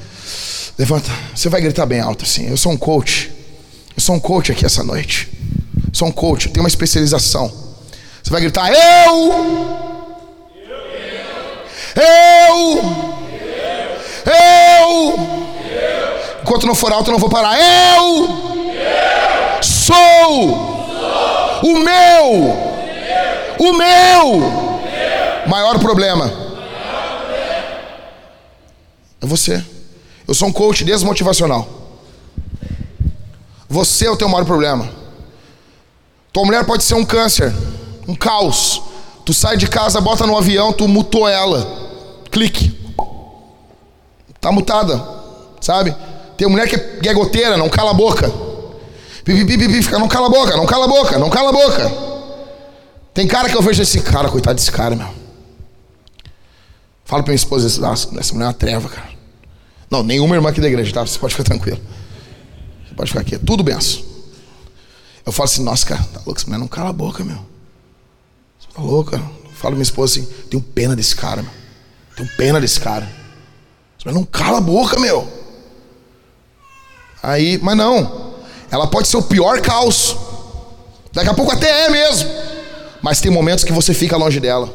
Levanta. 0.79 1.11
Você 1.35 1.49
vai 1.49 1.61
gritar 1.61 1.87
bem 1.87 2.01
alto 2.01 2.25
assim. 2.25 2.49
Eu 2.49 2.57
sou 2.57 2.73
um 2.73 2.77
coach. 2.77 3.31
Eu 3.97 4.03
sou 4.03 4.15
um 4.15 4.21
coach 4.21 4.53
aqui 4.53 4.65
essa 4.65 4.83
noite. 4.85 5.29
Sou 5.93 6.09
um 6.09 6.13
coach, 6.13 6.49
tenho 6.49 6.63
uma 6.63 6.69
especialização. 6.69 7.53
Você 8.23 8.31
vai 8.31 8.41
gritar: 8.41 8.71
Eu! 8.71 10.21
Eu! 11.97 12.83
Eu! 14.27 15.15
Enquanto 16.43 16.67
não 16.67 16.75
for 16.75 16.93
alto, 16.93 17.09
eu 17.09 17.13
não 17.13 17.19
vou 17.19 17.31
parar. 17.31 17.59
Eu! 17.59 18.29
Sou! 19.63 20.81
O 21.63 21.79
meu! 21.79 22.70
O 23.61 23.75
meu! 23.75 24.41
Maior 25.47 25.79
problema 25.79 26.33
é 29.21 29.27
você. 29.27 29.63
Eu 30.27 30.33
sou 30.33 30.49
um 30.49 30.53
coach 30.53 30.83
desmotivacional. 30.83 31.69
Você 33.69 34.07
é 34.07 34.11
o 34.11 34.17
teu 34.17 34.31
maior 34.31 34.47
problema. 34.47 34.89
Tua 36.33 36.47
mulher 36.47 36.65
pode 36.65 36.85
ser 36.85 36.95
um 36.95 37.05
câncer, 37.05 37.53
um 38.09 38.15
caos. 38.15 38.81
Tu 39.27 39.35
sai 39.35 39.59
de 39.59 39.67
casa, 39.67 40.01
bota 40.01 40.27
no 40.27 40.39
avião, 40.39 40.73
tu 40.73 40.89
mutou 40.89 41.29
ela. 41.29 41.91
Clique. 42.31 42.81
Tá 44.41 44.51
mutada, 44.51 45.07
sabe? 45.61 45.95
Tem 46.39 46.49
mulher 46.49 46.67
que 46.67 47.07
é 47.07 47.13
goteira, 47.13 47.59
não 47.59 47.69
cala 47.69 47.91
a 47.91 47.95
boca. 47.95 48.33
Pipi, 49.23 49.45
pipi, 49.45 49.69
pipi, 49.69 49.83
fica, 49.83 49.99
não 49.99 50.09
cala 50.09 50.29
a 50.29 50.31
boca, 50.31 50.57
não 50.57 50.65
cala 50.65 50.87
a 50.87 50.89
boca, 50.89 51.19
não 51.19 51.29
cala 51.29 51.51
a 51.51 51.53
boca. 51.53 52.10
Tem 53.13 53.27
cara 53.27 53.49
que 53.49 53.57
eu 53.57 53.63
vejo 53.63 53.83
esse 53.83 54.01
cara, 54.01 54.29
coitado 54.29 54.55
desse 54.57 54.71
cara, 54.71 54.95
meu. 54.95 55.09
Fala 57.05 57.23
pra 57.23 57.33
minha 57.33 57.37
esposa, 57.37 57.67
essa 57.67 58.07
mulher 58.33 58.45
é 58.45 58.49
uma 58.49 58.55
treva, 58.55 58.89
cara. 58.89 59.11
Não, 59.91 60.03
nenhuma 60.03 60.37
irmã 60.37 60.51
aqui 60.51 60.61
da 60.61 60.69
igreja, 60.69 60.93
tá? 60.93 61.05
Você 61.05 61.19
pode 61.19 61.35
ficar 61.35 61.45
tranquilo. 61.45 61.81
Pode 62.97 63.11
ficar 63.11 63.23
aqui, 63.23 63.35
é 63.35 63.39
tudo 63.39 63.65
benção. 63.65 64.03
Eu 65.25 65.33
falo 65.33 65.49
assim, 65.49 65.63
nossa, 65.65 65.87
cara, 65.87 66.03
tá 66.03 66.21
louco, 66.25 66.39
essa 66.39 66.47
mulher 66.47 66.59
não 66.59 66.69
cala 66.69 66.91
a 66.91 66.93
boca, 66.93 67.25
meu. 67.25 67.39
Você 68.59 68.69
tá 68.75 68.83
louca? 68.83 69.23
Falo 69.55 69.75
minha 69.75 69.83
esposa 69.83 70.21
assim, 70.21 70.29
tenho 70.49 70.63
pena 70.63 70.95
desse 70.95 71.17
cara, 71.17 71.43
meu. 71.43 71.53
Tenho 72.17 72.29
pena 72.37 72.61
desse 72.61 72.79
cara. 72.79 73.07
Essa 73.99 74.09
mulher 74.09 74.19
não 74.19 74.25
cala 74.25 74.59
a 74.59 74.61
boca, 74.61 74.99
meu. 75.01 75.27
Aí, 77.23 77.59
mas 77.63 77.77
não. 77.77 78.35
Ela 78.71 78.87
pode 78.87 79.09
ser 79.09 79.17
o 79.17 79.23
pior 79.23 79.61
caos. 79.61 80.17
Daqui 81.13 81.29
a 81.29 81.35
pouco 81.35 81.53
até 81.53 81.87
é 81.87 81.91
mesmo. 81.91 82.31
Mas 83.03 83.21
tem 83.21 83.31
momentos 83.31 83.65
que 83.65 83.73
você 83.73 83.95
fica 83.95 84.17
longe 84.17 84.41
dela. 84.41 84.73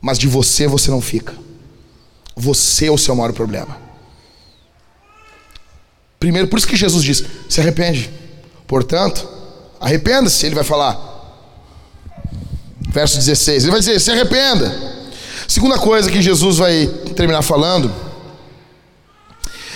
Mas 0.00 0.18
de 0.18 0.28
você 0.28 0.66
você 0.66 0.90
não 0.90 1.00
fica. 1.00 1.34
Você 2.36 2.86
é 2.86 2.90
o 2.90 2.98
seu 2.98 3.14
maior 3.14 3.32
problema. 3.32 3.76
Primeiro, 6.18 6.48
por 6.48 6.58
isso 6.58 6.68
que 6.68 6.76
Jesus 6.76 7.02
diz: 7.02 7.24
se 7.48 7.60
arrepende. 7.60 8.10
Portanto, 8.66 9.28
arrependa-se. 9.80 10.46
Ele 10.46 10.54
vai 10.54 10.64
falar. 10.64 10.98
Verso 12.88 13.16
16: 13.16 13.64
Ele 13.64 13.70
vai 13.70 13.80
dizer: 13.80 14.00
se 14.00 14.10
arrependa. 14.10 15.00
Segunda 15.48 15.78
coisa 15.78 16.10
que 16.10 16.22
Jesus 16.22 16.58
vai 16.58 16.86
terminar 17.16 17.42
falando. 17.42 17.92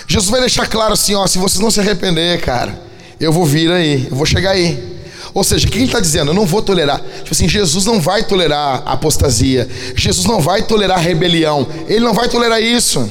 Jesus 0.07 0.29
vai 0.29 0.39
deixar 0.39 0.67
claro 0.67 0.93
assim: 0.93 1.15
ó, 1.15 1.25
se 1.27 1.37
vocês 1.37 1.59
não 1.59 1.71
se 1.71 1.79
arrepender, 1.79 2.39
cara, 2.41 2.81
eu 3.19 3.31
vou 3.31 3.45
vir 3.45 3.71
aí, 3.71 4.07
eu 4.09 4.15
vou 4.15 4.25
chegar 4.25 4.51
aí. 4.51 4.94
Ou 5.35 5.43
seja, 5.43 5.67
o 5.67 5.69
que 5.69 5.77
ele 5.77 5.85
está 5.85 5.99
dizendo? 5.99 6.31
Eu 6.31 6.33
não 6.33 6.45
vou 6.45 6.61
tolerar. 6.61 7.01
Tipo 7.17 7.33
assim, 7.33 7.49
Jesus 7.49 7.85
não 7.85 7.99
vai 7.99 8.23
tolerar 8.23 8.81
apostasia. 8.85 9.69
Jesus 9.93 10.25
não 10.25 10.39
vai 10.39 10.63
tolerar 10.63 10.97
rebelião. 10.97 11.67
Ele 11.89 11.99
não 11.99 12.13
vai 12.13 12.29
tolerar 12.29 12.61
isso. 12.63 13.07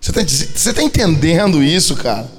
Você 0.00 0.12
está 0.20 0.72
tá 0.72 0.82
entendendo 0.84 1.64
isso, 1.64 1.96
cara? 1.96 2.30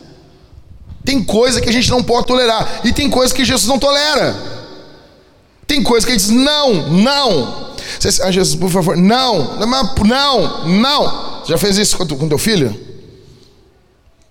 Tem 1.03 1.21
coisa 1.21 1.59
que 1.59 1.67
a 1.67 1.71
gente 1.73 1.89
não 1.89 2.01
pode 2.01 2.27
tolerar. 2.27 2.79
E 2.85 2.93
tem 2.93 3.09
coisa 3.09 3.35
que 3.35 3.43
Jesus 3.43 3.67
não 3.67 3.77
tolera. 3.77 4.37
Tem 5.67 5.83
coisa 5.83 6.05
que 6.05 6.13
ele 6.13 6.19
diz: 6.19 6.29
não, 6.29 6.91
não. 6.91 7.71
Você, 7.99 8.23
ah, 8.23 8.31
Jesus, 8.31 8.55
por 8.55 8.69
favor, 8.69 8.95
não, 8.95 9.57
não, 9.57 10.65
não. 10.65 11.43
Já 11.45 11.57
fez 11.57 11.77
isso 11.77 11.97
com, 11.97 12.07
com 12.07 12.29
teu 12.29 12.37
filho? 12.37 12.73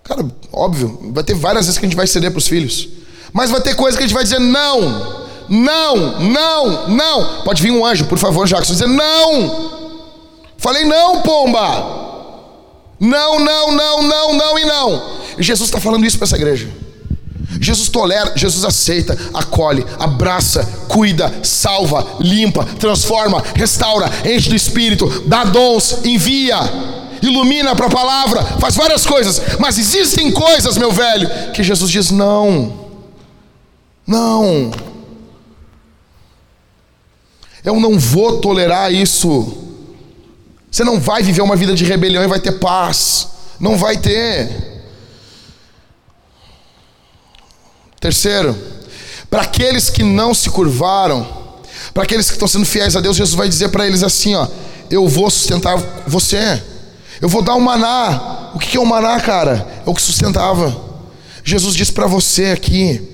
Cara, 0.03 0.25
óbvio, 0.51 1.11
vai 1.13 1.23
ter 1.23 1.35
várias 1.35 1.67
vezes 1.67 1.77
que 1.77 1.85
a 1.85 1.87
gente 1.87 1.95
vai 1.95 2.07
ceder 2.07 2.31
para 2.31 2.39
os 2.39 2.47
filhos. 2.47 3.00
Mas 3.33 3.49
vai 3.49 3.61
ter 3.61 3.75
coisa 3.75 3.97
que 3.97 4.03
a 4.03 4.07
gente 4.07 4.15
vai 4.15 4.23
dizer: 4.23 4.39
não, 4.39 5.25
não, 5.47 6.19
não, 6.19 6.87
não. 6.89 7.43
Pode 7.43 7.61
vir 7.61 7.71
um 7.71 7.85
anjo, 7.85 8.05
por 8.05 8.17
favor, 8.17 8.47
Jackson, 8.47 8.73
dizer: 8.73 8.87
não. 8.87 9.71
Falei: 10.57 10.85
não, 10.85 11.21
pomba. 11.21 12.01
Não, 12.99 13.39
não, 13.39 13.71
não, 13.71 14.03
não, 14.03 14.33
não 14.33 14.59
e 14.59 14.65
não. 14.65 15.01
Jesus 15.39 15.69
está 15.69 15.79
falando 15.79 16.05
isso 16.05 16.17
para 16.17 16.25
essa 16.25 16.35
igreja. 16.35 16.69
Jesus 17.59 17.89
tolera, 17.89 18.33
Jesus 18.35 18.63
aceita, 18.63 19.17
acolhe, 19.33 19.85
abraça, 19.99 20.63
cuida, 20.87 21.31
salva, 21.43 22.05
limpa, 22.19 22.63
transforma, 22.79 23.43
restaura, 23.55 24.09
enche 24.25 24.49
do 24.49 24.55
Espírito, 24.55 25.23
dá 25.27 25.43
dons, 25.43 25.99
envia, 26.03 26.57
ilumina 27.21 27.75
para 27.75 27.87
a 27.87 27.89
palavra, 27.89 28.43
faz 28.59 28.75
várias 28.75 29.05
coisas, 29.05 29.41
mas 29.59 29.77
existem 29.77 30.31
coisas, 30.31 30.77
meu 30.77 30.91
velho, 30.91 31.29
que 31.53 31.61
Jesus 31.61 31.91
diz: 31.91 32.09
não, 32.09 32.90
não, 34.05 34.71
eu 37.63 37.79
não 37.79 37.97
vou 37.97 38.39
tolerar 38.39 38.91
isso. 38.91 39.57
Você 40.69 40.83
não 40.83 40.99
vai 40.99 41.21
viver 41.21 41.41
uma 41.41 41.55
vida 41.55 41.73
de 41.73 41.83
rebelião 41.83 42.23
e 42.23 42.27
vai 42.27 42.39
ter 42.39 42.53
paz, 42.53 43.27
não 43.59 43.77
vai 43.77 43.97
ter. 43.97 44.71
Terceiro, 47.99 48.57
para 49.29 49.43
aqueles 49.43 49.89
que 49.89 50.01
não 50.01 50.33
se 50.33 50.49
curvaram, 50.49 51.27
para 51.93 52.03
aqueles 52.03 52.27
que 52.27 52.33
estão 52.33 52.47
sendo 52.47 52.65
fiéis 52.65 52.95
a 52.95 53.01
Deus, 53.01 53.15
Jesus 53.15 53.35
vai 53.35 53.47
dizer 53.47 53.69
para 53.69 53.85
eles 53.85 54.01
assim: 54.01 54.33
ó, 54.33 54.47
eu 54.89 55.07
vou 55.07 55.29
sustentar 55.29 55.77
você, 56.07 56.61
eu 57.21 57.29
vou 57.29 57.41
dar 57.41 57.55
um 57.55 57.59
maná. 57.59 58.51
O 58.55 58.59
que 58.59 58.75
é 58.75 58.79
o 58.79 58.83
um 58.83 58.87
maná, 58.87 59.19
cara? 59.19 59.83
É 59.85 59.89
o 59.89 59.93
que 59.93 60.01
sustentava. 60.01 60.75
Jesus 61.43 61.75
diz 61.75 61.91
para 61.91 62.07
você 62.07 62.45
aqui, 62.45 63.07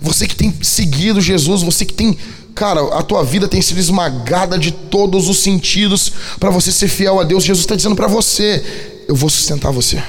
você 0.00 0.26
que 0.26 0.36
tem 0.36 0.52
seguido 0.62 1.20
Jesus, 1.20 1.62
você 1.62 1.84
que 1.84 1.94
tem, 1.94 2.16
cara, 2.54 2.82
a 2.98 3.02
tua 3.02 3.24
vida 3.24 3.48
tem 3.48 3.62
sido 3.62 3.78
esmagada 3.78 4.58
de 4.58 4.70
todos 4.70 5.28
os 5.28 5.38
sentidos 5.38 6.12
para 6.38 6.50
você 6.50 6.70
ser 6.70 6.88
fiel 6.88 7.18
a 7.18 7.24
Deus. 7.24 7.44
Jesus 7.44 7.64
está 7.64 7.74
dizendo 7.74 7.96
para 7.96 8.06
você: 8.06 9.04
eu 9.08 9.16
vou 9.16 9.30
sustentar 9.30 9.72
você, 9.72 10.02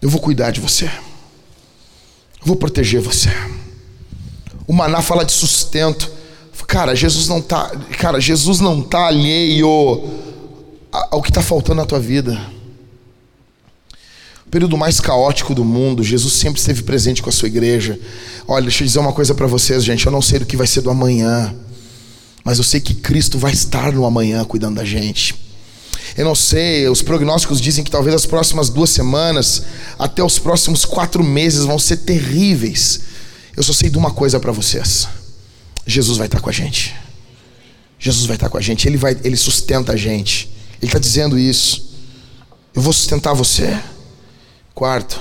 eu 0.00 0.08
vou 0.08 0.20
cuidar 0.20 0.50
de 0.50 0.60
você. 0.60 0.86
Eu 0.86 2.46
vou 2.46 2.56
proteger 2.56 3.00
você. 3.00 3.30
O 4.66 4.72
maná 4.72 5.00
fala 5.00 5.24
de 5.24 5.32
sustento. 5.32 6.10
Cara, 6.66 6.94
Jesus 6.96 7.28
não 7.28 7.40
tá, 7.40 7.70
cara, 7.98 8.18
Jesus 8.18 8.58
não 8.58 8.80
tá 8.80 9.06
alheio 9.06 9.68
ao 10.90 11.20
que 11.20 11.28
está 11.28 11.42
faltando 11.42 11.80
na 11.80 11.86
tua 11.86 12.00
vida. 12.00 12.40
Período 14.52 14.76
mais 14.76 15.00
caótico 15.00 15.54
do 15.54 15.64
mundo, 15.64 16.04
Jesus 16.04 16.34
sempre 16.34 16.60
esteve 16.60 16.82
presente 16.82 17.22
com 17.22 17.30
a 17.30 17.32
sua 17.32 17.48
igreja. 17.48 17.98
Olha, 18.46 18.64
deixa 18.64 18.82
eu 18.82 18.86
dizer 18.86 18.98
uma 18.98 19.14
coisa 19.14 19.34
para 19.34 19.46
vocês, 19.46 19.82
gente. 19.82 20.04
Eu 20.04 20.12
não 20.12 20.20
sei 20.20 20.40
do 20.40 20.44
que 20.44 20.58
vai 20.58 20.66
ser 20.66 20.82
do 20.82 20.90
amanhã, 20.90 21.54
mas 22.44 22.58
eu 22.58 22.64
sei 22.64 22.78
que 22.78 22.92
Cristo 22.92 23.38
vai 23.38 23.50
estar 23.50 23.90
no 23.94 24.04
amanhã 24.04 24.44
cuidando 24.44 24.74
da 24.74 24.84
gente. 24.84 25.34
Eu 26.18 26.26
não 26.26 26.34
sei, 26.34 26.86
os 26.86 27.00
prognósticos 27.00 27.62
dizem 27.62 27.82
que 27.82 27.90
talvez 27.90 28.14
as 28.14 28.26
próximas 28.26 28.68
duas 28.68 28.90
semanas, 28.90 29.62
até 29.98 30.22
os 30.22 30.38
próximos 30.38 30.84
quatro 30.84 31.24
meses, 31.24 31.64
vão 31.64 31.78
ser 31.78 31.96
terríveis. 31.96 33.00
Eu 33.56 33.62
só 33.62 33.72
sei 33.72 33.88
de 33.88 33.96
uma 33.96 34.10
coisa 34.10 34.38
para 34.38 34.52
vocês: 34.52 35.08
Jesus 35.86 36.18
vai 36.18 36.26
estar 36.26 36.40
com 36.40 36.50
a 36.50 36.52
gente. 36.52 36.94
Jesus 37.98 38.26
vai 38.26 38.36
estar 38.36 38.50
com 38.50 38.58
a 38.58 38.60
gente, 38.60 38.86
Ele, 38.86 38.98
vai, 38.98 39.16
ele 39.24 39.36
sustenta 39.38 39.92
a 39.92 39.96
gente. 39.96 40.52
Ele 40.78 40.90
está 40.90 40.98
dizendo 40.98 41.38
isso. 41.38 41.90
Eu 42.74 42.82
vou 42.82 42.92
sustentar 42.92 43.32
você. 43.32 43.80
Quarto, 44.74 45.20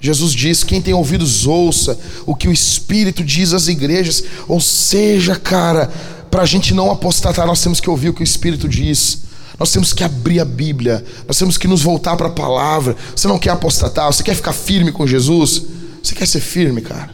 Jesus 0.00 0.32
diz: 0.32 0.62
quem 0.62 0.80
tem 0.80 0.94
ouvidos, 0.94 1.46
ouça 1.46 1.98
o 2.26 2.34
que 2.34 2.48
o 2.48 2.52
Espírito 2.52 3.24
diz 3.24 3.52
às 3.52 3.68
igrejas. 3.68 4.22
Ou 4.46 4.60
seja, 4.60 5.36
cara, 5.36 5.86
para 6.30 6.42
a 6.42 6.46
gente 6.46 6.72
não 6.72 6.90
apostatar, 6.90 7.46
nós 7.46 7.62
temos 7.62 7.80
que 7.80 7.90
ouvir 7.90 8.10
o 8.10 8.14
que 8.14 8.22
o 8.22 8.24
Espírito 8.24 8.68
diz. 8.68 9.22
Nós 9.58 9.72
temos 9.72 9.92
que 9.92 10.04
abrir 10.04 10.38
a 10.38 10.44
Bíblia, 10.44 11.04
nós 11.26 11.36
temos 11.36 11.58
que 11.58 11.66
nos 11.66 11.82
voltar 11.82 12.16
para 12.16 12.28
a 12.28 12.32
palavra. 12.32 12.96
Você 13.14 13.26
não 13.26 13.40
quer 13.40 13.50
apostatar, 13.50 14.06
você 14.06 14.22
quer 14.22 14.36
ficar 14.36 14.52
firme 14.52 14.92
com 14.92 15.04
Jesus? 15.04 15.64
Você 16.00 16.14
quer 16.14 16.28
ser 16.28 16.40
firme, 16.40 16.80
cara? 16.80 17.10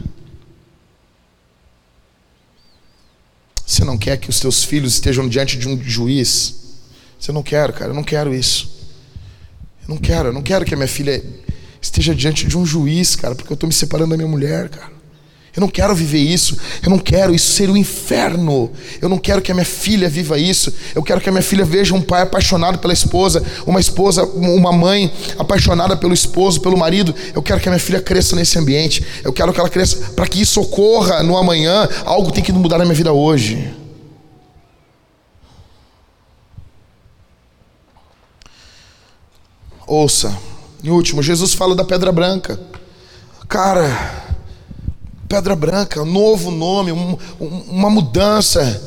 Você 3.65 3.83
não 3.83 3.97
quer 3.97 4.17
que 4.17 4.29
os 4.29 4.39
teus 4.39 4.63
filhos 4.63 4.93
estejam 4.93 5.27
diante 5.27 5.57
de 5.57 5.67
um 5.67 5.81
juiz? 5.81 6.55
Você 7.19 7.31
não 7.31 7.41
quer, 7.41 7.73
cara, 7.73 7.89
eu 7.89 7.95
não 7.95 8.03
quero 8.03 8.31
isso. 8.31 8.74
Eu 9.87 9.95
não 9.95 9.97
quero, 9.97 10.29
eu 10.29 10.33
não 10.33 10.41
quero 10.41 10.65
que 10.65 10.73
a 10.73 10.77
minha 10.77 10.87
filha 10.87 11.23
esteja 11.81 12.15
diante 12.15 12.47
de 12.47 12.57
um 12.57 12.65
juiz, 12.65 13.15
cara, 13.15 13.35
porque 13.35 13.51
eu 13.51 13.55
estou 13.55 13.67
me 13.67 13.73
separando 13.73 14.11
da 14.11 14.17
minha 14.17 14.27
mulher, 14.27 14.69
cara. 14.69 14.95
Eu 15.55 15.61
não 15.61 15.69
quero 15.69 15.95
viver 15.95 16.19
isso. 16.19 16.57
Eu 16.83 16.89
não 16.89 16.99
quero 16.99 17.33
isso 17.33 17.53
ser 17.53 17.69
o 17.69 17.73
um 17.73 17.77
inferno. 17.77 18.69
Eu 19.01 19.07
não 19.07 19.17
quero 19.17 19.41
que 19.41 19.51
a 19.51 19.55
minha 19.55 19.65
filha 19.65 20.09
viva 20.09 20.37
isso. 20.37 20.73
Eu 20.93 21.01
quero 21.01 21.21
que 21.21 21.29
a 21.29 21.31
minha 21.31 21.41
filha 21.41 21.63
veja 21.63 21.95
um 21.95 22.01
pai 22.01 22.23
apaixonado 22.23 22.77
pela 22.79 22.91
esposa, 22.91 23.41
uma 23.65 23.79
esposa, 23.79 24.25
uma 24.25 24.73
mãe 24.73 25.13
apaixonada 25.39 25.95
pelo 25.95 26.13
esposo, 26.13 26.59
pelo 26.59 26.77
marido. 26.77 27.15
Eu 27.33 27.41
quero 27.41 27.61
que 27.61 27.69
a 27.69 27.71
minha 27.71 27.79
filha 27.79 28.01
cresça 28.01 28.35
nesse 28.35 28.59
ambiente. 28.59 29.01
Eu 29.23 29.31
quero 29.31 29.53
que 29.53 29.59
ela 29.59 29.69
cresça 29.69 29.97
para 30.13 30.27
que 30.27 30.41
isso 30.41 30.59
ocorra 30.59 31.23
no 31.23 31.37
amanhã. 31.37 31.87
Algo 32.03 32.33
tem 32.33 32.43
que 32.43 32.51
mudar 32.51 32.77
na 32.77 32.83
minha 32.83 32.95
vida 32.95 33.13
hoje. 33.13 33.84
Ouça. 39.87 40.37
Em 40.83 40.89
último, 40.89 41.21
Jesus 41.21 41.53
fala 41.53 41.75
da 41.75 41.83
pedra 41.83 42.11
branca. 42.11 42.59
Cara, 43.47 44.25
Pedra 45.27 45.55
Branca, 45.55 46.01
um 46.01 46.05
novo 46.05 46.51
nome, 46.51 46.91
um, 46.91 47.17
um, 47.39 47.47
uma 47.69 47.89
mudança. 47.89 48.81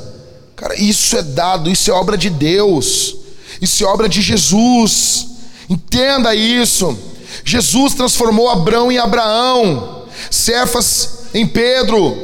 Cara, 0.55 0.75
isso 0.81 1.17
é 1.17 1.23
dado, 1.23 1.71
isso 1.71 1.91
é 1.91 1.95
obra 1.95 2.17
de 2.17 2.31
Deus, 2.31 3.17
isso 3.61 3.85
é 3.85 3.87
obra 3.87 4.09
de 4.09 4.23
Jesus. 4.23 5.27
Entenda 5.69 6.35
isso. 6.35 6.97
Jesus 7.45 7.95
transformou 7.95 8.49
Abraão 8.49 8.91
em 8.91 8.99
Abraão, 8.99 10.05
Cefas 10.31 11.25
em 11.35 11.47
Pedro, 11.47 12.17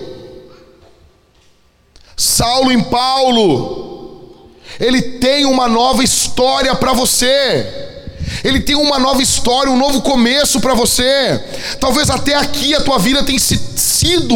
Saulo 2.16 2.72
em 2.72 2.82
Paulo. 2.82 4.52
Ele 4.78 5.02
tem 5.02 5.44
uma 5.44 5.68
nova 5.68 6.02
história 6.02 6.74
para 6.74 6.92
você. 6.92 8.03
Ele 8.42 8.60
tem 8.60 8.76
uma 8.76 8.98
nova 8.98 9.22
história, 9.22 9.70
um 9.70 9.76
novo 9.76 10.02
começo 10.02 10.60
para 10.60 10.74
você. 10.74 11.42
Talvez 11.80 12.10
até 12.10 12.34
aqui 12.34 12.74
a 12.74 12.80
tua 12.80 12.98
vida 12.98 13.22
tenha 13.22 13.38
sido 13.38 14.34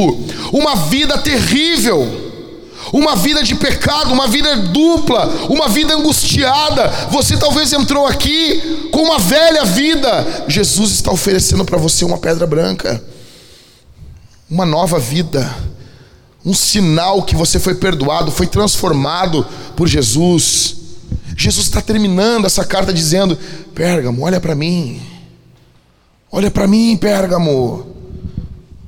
uma 0.52 0.74
vida 0.76 1.18
terrível. 1.18 2.26
Uma 2.90 3.16
vida 3.16 3.42
de 3.42 3.54
pecado, 3.54 4.14
uma 4.14 4.26
vida 4.26 4.56
dupla, 4.56 5.26
uma 5.50 5.68
vida 5.68 5.94
angustiada. 5.94 6.88
Você 7.10 7.36
talvez 7.36 7.72
entrou 7.72 8.06
aqui 8.06 8.88
com 8.90 9.02
uma 9.02 9.18
velha 9.18 9.64
vida. 9.64 10.44
Jesus 10.48 10.92
está 10.92 11.12
oferecendo 11.12 11.64
para 11.66 11.76
você 11.76 12.04
uma 12.04 12.16
pedra 12.16 12.46
branca, 12.46 13.02
uma 14.50 14.64
nova 14.64 14.98
vida, 14.98 15.54
um 16.46 16.54
sinal 16.54 17.22
que 17.22 17.36
você 17.36 17.58
foi 17.58 17.74
perdoado, 17.74 18.30
foi 18.30 18.46
transformado 18.46 19.46
por 19.76 19.86
Jesus. 19.86 20.77
Jesus 21.38 21.66
está 21.66 21.80
terminando 21.80 22.46
essa 22.46 22.64
carta 22.64 22.92
dizendo: 22.92 23.38
Pérgamo, 23.72 24.24
olha 24.24 24.40
para 24.40 24.56
mim. 24.56 25.00
Olha 26.32 26.50
para 26.50 26.66
mim, 26.66 26.96
Pérgamo. 26.96 27.94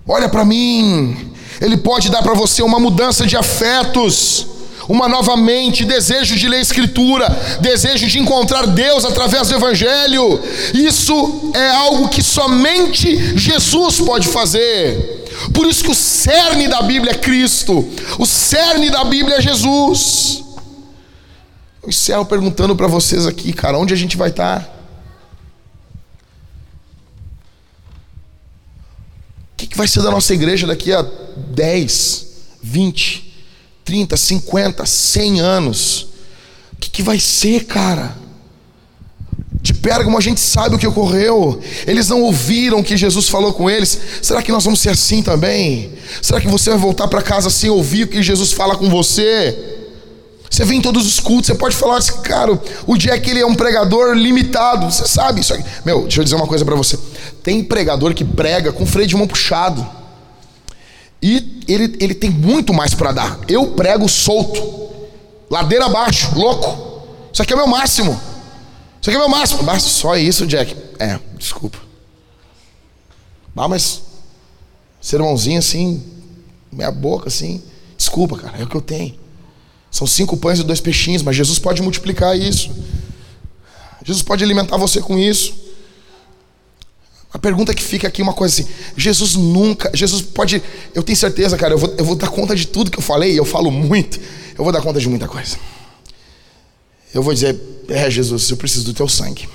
Olha 0.07 0.29
para 0.29 0.45
mim. 0.45 1.33
Ele 1.61 1.77
pode 1.77 2.11
dar 2.11 2.23
para 2.23 2.35
você 2.35 2.61
uma 2.61 2.81
mudança 2.81 3.25
de 3.25 3.37
afetos, 3.37 4.47
uma 4.89 5.07
nova 5.07 5.37
mente, 5.37 5.85
desejo 5.85 6.35
de 6.35 6.49
ler 6.49 6.61
Escritura, 6.61 7.29
desejo 7.61 8.09
de 8.09 8.19
encontrar 8.19 8.67
Deus 8.67 9.05
através 9.05 9.47
do 9.47 9.55
Evangelho. 9.55 10.41
Isso 10.75 11.53
é 11.55 11.71
algo 11.71 12.09
que 12.09 12.23
somente 12.23 13.39
Jesus 13.39 14.01
pode 14.01 14.27
fazer. 14.27 15.21
Por 15.55 15.69
isso 15.69 15.85
que 15.85 15.91
o 15.93 15.95
cerne 15.95 16.67
da 16.67 16.83
Bíblia 16.83 17.13
é 17.13 17.17
Cristo, 17.17 17.89
o 18.19 18.27
cerne 18.27 18.91
da 18.91 19.05
Bíblia 19.05 19.37
é 19.37 19.41
Jesus. 19.41 20.50
Encerro 21.91 22.25
perguntando 22.25 22.77
para 22.77 22.87
vocês 22.87 23.27
aqui, 23.27 23.53
cara, 23.53 23.77
onde 23.77 23.93
a 23.93 23.97
gente 23.97 24.17
vai 24.17 24.31
estar? 24.31 24.61
Tá? 24.61 24.71
O 29.53 29.57
que, 29.57 29.67
que 29.67 29.77
vai 29.77 29.89
ser 29.89 30.01
da 30.01 30.11
nossa 30.13 30.33
igreja 30.33 30.69
daqui 30.69 30.93
a 30.93 31.03
10, 31.03 32.27
20, 32.63 33.35
30, 33.85 34.17
50, 34.17 34.87
100 34.87 35.41
anos? 35.41 36.03
O 36.75 36.77
que, 36.79 36.89
que 36.89 37.03
vai 37.03 37.19
ser, 37.19 37.65
cara? 37.65 38.17
De 39.61 39.75
Pérgamo 39.75 40.17
a 40.17 40.21
gente 40.21 40.41
sabe 40.41 40.77
o 40.77 40.79
que 40.79 40.87
ocorreu. 40.87 41.61
Eles 41.89 42.09
não 42.09 42.23
ouviram 42.23 42.79
o 42.79 42.85
que 42.85 42.97
Jesus 42.97 43.29
falou 43.29 43.53
com 43.53 43.69
eles. 43.69 43.99
Será 44.23 44.41
que 44.41 44.53
nós 44.53 44.63
vamos 44.63 44.79
ser 44.79 44.91
assim 44.91 45.25
também? 45.25 45.93
Será 46.23 46.41
que 46.41 46.47
você 46.47 46.71
vai 46.71 46.79
voltar 46.79 47.09
para 47.09 47.21
casa 47.21 47.51
sem 47.51 47.69
ouvir 47.69 48.05
o 48.05 48.09
que 48.09 48.23
Jesus 48.23 48.53
fala 48.53 48.77
com 48.77 48.89
você? 48.89 49.80
Você 50.51 50.65
vem 50.65 50.79
em 50.79 50.83
todos 50.83 51.07
os 51.07 51.21
cultos, 51.21 51.47
você 51.47 51.55
pode 51.55 51.77
falar 51.77 51.99
assim, 51.99 52.21
cara, 52.23 52.61
o 52.87 52.97
Jack 52.97 53.31
ele 53.31 53.41
é 53.41 53.47
um 53.47 53.55
pregador 53.55 54.15
limitado, 54.15 54.91
você 54.91 55.07
sabe 55.07 55.41
isso 55.41 55.55
aqui. 55.55 55.65
Meu, 55.85 56.03
deixa 56.03 56.21
eu 56.21 56.25
dizer 56.25 56.35
uma 56.35 56.47
coisa 56.47 56.65
para 56.65 56.75
você. 56.75 56.99
Tem 57.43 57.63
pregador 57.63 58.13
que 58.15 58.25
prega 58.25 58.73
com 58.73 58.85
freio 58.85 59.07
de 59.07 59.17
mão 59.17 59.29
puxado. 59.29 59.87
E 61.23 61.63
ele, 61.69 61.97
ele 62.01 62.15
tem 62.15 62.31
muito 62.31 62.75
mais 62.75 62.95
para 62.95 63.13
dar. 63.13 63.39
Eu 63.47 63.69
prego 63.69 64.09
solto, 64.09 64.91
ladeira 65.49 65.87
abaixo, 65.87 66.37
louco. 66.37 67.07
Isso 67.33 67.43
aqui 67.43 67.53
é 67.53 67.57
meu 67.57 67.69
máximo. 67.69 68.21
Isso 69.01 69.09
aqui 69.09 69.17
é 69.17 69.21
meu 69.21 69.29
máximo. 69.29 69.63
Basta 69.63 69.89
só 69.89 70.17
isso, 70.17 70.47
Jack. 70.47 70.75
É, 70.99 71.19
desculpa. 71.39 71.79
Ah, 73.57 73.69
mas 73.69 74.01
Sermãozinho 75.01 75.59
assim, 75.59 76.03
meia 76.71 76.91
boca 76.91 77.29
assim. 77.29 77.63
Desculpa, 77.97 78.37
cara, 78.37 78.59
é 78.59 78.65
o 78.65 78.67
que 78.67 78.77
eu 78.77 78.83
tenho. 78.83 79.19
São 79.91 80.07
cinco 80.07 80.37
pães 80.37 80.59
e 80.61 80.63
dois 80.63 80.81
peixinhos, 80.81 81.23
mas 81.23 81.37
Jesus 81.37 81.59
pode 81.59 81.83
multiplicar 81.83 82.39
isso. 82.39 82.71
Jesus 84.05 84.23
pode 84.23 84.45
alimentar 84.45 84.77
você 84.77 85.01
com 85.01 85.19
isso. 85.19 85.55
A 87.33 87.39
pergunta 87.39 87.75
que 87.75 87.83
fica 87.83 88.09
aqui 88.09 88.23
é 88.23 88.25
uma 88.25 88.33
coisa 88.33 88.55
assim: 88.55 88.71
Jesus 88.97 89.37
nunca, 89.37 89.91
Jesus 89.95 90.23
pode, 90.23 90.63
eu 90.95 91.03
tenho 91.03 91.17
certeza, 91.17 91.57
cara, 91.57 91.75
eu 91.75 91.79
vou, 91.79 91.95
eu 91.97 92.05
vou 92.05 92.17
dar 92.17 92.29
conta 92.29 92.57
de 92.57 92.67
tudo 92.67 92.91
que 92.91 92.99
eu 92.99 93.03
falei, 93.03 93.39
eu 93.39 93.45
falo 93.45 93.71
muito, 93.71 94.19
eu 94.59 94.65
vou 94.65 94.73
dar 94.73 94.83
conta 94.83 94.99
de 94.99 95.09
muita 95.09 95.29
coisa. 95.29 95.57
Eu 97.15 97.23
vou 97.23 97.33
dizer, 97.35 97.59
é 97.89 98.09
Jesus, 98.11 98.51
eu 98.51 98.57
preciso 98.57 98.85
do 98.85 98.95
teu 98.95 99.09
sangue. 99.09 99.49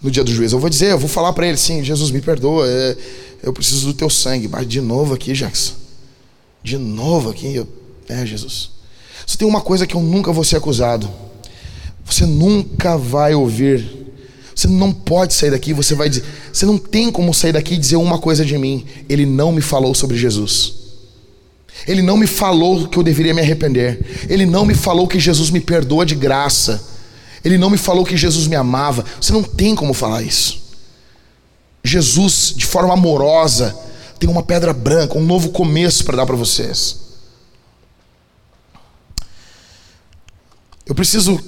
No 0.00 0.10
dia 0.10 0.22
do 0.22 0.32
juízo, 0.32 0.56
eu 0.56 0.60
vou 0.60 0.68
dizer, 0.68 0.90
eu 0.90 0.98
vou 0.98 1.08
falar 1.08 1.32
para 1.32 1.46
ele, 1.46 1.56
sim, 1.56 1.82
Jesus 1.82 2.10
me 2.10 2.20
perdoa, 2.20 2.68
é, 2.68 2.96
eu 3.42 3.52
preciso 3.52 3.86
do 3.86 3.94
teu 3.94 4.10
sangue. 4.10 4.48
Mas 4.48 4.68
de 4.68 4.80
novo 4.80 5.14
aqui, 5.14 5.32
Jackson, 5.32 5.72
de 6.62 6.76
novo 6.76 7.30
aqui, 7.30 7.54
eu, 7.54 7.66
é 8.08 8.24
Jesus. 8.26 8.73
Só 9.26 9.36
tem 9.36 9.46
uma 9.48 9.60
coisa 9.60 9.86
que 9.86 9.94
eu 9.94 10.00
nunca 10.00 10.32
vou 10.32 10.44
ser 10.44 10.56
acusado. 10.56 11.08
Você 12.04 12.26
nunca 12.26 12.96
vai 12.96 13.34
ouvir. 13.34 14.04
Você 14.54 14.68
não 14.68 14.92
pode 14.92 15.34
sair 15.34 15.50
daqui, 15.50 15.72
você 15.72 15.94
vai 15.96 16.08
dizer, 16.08 16.24
você 16.52 16.64
não 16.64 16.78
tem 16.78 17.10
como 17.10 17.34
sair 17.34 17.52
daqui 17.52 17.74
e 17.74 17.78
dizer 17.78 17.96
uma 17.96 18.18
coisa 18.18 18.44
de 18.44 18.56
mim. 18.56 18.86
Ele 19.08 19.26
não 19.26 19.50
me 19.50 19.60
falou 19.60 19.94
sobre 19.94 20.16
Jesus. 20.16 20.74
Ele 21.88 22.02
não 22.02 22.16
me 22.16 22.26
falou 22.26 22.86
que 22.86 22.96
eu 22.96 23.02
deveria 23.02 23.34
me 23.34 23.40
arrepender. 23.40 24.26
Ele 24.28 24.46
não 24.46 24.64
me 24.64 24.74
falou 24.74 25.08
que 25.08 25.18
Jesus 25.18 25.50
me 25.50 25.60
perdoa 25.60 26.06
de 26.06 26.14
graça. 26.14 26.82
Ele 27.44 27.58
não 27.58 27.68
me 27.68 27.76
falou 27.76 28.04
que 28.04 28.16
Jesus 28.16 28.46
me 28.46 28.54
amava. 28.54 29.04
Você 29.20 29.32
não 29.32 29.42
tem 29.42 29.74
como 29.74 29.92
falar 29.92 30.22
isso. 30.22 30.62
Jesus, 31.82 32.54
de 32.56 32.64
forma 32.64 32.94
amorosa, 32.94 33.76
tem 34.18 34.30
uma 34.30 34.42
pedra 34.42 34.72
branca, 34.72 35.18
um 35.18 35.24
novo 35.24 35.50
começo 35.50 36.04
para 36.04 36.16
dar 36.16 36.26
para 36.26 36.36
vocês. 36.36 36.96
Eu 40.86 40.94
preciso 40.94 41.40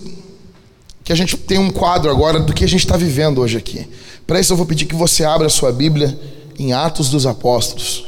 que 1.05 1.13
a 1.13 1.17
gente 1.17 1.37
tenha 1.37 1.61
um 1.61 1.71
quadro 1.71 2.11
agora 2.11 2.41
do 2.41 2.53
que 2.55 2.65
a 2.65 2.69
gente 2.69 2.81
está 2.81 2.97
vivendo 2.97 3.41
hoje 3.41 3.57
aqui. 3.57 3.87
Para 4.27 4.41
isso, 4.41 4.53
eu 4.53 4.57
vou 4.57 4.67
pedir 4.67 4.87
que 4.87 4.95
você 4.95 5.25
abra 5.25 5.47
a 5.47 5.51
sua 5.51 5.71
Bíblia 5.71 6.19
em 6.59 6.73
Atos 6.73 7.11
dos 7.11 7.27
Apóstolos, 7.27 8.07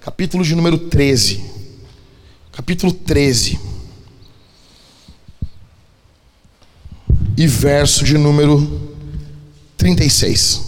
capítulo 0.00 0.44
de 0.44 0.54
número 0.54 0.78
13. 0.78 1.42
Capítulo 2.52 2.92
13. 2.92 3.58
E 7.36 7.46
verso 7.46 8.04
de 8.04 8.18
número 8.18 8.92
36. 9.76 10.60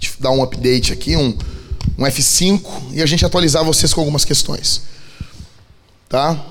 Deixa 0.00 0.16
eu 0.16 0.22
dar 0.22 0.30
um 0.30 0.42
update 0.42 0.92
aqui, 0.92 1.16
um, 1.16 1.36
um 2.00 2.04
F5, 2.04 2.62
e 2.92 3.02
a 3.02 3.06
gente 3.06 3.26
atualizar 3.26 3.62
vocês 3.62 3.92
com 3.92 4.00
algumas 4.00 4.24
questões. 4.24 4.82
Tá? 6.08 6.46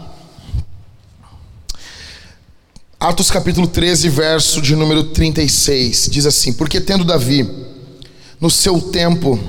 Atos 2.99 3.31
capítulo 3.31 3.67
13, 3.67 4.09
verso 4.09 4.61
de 4.61 4.75
número 4.75 5.05
36, 5.05 6.09
diz 6.11 6.27
assim: 6.27 6.53
Porque 6.53 6.79
tendo 6.79 7.03
Davi, 7.03 7.49
no 8.39 8.51
seu 8.51 8.79
tempo, 8.79 9.39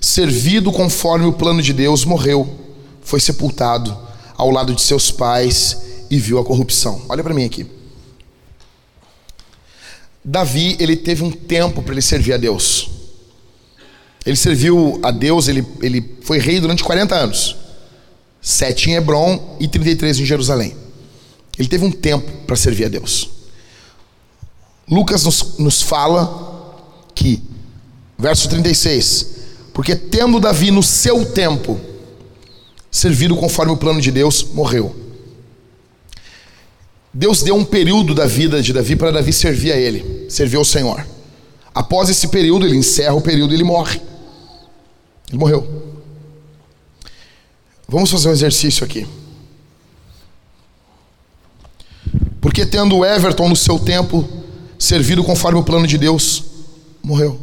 servido 0.00 0.72
conforme 0.72 1.26
o 1.26 1.32
plano 1.32 1.62
de 1.62 1.72
Deus, 1.72 2.04
morreu, 2.04 2.58
foi 3.00 3.20
sepultado 3.20 3.96
ao 4.36 4.50
lado 4.50 4.74
de 4.74 4.82
seus 4.82 5.08
pais 5.08 5.82
e 6.10 6.18
viu 6.18 6.40
a 6.40 6.44
corrupção. 6.44 7.02
Olha 7.08 7.22
para 7.22 7.34
mim 7.34 7.44
aqui. 7.44 7.64
Davi, 10.24 10.76
ele 10.80 10.96
teve 10.96 11.22
um 11.22 11.30
tempo 11.30 11.80
para 11.80 11.92
ele 11.92 12.02
servir 12.02 12.32
a 12.32 12.36
Deus. 12.36 12.97
Ele 14.28 14.36
serviu 14.36 15.00
a 15.02 15.10
Deus, 15.10 15.48
ele, 15.48 15.66
ele 15.80 16.18
foi 16.20 16.38
rei 16.38 16.60
durante 16.60 16.84
40 16.84 17.14
anos 17.14 17.56
sete 18.40 18.90
em 18.90 18.94
Hebron 18.94 19.56
e 19.60 19.68
33 19.68 20.20
em 20.20 20.24
Jerusalém. 20.24 20.74
Ele 21.58 21.68
teve 21.68 21.84
um 21.84 21.90
tempo 21.90 22.30
para 22.46 22.56
servir 22.56 22.84
a 22.84 22.88
Deus. 22.88 23.30
Lucas 24.88 25.24
nos, 25.24 25.58
nos 25.58 25.82
fala 25.82 26.74
que, 27.14 27.42
verso 28.18 28.48
36, 28.48 29.26
porque 29.74 29.94
tendo 29.94 30.40
Davi 30.40 30.70
no 30.70 30.82
seu 30.82 31.26
tempo 31.26 31.78
servido 32.90 33.36
conforme 33.36 33.72
o 33.72 33.76
plano 33.76 34.00
de 34.00 34.10
Deus, 34.10 34.46
morreu. 34.54 34.94
Deus 37.12 37.42
deu 37.42 37.54
um 37.54 37.64
período 37.64 38.14
da 38.14 38.26
vida 38.26 38.62
de 38.62 38.72
Davi 38.72 38.96
para 38.96 39.10
Davi 39.10 39.32
servir 39.32 39.72
a 39.72 39.76
ele, 39.76 40.26
servir 40.30 40.56
ao 40.56 40.64
Senhor. 40.64 41.04
Após 41.74 42.08
esse 42.08 42.28
período, 42.28 42.66
ele 42.66 42.76
encerra 42.76 43.14
o 43.14 43.20
período 43.20 43.52
e 43.52 43.56
ele 43.56 43.64
morre. 43.64 44.00
Ele 45.28 45.38
morreu. 45.38 45.96
Vamos 47.86 48.10
fazer 48.10 48.28
um 48.28 48.32
exercício 48.32 48.84
aqui. 48.84 49.06
Porque 52.40 52.64
tendo 52.64 53.04
Everton 53.04 53.48
no 53.48 53.56
seu 53.56 53.78
tempo 53.78 54.28
servido 54.78 55.24
conforme 55.24 55.58
o 55.58 55.64
plano 55.64 55.86
de 55.86 55.98
Deus, 55.98 56.44
morreu. 57.02 57.40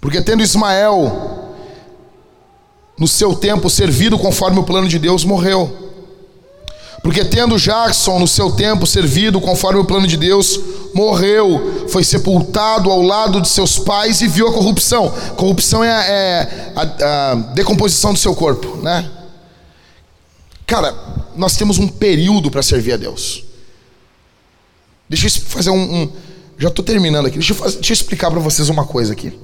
Porque 0.00 0.20
tendo 0.20 0.42
Ismael 0.42 1.54
no 2.98 3.06
seu 3.06 3.34
tempo 3.34 3.68
servido 3.68 4.18
conforme 4.18 4.58
o 4.58 4.64
plano 4.64 4.88
de 4.88 4.98
Deus, 4.98 5.24
morreu. 5.24 5.85
Porque 7.02 7.24
tendo 7.24 7.58
Jackson 7.58 8.18
no 8.18 8.26
seu 8.26 8.50
tempo 8.50 8.86
servido 8.86 9.40
conforme 9.40 9.80
o 9.80 9.84
plano 9.84 10.06
de 10.06 10.16
Deus, 10.16 10.58
morreu, 10.94 11.86
foi 11.88 12.02
sepultado 12.02 12.90
ao 12.90 13.02
lado 13.02 13.40
de 13.40 13.48
seus 13.48 13.78
pais 13.78 14.20
e 14.20 14.28
viu 14.28 14.48
a 14.48 14.52
corrupção. 14.52 15.10
Corrupção 15.36 15.84
é, 15.84 15.88
é 15.88 16.72
a, 16.74 16.82
a, 17.32 17.34
decomposição 17.54 18.12
do 18.12 18.18
seu 18.18 18.34
corpo, 18.34 18.76
né? 18.78 19.10
Cara, 20.66 20.94
nós 21.36 21.56
temos 21.56 21.78
um 21.78 21.86
período 21.86 22.50
para 22.50 22.62
servir 22.62 22.94
a 22.94 22.96
Deus. 22.96 23.44
Deixa 25.08 25.26
eu 25.26 25.30
fazer 25.30 25.70
um. 25.70 26.02
um 26.02 26.12
já 26.58 26.68
estou 26.68 26.84
terminando 26.84 27.26
aqui. 27.26 27.36
Deixa 27.36 27.52
eu, 27.52 27.56
fazer, 27.56 27.76
deixa 27.76 27.92
eu 27.92 27.94
explicar 27.94 28.30
para 28.30 28.40
vocês 28.40 28.68
uma 28.68 28.84
coisa 28.84 29.12
aqui. 29.12 29.38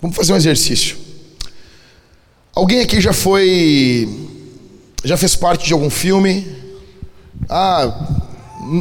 Vamos 0.00 0.16
fazer 0.16 0.32
um 0.32 0.36
exercício. 0.36 0.96
Alguém 2.54 2.80
aqui 2.80 3.00
já 3.00 3.12
foi 3.12 4.08
já 5.06 5.16
fez 5.16 5.36
parte 5.36 5.66
de 5.66 5.72
algum 5.72 5.88
filme? 5.88 6.46
Ah, 7.48 7.92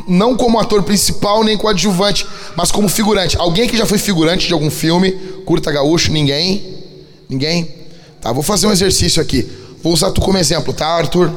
não 0.07 0.35
como 0.35 0.59
ator 0.59 0.81
principal 0.83 1.43
nem 1.43 1.57
coadjuvante, 1.57 2.25
mas 2.55 2.71
como 2.71 2.89
figurante. 2.89 3.37
Alguém 3.37 3.69
que 3.69 3.77
já 3.77 3.85
foi 3.85 3.97
figurante 3.97 4.47
de 4.47 4.53
algum 4.53 4.71
filme? 4.71 5.11
Curta 5.45 5.71
Gaúcho? 5.71 6.11
Ninguém? 6.11 6.83
Ninguém? 7.29 7.69
Tá, 8.19 8.31
vou 8.31 8.41
fazer 8.41 8.65
um 8.65 8.71
exercício 8.71 9.21
aqui. 9.21 9.47
Vou 9.83 9.93
usar 9.93 10.11
tu 10.11 10.19
como 10.19 10.37
exemplo, 10.37 10.73
tá, 10.73 10.87
Arthur? 10.87 11.31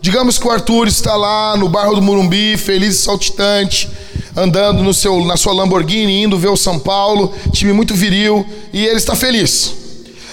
Digamos 0.00 0.38
que 0.38 0.46
o 0.46 0.50
Arthur 0.50 0.86
está 0.86 1.16
lá 1.16 1.56
no 1.56 1.68
bairro 1.68 1.96
do 1.96 2.02
Murumbi, 2.02 2.56
feliz 2.56 2.94
e 2.94 3.02
saltitante, 3.02 3.90
andando 4.36 4.84
no 4.84 4.94
seu, 4.94 5.24
na 5.24 5.36
sua 5.36 5.52
Lamborghini, 5.52 6.22
indo 6.22 6.38
ver 6.38 6.48
o 6.48 6.56
São 6.56 6.78
Paulo, 6.78 7.34
time 7.50 7.72
muito 7.72 7.94
viril, 7.94 8.46
e 8.72 8.86
ele 8.86 8.96
está 8.98 9.16
feliz. 9.16 9.74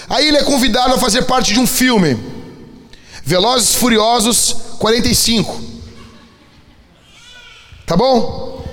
Aí 0.07 0.27
ele 0.27 0.37
é 0.37 0.43
convidado 0.43 0.93
a 0.93 0.99
fazer 0.99 1.23
parte 1.23 1.51
de 1.51 1.59
um 1.59 1.65
filme. 1.65 2.34
Velozes 3.25 3.73
Furiosos 3.73 4.55
45. 4.77 5.59
Tá 7.87 7.97
bom? 7.97 8.63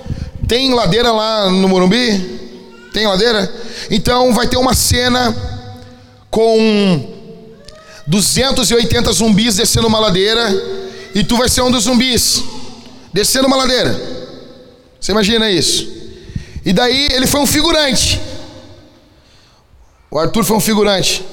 Tem 0.47 0.71
ladeira 0.73 1.11
lá 1.11 1.49
no 1.49 1.67
Morumbi? 1.67 2.87
Tem 2.93 3.07
ladeira? 3.07 3.51
Então 3.89 4.31
vai 4.31 4.47
ter 4.47 4.57
uma 4.57 4.75
cena 4.75 5.35
com 6.29 7.11
280 8.05 9.11
zumbis 9.11 9.55
descendo 9.55 9.87
uma 9.87 9.99
ladeira 9.99 10.47
e 11.15 11.23
tu 11.23 11.35
vai 11.35 11.49
ser 11.49 11.63
um 11.63 11.71
dos 11.71 11.85
zumbis 11.85 12.43
descendo 13.11 13.47
uma 13.47 13.57
ladeira. 13.57 13.99
Você 14.99 15.11
imagina 15.11 15.49
isso? 15.49 15.87
E 16.63 16.71
daí 16.71 17.07
ele 17.11 17.25
foi 17.25 17.41
um 17.41 17.47
figurante. 17.47 18.21
O 20.11 20.19
Arthur 20.19 20.43
foi 20.43 20.57
um 20.57 20.61
figurante. 20.61 21.25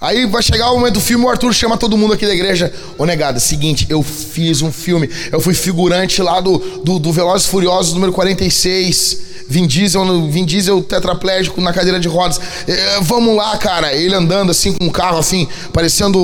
Aí 0.00 0.26
vai 0.26 0.42
chegar 0.42 0.70
o 0.72 0.76
momento 0.76 0.94
do 0.94 1.00
filme, 1.00 1.24
o 1.24 1.28
Arthur 1.28 1.54
chama 1.54 1.76
todo 1.76 1.96
mundo 1.96 2.12
aqui 2.12 2.26
da 2.26 2.34
igreja. 2.34 2.72
Ô 2.98 3.06
negada, 3.06 3.40
seguinte, 3.40 3.86
eu 3.88 4.02
fiz 4.02 4.60
um 4.60 4.70
filme, 4.70 5.08
eu 5.32 5.40
fui 5.40 5.54
figurante 5.54 6.20
lá 6.20 6.38
do, 6.40 6.58
do, 6.84 6.98
do 6.98 7.12
Velozes 7.12 7.46
Furiosos 7.46 7.94
número 7.94 8.12
46. 8.12 9.24
Vin 9.48 9.66
Diesel, 9.66 10.04
Vin 10.28 10.44
Diesel 10.44 10.82
tetraplégico 10.82 11.60
na 11.60 11.72
cadeira 11.72 11.98
de 11.98 12.08
rodas. 12.08 12.40
É, 12.66 13.00
vamos 13.00 13.34
lá, 13.34 13.56
cara. 13.56 13.94
Ele 13.94 14.14
andando 14.14 14.50
assim 14.50 14.72
com 14.72 14.84
um 14.84 14.90
carro 14.90 15.18
assim, 15.18 15.48
parecendo. 15.72 16.18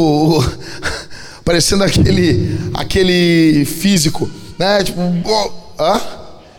parecendo 1.45 1.83
aquele, 1.83 2.59
aquele 2.75 3.65
físico, 3.65 4.29
né? 4.59 4.83
Tipo, 4.85 5.01
oh, 5.25 5.83
hã? 5.83 6.01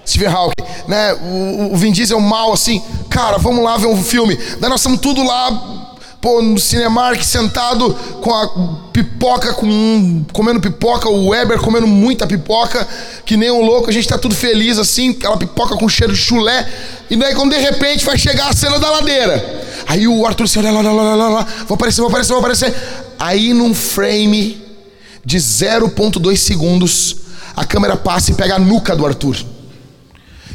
Steve 0.06 0.26
Hawking, 0.26 0.64
né? 0.88 1.14
O, 1.14 1.74
o 1.74 1.78
Vin 1.78 1.92
Diesel 1.92 2.20
mal 2.20 2.52
assim, 2.52 2.82
cara, 3.10 3.38
vamos 3.38 3.64
lá 3.64 3.78
ver 3.78 3.88
um 3.88 4.02
filme. 4.02 4.38
Daí 4.60 4.70
nós 4.70 4.80
estamos 4.80 5.00
tudo 5.00 5.24
lá 5.24 5.83
pô, 6.24 6.42
no 6.42 6.58
Cinemark 6.58 7.22
sentado 7.22 7.94
com 8.22 8.34
a 8.34 8.48
pipoca, 8.94 9.54
com, 9.56 10.24
comendo 10.32 10.62
pipoca, 10.62 11.10
o 11.10 11.28
Weber 11.28 11.60
comendo 11.60 11.86
muita 11.86 12.26
pipoca, 12.26 12.88
que 13.26 13.36
nem 13.36 13.52
um 13.52 13.62
louco, 13.62 13.90
a 13.90 13.94
gente 13.94 14.08
tá 14.08 14.18
tudo 14.18 14.34
feliz 14.34 14.80
assim, 14.80 15.10
aquela 15.10 15.36
pipoca 15.36 15.76
com 15.76 15.90
cheiro 15.90 16.14
de 16.14 16.20
chulé, 16.20 16.66
e 17.10 17.18
daí 17.18 17.36
quando 17.36 17.52
de 17.52 17.58
repente 17.58 18.06
vai 18.06 18.18
chegar 18.18 18.48
a 18.48 18.54
cena 18.54 18.80
da 18.80 18.90
ladeira. 18.90 19.64
Aí 19.86 20.08
o 20.08 20.26
Arthur 20.26 20.48
se 20.48 20.58
olha 20.58 20.72
lá, 20.72 20.82
lá, 20.82 20.94
lá, 20.94 21.14
lá, 21.14 21.28
lá, 21.28 21.48
vou 21.68 21.76
aparecer, 21.76 22.00
vou 22.00 22.10
aparecer, 22.10 22.32
vou 22.32 22.40
aparecer. 22.40 22.74
Aí 23.20 23.54
num 23.54 23.76
frame 23.76 24.66
de 25.26 25.38
0.2 25.38 26.38
segundos, 26.38 27.18
a 27.54 27.66
câmera 27.66 27.98
passa 27.98 28.32
e 28.32 28.34
pega 28.34 28.56
a 28.56 28.60
nuca 28.60 28.96
do 28.96 29.06
Arthur. 29.06 29.36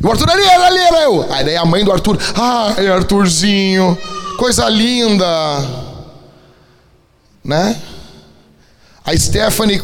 E 0.03 0.07
o 0.07 0.11
Arthur 0.11 0.31
ali, 0.31 0.49
ali, 0.49 0.79
era 0.79 1.03
eu. 1.03 1.27
Aí 1.31 1.45
daí 1.45 1.57
a 1.57 1.65
mãe 1.67 1.85
do 1.85 1.93
Arthur, 1.93 2.19
ai, 2.35 2.87
Arthurzinho, 2.89 3.99
coisa 4.39 4.69
linda. 4.69 5.27
Né? 7.45 7.83
A 9.05 9.17
Stephanie, 9.17 9.83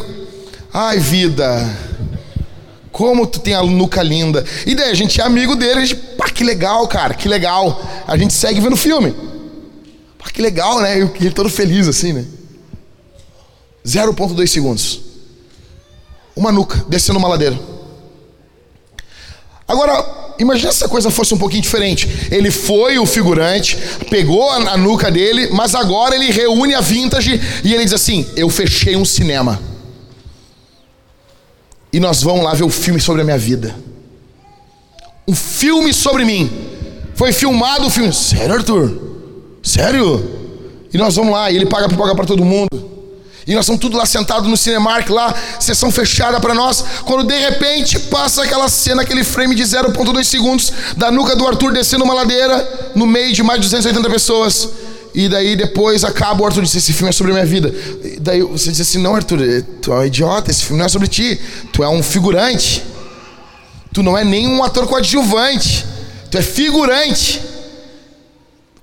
ai, 0.73 0.99
vida, 0.99 1.77
como 2.93 3.27
tu 3.27 3.41
tem 3.41 3.55
a 3.55 3.63
nuca 3.65 4.01
linda. 4.01 4.45
E 4.65 4.77
daí 4.77 4.91
a 4.91 4.95
gente 4.95 5.21
é 5.21 5.25
amigo 5.25 5.57
dele, 5.57 5.81
a 5.81 5.85
gente, 5.85 5.97
pá, 5.97 6.31
que 6.31 6.45
legal, 6.45 6.87
cara, 6.87 7.15
que 7.15 7.29
legal. 7.29 7.83
A 8.07 8.17
gente 8.17 8.33
segue 8.33 8.61
vendo 8.61 8.77
filme. 8.77 9.13
Pá, 10.19 10.31
que 10.31 10.41
legal, 10.41 10.81
né? 10.81 11.01
E 11.01 11.25
ele 11.25 11.33
todo 11.33 11.51
feliz 11.51 11.89
assim, 11.89 12.13
né? 12.13 12.25
0,2 13.85 14.47
segundos. 14.47 15.01
Uma 16.37 16.53
nuca 16.53 16.85
descendo 16.89 17.19
uma 17.19 17.29
ladeira. 17.29 17.59
Agora, 19.67 20.24
imagina 20.39 20.73
se 20.73 20.85
a 20.85 20.89
coisa 20.89 21.11
fosse 21.11 21.35
um 21.35 21.39
pouquinho 21.39 21.63
diferente. 21.63 22.09
Ele 22.31 22.51
foi 22.51 22.99
o 22.99 23.07
figurante, 23.07 23.77
pegou 24.11 24.51
a, 24.51 24.77
nuca 24.77 25.11
dele, 25.11 25.49
mas 25.53 25.75
agora 25.75 26.15
ele 26.15 26.31
reúne 26.31 26.75
a 26.75 26.81
vintage 26.81 27.41
e 27.63 27.75
ele 27.75 27.85
diz 27.85 27.93
assim: 27.93 28.27
Eu 28.37 28.49
fechei 28.49 28.97
um 28.97 29.05
cinema. 29.05 29.61
E 31.93 32.01
nós 32.01 32.23
vamos 32.23 32.45
lá 32.45 32.55
ver 32.55 32.65
o 32.65 32.71
filme 32.71 33.01
sobre 33.01 33.23
a 33.23 33.25
minha 33.25 33.39
vida. 33.39 33.75
Um 35.27 35.35
filme 35.35 35.93
sobre 35.95 36.25
mim. 36.25 36.51
Foi 37.15 37.33
filmado 37.33 37.87
o 37.87 37.91
filme. 37.91 38.13
Sério, 38.13 38.55
Arthur? 38.55 39.01
Sério? 39.63 40.43
E 40.93 40.99
nós 40.99 41.17
vamos 41.17 41.33
lá, 41.33 41.51
e 41.51 41.57
ele 41.57 41.67
paga 41.67 41.89
pipoca 41.89 42.15
para 42.15 42.25
todo 42.25 42.45
mundo. 42.45 42.94
E 43.47 43.55
nós 43.55 43.65
estamos 43.65 43.81
tudo 43.81 43.97
lá 43.97 44.07
sentados 44.07 44.49
no 44.49 44.57
Cinemark, 44.57 45.09
lá, 45.11 45.35
sessão 45.61 45.91
fechada 45.91 46.41
para 46.41 46.55
nós. 46.55 46.83
Quando 47.05 47.25
de 47.27 47.39
repente 47.39 47.99
passa 47.99 48.43
aquela 48.43 48.69
cena, 48.69 49.03
aquele 49.03 49.23
frame 49.23 49.55
de 49.55 49.63
0,2 49.63 50.25
segundos 50.25 50.73
da 50.97 51.11
nuca 51.11 51.37
do 51.37 51.47
Arthur 51.47 51.73
descendo 51.73 52.05
uma 52.05 52.15
ladeira 52.15 52.93
no 52.95 53.07
meio 53.07 53.33
de 53.35 53.43
mais 53.43 53.61
de 53.61 53.67
280 53.67 54.09
pessoas. 54.09 54.69
E 55.15 55.29
daí 55.29 55.55
depois 55.55 56.05
acaba 56.05 56.43
o 56.43 56.47
Arthur 56.47 56.63
disse: 56.63 56.79
Esse 56.79 56.93
filme 56.93 57.11
é 57.11 57.13
sobre 57.13 57.33
a 57.33 57.35
minha 57.35 57.47
vida. 57.47 57.73
E 58.03 58.19
daí 58.19 58.43
você 58.43 58.73
diz 58.73 58.81
assim: 58.81 58.99
Não, 58.99 59.15
Arthur, 59.15 59.39
tu 59.81 59.93
é 59.93 59.99
um 59.99 60.05
idiota, 60.05 60.51
esse 60.51 60.65
filme 60.65 60.79
não 60.79 60.87
é 60.87 60.89
sobre 60.89 61.07
ti. 61.07 61.41
Tu 61.73 61.85
é 61.85 61.89
um 61.89 62.03
figurante. 62.03 62.83
Tu 63.93 64.03
não 64.03 64.19
é 64.19 64.25
nem 64.25 64.49
um 64.49 64.65
ator 64.65 64.87
coadjuvante. 64.89 65.87
Tu 66.31 66.39
é 66.39 66.43
figurante. 66.43 67.41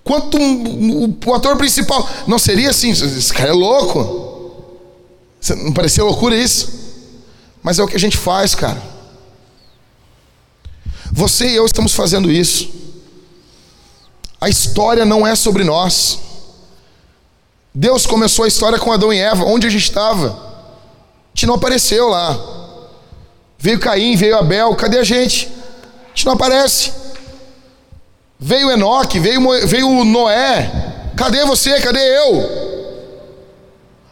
Quanto 0.03 0.37
o 0.37 1.33
ator 1.33 1.57
principal. 1.57 2.07
Não 2.25 2.39
seria 2.39 2.69
assim, 2.69 2.91
esse 2.91 3.33
cara 3.33 3.49
é 3.49 3.53
louco. 3.53 4.30
Não 5.49 5.73
parecia 5.73 6.03
loucura 6.03 6.35
isso? 6.35 6.69
Mas 7.63 7.79
é 7.79 7.83
o 7.83 7.87
que 7.87 7.95
a 7.95 7.99
gente 7.99 8.17
faz, 8.17 8.53
cara. 8.55 8.81
Você 11.11 11.47
e 11.49 11.55
eu 11.55 11.65
estamos 11.65 11.93
fazendo 11.93 12.31
isso. 12.31 12.69
A 14.39 14.49
história 14.49 15.05
não 15.05 15.25
é 15.25 15.35
sobre 15.35 15.63
nós. 15.63 16.19
Deus 17.73 18.05
começou 18.05 18.45
a 18.45 18.47
história 18.47 18.79
com 18.79 18.91
Adão 18.91 19.11
e 19.11 19.19
Eva. 19.19 19.43
Onde 19.43 19.67
a 19.67 19.69
gente 19.69 19.83
estava? 19.83 20.29
A 20.29 21.35
gente 21.35 21.47
não 21.47 21.55
apareceu 21.55 22.07
lá. 22.07 22.37
Veio 23.57 23.79
Caim, 23.79 24.15
veio 24.15 24.37
Abel. 24.37 24.75
Cadê 24.75 24.99
a 24.99 25.03
gente? 25.03 25.47
A 25.47 26.07
gente 26.09 26.25
não 26.25 26.33
aparece. 26.33 26.91
Veio 28.39 28.71
Enoque, 28.71 29.19
veio, 29.19 29.39
veio 29.67 30.03
Noé. 30.03 31.11
Cadê 31.15 31.45
você? 31.45 31.79
Cadê 31.79 31.99
eu? 31.99 32.70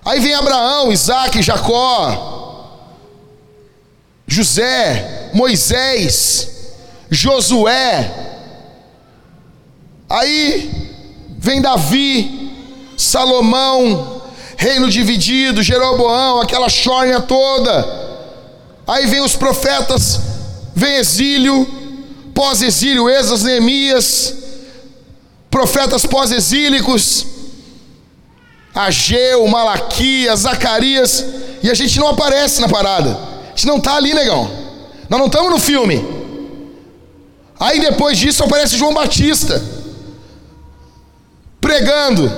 Aí 0.09 0.19
vem 0.19 0.33
Abraão, 0.33 0.91
Isaac, 0.91 1.39
Jacó, 1.43 2.79
José, 4.25 5.29
Moisés, 5.35 6.49
Josué. 7.11 8.11
Aí 10.09 10.89
vem 11.37 11.61
Davi, 11.61 12.51
Salomão, 12.97 14.23
reino 14.57 14.89
dividido, 14.89 15.61
Jeroboão, 15.61 16.41
aquela 16.41 16.69
chorna 16.69 17.21
toda. 17.21 17.85
Aí 18.87 19.05
vem 19.05 19.21
os 19.21 19.35
profetas, 19.35 20.19
vem 20.73 20.95
exílio, 20.95 21.67
pós-exílio, 22.33 23.07
Esas, 23.07 23.43
Neemias, 23.43 24.33
profetas 25.51 26.03
pós-exílicos. 26.03 27.27
Ageu, 28.85 29.47
Malaquias, 29.47 30.41
Zacarias, 30.41 31.25
e 31.61 31.69
a 31.69 31.73
gente 31.73 31.99
não 31.99 32.07
aparece 32.07 32.61
na 32.61 32.69
parada. 32.69 33.17
A 33.45 33.49
gente 33.49 33.67
não 33.67 33.77
está 33.77 33.95
ali, 33.95 34.13
negão. 34.13 34.49
Nós 35.09 35.19
não 35.19 35.27
estamos 35.27 35.51
no 35.51 35.59
filme. 35.59 36.05
Aí 37.59 37.79
depois 37.79 38.17
disso 38.17 38.43
aparece 38.43 38.77
João 38.77 38.93
Batista 38.93 39.61
pregando: 41.59 42.31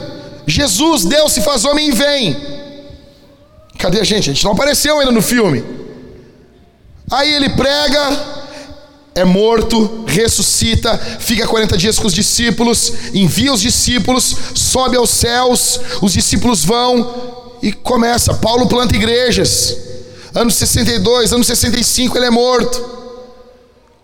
Jesus, 0.47 1.05
Deus 1.05 1.31
se 1.31 1.41
faz 1.41 1.63
homem 1.63 1.89
e 1.89 1.91
vem. 1.91 2.35
Cadê 3.77 3.99
a 3.99 4.03
gente? 4.03 4.29
A 4.29 4.33
gente 4.33 4.43
não 4.43 4.51
apareceu 4.51 4.99
ainda 4.99 5.11
no 5.11 5.21
filme. 5.21 5.63
Aí 7.09 7.33
ele 7.33 7.49
prega, 7.49 8.09
é 9.13 9.25
morto, 9.25 10.05
ressuscita, 10.07 10.97
fica 11.19 11.45
40 11.45 11.77
dias 11.77 11.99
com 11.99 12.07
os 12.07 12.13
discípulos, 12.13 12.93
envia 13.13 13.51
os 13.51 13.61
discípulos, 13.61 14.35
sobe 14.55 14.95
aos 14.95 15.09
céus, 15.09 15.79
os 16.01 16.13
discípulos 16.13 16.63
vão 16.63 17.59
e 17.61 17.73
começa. 17.73 18.33
Paulo 18.35 18.67
planta 18.67 18.95
igrejas. 18.95 19.77
Anos 20.33 20.55
62, 20.55 21.33
anos 21.33 21.45
65 21.47 22.17
ele 22.17 22.27
é 22.27 22.29
morto. 22.29 23.01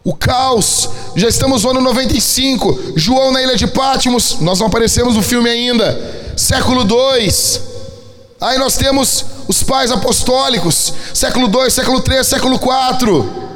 O 0.04 0.14
caos, 0.14 0.90
já 1.16 1.28
estamos 1.28 1.64
no 1.64 1.72
ano 1.72 1.82
95. 1.82 2.94
João 2.96 3.32
na 3.32 3.42
ilha 3.42 3.56
de 3.56 3.68
Pátimos, 3.68 4.38
nós 4.42 4.60
não 4.60 4.68
aparecemos 4.68 5.16
no 5.16 5.22
filme 5.22 5.50
ainda. 5.50 6.34
Século 6.36 6.84
2. 6.84 7.62
Aí 8.40 8.58
nós 8.58 8.76
temos 8.78 9.26
os 9.48 9.64
pais 9.64 9.90
apostólicos, 9.90 10.94
século 11.14 11.48
2, 11.48 11.74
século 11.74 12.02
3, 12.02 12.28
século 12.28 12.60
4. 12.60 13.48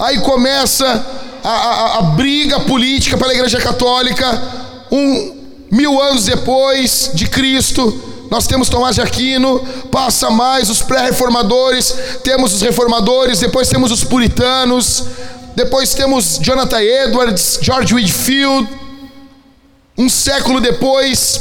Aí 0.00 0.18
começa 0.20 1.06
a, 1.44 1.48
a, 1.48 1.98
a 1.98 2.02
briga 2.02 2.58
política 2.60 3.18
pela 3.18 3.34
Igreja 3.34 3.60
Católica. 3.60 4.42
Um 4.90 5.36
mil 5.70 6.00
anos 6.00 6.24
depois 6.24 7.10
de 7.14 7.28
Cristo, 7.28 8.26
nós 8.30 8.46
temos 8.46 8.68
Tomás 8.68 8.94
de 8.94 9.02
Aquino, 9.02 9.60
passa 9.90 10.30
mais 10.30 10.70
os 10.70 10.80
pré-reformadores, 10.80 11.94
temos 12.24 12.54
os 12.54 12.62
reformadores, 12.62 13.40
depois 13.40 13.68
temos 13.68 13.92
os 13.92 14.02
puritanos, 14.02 15.04
depois 15.54 15.92
temos 15.92 16.38
Jonathan 16.40 16.80
Edwards, 16.80 17.58
George 17.60 17.94
Whitfield. 17.94 18.68
Um 19.98 20.08
século 20.08 20.60
depois, 20.60 21.40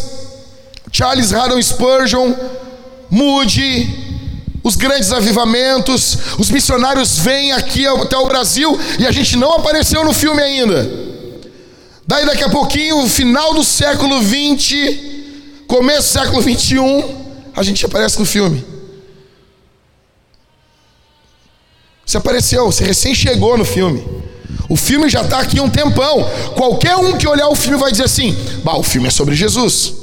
Charles 0.91 1.33
Haddon 1.33 1.61
Spurgeon, 1.61 2.33
Moody, 3.09 4.08
os 4.63 4.75
grandes 4.75 5.11
avivamentos, 5.11 6.17
os 6.37 6.49
missionários 6.49 7.17
vêm 7.17 7.51
aqui 7.51 7.85
até 7.85 8.17
o 8.17 8.27
Brasil 8.27 8.77
e 8.99 9.07
a 9.07 9.11
gente 9.11 9.37
não 9.37 9.53
apareceu 9.53 10.03
no 10.03 10.13
filme 10.13 10.41
ainda. 10.41 10.89
Daí 12.05 12.25
daqui 12.25 12.43
a 12.43 12.49
pouquinho, 12.49 13.07
final 13.07 13.53
do 13.53 13.63
século 13.63 14.19
20, 14.21 15.63
começo 15.67 16.13
do 16.13 16.19
século 16.19 16.41
21, 16.41 17.51
a 17.55 17.63
gente 17.63 17.85
aparece 17.85 18.19
no 18.19 18.25
filme. 18.25 18.65
Você 22.05 22.17
apareceu, 22.17 22.65
você 22.65 22.83
recém 22.83 23.13
chegou 23.13 23.55
no 23.55 23.63
filme. 23.63 24.03
O 24.67 24.75
filme 24.75 25.07
já 25.07 25.21
está 25.21 25.39
aqui 25.39 25.59
um 25.59 25.69
tempão. 25.69 26.27
Qualquer 26.55 26.95
um 26.95 27.15
que 27.15 27.27
olhar 27.27 27.47
o 27.49 27.55
filme 27.55 27.77
vai 27.77 27.91
dizer 27.91 28.05
assim: 28.05 28.35
bah, 28.63 28.77
o 28.77 28.83
filme 28.83 29.07
é 29.07 29.11
sobre 29.11 29.35
Jesus. 29.35 29.98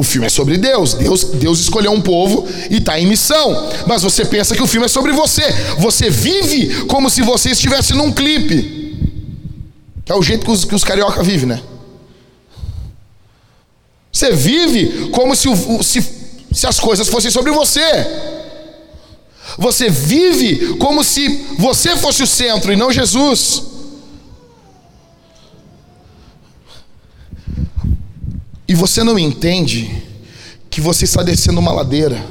O 0.00 0.02
filme 0.02 0.26
é 0.26 0.30
sobre 0.30 0.56
Deus. 0.56 0.94
Deus, 0.94 1.24
Deus 1.24 1.60
escolheu 1.60 1.92
um 1.92 2.00
povo 2.00 2.48
e 2.70 2.78
está 2.78 2.98
em 2.98 3.04
missão. 3.06 3.68
Mas 3.86 4.02
você 4.02 4.24
pensa 4.24 4.56
que 4.56 4.62
o 4.62 4.66
filme 4.66 4.86
é 4.86 4.88
sobre 4.88 5.12
você. 5.12 5.42
Você 5.78 6.08
vive 6.08 6.86
como 6.86 7.10
se 7.10 7.20
você 7.20 7.50
estivesse 7.50 7.92
num 7.92 8.10
clipe. 8.10 8.96
Que 10.02 10.10
é 10.10 10.14
o 10.14 10.22
jeito 10.22 10.46
que 10.46 10.50
os, 10.50 10.64
que 10.64 10.74
os 10.74 10.82
carioca 10.82 11.22
vivem, 11.22 11.48
né? 11.48 11.62
Você 14.10 14.32
vive 14.32 15.10
como 15.10 15.36
se, 15.36 15.48
se, 15.82 16.02
se 16.50 16.66
as 16.66 16.80
coisas 16.80 17.06
fossem 17.06 17.30
sobre 17.30 17.52
você. 17.52 17.82
Você 19.58 19.90
vive 19.90 20.78
como 20.78 21.04
se 21.04 21.44
você 21.58 21.94
fosse 21.94 22.22
o 22.22 22.26
centro 22.26 22.72
e 22.72 22.76
não 22.76 22.90
Jesus. 22.90 23.64
E 28.70 28.74
você 28.74 29.02
não 29.02 29.18
entende 29.18 30.00
que 30.70 30.80
você 30.80 31.04
está 31.04 31.24
descendo 31.24 31.58
uma 31.58 31.72
ladeira, 31.72 32.24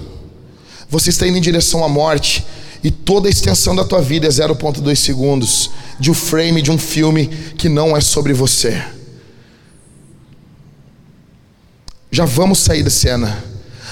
você 0.90 1.10
está 1.10 1.28
indo 1.28 1.38
em 1.38 1.42
direção 1.42 1.84
à 1.84 1.90
morte, 1.90 2.46
e 2.82 2.90
toda 2.90 3.28
a 3.28 3.30
extensão 3.30 3.76
da 3.76 3.84
tua 3.84 4.02
vida 4.02 4.26
é 4.26 4.30
0,2 4.30 4.96
segundos 4.96 5.70
de 6.00 6.10
um 6.10 6.14
frame 6.14 6.62
de 6.62 6.72
um 6.72 6.78
filme 6.78 7.28
que 7.28 7.68
não 7.68 7.96
é 7.96 8.00
sobre 8.00 8.32
você. 8.32 8.82
Já 12.10 12.24
vamos 12.24 12.60
sair 12.60 12.84
da 12.84 12.90
cena. 12.90 13.44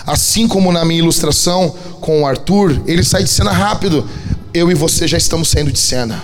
Assim 0.05 0.47
como 0.47 0.71
na 0.71 0.85
minha 0.85 1.01
ilustração 1.01 1.75
com 1.99 2.21
o 2.21 2.25
Arthur, 2.25 2.81
ele 2.87 3.03
sai 3.03 3.25
de 3.25 3.29
cena 3.29 3.51
rápido. 3.51 4.09
Eu 4.53 4.71
e 4.71 4.73
você 4.73 5.05
já 5.05 5.17
estamos 5.17 5.49
saindo 5.49 5.69
de 5.69 5.79
cena. 5.79 6.23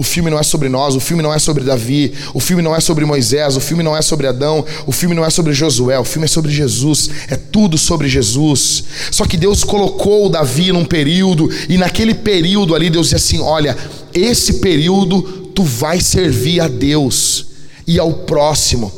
O 0.00 0.02
filme 0.02 0.30
não 0.30 0.38
é 0.38 0.42
sobre 0.42 0.70
nós, 0.70 0.96
o 0.96 1.00
filme 1.00 1.22
não 1.22 1.30
é 1.30 1.38
sobre 1.38 1.62
Davi, 1.62 2.14
o 2.32 2.40
filme 2.40 2.62
não 2.62 2.74
é 2.74 2.80
sobre 2.80 3.04
Moisés, 3.04 3.54
o 3.54 3.60
filme 3.60 3.82
não 3.82 3.94
é 3.94 4.00
sobre 4.00 4.26
Adão, 4.26 4.64
o 4.86 4.92
filme 4.92 5.14
não 5.14 5.22
é 5.22 5.28
sobre 5.28 5.52
Josué, 5.52 5.98
o 5.98 6.04
filme 6.04 6.24
é 6.24 6.26
sobre 6.26 6.50
Jesus, 6.50 7.10
é 7.28 7.36
tudo 7.36 7.76
sobre 7.76 8.08
Jesus. 8.08 8.82
Só 9.10 9.26
que 9.26 9.36
Deus 9.36 9.62
colocou 9.62 10.30
Davi 10.30 10.72
num 10.72 10.86
período, 10.86 11.50
e 11.68 11.76
naquele 11.76 12.14
período 12.14 12.74
ali 12.74 12.88
Deus 12.88 13.10
disse 13.10 13.16
assim: 13.16 13.40
Olha, 13.42 13.76
esse 14.14 14.54
período 14.54 15.20
tu 15.54 15.64
vai 15.64 16.00
servir 16.00 16.62
a 16.62 16.68
Deus 16.68 17.48
e 17.86 17.98
ao 17.98 18.10
próximo. 18.10 18.90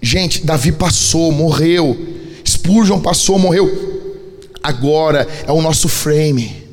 Gente, 0.00 0.46
Davi 0.46 0.70
passou, 0.70 1.32
morreu, 1.32 1.98
Spurgeon 2.46 3.00
passou, 3.00 3.40
morreu. 3.40 4.22
Agora 4.62 5.26
é 5.48 5.50
o 5.50 5.60
nosso 5.60 5.88
frame. 5.88 6.63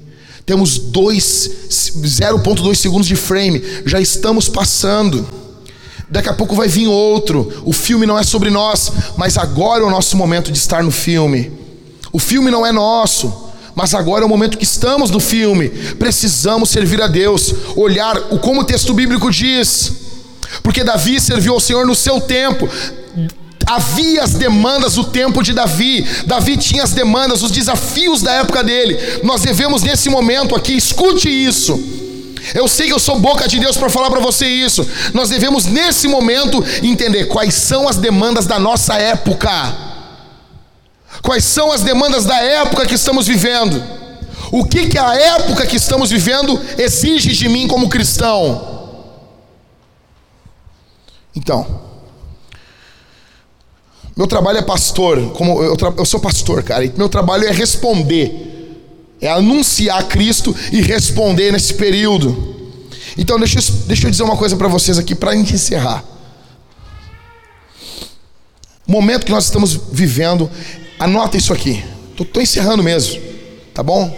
Temos 0.45 0.79
0,2 0.79 2.75
segundos 2.75 3.07
de 3.07 3.15
frame, 3.15 3.63
já 3.85 3.99
estamos 3.99 4.49
passando. 4.49 5.27
Daqui 6.09 6.29
a 6.29 6.33
pouco 6.33 6.55
vai 6.55 6.67
vir 6.67 6.87
outro. 6.87 7.63
O 7.65 7.71
filme 7.71 8.05
não 8.05 8.19
é 8.19 8.23
sobre 8.23 8.49
nós, 8.49 8.91
mas 9.15 9.37
agora 9.37 9.83
é 9.83 9.85
o 9.85 9.89
nosso 9.89 10.17
momento 10.17 10.51
de 10.51 10.57
estar 10.57 10.83
no 10.83 10.91
filme. 10.91 11.51
O 12.11 12.19
filme 12.19 12.51
não 12.51 12.65
é 12.65 12.71
nosso, 12.71 13.33
mas 13.73 13.93
agora 13.93 14.23
é 14.23 14.25
o 14.25 14.29
momento 14.29 14.57
que 14.57 14.65
estamos 14.65 15.09
no 15.09 15.19
filme. 15.19 15.69
Precisamos 15.69 16.69
servir 16.69 17.01
a 17.01 17.07
Deus, 17.07 17.55
olhar 17.75 18.17
o 18.31 18.39
como 18.39 18.61
o 18.61 18.65
texto 18.65 18.93
bíblico 18.93 19.31
diz. 19.31 19.93
Porque 20.61 20.83
Davi 20.83 21.21
serviu 21.21 21.53
ao 21.53 21.59
Senhor 21.61 21.85
no 21.85 21.95
seu 21.95 22.19
tempo 22.19 22.67
havia 23.65 24.23
as 24.23 24.33
demandas 24.33 24.95
do 24.95 25.03
tempo 25.03 25.41
de 25.41 25.53
Davi. 25.53 26.05
Davi 26.25 26.57
tinha 26.57 26.83
as 26.83 26.91
demandas, 26.91 27.43
os 27.43 27.51
desafios 27.51 28.21
da 28.21 28.33
época 28.33 28.63
dele. 28.63 28.97
Nós 29.23 29.41
devemos 29.41 29.81
nesse 29.81 30.09
momento 30.09 30.55
aqui, 30.55 30.73
escute 30.73 31.29
isso. 31.29 31.79
Eu 32.55 32.67
sei 32.67 32.87
que 32.87 32.93
eu 32.93 32.99
sou 32.99 33.19
boca 33.19 33.47
de 33.47 33.59
Deus 33.59 33.77
para 33.77 33.89
falar 33.89 34.09
para 34.09 34.19
você 34.19 34.47
isso. 34.47 34.87
Nós 35.13 35.29
devemos 35.29 35.65
nesse 35.65 36.07
momento 36.07 36.63
entender 36.81 37.25
quais 37.25 37.53
são 37.53 37.87
as 37.87 37.97
demandas 37.97 38.45
da 38.45 38.59
nossa 38.59 38.95
época. 38.95 39.51
Quais 41.21 41.43
são 41.43 41.71
as 41.71 41.81
demandas 41.81 42.25
da 42.25 42.37
época 42.41 42.85
que 42.85 42.95
estamos 42.95 43.27
vivendo? 43.27 43.81
O 44.51 44.65
que 44.65 44.87
que 44.87 44.97
a 44.97 45.13
época 45.13 45.65
que 45.65 45.77
estamos 45.77 46.09
vivendo 46.09 46.59
exige 46.77 47.31
de 47.31 47.47
mim 47.47 47.67
como 47.67 47.87
cristão? 47.87 48.69
Então, 51.35 51.90
meu 54.15 54.27
trabalho 54.27 54.57
é 54.57 54.61
pastor, 54.61 55.31
como 55.31 55.63
eu, 55.63 55.75
eu 55.97 56.05
sou 56.05 56.19
pastor, 56.19 56.63
cara, 56.63 56.83
e 56.83 56.93
meu 56.97 57.07
trabalho 57.07 57.45
é 57.45 57.51
responder, 57.51 58.77
é 59.21 59.29
anunciar 59.29 60.07
Cristo 60.07 60.55
e 60.71 60.81
responder 60.81 61.51
nesse 61.51 61.73
período. 61.73 62.55
Então 63.17 63.37
deixa, 63.39 63.59
eu, 63.59 63.63
deixa 63.87 64.07
eu 64.07 64.11
dizer 64.11 64.23
uma 64.23 64.37
coisa 64.37 64.55
para 64.55 64.67
vocês 64.67 64.97
aqui 64.97 65.15
para 65.15 65.35
encerrar. 65.35 66.03
O 68.87 68.91
momento 68.91 69.25
que 69.25 69.31
nós 69.31 69.45
estamos 69.45 69.79
vivendo, 69.91 70.49
anota 70.99 71.37
isso 71.37 71.53
aqui. 71.53 71.83
Estou 72.19 72.41
encerrando 72.41 72.83
mesmo, 72.83 73.19
tá 73.73 73.81
bom? 73.81 74.15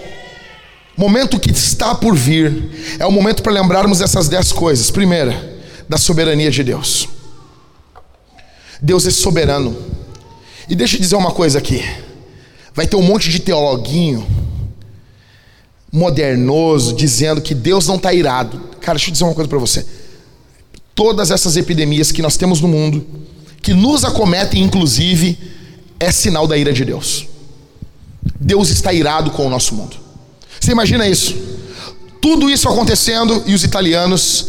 Momento 0.97 1.39
que 1.39 1.51
está 1.51 1.95
por 1.95 2.15
vir 2.15 2.97
é 2.99 3.05
o 3.05 3.11
momento 3.11 3.41
para 3.41 3.51
lembrarmos 3.51 4.01
essas 4.01 4.27
dez 4.27 4.51
coisas. 4.51 4.91
Primeira, 4.91 5.61
da 5.87 5.97
soberania 5.97 6.51
de 6.51 6.63
Deus. 6.63 7.07
Deus 8.84 9.07
é 9.07 9.11
soberano. 9.11 9.73
E 10.68 10.76
deixa 10.76 10.97
eu 10.97 10.99
dizer 10.99 11.15
uma 11.15 11.31
coisa 11.31 11.57
aqui. 11.57 11.81
Vai 12.76 12.85
ter 12.85 12.97
um 12.97 13.01
monte 13.01 13.30
de 13.30 13.39
teologuinho 13.39 14.27
modernoso 15.89 16.93
dizendo 16.93 17.41
que 17.41 17.55
Deus 17.55 17.88
não 17.88 17.95
está 17.95 18.14
irado. 18.14 18.60
Cara, 18.81 18.97
deixa 18.97 19.10
eu 19.10 19.14
dizer 19.14 19.23
uma 19.23 19.34
coisa 19.34 19.47
para 19.47 19.57
você. 19.57 19.85
Todas 20.93 21.31
essas 21.31 21.55
epidemias 21.55 22.11
que 22.11 22.22
nós 22.22 22.35
temos 22.35 22.60
no 22.60 22.68
mundo, 22.68 23.05
que 23.61 23.73
nos 23.73 24.03
acometem 24.03 24.61
inclusive, 24.61 25.38
é 25.97 26.11
sinal 26.11 26.45
da 26.45 26.57
ira 26.57 26.73
de 26.73 26.84
Deus. 26.84 27.27
Deus 28.38 28.69
está 28.69 28.91
irado 28.91 29.31
com 29.31 29.47
o 29.47 29.49
nosso 29.49 29.73
mundo. 29.76 29.95
Você 30.60 30.72
imagina 30.72 31.07
isso? 31.07 31.35
Tudo 32.22 32.49
isso 32.49 32.68
acontecendo 32.68 33.43
e 33.45 33.53
os 33.53 33.64
italianos 33.64 34.47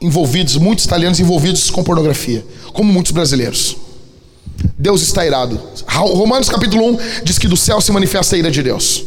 envolvidos, 0.00 0.56
muitos 0.56 0.84
italianos 0.84 1.20
envolvidos 1.20 1.70
com 1.70 1.82
pornografia, 1.82 2.44
como 2.72 2.92
muitos 2.92 3.12
brasileiros. 3.12 3.76
Deus 4.78 5.02
está 5.02 5.26
irado. 5.26 5.60
Romanos 5.86 6.48
capítulo 6.48 6.90
1 6.90 6.98
diz 7.24 7.38
que 7.38 7.48
do 7.48 7.56
céu 7.56 7.80
se 7.80 7.92
manifesta 7.92 8.36
a 8.36 8.38
ira 8.38 8.50
de 8.50 8.62
Deus. 8.62 9.04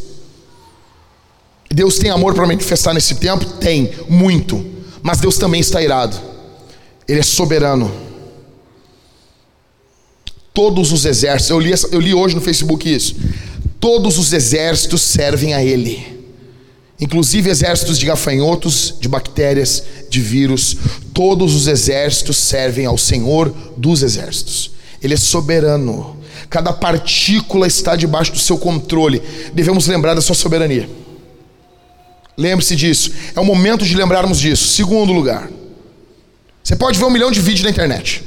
Deus 1.70 1.98
tem 1.98 2.10
amor 2.10 2.34
para 2.34 2.48
manifestar 2.48 2.94
nesse 2.94 3.16
tempo? 3.16 3.46
Tem, 3.46 3.92
muito. 4.10 4.66
Mas 5.02 5.20
Deus 5.20 5.38
também 5.38 5.62
está 5.62 5.82
irado. 5.82 6.18
Ele 7.08 7.20
é 7.20 7.24
soberano. 7.24 7.92
Todos 10.54 10.92
os 10.92 11.06
exércitos, 11.06 11.50
eu 11.52 11.60
li, 11.60 11.72
eu 11.92 12.00
li 12.00 12.14
hoje 12.14 12.36
no 12.36 12.42
Facebook 12.42 12.92
isso. 12.92 13.16
Todos 13.80 14.18
os 14.18 14.34
exércitos 14.34 15.02
servem 15.02 15.54
a 15.54 15.64
Ele 15.64 16.17
inclusive 17.00 17.50
exércitos 17.50 18.00
de 18.00 18.06
gafanhotos, 18.06 18.96
de 19.00 19.08
bactérias, 19.08 19.84
de 20.10 20.20
vírus, 20.20 20.78
todos 21.14 21.56
os 21.56 21.68
exércitos 21.68 22.38
servem 22.38 22.86
ao 22.86 22.98
Senhor 22.98 23.54
dos 23.76 24.02
exércitos. 24.02 24.72
Ele 25.02 25.14
é 25.14 25.18
soberano. 25.18 26.18
Cada 26.50 26.74
partícula 26.74 27.68
está 27.68 27.96
debaixo 27.96 28.32
do 28.32 28.40
seu 28.40 28.58
controle. 28.58 29.22
Devemos 29.54 29.86
lembrar 29.88 30.14
da 30.14 30.22
sua 30.22 30.36
soberania. 30.36 30.90
Lembre-se 32.38 32.76
disso. 32.76 33.12
É 33.36 33.40
o 33.40 33.46
momento 33.46 33.86
de 33.86 33.96
lembrarmos 33.96 34.40
disso. 34.40 34.68
Segundo 34.68 35.12
lugar, 35.12 35.50
você 36.64 36.76
pode 36.76 36.98
ver 36.98 37.06
um 37.06 37.10
milhão 37.10 37.32
de 37.32 37.42
vídeos 37.42 37.64
na 37.64 37.70
internet. 37.70 38.24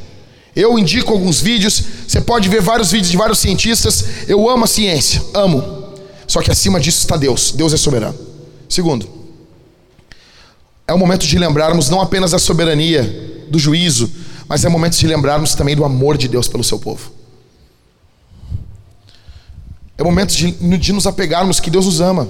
Eu 0.55 0.79
indico 0.79 1.13
alguns 1.13 1.41
vídeos. 1.41 1.83
Você 2.07 2.21
pode 2.21 2.49
ver 2.49 2.61
vários 2.61 2.91
vídeos 2.91 3.11
de 3.11 3.17
vários 3.17 3.39
cientistas. 3.39 4.05
Eu 4.29 4.49
amo 4.49 4.65
a 4.65 4.69
ciência, 4.69 5.23
amo. 5.35 5.95
Só 6.27 6.41
que 6.41 6.51
acima 6.51 6.79
disso 6.79 6.99
está 6.99 7.17
Deus. 7.17 7.53
Deus 7.53 7.73
é 7.73 7.77
soberano. 7.77 8.30
Segundo, 8.71 9.09
é 10.87 10.95
o 10.95 10.99
momento 10.99 11.27
de 11.27 11.37
lembrarmos 11.37 11.91
não 11.91 12.01
apenas 12.01 12.31
da 12.31 12.39
soberania, 12.39 13.03
do 13.51 13.59
juízo, 13.59 14.09
mas 14.47 14.65
é 14.65 14.69
o 14.69 14.71
momento 14.71 14.97
de 14.97 15.07
lembrarmos 15.09 15.57
também 15.57 15.75
do 15.75 15.85
amor 15.85 16.17
de 16.17 16.29
Deus 16.29 16.47
pelo 16.47 16.63
seu 16.63 16.79
povo. 16.79 17.11
É 19.99 20.05
momento 20.05 20.33
de, 20.33 20.53
de 20.53 20.93
nos 20.93 21.05
apegarmos 21.07 21.59
que 21.59 21.69
Deus 21.69 21.85
nos 21.85 22.01
ama. 22.01 22.29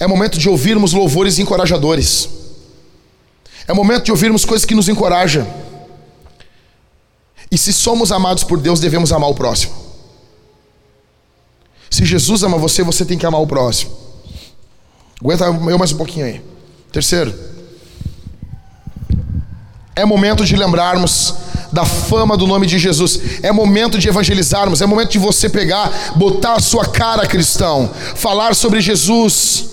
É 0.00 0.06
momento 0.06 0.38
de 0.38 0.48
ouvirmos 0.48 0.94
louvores 0.94 1.38
encorajadores. 1.38 2.30
É 3.68 3.74
momento 3.74 4.04
de 4.04 4.12
ouvirmos 4.12 4.44
coisas 4.44 4.64
que 4.64 4.74
nos 4.74 4.88
encorajam. 4.88 5.46
E 7.50 7.58
se 7.58 7.74
somos 7.74 8.10
amados 8.10 8.42
por 8.42 8.58
Deus, 8.58 8.80
devemos 8.80 9.12
amar 9.12 9.28
o 9.28 9.34
próximo. 9.34 9.74
Se 11.90 12.06
Jesus 12.06 12.42
ama 12.42 12.56
você, 12.56 12.82
você 12.82 13.04
tem 13.04 13.18
que 13.18 13.26
amar 13.26 13.40
o 13.40 13.46
próximo. 13.46 14.05
Aguenta 15.20 15.44
eu 15.44 15.78
mais 15.78 15.92
um 15.92 15.96
pouquinho 15.96 16.26
aí. 16.26 16.40
Terceiro, 16.92 17.34
é 19.94 20.04
momento 20.04 20.44
de 20.44 20.54
lembrarmos 20.56 21.34
da 21.72 21.84
fama 21.84 22.36
do 22.36 22.46
nome 22.46 22.66
de 22.66 22.78
Jesus. 22.78 23.20
É 23.42 23.50
momento 23.50 23.98
de 23.98 24.08
evangelizarmos. 24.08 24.80
É 24.82 24.86
momento 24.86 25.10
de 25.10 25.18
você 25.18 25.48
pegar, 25.48 25.90
botar 26.16 26.54
a 26.54 26.60
sua 26.60 26.84
cara 26.84 27.26
cristão, 27.26 27.90
falar 28.14 28.54
sobre 28.54 28.80
Jesus. 28.80 29.64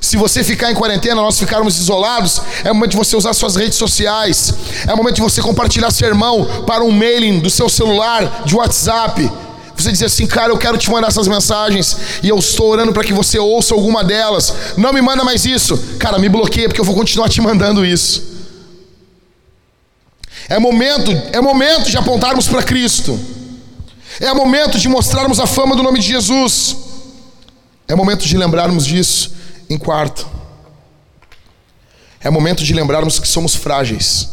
Se 0.00 0.16
você 0.16 0.42
ficar 0.42 0.70
em 0.70 0.74
quarentena, 0.74 1.16
nós 1.16 1.38
ficarmos 1.38 1.78
isolados, 1.78 2.40
é 2.64 2.72
momento 2.72 2.92
de 2.92 2.96
você 2.96 3.16
usar 3.16 3.34
suas 3.34 3.56
redes 3.56 3.76
sociais. 3.76 4.54
É 4.86 4.94
momento 4.94 5.16
de 5.16 5.22
você 5.22 5.42
compartilhar 5.42 5.90
sermão 5.90 6.64
para 6.66 6.82
um 6.82 6.90
mailing 6.90 7.40
do 7.40 7.50
seu 7.50 7.68
celular, 7.68 8.42
de 8.46 8.54
WhatsApp. 8.54 9.30
Você 9.78 9.92
dizer 9.92 10.06
assim, 10.06 10.26
cara, 10.26 10.52
eu 10.52 10.58
quero 10.58 10.76
te 10.76 10.90
mandar 10.90 11.08
essas 11.08 11.28
mensagens 11.28 11.96
e 12.22 12.28
eu 12.28 12.38
estou 12.38 12.68
orando 12.68 12.92
para 12.92 13.04
que 13.04 13.12
você 13.12 13.38
ouça 13.38 13.74
alguma 13.74 14.02
delas. 14.02 14.52
Não 14.76 14.92
me 14.92 15.00
manda 15.00 15.22
mais 15.22 15.44
isso. 15.46 15.78
Cara, 15.98 16.18
me 16.18 16.28
bloqueia 16.28 16.68
porque 16.68 16.80
eu 16.80 16.84
vou 16.84 16.96
continuar 16.96 17.28
te 17.28 17.40
mandando 17.40 17.86
isso. 17.86 18.24
É 20.48 20.58
momento, 20.58 21.10
é 21.32 21.40
momento 21.40 21.90
de 21.90 21.96
apontarmos 21.96 22.48
para 22.48 22.62
Cristo. 22.62 23.18
É 24.18 24.32
momento 24.32 24.78
de 24.78 24.88
mostrarmos 24.88 25.38
a 25.38 25.46
fama 25.46 25.76
do 25.76 25.82
nome 25.82 26.00
de 26.00 26.08
Jesus. 26.08 26.76
É 27.86 27.94
momento 27.94 28.26
de 28.26 28.36
lembrarmos 28.36 28.84
disso 28.84 29.32
em 29.70 29.78
quarto. 29.78 30.26
É 32.20 32.30
momento 32.30 32.64
de 32.64 32.74
lembrarmos 32.74 33.20
que 33.20 33.28
somos 33.28 33.54
frágeis. 33.54 34.28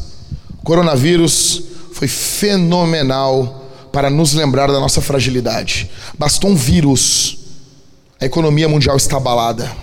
O 0.59 0.63
coronavírus 0.63 1.61
foi 1.93 2.07
fenomenal 2.07 3.64
para 3.95 4.09
nos 4.09 4.33
lembrar 4.33 4.67
da 4.67 4.77
nossa 4.77 4.99
fragilidade. 4.99 5.89
Bastou 6.19 6.49
um 6.49 6.55
vírus, 6.55 7.37
a 8.19 8.25
economia 8.25 8.67
mundial 8.67 8.97
está 8.97 9.15
abalada. 9.15 9.73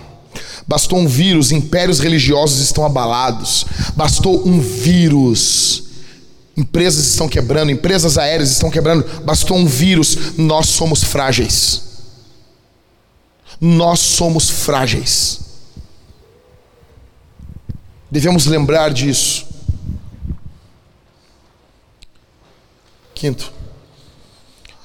Bastou 0.67 0.99
um 0.99 1.07
vírus, 1.07 1.51
impérios 1.51 1.99
religiosos 1.99 2.59
estão 2.59 2.85
abalados. 2.85 3.65
Bastou 3.95 4.47
um 4.47 4.61
vírus, 4.61 5.85
empresas 6.55 7.07
estão 7.07 7.27
quebrando, 7.27 7.71
empresas 7.71 8.19
aéreas 8.19 8.51
estão 8.51 8.69
quebrando. 8.69 9.03
Bastou 9.23 9.57
um 9.57 9.65
vírus, 9.65 10.37
nós 10.37 10.67
somos 10.69 11.03
frágeis. 11.03 11.81
Nós 13.59 13.99
somos 13.99 14.47
frágeis. 14.47 15.39
Devemos 18.11 18.45
lembrar 18.45 18.93
disso. 18.93 19.47
Quinto, 23.15 23.51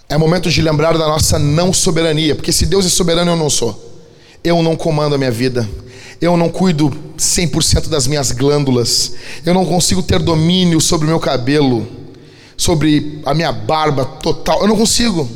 é 0.08 0.16
momento 0.16 0.50
de 0.50 0.62
lembrar 0.62 0.96
da 0.96 1.06
nossa 1.06 1.38
não 1.38 1.72
soberania, 1.72 2.34
porque 2.34 2.50
se 2.50 2.64
Deus 2.64 2.86
é 2.86 2.88
soberano, 2.88 3.32
eu 3.32 3.36
não 3.36 3.50
sou. 3.50 3.78
Eu 4.42 4.62
não 4.62 4.74
comando 4.74 5.14
a 5.14 5.18
minha 5.18 5.30
vida. 5.30 5.68
Eu 6.20 6.36
não 6.36 6.48
cuido 6.48 6.90
100% 7.18 7.88
das 7.88 8.06
minhas 8.06 8.32
glândulas. 8.32 9.12
Eu 9.44 9.52
não 9.52 9.66
consigo 9.66 10.02
ter 10.02 10.18
domínio 10.18 10.80
sobre 10.80 11.06
o 11.06 11.10
meu 11.10 11.20
cabelo, 11.20 11.86
sobre 12.56 13.20
a 13.26 13.34
minha 13.34 13.52
barba 13.52 14.04
total. 14.04 14.62
Eu 14.62 14.68
não 14.68 14.76
consigo. 14.76 15.28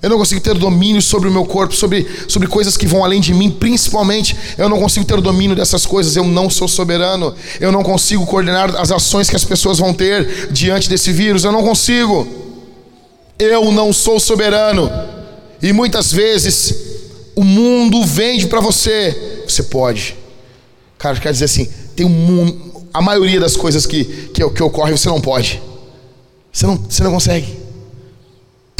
Eu 0.00 0.10
não 0.10 0.18
consigo 0.18 0.40
ter 0.40 0.54
domínio 0.54 1.02
sobre 1.02 1.28
o 1.28 1.32
meu 1.32 1.44
corpo, 1.44 1.74
sobre, 1.74 2.06
sobre 2.28 2.46
coisas 2.46 2.76
que 2.76 2.86
vão 2.86 3.02
além 3.02 3.20
de 3.20 3.34
mim, 3.34 3.50
principalmente. 3.50 4.36
Eu 4.56 4.68
não 4.68 4.78
consigo 4.78 5.04
ter 5.04 5.20
domínio 5.20 5.56
dessas 5.56 5.84
coisas. 5.84 6.14
Eu 6.14 6.24
não 6.24 6.48
sou 6.48 6.68
soberano. 6.68 7.34
Eu 7.58 7.72
não 7.72 7.82
consigo 7.82 8.24
coordenar 8.24 8.76
as 8.76 8.92
ações 8.92 9.28
que 9.28 9.36
as 9.36 9.44
pessoas 9.44 9.78
vão 9.78 9.92
ter 9.92 10.52
diante 10.52 10.88
desse 10.88 11.10
vírus. 11.10 11.42
Eu 11.42 11.50
não 11.50 11.64
consigo. 11.64 12.43
Eu 13.38 13.72
não 13.72 13.92
sou 13.92 14.20
soberano. 14.20 14.90
E 15.62 15.72
muitas 15.72 16.12
vezes 16.12 16.74
o 17.34 17.42
mundo 17.42 18.04
vende 18.04 18.46
para 18.46 18.60
você. 18.60 19.42
Você 19.46 19.62
pode. 19.64 20.16
Cara, 20.98 21.18
quer 21.18 21.32
dizer 21.32 21.46
assim, 21.46 21.68
tem 21.96 22.06
um 22.06 22.10
mundo. 22.10 22.84
A 22.92 23.02
maioria 23.02 23.40
das 23.40 23.56
coisas 23.56 23.86
que, 23.86 24.04
que, 24.04 24.48
que 24.50 24.62
ocorre 24.62 24.92
você 24.92 25.08
não 25.08 25.20
pode. 25.20 25.60
Você 26.52 26.66
não, 26.66 26.76
você 26.76 27.02
não 27.02 27.12
consegue. 27.12 27.58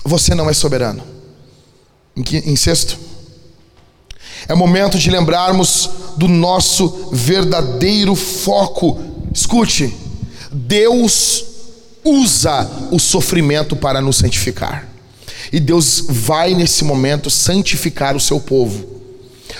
Você 0.04 0.34
não 0.34 0.48
é 0.48 0.52
soberano. 0.52 1.02
Em, 2.16 2.22
que, 2.22 2.36
em 2.36 2.54
sexto, 2.54 2.96
é 4.46 4.54
momento 4.54 4.98
de 4.98 5.10
lembrarmos 5.10 5.90
do 6.16 6.28
nosso 6.28 7.08
verdadeiro 7.12 8.14
foco. 8.14 9.00
Escute, 9.32 9.92
Deus 10.52 11.53
usa 12.04 12.70
o 12.90 12.98
sofrimento 12.98 13.74
para 13.74 14.00
nos 14.00 14.16
santificar. 14.16 14.88
E 15.52 15.58
Deus 15.58 16.04
vai 16.08 16.54
nesse 16.54 16.84
momento 16.84 17.30
santificar 17.30 18.16
o 18.16 18.20
seu 18.20 18.40
povo. 18.40 18.92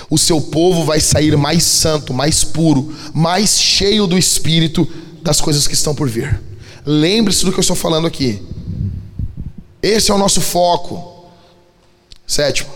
O 0.09 0.17
seu 0.17 0.39
povo 0.39 0.83
vai 0.83 0.99
sair 0.99 1.35
mais 1.37 1.63
santo, 1.63 2.13
mais 2.13 2.43
puro, 2.43 2.93
mais 3.13 3.59
cheio 3.59 4.05
do 4.05 4.17
espírito 4.17 4.87
das 5.21 5.41
coisas 5.41 5.67
que 5.67 5.73
estão 5.73 5.95
por 5.95 6.07
vir. 6.07 6.39
Lembre-se 6.85 7.43
do 7.43 7.51
que 7.51 7.57
eu 7.57 7.61
estou 7.61 7.75
falando 7.75 8.05
aqui. 8.05 8.41
Esse 9.81 10.11
é 10.11 10.13
o 10.13 10.17
nosso 10.17 10.41
foco. 10.41 11.25
Sétimo, 12.27 12.69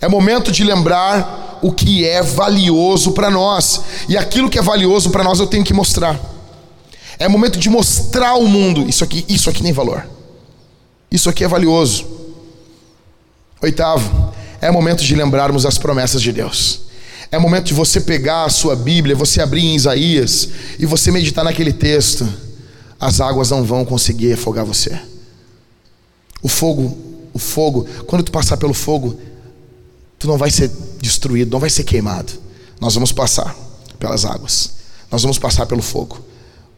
é 0.00 0.08
momento 0.08 0.50
de 0.50 0.64
lembrar 0.64 1.58
o 1.62 1.72
que 1.72 2.04
é 2.04 2.22
valioso 2.22 3.12
para 3.12 3.30
nós. 3.30 3.80
E 4.08 4.16
aquilo 4.16 4.50
que 4.50 4.58
é 4.58 4.62
valioso 4.62 5.10
para 5.10 5.24
nós 5.24 5.38
eu 5.38 5.46
tenho 5.46 5.64
que 5.64 5.74
mostrar. 5.74 6.18
É 7.18 7.26
momento 7.26 7.58
de 7.58 7.68
mostrar 7.68 8.30
ao 8.30 8.44
mundo 8.44 8.88
isso 8.88 9.02
aqui, 9.02 9.24
isso 9.28 9.50
aqui 9.50 9.62
tem 9.62 9.72
valor. 9.72 10.06
Isso 11.10 11.28
aqui 11.28 11.42
é 11.42 11.48
valioso. 11.48 12.06
Oitavo, 13.60 14.32
é 14.60 14.70
momento 14.70 15.02
de 15.02 15.14
lembrarmos 15.14 15.66
as 15.66 15.78
promessas 15.78 16.22
de 16.22 16.32
Deus. 16.32 16.82
É 17.30 17.38
momento 17.38 17.66
de 17.66 17.74
você 17.74 18.00
pegar 18.00 18.44
a 18.44 18.50
sua 18.50 18.76
Bíblia, 18.76 19.16
você 19.16 19.40
abrir 19.40 19.62
em 19.62 19.74
Isaías 19.74 20.48
e 20.78 20.86
você 20.86 21.10
meditar 21.10 21.44
naquele 21.44 21.72
texto. 21.72 22.26
As 23.00 23.20
águas 23.20 23.50
não 23.50 23.64
vão 23.64 23.84
conseguir 23.84 24.32
afogar 24.32 24.64
você. 24.64 24.98
O 26.42 26.48
fogo 26.48 27.08
o 27.38 27.40
fogo, 27.40 27.86
quando 28.06 28.24
tu 28.24 28.32
passar 28.32 28.56
pelo 28.56 28.74
fogo, 28.74 29.16
tu 30.18 30.26
não 30.26 30.36
vai 30.36 30.50
ser 30.50 30.68
destruído, 31.00 31.52
não 31.52 31.60
vai 31.60 31.70
ser 31.70 31.84
queimado. 31.84 32.32
Nós 32.80 32.94
vamos 32.94 33.12
passar 33.12 33.56
pelas 33.98 34.24
águas, 34.24 34.72
nós 35.08 35.22
vamos 35.22 35.38
passar 35.38 35.64
pelo 35.64 35.80
fogo, 35.80 36.18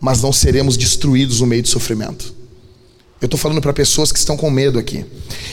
mas 0.01 0.23
não 0.23 0.33
seremos 0.33 0.77
destruídos 0.77 1.41
no 1.41 1.47
meio 1.47 1.63
do 1.63 1.69
sofrimento. 1.69 2.35
Eu 3.21 3.27
estou 3.27 3.39
falando 3.39 3.61
para 3.61 3.73
pessoas 3.73 4.11
que 4.11 4.19
estão 4.19 4.35
com 4.35 4.51
medo 4.51 4.79
aqui. 4.79 5.05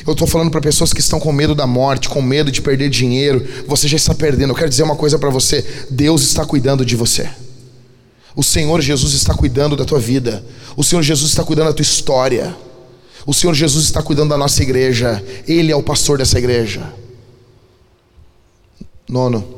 Eu 0.05 0.13
estou 0.13 0.25
falando 0.25 0.49
para 0.49 0.61
pessoas 0.61 0.93
que 0.93 1.01
estão 1.01 1.19
com 1.19 1.33
medo 1.33 1.53
da 1.53 1.67
morte, 1.67 2.07
com 2.07 2.21
medo 2.21 2.49
de 2.49 2.61
perder 2.61 2.89
dinheiro. 2.89 3.45
Você 3.67 3.89
já 3.89 3.97
está 3.97 4.15
perdendo. 4.15 4.51
Eu 4.51 4.55
quero 4.55 4.69
dizer 4.69 4.83
uma 4.83 4.95
coisa 4.95 5.19
para 5.19 5.29
você: 5.29 5.65
Deus 5.89 6.21
está 6.21 6.45
cuidando 6.45 6.85
de 6.85 6.95
você. 6.95 7.29
O 8.33 8.41
Senhor 8.41 8.79
Jesus 8.81 9.13
está 9.13 9.33
cuidando 9.33 9.75
da 9.75 9.83
tua 9.83 9.99
vida. 9.99 10.45
O 10.77 10.83
Senhor 10.83 11.01
Jesus 11.01 11.31
está 11.31 11.43
cuidando 11.43 11.67
da 11.67 11.73
tua 11.73 11.83
história. 11.83 12.55
O 13.25 13.33
Senhor 13.33 13.53
Jesus 13.53 13.83
está 13.83 14.01
cuidando 14.01 14.29
da 14.29 14.37
nossa 14.37 14.63
igreja. 14.63 15.21
Ele 15.45 15.69
é 15.69 15.75
o 15.75 15.83
pastor 15.83 16.17
dessa 16.17 16.37
igreja. 16.37 16.93
Nono. 19.09 19.56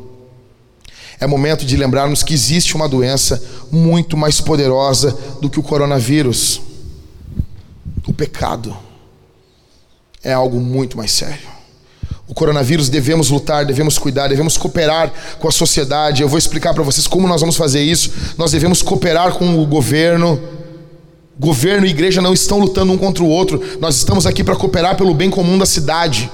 É 1.19 1.27
momento 1.27 1.65
de 1.65 1.75
lembrarmos 1.75 2.23
que 2.23 2.33
existe 2.33 2.75
uma 2.75 2.87
doença 2.87 3.41
muito 3.71 4.15
mais 4.15 4.39
poderosa 4.39 5.17
do 5.41 5.49
que 5.49 5.59
o 5.59 5.63
coronavírus. 5.63 6.61
O 8.07 8.13
pecado 8.13 8.75
é 10.23 10.31
algo 10.31 10.59
muito 10.59 10.97
mais 10.97 11.11
sério. 11.11 11.47
O 12.27 12.33
coronavírus 12.33 12.89
devemos 12.89 13.29
lutar, 13.29 13.65
devemos 13.65 13.97
cuidar, 13.97 14.27
devemos 14.27 14.55
cooperar 14.55 15.11
com 15.39 15.47
a 15.47 15.51
sociedade. 15.51 16.21
Eu 16.21 16.29
vou 16.29 16.37
explicar 16.37 16.73
para 16.73 16.83
vocês 16.83 17.07
como 17.07 17.27
nós 17.27 17.41
vamos 17.41 17.55
fazer 17.55 17.81
isso. 17.81 18.11
Nós 18.37 18.51
devemos 18.51 18.81
cooperar 18.81 19.33
com 19.33 19.61
o 19.61 19.65
governo 19.65 20.39
Governo 21.39 21.85
e 21.85 21.89
igreja 21.89 22.21
não 22.21 22.33
estão 22.33 22.59
lutando 22.59 22.91
um 22.91 22.97
contra 22.97 23.23
o 23.23 23.29
outro. 23.29 23.63
Nós 23.79 23.95
estamos 23.95 24.25
aqui 24.25 24.43
para 24.43 24.57
cooperar 24.57 24.97
pelo 24.97 25.13
bem 25.13 25.29
comum 25.29 25.57
da 25.57 25.65
cidade. 25.65 26.29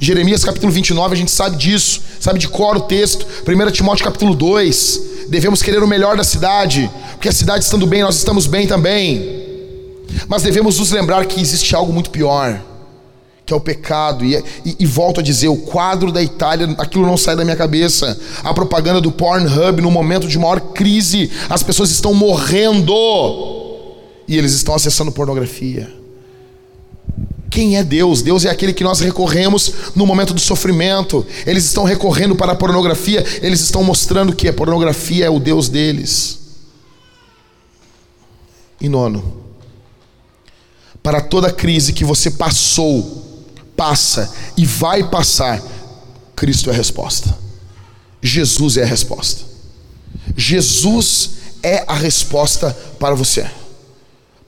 Jeremias 0.00 0.44
capítulo 0.44 0.70
29, 0.70 1.14
a 1.14 1.16
gente 1.16 1.30
sabe 1.30 1.56
disso, 1.56 2.00
sabe 2.20 2.38
de 2.38 2.46
cor 2.48 2.76
o 2.76 2.80
texto. 2.80 3.26
1 3.46 3.70
Timóteo 3.72 4.04
capítulo 4.04 4.34
2. 4.34 5.02
Devemos 5.28 5.60
querer 5.60 5.82
o 5.82 5.88
melhor 5.88 6.16
da 6.16 6.22
cidade, 6.22 6.88
porque 7.12 7.28
a 7.28 7.32
cidade 7.32 7.64
estando 7.64 7.86
bem, 7.86 8.02
nós 8.02 8.16
estamos 8.16 8.46
bem 8.46 8.66
também. 8.66 9.46
Mas 10.28 10.42
devemos 10.42 10.78
nos 10.78 10.92
lembrar 10.92 11.26
que 11.26 11.40
existe 11.40 11.74
algo 11.74 11.92
muito 11.92 12.10
pior, 12.10 12.62
que 13.44 13.52
é 13.52 13.56
o 13.56 13.60
pecado. 13.60 14.24
E, 14.24 14.36
e, 14.64 14.76
e 14.78 14.86
volto 14.86 15.18
a 15.18 15.22
dizer: 15.22 15.48
o 15.48 15.56
quadro 15.56 16.12
da 16.12 16.22
Itália, 16.22 16.76
aquilo 16.78 17.04
não 17.04 17.16
sai 17.16 17.34
da 17.34 17.44
minha 17.44 17.56
cabeça. 17.56 18.18
A 18.44 18.54
propaganda 18.54 19.00
do 19.00 19.10
Pornhub 19.10 19.82
no 19.82 19.90
momento 19.90 20.28
de 20.28 20.38
maior 20.38 20.60
crise, 20.60 21.28
as 21.50 21.64
pessoas 21.64 21.90
estão 21.90 22.14
morrendo 22.14 22.94
e 24.28 24.38
eles 24.38 24.52
estão 24.52 24.76
acessando 24.76 25.10
pornografia. 25.10 25.97
Quem 27.50 27.76
é 27.76 27.84
Deus? 27.84 28.22
Deus 28.22 28.44
é 28.44 28.50
aquele 28.50 28.72
que 28.72 28.84
nós 28.84 29.00
recorremos 29.00 29.72
no 29.94 30.06
momento 30.06 30.34
do 30.34 30.40
sofrimento. 30.40 31.26
Eles 31.46 31.64
estão 31.64 31.84
recorrendo 31.84 32.36
para 32.36 32.52
a 32.52 32.56
pornografia, 32.56 33.24
eles 33.42 33.60
estão 33.60 33.82
mostrando 33.82 34.34
que 34.34 34.48
a 34.48 34.52
pornografia 34.52 35.26
é 35.26 35.30
o 35.30 35.40
Deus 35.40 35.68
deles. 35.68 36.38
E 38.80 38.88
nono, 38.88 39.42
para 41.02 41.20
toda 41.20 41.52
crise 41.52 41.92
que 41.92 42.04
você 42.04 42.30
passou, 42.30 43.44
passa 43.76 44.32
e 44.56 44.66
vai 44.66 45.08
passar, 45.08 45.62
Cristo 46.36 46.70
é 46.70 46.72
a 46.72 46.76
resposta. 46.76 47.36
Jesus 48.22 48.76
é 48.76 48.82
a 48.82 48.86
resposta. 48.86 49.44
Jesus 50.36 51.30
é 51.62 51.84
a 51.88 51.94
resposta 51.94 52.76
para 52.98 53.14
você 53.14 53.46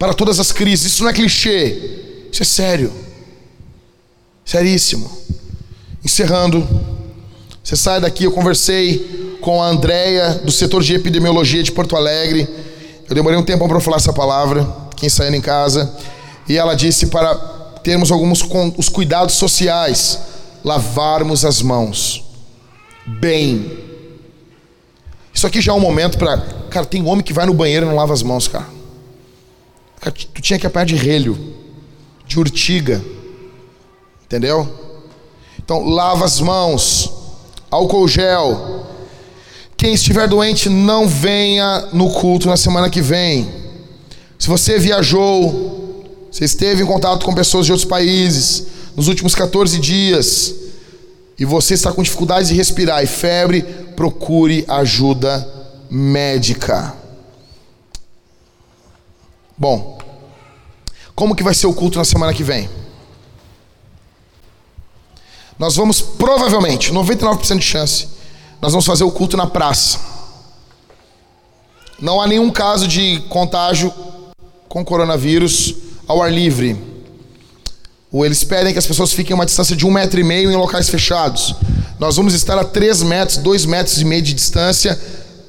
para 0.01 0.15
todas 0.15 0.41
as 0.41 0.51
crises. 0.51 0.95
Isso 0.95 1.03
não 1.03 1.11
é 1.11 1.13
clichê, 1.13 2.10
isso 2.31 2.43
é 2.43 2.47
sério, 2.47 2.93
seríssimo. 4.45 5.11
Encerrando, 6.05 6.67
você 7.63 7.77
sai 7.77 8.01
daqui. 8.01 8.25
Eu 8.25 8.33
conversei 8.33 9.39
com 9.41 9.63
a 9.63 9.69
Andréia 9.69 10.35
do 10.45 10.51
setor 10.51 10.83
de 10.83 10.95
epidemiologia 10.95 11.63
de 11.63 11.73
Porto 11.73 11.97
Alegre. 11.97 12.49
Eu 13.09 13.15
demorei 13.15 13.39
um 13.39 13.43
tempo 13.43 13.67
para 13.69 13.81
falar 13.81 13.97
essa 13.97 14.13
palavra, 14.13 14.67
quem 14.97 15.09
saindo 15.09 15.37
em 15.37 15.41
casa, 15.41 15.93
e 16.49 16.57
ela 16.57 16.75
disse 16.75 17.07
para 17.07 17.35
termos 17.83 18.11
alguns 18.11 18.45
os 18.77 18.89
cuidados 18.89 19.35
sociais, 19.35 20.19
lavarmos 20.63 21.45
as 21.45 21.63
mãos 21.63 22.25
bem. 23.07 23.79
Isso 25.33 25.47
aqui 25.47 25.61
já 25.61 25.73
é 25.73 25.75
um 25.75 25.81
momento 25.81 26.19
para, 26.19 26.39
cara, 26.71 26.87
tem 26.87 27.07
homem 27.07 27.25
que 27.25 27.33
vai 27.33 27.47
no 27.47 27.55
banheiro 27.55 27.87
e 27.87 27.89
não 27.89 27.97
lava 27.97 28.13
as 28.13 28.23
mãos, 28.23 28.47
cara. 28.47 28.67
Tu 30.35 30.41
tinha 30.41 30.59
que 30.59 30.67
apanhar 30.67 30.87
de 30.87 30.97
relho, 30.97 31.39
de 32.31 32.39
urtiga. 32.39 33.05
Entendeu? 34.25 34.69
Então, 35.59 35.89
lava 35.89 36.25
as 36.25 36.41
mãos, 36.41 37.13
álcool 37.69 38.07
gel. 38.07 38.87
Quem 39.77 39.95
estiver 39.95 40.29
doente, 40.29 40.69
não 40.69 41.09
venha 41.09 41.89
no 41.93 42.09
culto 42.11 42.47
na 42.47 42.57
semana 42.57 42.89
que 42.89 43.03
vem. 43.03 43.53
Se 44.39 44.47
você 44.47 44.79
viajou, 44.79 46.05
você 46.31 46.45
esteve 46.45 46.85
em 46.85 46.87
contato 46.87 47.27
com 47.27 47.35
pessoas 47.35 47.67
de 47.67 47.73
outros 47.73 47.89
países 47.89 48.67
nos 48.95 49.09
últimos 49.09 49.35
14 49.35 49.81
dias 49.81 50.55
e 51.37 51.45
você 51.45 51.75
está 51.75 51.91
com 51.91 52.03
dificuldades 52.03 52.49
de 52.49 52.55
respirar 52.55 53.03
e 53.03 53.09
febre, 53.09 53.63
procure 53.97 54.65
ajuda 54.69 55.49
médica. 55.91 56.95
Bom, 59.59 60.00
como 61.21 61.37
que 61.37 61.43
vai 61.43 61.53
ser 61.53 61.67
o 61.67 61.75
culto 61.75 61.99
na 61.99 62.05
semana 62.07 62.33
que 62.33 62.43
vem? 62.43 62.67
Nós 65.59 65.77
vamos 65.77 66.01
provavelmente, 66.01 66.91
99% 66.91 67.59
de 67.59 67.63
chance, 67.63 68.09
nós 68.59 68.73
vamos 68.73 68.87
fazer 68.87 69.05
o 69.05 69.13
culto 69.13 69.37
na 69.37 69.47
praça. 69.47 69.99
Não 72.01 72.23
há 72.23 72.27
nenhum 72.27 72.51
caso 72.51 72.89
de 72.89 73.21
contágio 73.29 73.93
com 74.67 74.83
coronavírus 74.83 75.75
ao 76.09 76.23
ar 76.23 76.33
livre. 76.33 76.83
Ou 78.11 78.25
eles 78.25 78.43
pedem 78.43 78.73
que 78.73 78.79
as 78.79 78.87
pessoas 78.87 79.13
fiquem 79.13 79.35
a 79.35 79.37
uma 79.37 79.45
distância 79.45 79.77
de 79.77 79.87
um 79.87 79.91
metro 79.91 80.19
e 80.19 80.25
meio 80.25 80.51
em 80.51 80.57
locais 80.57 80.89
fechados. 80.89 81.55
Nós 81.99 82.17
vamos 82.17 82.33
estar 82.33 82.59
a 82.59 82.65
três 82.65 83.03
metros, 83.03 83.37
dois 83.37 83.67
metros 83.67 84.01
e 84.01 84.07
meio 84.07 84.23
de 84.23 84.33
distância 84.33 84.99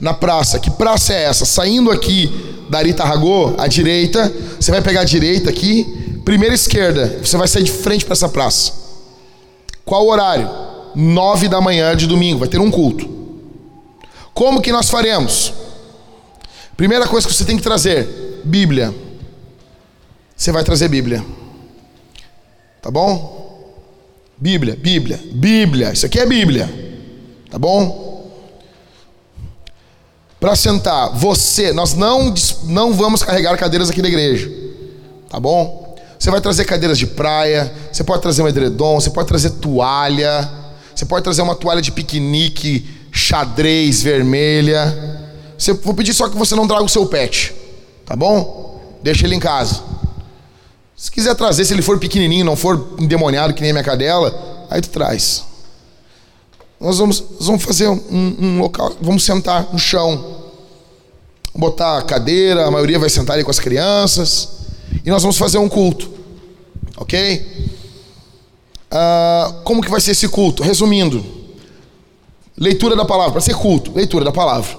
na 0.02 0.14
praça. 0.14 0.60
Que 0.60 0.72
praça 0.72 1.14
é 1.14 1.24
essa? 1.24 1.46
Saindo 1.46 1.92
aqui 1.92 2.28
da 2.70 2.80
Arita 2.80 3.04
Ragô, 3.04 3.54
à 3.58 3.68
direita, 3.68 4.34
você 4.60 4.72
vai 4.72 4.82
pegar 4.82 5.02
a 5.02 5.06
direita 5.06 5.50
aqui, 5.50 6.20
primeira 6.26 6.56
esquerda, 6.56 7.20
você 7.24 7.38
vai 7.38 7.48
sair 7.48 7.64
de 7.64 7.72
frente 7.72 8.04
para 8.04 8.14
essa 8.14 8.28
praça. 8.28 8.74
Qual 9.86 10.06
o 10.06 10.10
horário? 10.10 10.50
Nove 10.96 11.48
da 11.48 11.62
manhã 11.62 11.96
de 11.96 12.08
domingo, 12.08 12.40
vai 12.40 12.48
ter 12.48 12.60
um 12.60 12.72
culto. 12.72 13.10
Como 14.34 14.62
que 14.62 14.72
nós 14.72 14.90
faremos? 14.90 15.54
Primeira 16.76 17.08
coisa 17.08 17.28
que 17.28 17.34
você 17.34 17.46
tem 17.46 17.58
que 17.58 17.64
trazer: 17.64 18.42
Bíblia. 18.44 18.94
Você 20.36 20.52
vai 20.52 20.64
trazer 20.64 20.88
Bíblia. 20.88 21.24
Tá 22.82 22.90
bom? 22.90 23.40
Bíblia, 24.38 24.76
Bíblia, 24.76 25.20
Bíblia. 25.32 25.92
Isso 25.92 26.06
aqui 26.06 26.20
é 26.20 26.26
Bíblia. 26.26 26.68
Tá 27.50 27.60
bom? 27.60 28.11
Para 30.42 30.56
sentar, 30.56 31.12
você, 31.12 31.72
nós 31.72 31.94
não, 31.94 32.34
não 32.64 32.94
vamos 32.94 33.22
carregar 33.22 33.56
cadeiras 33.60 33.92
aqui 33.92 34.02
da 34.02 34.08
igreja. 34.08 34.52
Tá 35.30 35.40
bom? 35.40 35.96
Você 36.18 36.32
vai 36.32 36.42
trazer 36.42 36.66
cadeiras 36.66 36.98
de 36.98 37.06
praia, 37.06 37.72
você 37.92 38.04
pode 38.04 38.24
trazer 38.24 38.42
um 38.42 38.48
edredom, 38.48 39.00
você 39.00 39.12
pode 39.12 39.28
trazer 39.28 39.52
toalha, 39.52 40.50
você 40.96 41.06
pode 41.06 41.24
trazer 41.24 41.44
uma 41.44 41.54
toalha 41.54 41.80
de 41.80 41.92
piquenique 41.92 42.90
xadrez 43.12 44.02
vermelha. 44.02 45.22
Você, 45.56 45.74
vou 45.74 45.94
pedir 45.94 46.12
só 46.16 46.28
que 46.28 46.36
você 46.36 46.56
não 46.56 46.68
traga 46.68 46.84
o 46.84 46.90
seu 46.90 47.06
pet, 47.06 47.54
tá 48.04 48.16
bom? 48.16 48.82
Deixa 49.04 49.28
ele 49.28 49.36
em 49.36 49.40
casa. 49.40 49.84
Se 50.98 51.12
quiser 51.12 51.36
trazer, 51.36 51.66
se 51.66 51.74
ele 51.74 51.84
for 51.84 52.00
pequenininho, 52.00 52.46
não 52.46 52.56
for 52.56 52.96
endemoniado 52.98 53.54
que 53.54 53.62
nem 53.62 53.70
a 53.70 53.74
minha 53.76 53.84
cadela, 53.84 54.66
aí 54.72 54.82
tu 54.82 54.90
traz. 54.90 55.51
Nós 56.82 56.98
vamos, 56.98 57.24
nós 57.38 57.46
vamos 57.46 57.64
fazer 57.64 57.88
um, 57.88 58.36
um, 58.40 58.60
local, 58.60 58.92
vamos 59.00 59.24
sentar 59.24 59.72
no 59.72 59.78
chão. 59.78 60.42
botar 61.54 62.00
a 62.00 62.02
cadeira, 62.02 62.66
a 62.66 62.72
maioria 62.72 62.98
vai 62.98 63.10
sentar 63.10 63.36
ali 63.36 63.44
com 63.44 63.52
as 63.52 63.60
crianças. 63.60 64.50
E 65.06 65.12
nós 65.12 65.22
vamos 65.22 65.38
fazer 65.38 65.60
um 65.60 65.70
culto. 65.70 66.10
Ok? 66.98 67.70
Ah, 68.90 69.62
como 69.64 69.82
que 69.82 69.92
vai 69.92 70.02
ser 70.02 70.12
esse 70.12 70.28
culto? 70.28 70.64
Resumindo, 70.64 71.24
leitura 72.58 72.96
da 72.96 73.06
palavra, 73.06 73.34
para 73.34 73.42
ser 73.42 73.56
culto, 73.56 73.94
leitura 73.96 74.26
da 74.26 74.32
palavra, 74.32 74.76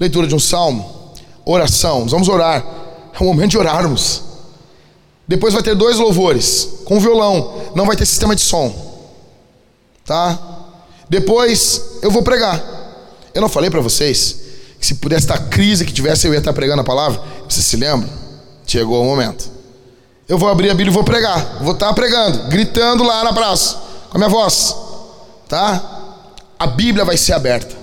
leitura 0.00 0.26
de 0.26 0.34
um 0.34 0.40
salmo, 0.40 1.12
oração, 1.44 2.06
vamos 2.08 2.28
orar, 2.28 2.66
é 3.12 3.22
o 3.22 3.26
momento 3.26 3.50
de 3.50 3.58
orarmos. 3.58 4.22
Depois 5.28 5.52
vai 5.52 5.62
ter 5.62 5.74
dois 5.74 5.98
louvores 5.98 6.80
com 6.86 6.98
violão, 6.98 7.62
não 7.74 7.84
vai 7.84 7.94
ter 7.94 8.06
sistema 8.06 8.34
de 8.34 8.42
som. 8.42 8.74
Tá? 10.04 10.55
Depois 11.08 11.98
eu 12.02 12.10
vou 12.10 12.22
pregar. 12.22 12.62
Eu 13.34 13.40
não 13.40 13.48
falei 13.48 13.70
para 13.70 13.80
vocês 13.80 14.36
que 14.80 14.86
se 14.86 14.94
pudesse 14.96 15.24
estar 15.24 15.38
crise 15.48 15.84
que 15.84 15.92
tivesse 15.92 16.26
eu 16.26 16.32
ia 16.32 16.38
estar 16.38 16.52
pregando 16.52 16.80
a 16.80 16.84
palavra? 16.84 17.20
Você 17.48 17.62
se 17.62 17.76
lembra? 17.76 18.08
Chegou 18.66 19.02
o 19.02 19.04
momento. 19.04 19.50
Eu 20.28 20.38
vou 20.38 20.48
abrir 20.48 20.70
a 20.70 20.74
Bíblia 20.74 20.90
e 20.90 20.94
vou 20.94 21.04
pregar. 21.04 21.58
Vou 21.62 21.72
estar 21.72 21.92
pregando, 21.94 22.48
gritando 22.48 23.04
lá 23.04 23.22
na 23.22 23.32
praça 23.32 23.76
com 24.10 24.16
a 24.16 24.18
minha 24.18 24.28
voz. 24.28 24.74
Tá? 25.48 25.82
A 26.58 26.66
Bíblia 26.66 27.04
vai 27.04 27.16
ser 27.16 27.32
aberta. 27.32 27.76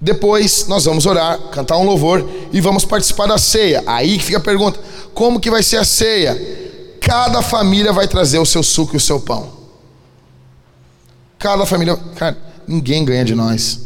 Depois 0.00 0.66
nós 0.66 0.84
vamos 0.84 1.06
orar, 1.06 1.38
cantar 1.50 1.76
um 1.76 1.84
louvor 1.84 2.28
e 2.52 2.60
vamos 2.60 2.84
participar 2.84 3.26
da 3.26 3.38
ceia. 3.38 3.82
Aí 3.86 4.18
que 4.18 4.24
fica 4.24 4.38
a 4.38 4.40
pergunta: 4.40 4.78
como 5.14 5.40
que 5.40 5.50
vai 5.50 5.62
ser 5.62 5.76
a 5.76 5.84
ceia? 5.84 6.36
Cada 7.00 7.42
família 7.42 7.92
vai 7.92 8.06
trazer 8.06 8.38
o 8.38 8.46
seu 8.46 8.62
suco 8.62 8.94
e 8.94 8.96
o 8.96 9.00
seu 9.00 9.20
pão. 9.20 9.61
Cada 11.42 11.66
família, 11.66 11.96
cara, 12.14 12.38
ninguém 12.68 13.04
ganha 13.04 13.24
de 13.24 13.34
nós. 13.34 13.80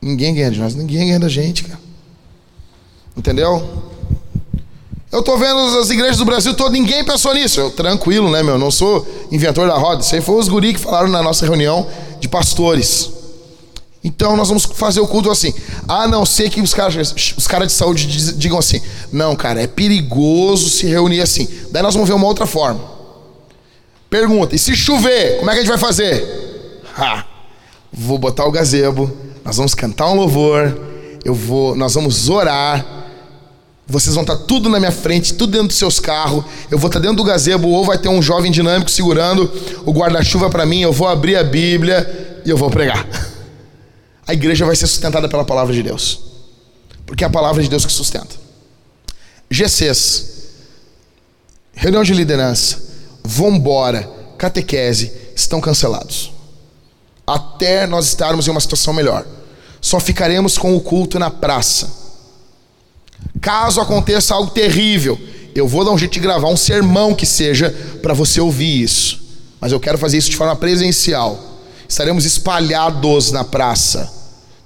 Ninguém 0.00 0.34
ganha 0.34 0.50
de 0.50 0.58
nós, 0.58 0.74
ninguém 0.74 1.08
ganha 1.08 1.20
da 1.20 1.28
gente, 1.28 1.64
cara. 1.64 1.78
Entendeu? 3.14 3.84
Eu 5.12 5.22
tô 5.22 5.36
vendo 5.36 5.78
as 5.78 5.90
igrejas 5.90 6.16
do 6.16 6.24
Brasil 6.24 6.54
todo, 6.54 6.72
ninguém 6.72 7.04
pensou 7.04 7.34
nisso. 7.34 7.60
Eu 7.60 7.70
tranquilo, 7.70 8.30
né, 8.30 8.42
meu? 8.42 8.56
Não 8.56 8.70
sou 8.70 9.06
inventor 9.30 9.68
da 9.68 9.76
roda. 9.76 10.00
Isso 10.00 10.14
aí 10.14 10.22
foi 10.22 10.36
os 10.36 10.48
guri 10.48 10.72
que 10.72 10.80
falaram 10.80 11.08
na 11.08 11.22
nossa 11.22 11.44
reunião 11.44 11.86
de 12.18 12.28
pastores. 12.28 13.10
Então 14.02 14.38
nós 14.38 14.48
vamos 14.48 14.64
fazer 14.64 15.00
o 15.00 15.06
culto 15.06 15.30
assim. 15.30 15.52
A 15.86 16.08
não 16.08 16.24
ser 16.24 16.48
que 16.48 16.62
os 16.62 16.72
caras 16.72 17.12
os 17.36 17.46
cara 17.46 17.66
de 17.66 17.72
saúde 17.72 18.06
digam 18.32 18.58
assim: 18.58 18.80
não, 19.12 19.36
cara, 19.36 19.60
é 19.60 19.66
perigoso 19.66 20.70
se 20.70 20.86
reunir 20.86 21.20
assim. 21.20 21.46
Daí 21.70 21.82
nós 21.82 21.92
vamos 21.92 22.08
ver 22.08 22.14
uma 22.14 22.26
outra 22.26 22.46
forma. 22.46 22.95
Pergunta: 24.08 24.54
e 24.54 24.58
se 24.58 24.74
chover, 24.76 25.38
como 25.38 25.50
é 25.50 25.54
que 25.54 25.60
a 25.60 25.62
gente 25.62 25.70
vai 25.70 25.78
fazer? 25.78 26.82
Ha, 26.96 27.24
vou 27.92 28.18
botar 28.18 28.44
o 28.46 28.50
gazebo, 28.50 29.14
nós 29.44 29.56
vamos 29.56 29.74
cantar 29.74 30.08
um 30.08 30.14
louvor, 30.14 30.76
eu 31.24 31.34
vou, 31.34 31.74
nós 31.74 31.94
vamos 31.94 32.28
orar. 32.28 32.94
Vocês 33.88 34.16
vão 34.16 34.22
estar 34.22 34.36
tudo 34.36 34.68
na 34.68 34.80
minha 34.80 34.90
frente, 34.90 35.34
tudo 35.34 35.52
dentro 35.52 35.68
dos 35.68 35.76
seus 35.76 36.00
carros. 36.00 36.44
Eu 36.68 36.76
vou 36.76 36.88
estar 36.88 36.98
dentro 36.98 37.18
do 37.18 37.22
gazebo, 37.22 37.68
ou 37.68 37.84
vai 37.84 37.96
ter 37.96 38.08
um 38.08 38.20
jovem 38.20 38.50
dinâmico 38.50 38.90
segurando 38.90 39.48
o 39.84 39.92
guarda-chuva 39.92 40.50
para 40.50 40.66
mim. 40.66 40.80
Eu 40.80 40.92
vou 40.92 41.06
abrir 41.06 41.36
a 41.36 41.44
Bíblia 41.44 42.42
e 42.44 42.50
eu 42.50 42.56
vou 42.56 42.68
pregar. 42.68 43.06
a 44.26 44.34
igreja 44.34 44.66
vai 44.66 44.74
ser 44.74 44.88
sustentada 44.88 45.28
pela 45.28 45.44
palavra 45.44 45.72
de 45.72 45.84
Deus. 45.84 46.20
Porque 47.06 47.22
é 47.22 47.26
a 47.28 47.30
palavra 47.30 47.62
de 47.62 47.68
Deus 47.68 47.86
que 47.86 47.92
sustenta. 47.92 48.34
GCs, 49.48 50.48
reunião 51.72 52.02
de 52.02 52.12
liderança, 52.12 52.85
vambora, 53.26 54.08
catequese, 54.38 55.12
estão 55.34 55.60
cancelados. 55.60 56.32
Até 57.26 57.86
nós 57.86 58.06
estarmos 58.06 58.46
em 58.46 58.50
uma 58.50 58.60
situação 58.60 58.94
melhor. 58.94 59.26
Só 59.80 59.98
ficaremos 59.98 60.56
com 60.56 60.76
o 60.76 60.80
culto 60.80 61.18
na 61.18 61.30
praça. 61.30 61.90
Caso 63.40 63.80
aconteça 63.80 64.34
algo 64.34 64.50
terrível, 64.50 65.18
eu 65.54 65.66
vou 65.66 65.84
dar 65.84 65.90
um 65.90 65.98
jeito 65.98 66.12
de 66.12 66.20
gravar 66.20 66.48
um 66.48 66.56
sermão 66.56 67.14
que 67.14 67.26
seja 67.26 67.70
para 68.02 68.14
você 68.14 68.40
ouvir 68.40 68.82
isso. 68.82 69.20
Mas 69.60 69.72
eu 69.72 69.80
quero 69.80 69.98
fazer 69.98 70.18
isso 70.18 70.30
de 70.30 70.36
forma 70.36 70.54
presencial. 70.54 71.38
Estaremos 71.88 72.24
espalhados 72.24 73.32
na 73.32 73.44
praça 73.44 74.16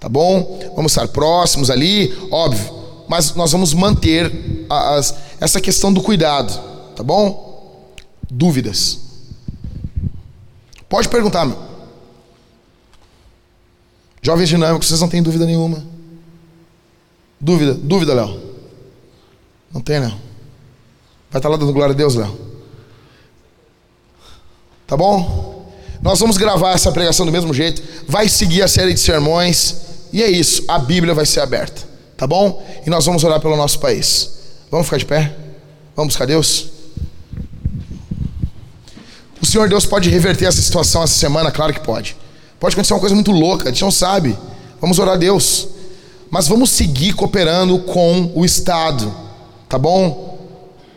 tá 0.01 0.09
bom? 0.09 0.59
Vamos 0.75 0.93
estar 0.93 1.07
próximos 1.09 1.69
ali, 1.71 2.17
óbvio, 2.31 2.73
mas 3.07 3.35
nós 3.35 3.53
vamos 3.53 3.75
manter 3.75 4.67
as, 4.69 5.15
essa 5.39 5.61
questão 5.61 5.93
do 5.93 6.01
cuidado, 6.01 6.59
tá 6.97 7.03
bom? 7.03 7.50
Dúvidas? 8.31 9.01
Pode 10.89 11.09
perguntar, 11.09 11.45
meu. 11.45 11.59
Jovens 14.23 14.49
dinâmicos, 14.49 14.89
vocês 14.89 15.01
não 15.01 15.09
têm 15.09 15.23
dúvida 15.23 15.47
nenhuma. 15.47 15.85
Dúvida, 17.41 17.75
dúvida, 17.75 18.15
Léo? 18.15 18.41
Não 19.73 19.81
tem, 19.81 19.99
Léo? 19.99 20.11
Vai 21.31 21.39
estar 21.39 21.49
lá 21.49 21.57
dando 21.57 21.73
glória 21.73 21.95
a 21.95 21.97
Deus, 21.97 22.15
Léo? 22.15 22.39
Tá 24.87 24.97
bom? 24.97 25.73
Nós 26.03 26.19
vamos 26.19 26.37
gravar 26.37 26.73
essa 26.73 26.91
pregação 26.93 27.25
do 27.25 27.33
mesmo 27.33 27.55
jeito. 27.55 27.83
Vai 28.09 28.29
seguir 28.29 28.63
a 28.63 28.69
série 28.69 28.93
de 28.93 29.01
sermões. 29.01 29.77
E 30.13 30.23
é 30.23 30.29
isso, 30.29 30.65
a 30.67 30.79
Bíblia 30.79 31.15
vai 31.15 31.25
ser 31.25 31.41
aberta, 31.41 31.89
tá 32.17 32.27
bom? 32.27 32.67
E 32.85 32.91
nós 32.91 33.07
vamos 33.07 33.23
orar 33.23 33.41
pelo 33.41 33.57
nosso 33.57 33.79
país. 33.79 34.31
Vamos 34.69 34.87
ficar 34.87 34.99
de 34.99 35.07
pé? 35.07 35.37
Vamos 35.95 36.15
buscar 36.15 36.27
Deus? 36.27 36.80
O 39.43 39.47
Senhor 39.47 39.69
Deus 39.69 39.87
pode 39.87 40.11
reverter 40.11 40.47
essa 40.47 40.61
situação 40.61 41.03
essa 41.03 41.15
semana? 41.15 41.51
Claro 41.51 41.73
que 41.73 41.81
pode. 41.81 42.17
Pode 42.59 42.75
acontecer 42.75 42.93
uma 42.93 43.01
coisa 43.01 43.15
muito 43.15 43.31
louca, 43.31 43.69
a 43.69 43.73
gente 43.73 43.83
não 43.83 43.91
sabe. 43.91 44.37
Vamos 44.81 44.99
orar 44.99 45.15
a 45.15 45.19
Deus. 45.19 45.69
Mas 46.31 46.47
vamos 46.47 46.71
seguir 46.71 47.15
cooperando 47.15 47.79
com 47.81 48.31
o 48.35 48.45
Estado, 48.45 49.13
tá 49.69 49.79
bom? 49.79 50.31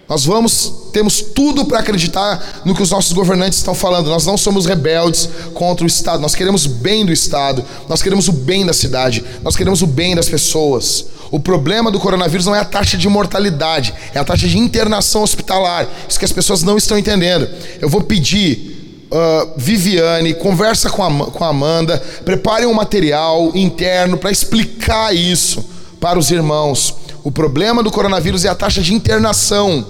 Nós 0.07 0.25
vamos, 0.25 0.89
temos 0.91 1.21
tudo 1.21 1.65
para 1.65 1.79
acreditar 1.79 2.61
no 2.65 2.75
que 2.75 2.83
os 2.83 2.91
nossos 2.91 3.13
governantes 3.13 3.57
estão 3.57 3.73
falando. 3.73 4.09
Nós 4.09 4.25
não 4.25 4.37
somos 4.37 4.65
rebeldes 4.65 5.29
contra 5.53 5.85
o 5.85 5.87
Estado. 5.87 6.21
Nós 6.21 6.35
queremos 6.35 6.65
o 6.65 6.69
bem 6.69 7.05
do 7.05 7.11
Estado. 7.11 7.65
Nós 7.87 8.01
queremos 8.01 8.27
o 8.27 8.33
bem 8.33 8.65
da 8.65 8.73
cidade. 8.73 9.23
Nós 9.41 9.55
queremos 9.55 9.81
o 9.81 9.87
bem 9.87 10.13
das 10.13 10.29
pessoas. 10.29 11.05
O 11.33 11.39
problema 11.39 11.89
do 11.89 11.99
coronavírus 11.99 12.45
não 12.45 12.53
é 12.53 12.59
a 12.59 12.63
taxa 12.63 12.95
de 12.95 13.09
mortalidade, 13.09 13.91
é 14.13 14.19
a 14.19 14.23
taxa 14.23 14.47
de 14.47 14.55
internação 14.55 15.23
hospitalar. 15.23 15.89
Isso 16.07 16.19
que 16.19 16.25
as 16.25 16.31
pessoas 16.31 16.61
não 16.61 16.77
estão 16.77 16.95
entendendo. 16.95 17.49
Eu 17.81 17.89
vou 17.89 18.01
pedir, 18.01 19.07
uh, 19.11 19.51
Viviane, 19.57 20.35
conversa 20.35 20.91
com 20.91 21.01
a, 21.03 21.31
com 21.31 21.43
a 21.43 21.47
Amanda, 21.47 21.97
prepare 22.23 22.67
um 22.67 22.73
material 22.75 23.51
interno 23.55 24.15
para 24.15 24.29
explicar 24.29 25.11
isso 25.15 25.65
para 25.99 26.19
os 26.19 26.29
irmãos. 26.29 26.93
O 27.23 27.31
problema 27.31 27.81
do 27.81 27.89
coronavírus 27.89 28.45
é 28.45 28.49
a 28.49 28.55
taxa 28.55 28.83
de 28.83 28.93
internação. 28.93 29.83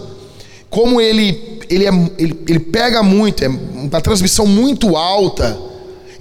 Como 0.69 1.01
ele, 1.01 1.59
ele, 1.69 1.85
é, 1.85 1.91
ele, 2.17 2.39
ele 2.47 2.59
pega 2.59 3.03
muito, 3.03 3.43
é 3.43 3.49
uma 3.49 3.99
transmissão 3.99 4.47
muito 4.47 4.95
alta, 4.95 5.59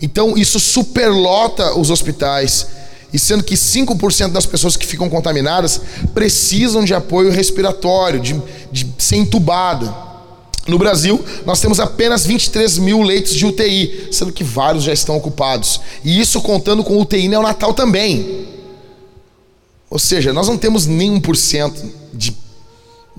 então 0.02 0.36
isso 0.36 0.58
superlota 0.58 1.78
os 1.78 1.90
hospitais. 1.90 2.81
E 3.12 3.18
sendo 3.18 3.44
que 3.44 3.54
5% 3.54 4.32
das 4.32 4.46
pessoas 4.46 4.76
que 4.76 4.86
ficam 4.86 5.08
contaminadas 5.08 5.80
precisam 6.14 6.84
de 6.84 6.94
apoio 6.94 7.30
respiratório, 7.30 8.20
de, 8.20 8.40
de 8.72 8.88
ser 8.98 9.16
entubada. 9.16 9.94
No 10.66 10.78
Brasil, 10.78 11.22
nós 11.44 11.60
temos 11.60 11.80
apenas 11.80 12.24
23 12.24 12.78
mil 12.78 13.02
leitos 13.02 13.34
de 13.34 13.44
UTI, 13.44 14.08
sendo 14.12 14.32
que 14.32 14.44
vários 14.44 14.84
já 14.84 14.92
estão 14.92 15.16
ocupados. 15.16 15.80
E 16.04 16.20
isso 16.20 16.40
contando 16.40 16.82
com 16.82 17.00
UTI 17.00 17.28
neonatal 17.28 17.74
também. 17.74 18.46
Ou 19.90 19.98
seja, 19.98 20.32
nós 20.32 20.48
não 20.48 20.56
temos 20.56 20.86
nem 20.86 21.20
1% 21.20 21.72
de, 22.14 22.34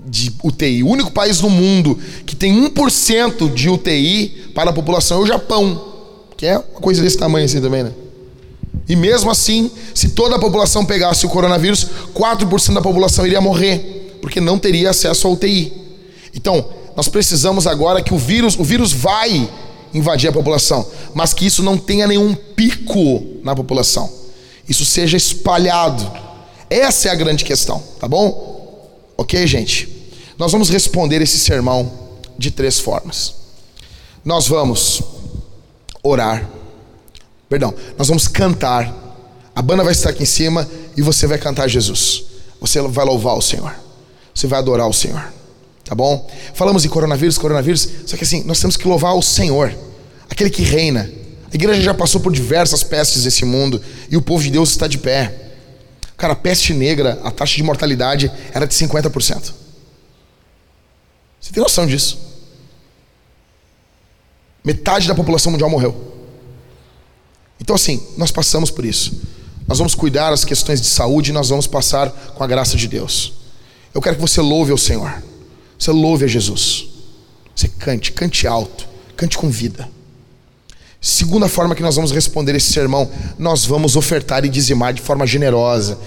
de 0.08 0.34
UTI. 0.42 0.82
O 0.82 0.88
único 0.88 1.12
país 1.12 1.40
no 1.40 1.50
mundo 1.50 2.00
que 2.26 2.36
tem 2.36 2.68
1% 2.68 3.54
de 3.54 3.70
UTI 3.70 4.52
para 4.56 4.72
a 4.72 4.74
população 4.74 5.20
é 5.20 5.24
o 5.24 5.28
Japão, 5.28 5.94
que 6.36 6.48
é 6.48 6.58
uma 6.58 6.82
coisa 6.82 7.02
desse 7.04 7.18
tamanho 7.18 7.46
assim 7.46 7.62
também, 7.62 7.84
né? 7.84 7.92
E 8.88 8.96
mesmo 8.96 9.32
assim, 9.32 9.72
se 9.94 10.10
toda 10.10 10.36
a 10.36 10.40
população 10.40 10.86
pegasse 10.86 11.26
o 11.26 11.30
coronavírus, 11.30 11.88
4% 12.14 12.74
da 12.74 12.82
população 12.82 13.26
iria 13.26 13.40
morrer, 13.40 14.18
porque 14.22 14.42
não 14.42 14.60
teria 14.60 14.90
acesso 14.90 15.28
à 15.28 15.32
UTI. 15.32 15.74
Então, 16.36 16.66
nós 16.96 17.08
precisamos 17.08 17.66
agora 17.66 18.02
que 18.02 18.14
o 18.14 18.18
vírus, 18.18 18.58
o 18.58 18.64
vírus 18.64 18.92
vai 18.92 19.50
invadir 19.94 20.30
a 20.30 20.34
população, 20.34 20.86
mas 21.14 21.34
que 21.34 21.46
isso 21.46 21.64
não 21.64 21.78
tenha 21.78 22.08
nenhum 22.08 22.34
pico 22.34 23.24
na 23.44 23.56
população. 23.56 24.10
Isso 24.68 24.86
seja 24.86 25.16
espalhado. 25.16 26.12
Essa 26.70 27.10
é 27.10 27.12
a 27.12 27.16
grande 27.16 27.46
questão, 27.46 27.82
tá 28.00 28.08
bom? 28.08 28.54
Ok, 29.18 29.46
gente? 29.46 29.88
Nós 30.38 30.52
vamos 30.52 30.70
responder 30.70 31.22
esse 31.22 31.40
sermão 31.40 31.92
de 32.38 32.50
três 32.50 32.80
formas. 32.80 33.36
Nós 34.26 34.48
vamos 34.48 35.02
orar, 36.02 36.50
perdão, 37.54 37.72
nós 38.00 38.08
vamos 38.08 38.28
cantar. 38.28 38.92
A 39.56 39.62
banda 39.62 39.84
vai 39.84 39.92
estar 39.92 40.10
aqui 40.10 40.24
em 40.24 40.26
cima 40.26 40.68
e 40.98 41.04
você 41.04 41.28
vai 41.28 41.38
cantar 41.38 41.68
Jesus. 41.68 42.24
Você 42.60 42.82
vai 42.82 43.06
louvar 43.06 43.36
o 43.36 43.42
Senhor. 43.44 43.72
Você 44.34 44.48
vai 44.48 44.58
adorar 44.58 44.88
o 44.88 44.94
Senhor. 44.94 45.24
Tá 45.86 45.94
bom? 45.94 46.28
Falamos 46.56 46.82
de 46.82 46.90
coronavírus, 46.90 47.38
coronavírus, 47.38 47.88
só 48.08 48.18
que 48.18 48.24
assim, 48.24 48.44
nós 48.46 48.60
temos 48.60 48.76
que 48.76 48.88
louvar 48.88 49.14
o 49.16 49.22
Senhor, 49.22 49.72
aquele 50.28 50.50
que 50.50 50.64
reina. 50.64 51.12
A 51.52 51.56
igreja 51.56 51.80
já 51.80 51.94
passou 51.94 52.20
por 52.20 52.34
diversas 52.34 52.82
pestes 52.82 53.24
desse 53.24 53.46
mundo 53.46 53.80
e 54.10 54.18
o 54.18 54.22
povo 54.22 54.44
de 54.44 54.50
Deus 54.50 54.72
está 54.72 54.88
de 54.88 54.98
pé. 54.98 55.52
Cara, 56.18 56.34
a 56.34 56.36
peste 56.36 56.74
negra, 56.74 57.20
a 57.24 57.30
taxa 57.30 57.56
de 57.56 57.62
mortalidade 57.62 58.32
era 58.52 58.66
de 58.66 58.74
50%. 58.74 59.54
Você 61.40 61.54
tem 61.54 61.62
noção 61.62 61.86
disso? 61.86 62.18
Metade 64.64 65.08
da 65.08 65.14
população 65.14 65.52
mundial 65.52 65.70
morreu. 65.70 66.14
Então, 67.60 67.76
assim, 67.76 68.02
nós 68.18 68.32
passamos 68.32 68.70
por 68.70 68.86
isso. 68.86 69.22
Nós 69.68 69.78
vamos 69.78 69.96
cuidar 69.96 70.32
das 70.32 70.44
questões 70.44 70.82
de 70.82 70.88
saúde 70.88 71.32
e 71.32 71.34
nós 71.34 71.50
vamos 71.50 71.68
passar 71.68 72.10
com 72.10 72.44
a 72.44 72.48
graça 72.48 72.76
de 72.76 72.88
Deus. 72.88 73.34
Eu 73.94 74.02
quero 74.02 74.16
que 74.16 74.22
você 74.22 74.42
louve 74.42 74.72
ao 74.72 74.78
Senhor. 74.78 75.24
Você 75.78 75.92
louve 75.92 76.26
a 76.26 76.28
Jesus. 76.28 76.88
Você 77.56 77.68
cante, 77.68 78.12
cante 78.12 78.48
alto, 78.48 78.88
cante 79.16 79.38
com 79.38 79.50
vida. 79.50 79.88
Segunda 81.00 81.50
forma 81.50 81.76
que 81.76 81.82
nós 81.82 81.96
vamos 81.96 82.12
responder 82.12 82.56
esse 82.56 82.72
sermão, 82.72 83.12
nós 83.38 83.66
vamos 83.66 83.96
ofertar 83.98 84.46
e 84.46 84.50
dizimar 84.50 84.94
de 84.94 85.02
forma 85.02 85.28
generosa. 85.28 86.00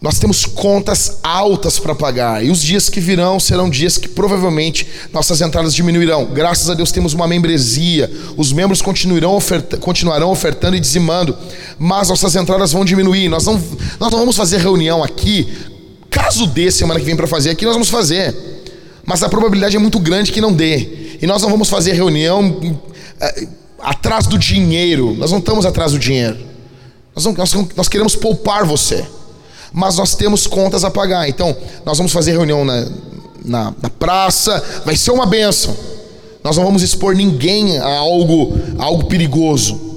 Nós 0.00 0.18
temos 0.18 0.46
contas 0.46 1.18
altas 1.24 1.78
para 1.78 1.92
pagar 1.92 2.44
e 2.44 2.50
os 2.50 2.62
dias 2.62 2.88
que 2.88 3.00
virão 3.00 3.40
serão 3.40 3.68
dias 3.68 3.98
que 3.98 4.06
provavelmente 4.06 4.86
nossas 5.12 5.40
entradas 5.40 5.74
diminuirão. 5.74 6.26
Graças 6.26 6.70
a 6.70 6.74
Deus 6.74 6.92
temos 6.92 7.14
uma 7.14 7.26
membresia, 7.26 8.08
os 8.36 8.52
membros 8.52 8.80
continuarão, 8.80 9.34
oferta, 9.34 9.76
continuarão 9.76 10.30
ofertando 10.30 10.76
e 10.76 10.80
dizimando, 10.80 11.36
mas 11.78 12.08
nossas 12.08 12.36
entradas 12.36 12.72
vão 12.72 12.84
diminuir. 12.84 13.28
Nós 13.28 13.44
não, 13.44 13.54
nós 13.98 14.12
não 14.12 14.20
vamos 14.20 14.36
fazer 14.36 14.58
reunião 14.58 15.02
aqui, 15.02 15.48
caso 16.08 16.46
dê 16.46 16.70
semana 16.70 17.00
que 17.00 17.06
vem 17.06 17.16
para 17.16 17.26
fazer 17.26 17.50
aqui, 17.50 17.64
nós 17.64 17.74
vamos 17.74 17.90
fazer, 17.90 18.36
mas 19.04 19.22
a 19.24 19.28
probabilidade 19.28 19.74
é 19.74 19.80
muito 19.80 19.98
grande 19.98 20.30
que 20.30 20.40
não 20.40 20.52
dê. 20.52 21.16
E 21.20 21.26
nós 21.26 21.42
não 21.42 21.50
vamos 21.50 21.68
fazer 21.68 21.94
reunião. 21.94 22.78
Eh, 23.20 23.48
atrás 23.80 24.26
do 24.26 24.38
dinheiro. 24.38 25.14
Nós 25.16 25.30
não 25.30 25.38
estamos 25.38 25.64
atrás 25.64 25.92
do 25.92 25.98
dinheiro. 25.98 26.36
Nós, 27.14 27.24
não, 27.24 27.32
nós, 27.32 27.52
nós, 27.76 27.88
queremos 27.88 28.14
poupar 28.14 28.64
você. 28.64 29.04
Mas 29.72 29.96
nós 29.96 30.14
temos 30.14 30.46
contas 30.46 30.84
a 30.84 30.90
pagar. 30.90 31.28
Então, 31.28 31.56
nós 31.84 31.98
vamos 31.98 32.12
fazer 32.12 32.32
reunião 32.32 32.64
na, 32.64 32.86
na, 33.44 33.74
na 33.82 33.90
praça. 33.90 34.62
Vai 34.84 34.96
ser 34.96 35.10
uma 35.10 35.26
benção. 35.26 35.76
Nós 36.42 36.56
não 36.56 36.64
vamos 36.64 36.82
expor 36.82 37.14
ninguém 37.14 37.78
a 37.78 37.98
algo, 37.98 38.58
a 38.78 38.84
algo 38.84 39.04
perigoso. 39.04 39.88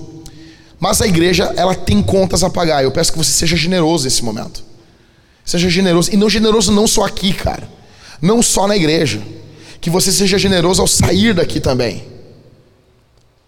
Mas 0.79 1.01
a 1.01 1.07
igreja, 1.07 1.53
ela 1.55 1.75
tem 1.75 2.01
contas 2.01 2.43
a 2.43 2.49
pagar. 2.49 2.83
Eu 2.83 2.91
peço 2.91 3.11
que 3.11 3.17
você 3.17 3.31
seja 3.31 3.55
generoso 3.55 4.05
nesse 4.05 4.23
momento. 4.23 4.63
Seja 5.45 5.69
generoso. 5.69 6.11
E 6.11 6.17
não 6.17 6.29
generoso 6.29 6.71
não 6.71 6.87
só 6.87 7.05
aqui, 7.05 7.33
cara. 7.33 7.69
Não 8.21 8.41
só 8.41 8.67
na 8.67 8.75
igreja. 8.75 9.21
Que 9.79 9.89
você 9.89 10.11
seja 10.11 10.37
generoso 10.37 10.81
ao 10.81 10.87
sair 10.87 11.33
daqui 11.33 11.59
também. 11.59 12.10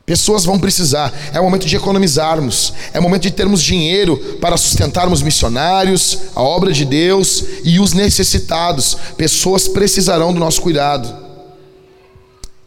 Pessoas 0.06 0.44
vão 0.44 0.60
precisar. 0.60 1.14
É 1.34 1.40
o 1.40 1.44
momento 1.44 1.66
de 1.66 1.76
economizarmos. 1.78 2.74
É 2.94 3.00
o 3.00 3.04
momento 3.04 3.24
de 3.24 3.32
termos 3.32 3.64
dinheiro 3.64 4.18
para 4.42 4.58
sustentarmos 4.58 5.22
missionários, 5.22 6.20
a 6.36 6.42
obra 6.42 6.74
de 6.74 6.84
Deus 6.84 7.44
e 7.64 7.80
os 7.80 7.94
necessitados. 7.94 8.98
Pessoas 9.16 9.68
precisarão 9.68 10.34
do 10.34 10.40
nosso 10.40 10.62
cuidado. 10.62 11.24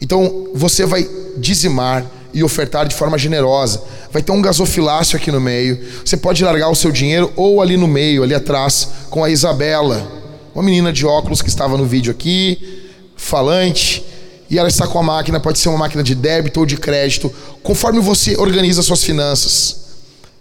Então, 0.01 0.49
você 0.55 0.87
vai 0.87 1.07
dizimar 1.37 2.07
e 2.33 2.43
ofertar 2.43 2.89
de 2.89 2.95
forma 2.95 3.19
generosa. 3.19 3.83
Vai 4.11 4.23
ter 4.23 4.33
um 4.33 4.41
gasofilácio 4.41 5.17
aqui 5.17 5.31
no 5.31 5.41
meio. 5.41 5.79
Você 6.05 6.17
pode 6.17 6.43
largar 6.43 6.71
o 6.71 6.75
seu 6.75 6.91
dinheiro 6.91 7.31
ou 7.37 7.61
ali 7.61 7.77
no 7.77 7.87
meio, 7.87 8.23
ali 8.23 8.35
atrás, 8.35 8.89
com 9.11 9.23
a 9.23 9.29
Isabela, 9.29 10.11
uma 10.55 10.63
menina 10.63 10.91
de 10.91 11.05
óculos 11.05 11.43
que 11.43 11.49
estava 11.51 11.77
no 11.77 11.85
vídeo 11.85 12.11
aqui, 12.11 12.89
falante 13.15 14.03
e 14.49 14.59
ela 14.59 14.69
está 14.69 14.87
com 14.87 14.99
a 14.99 15.03
máquina, 15.03 15.41
pode 15.41 15.59
ser 15.59 15.69
uma 15.69 15.79
máquina 15.79 16.03
de 16.03 16.15
débito 16.15 16.61
ou 16.61 16.67
de 16.67 16.77
crédito, 16.77 17.33
conforme 17.63 18.01
você 18.01 18.37
organiza 18.37 18.83
suas 18.83 19.03
finanças. 19.03 19.77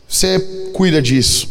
Você 0.07 0.39
cuida 0.73 1.01
disso. 1.01 1.47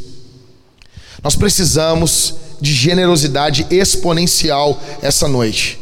Nós 1.22 1.35
precisamos 1.35 2.35
de 2.60 2.72
generosidade 2.72 3.66
exponencial 3.70 4.81
essa 5.02 5.26
noite. 5.26 5.81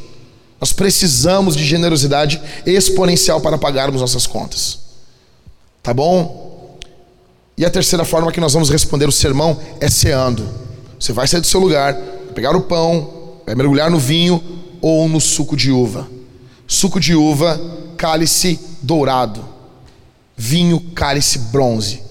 Nós 0.59 0.73
precisamos 0.73 1.57
de 1.57 1.65
generosidade 1.65 2.41
exponencial 2.65 3.41
para 3.41 3.59
pagarmos 3.59 4.01
nossas 4.01 4.27
contas. 4.27 4.79
Tá 5.83 5.93
bom? 5.93 6.79
E 7.59 7.67
a 7.67 7.71
terceira 7.71 8.05
forma 8.05 8.33
que 8.33 8.41
nós 8.41 8.55
vamos 8.55 8.71
responder 8.71 9.07
o 9.07 9.13
sermão 9.13 9.61
é 9.81 9.91
ceando. 9.91 10.49
Você 10.99 11.13
vai 11.13 11.29
sair 11.29 11.41
do 11.41 11.47
seu 11.47 11.61
lugar, 11.61 11.95
pegar 12.35 12.57
o 12.57 12.63
pão, 12.63 13.41
vai 13.45 13.55
mergulhar 13.55 13.91
no 13.91 13.99
vinho 13.99 14.43
ou 14.81 15.09
no 15.09 15.21
suco 15.21 15.57
de 15.57 15.71
uva 15.71 16.12
suco 16.73 16.99
de 16.99 17.15
uva, 17.15 17.61
cálice 17.97 18.59
dourado, 18.81 19.45
vinho, 20.37 20.81
cálice 20.95 21.39
bronze. 21.39 22.03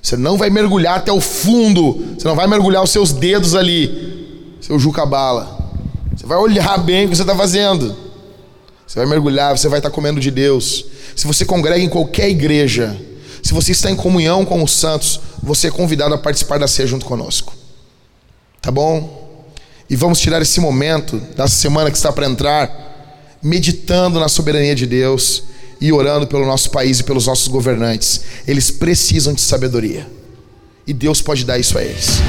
Você 0.00 0.16
não 0.16 0.36
vai 0.36 0.50
mergulhar 0.50 0.98
até 0.98 1.12
o 1.12 1.20
fundo, 1.20 2.14
você 2.16 2.28
não 2.28 2.36
vai 2.36 2.46
mergulhar 2.46 2.82
os 2.82 2.90
seus 2.90 3.12
dedos 3.12 3.54
ali, 3.54 4.56
seu 4.60 4.78
juca-bala. 4.78 5.58
Você 6.14 6.26
vai 6.26 6.38
olhar 6.38 6.78
bem 6.78 7.06
o 7.06 7.08
que 7.08 7.16
você 7.16 7.22
está 7.22 7.34
fazendo. 7.34 7.96
Você 8.86 9.00
vai 9.00 9.06
mergulhar, 9.06 9.56
você 9.56 9.68
vai 9.68 9.80
estar 9.80 9.90
comendo 9.90 10.20
de 10.20 10.30
Deus. 10.30 10.84
Se 11.16 11.26
você 11.26 11.44
congrega 11.44 11.82
em 11.82 11.88
qualquer 11.88 12.28
igreja, 12.28 12.96
se 13.42 13.52
você 13.52 13.72
está 13.72 13.90
em 13.90 13.96
comunhão 13.96 14.44
com 14.44 14.62
os 14.62 14.72
santos, 14.72 15.20
você 15.42 15.68
é 15.68 15.70
convidado 15.70 16.14
a 16.14 16.18
participar 16.18 16.58
da 16.58 16.68
ceia 16.68 16.86
junto 16.86 17.04
conosco. 17.04 17.52
Tá 18.62 18.70
bom? 18.70 19.44
E 19.90 19.96
vamos 19.96 20.20
tirar 20.20 20.40
esse 20.40 20.60
momento 20.60 21.18
dessa 21.36 21.56
semana 21.56 21.90
que 21.90 21.96
está 21.96 22.12
para 22.12 22.26
entrar 22.26 22.83
meditando 23.44 24.18
na 24.18 24.28
soberania 24.28 24.74
de 24.74 24.86
Deus 24.86 25.44
e 25.78 25.92
orando 25.92 26.26
pelo 26.26 26.46
nosso 26.46 26.70
país 26.70 27.00
e 27.00 27.04
pelos 27.04 27.26
nossos 27.26 27.46
governantes. 27.46 28.22
Eles 28.48 28.70
precisam 28.70 29.34
de 29.34 29.42
sabedoria. 29.42 30.10
E 30.86 30.94
Deus 30.94 31.20
pode 31.20 31.44
dar 31.44 31.58
isso 31.58 31.76
a 31.76 31.84
eles. 31.84 32.20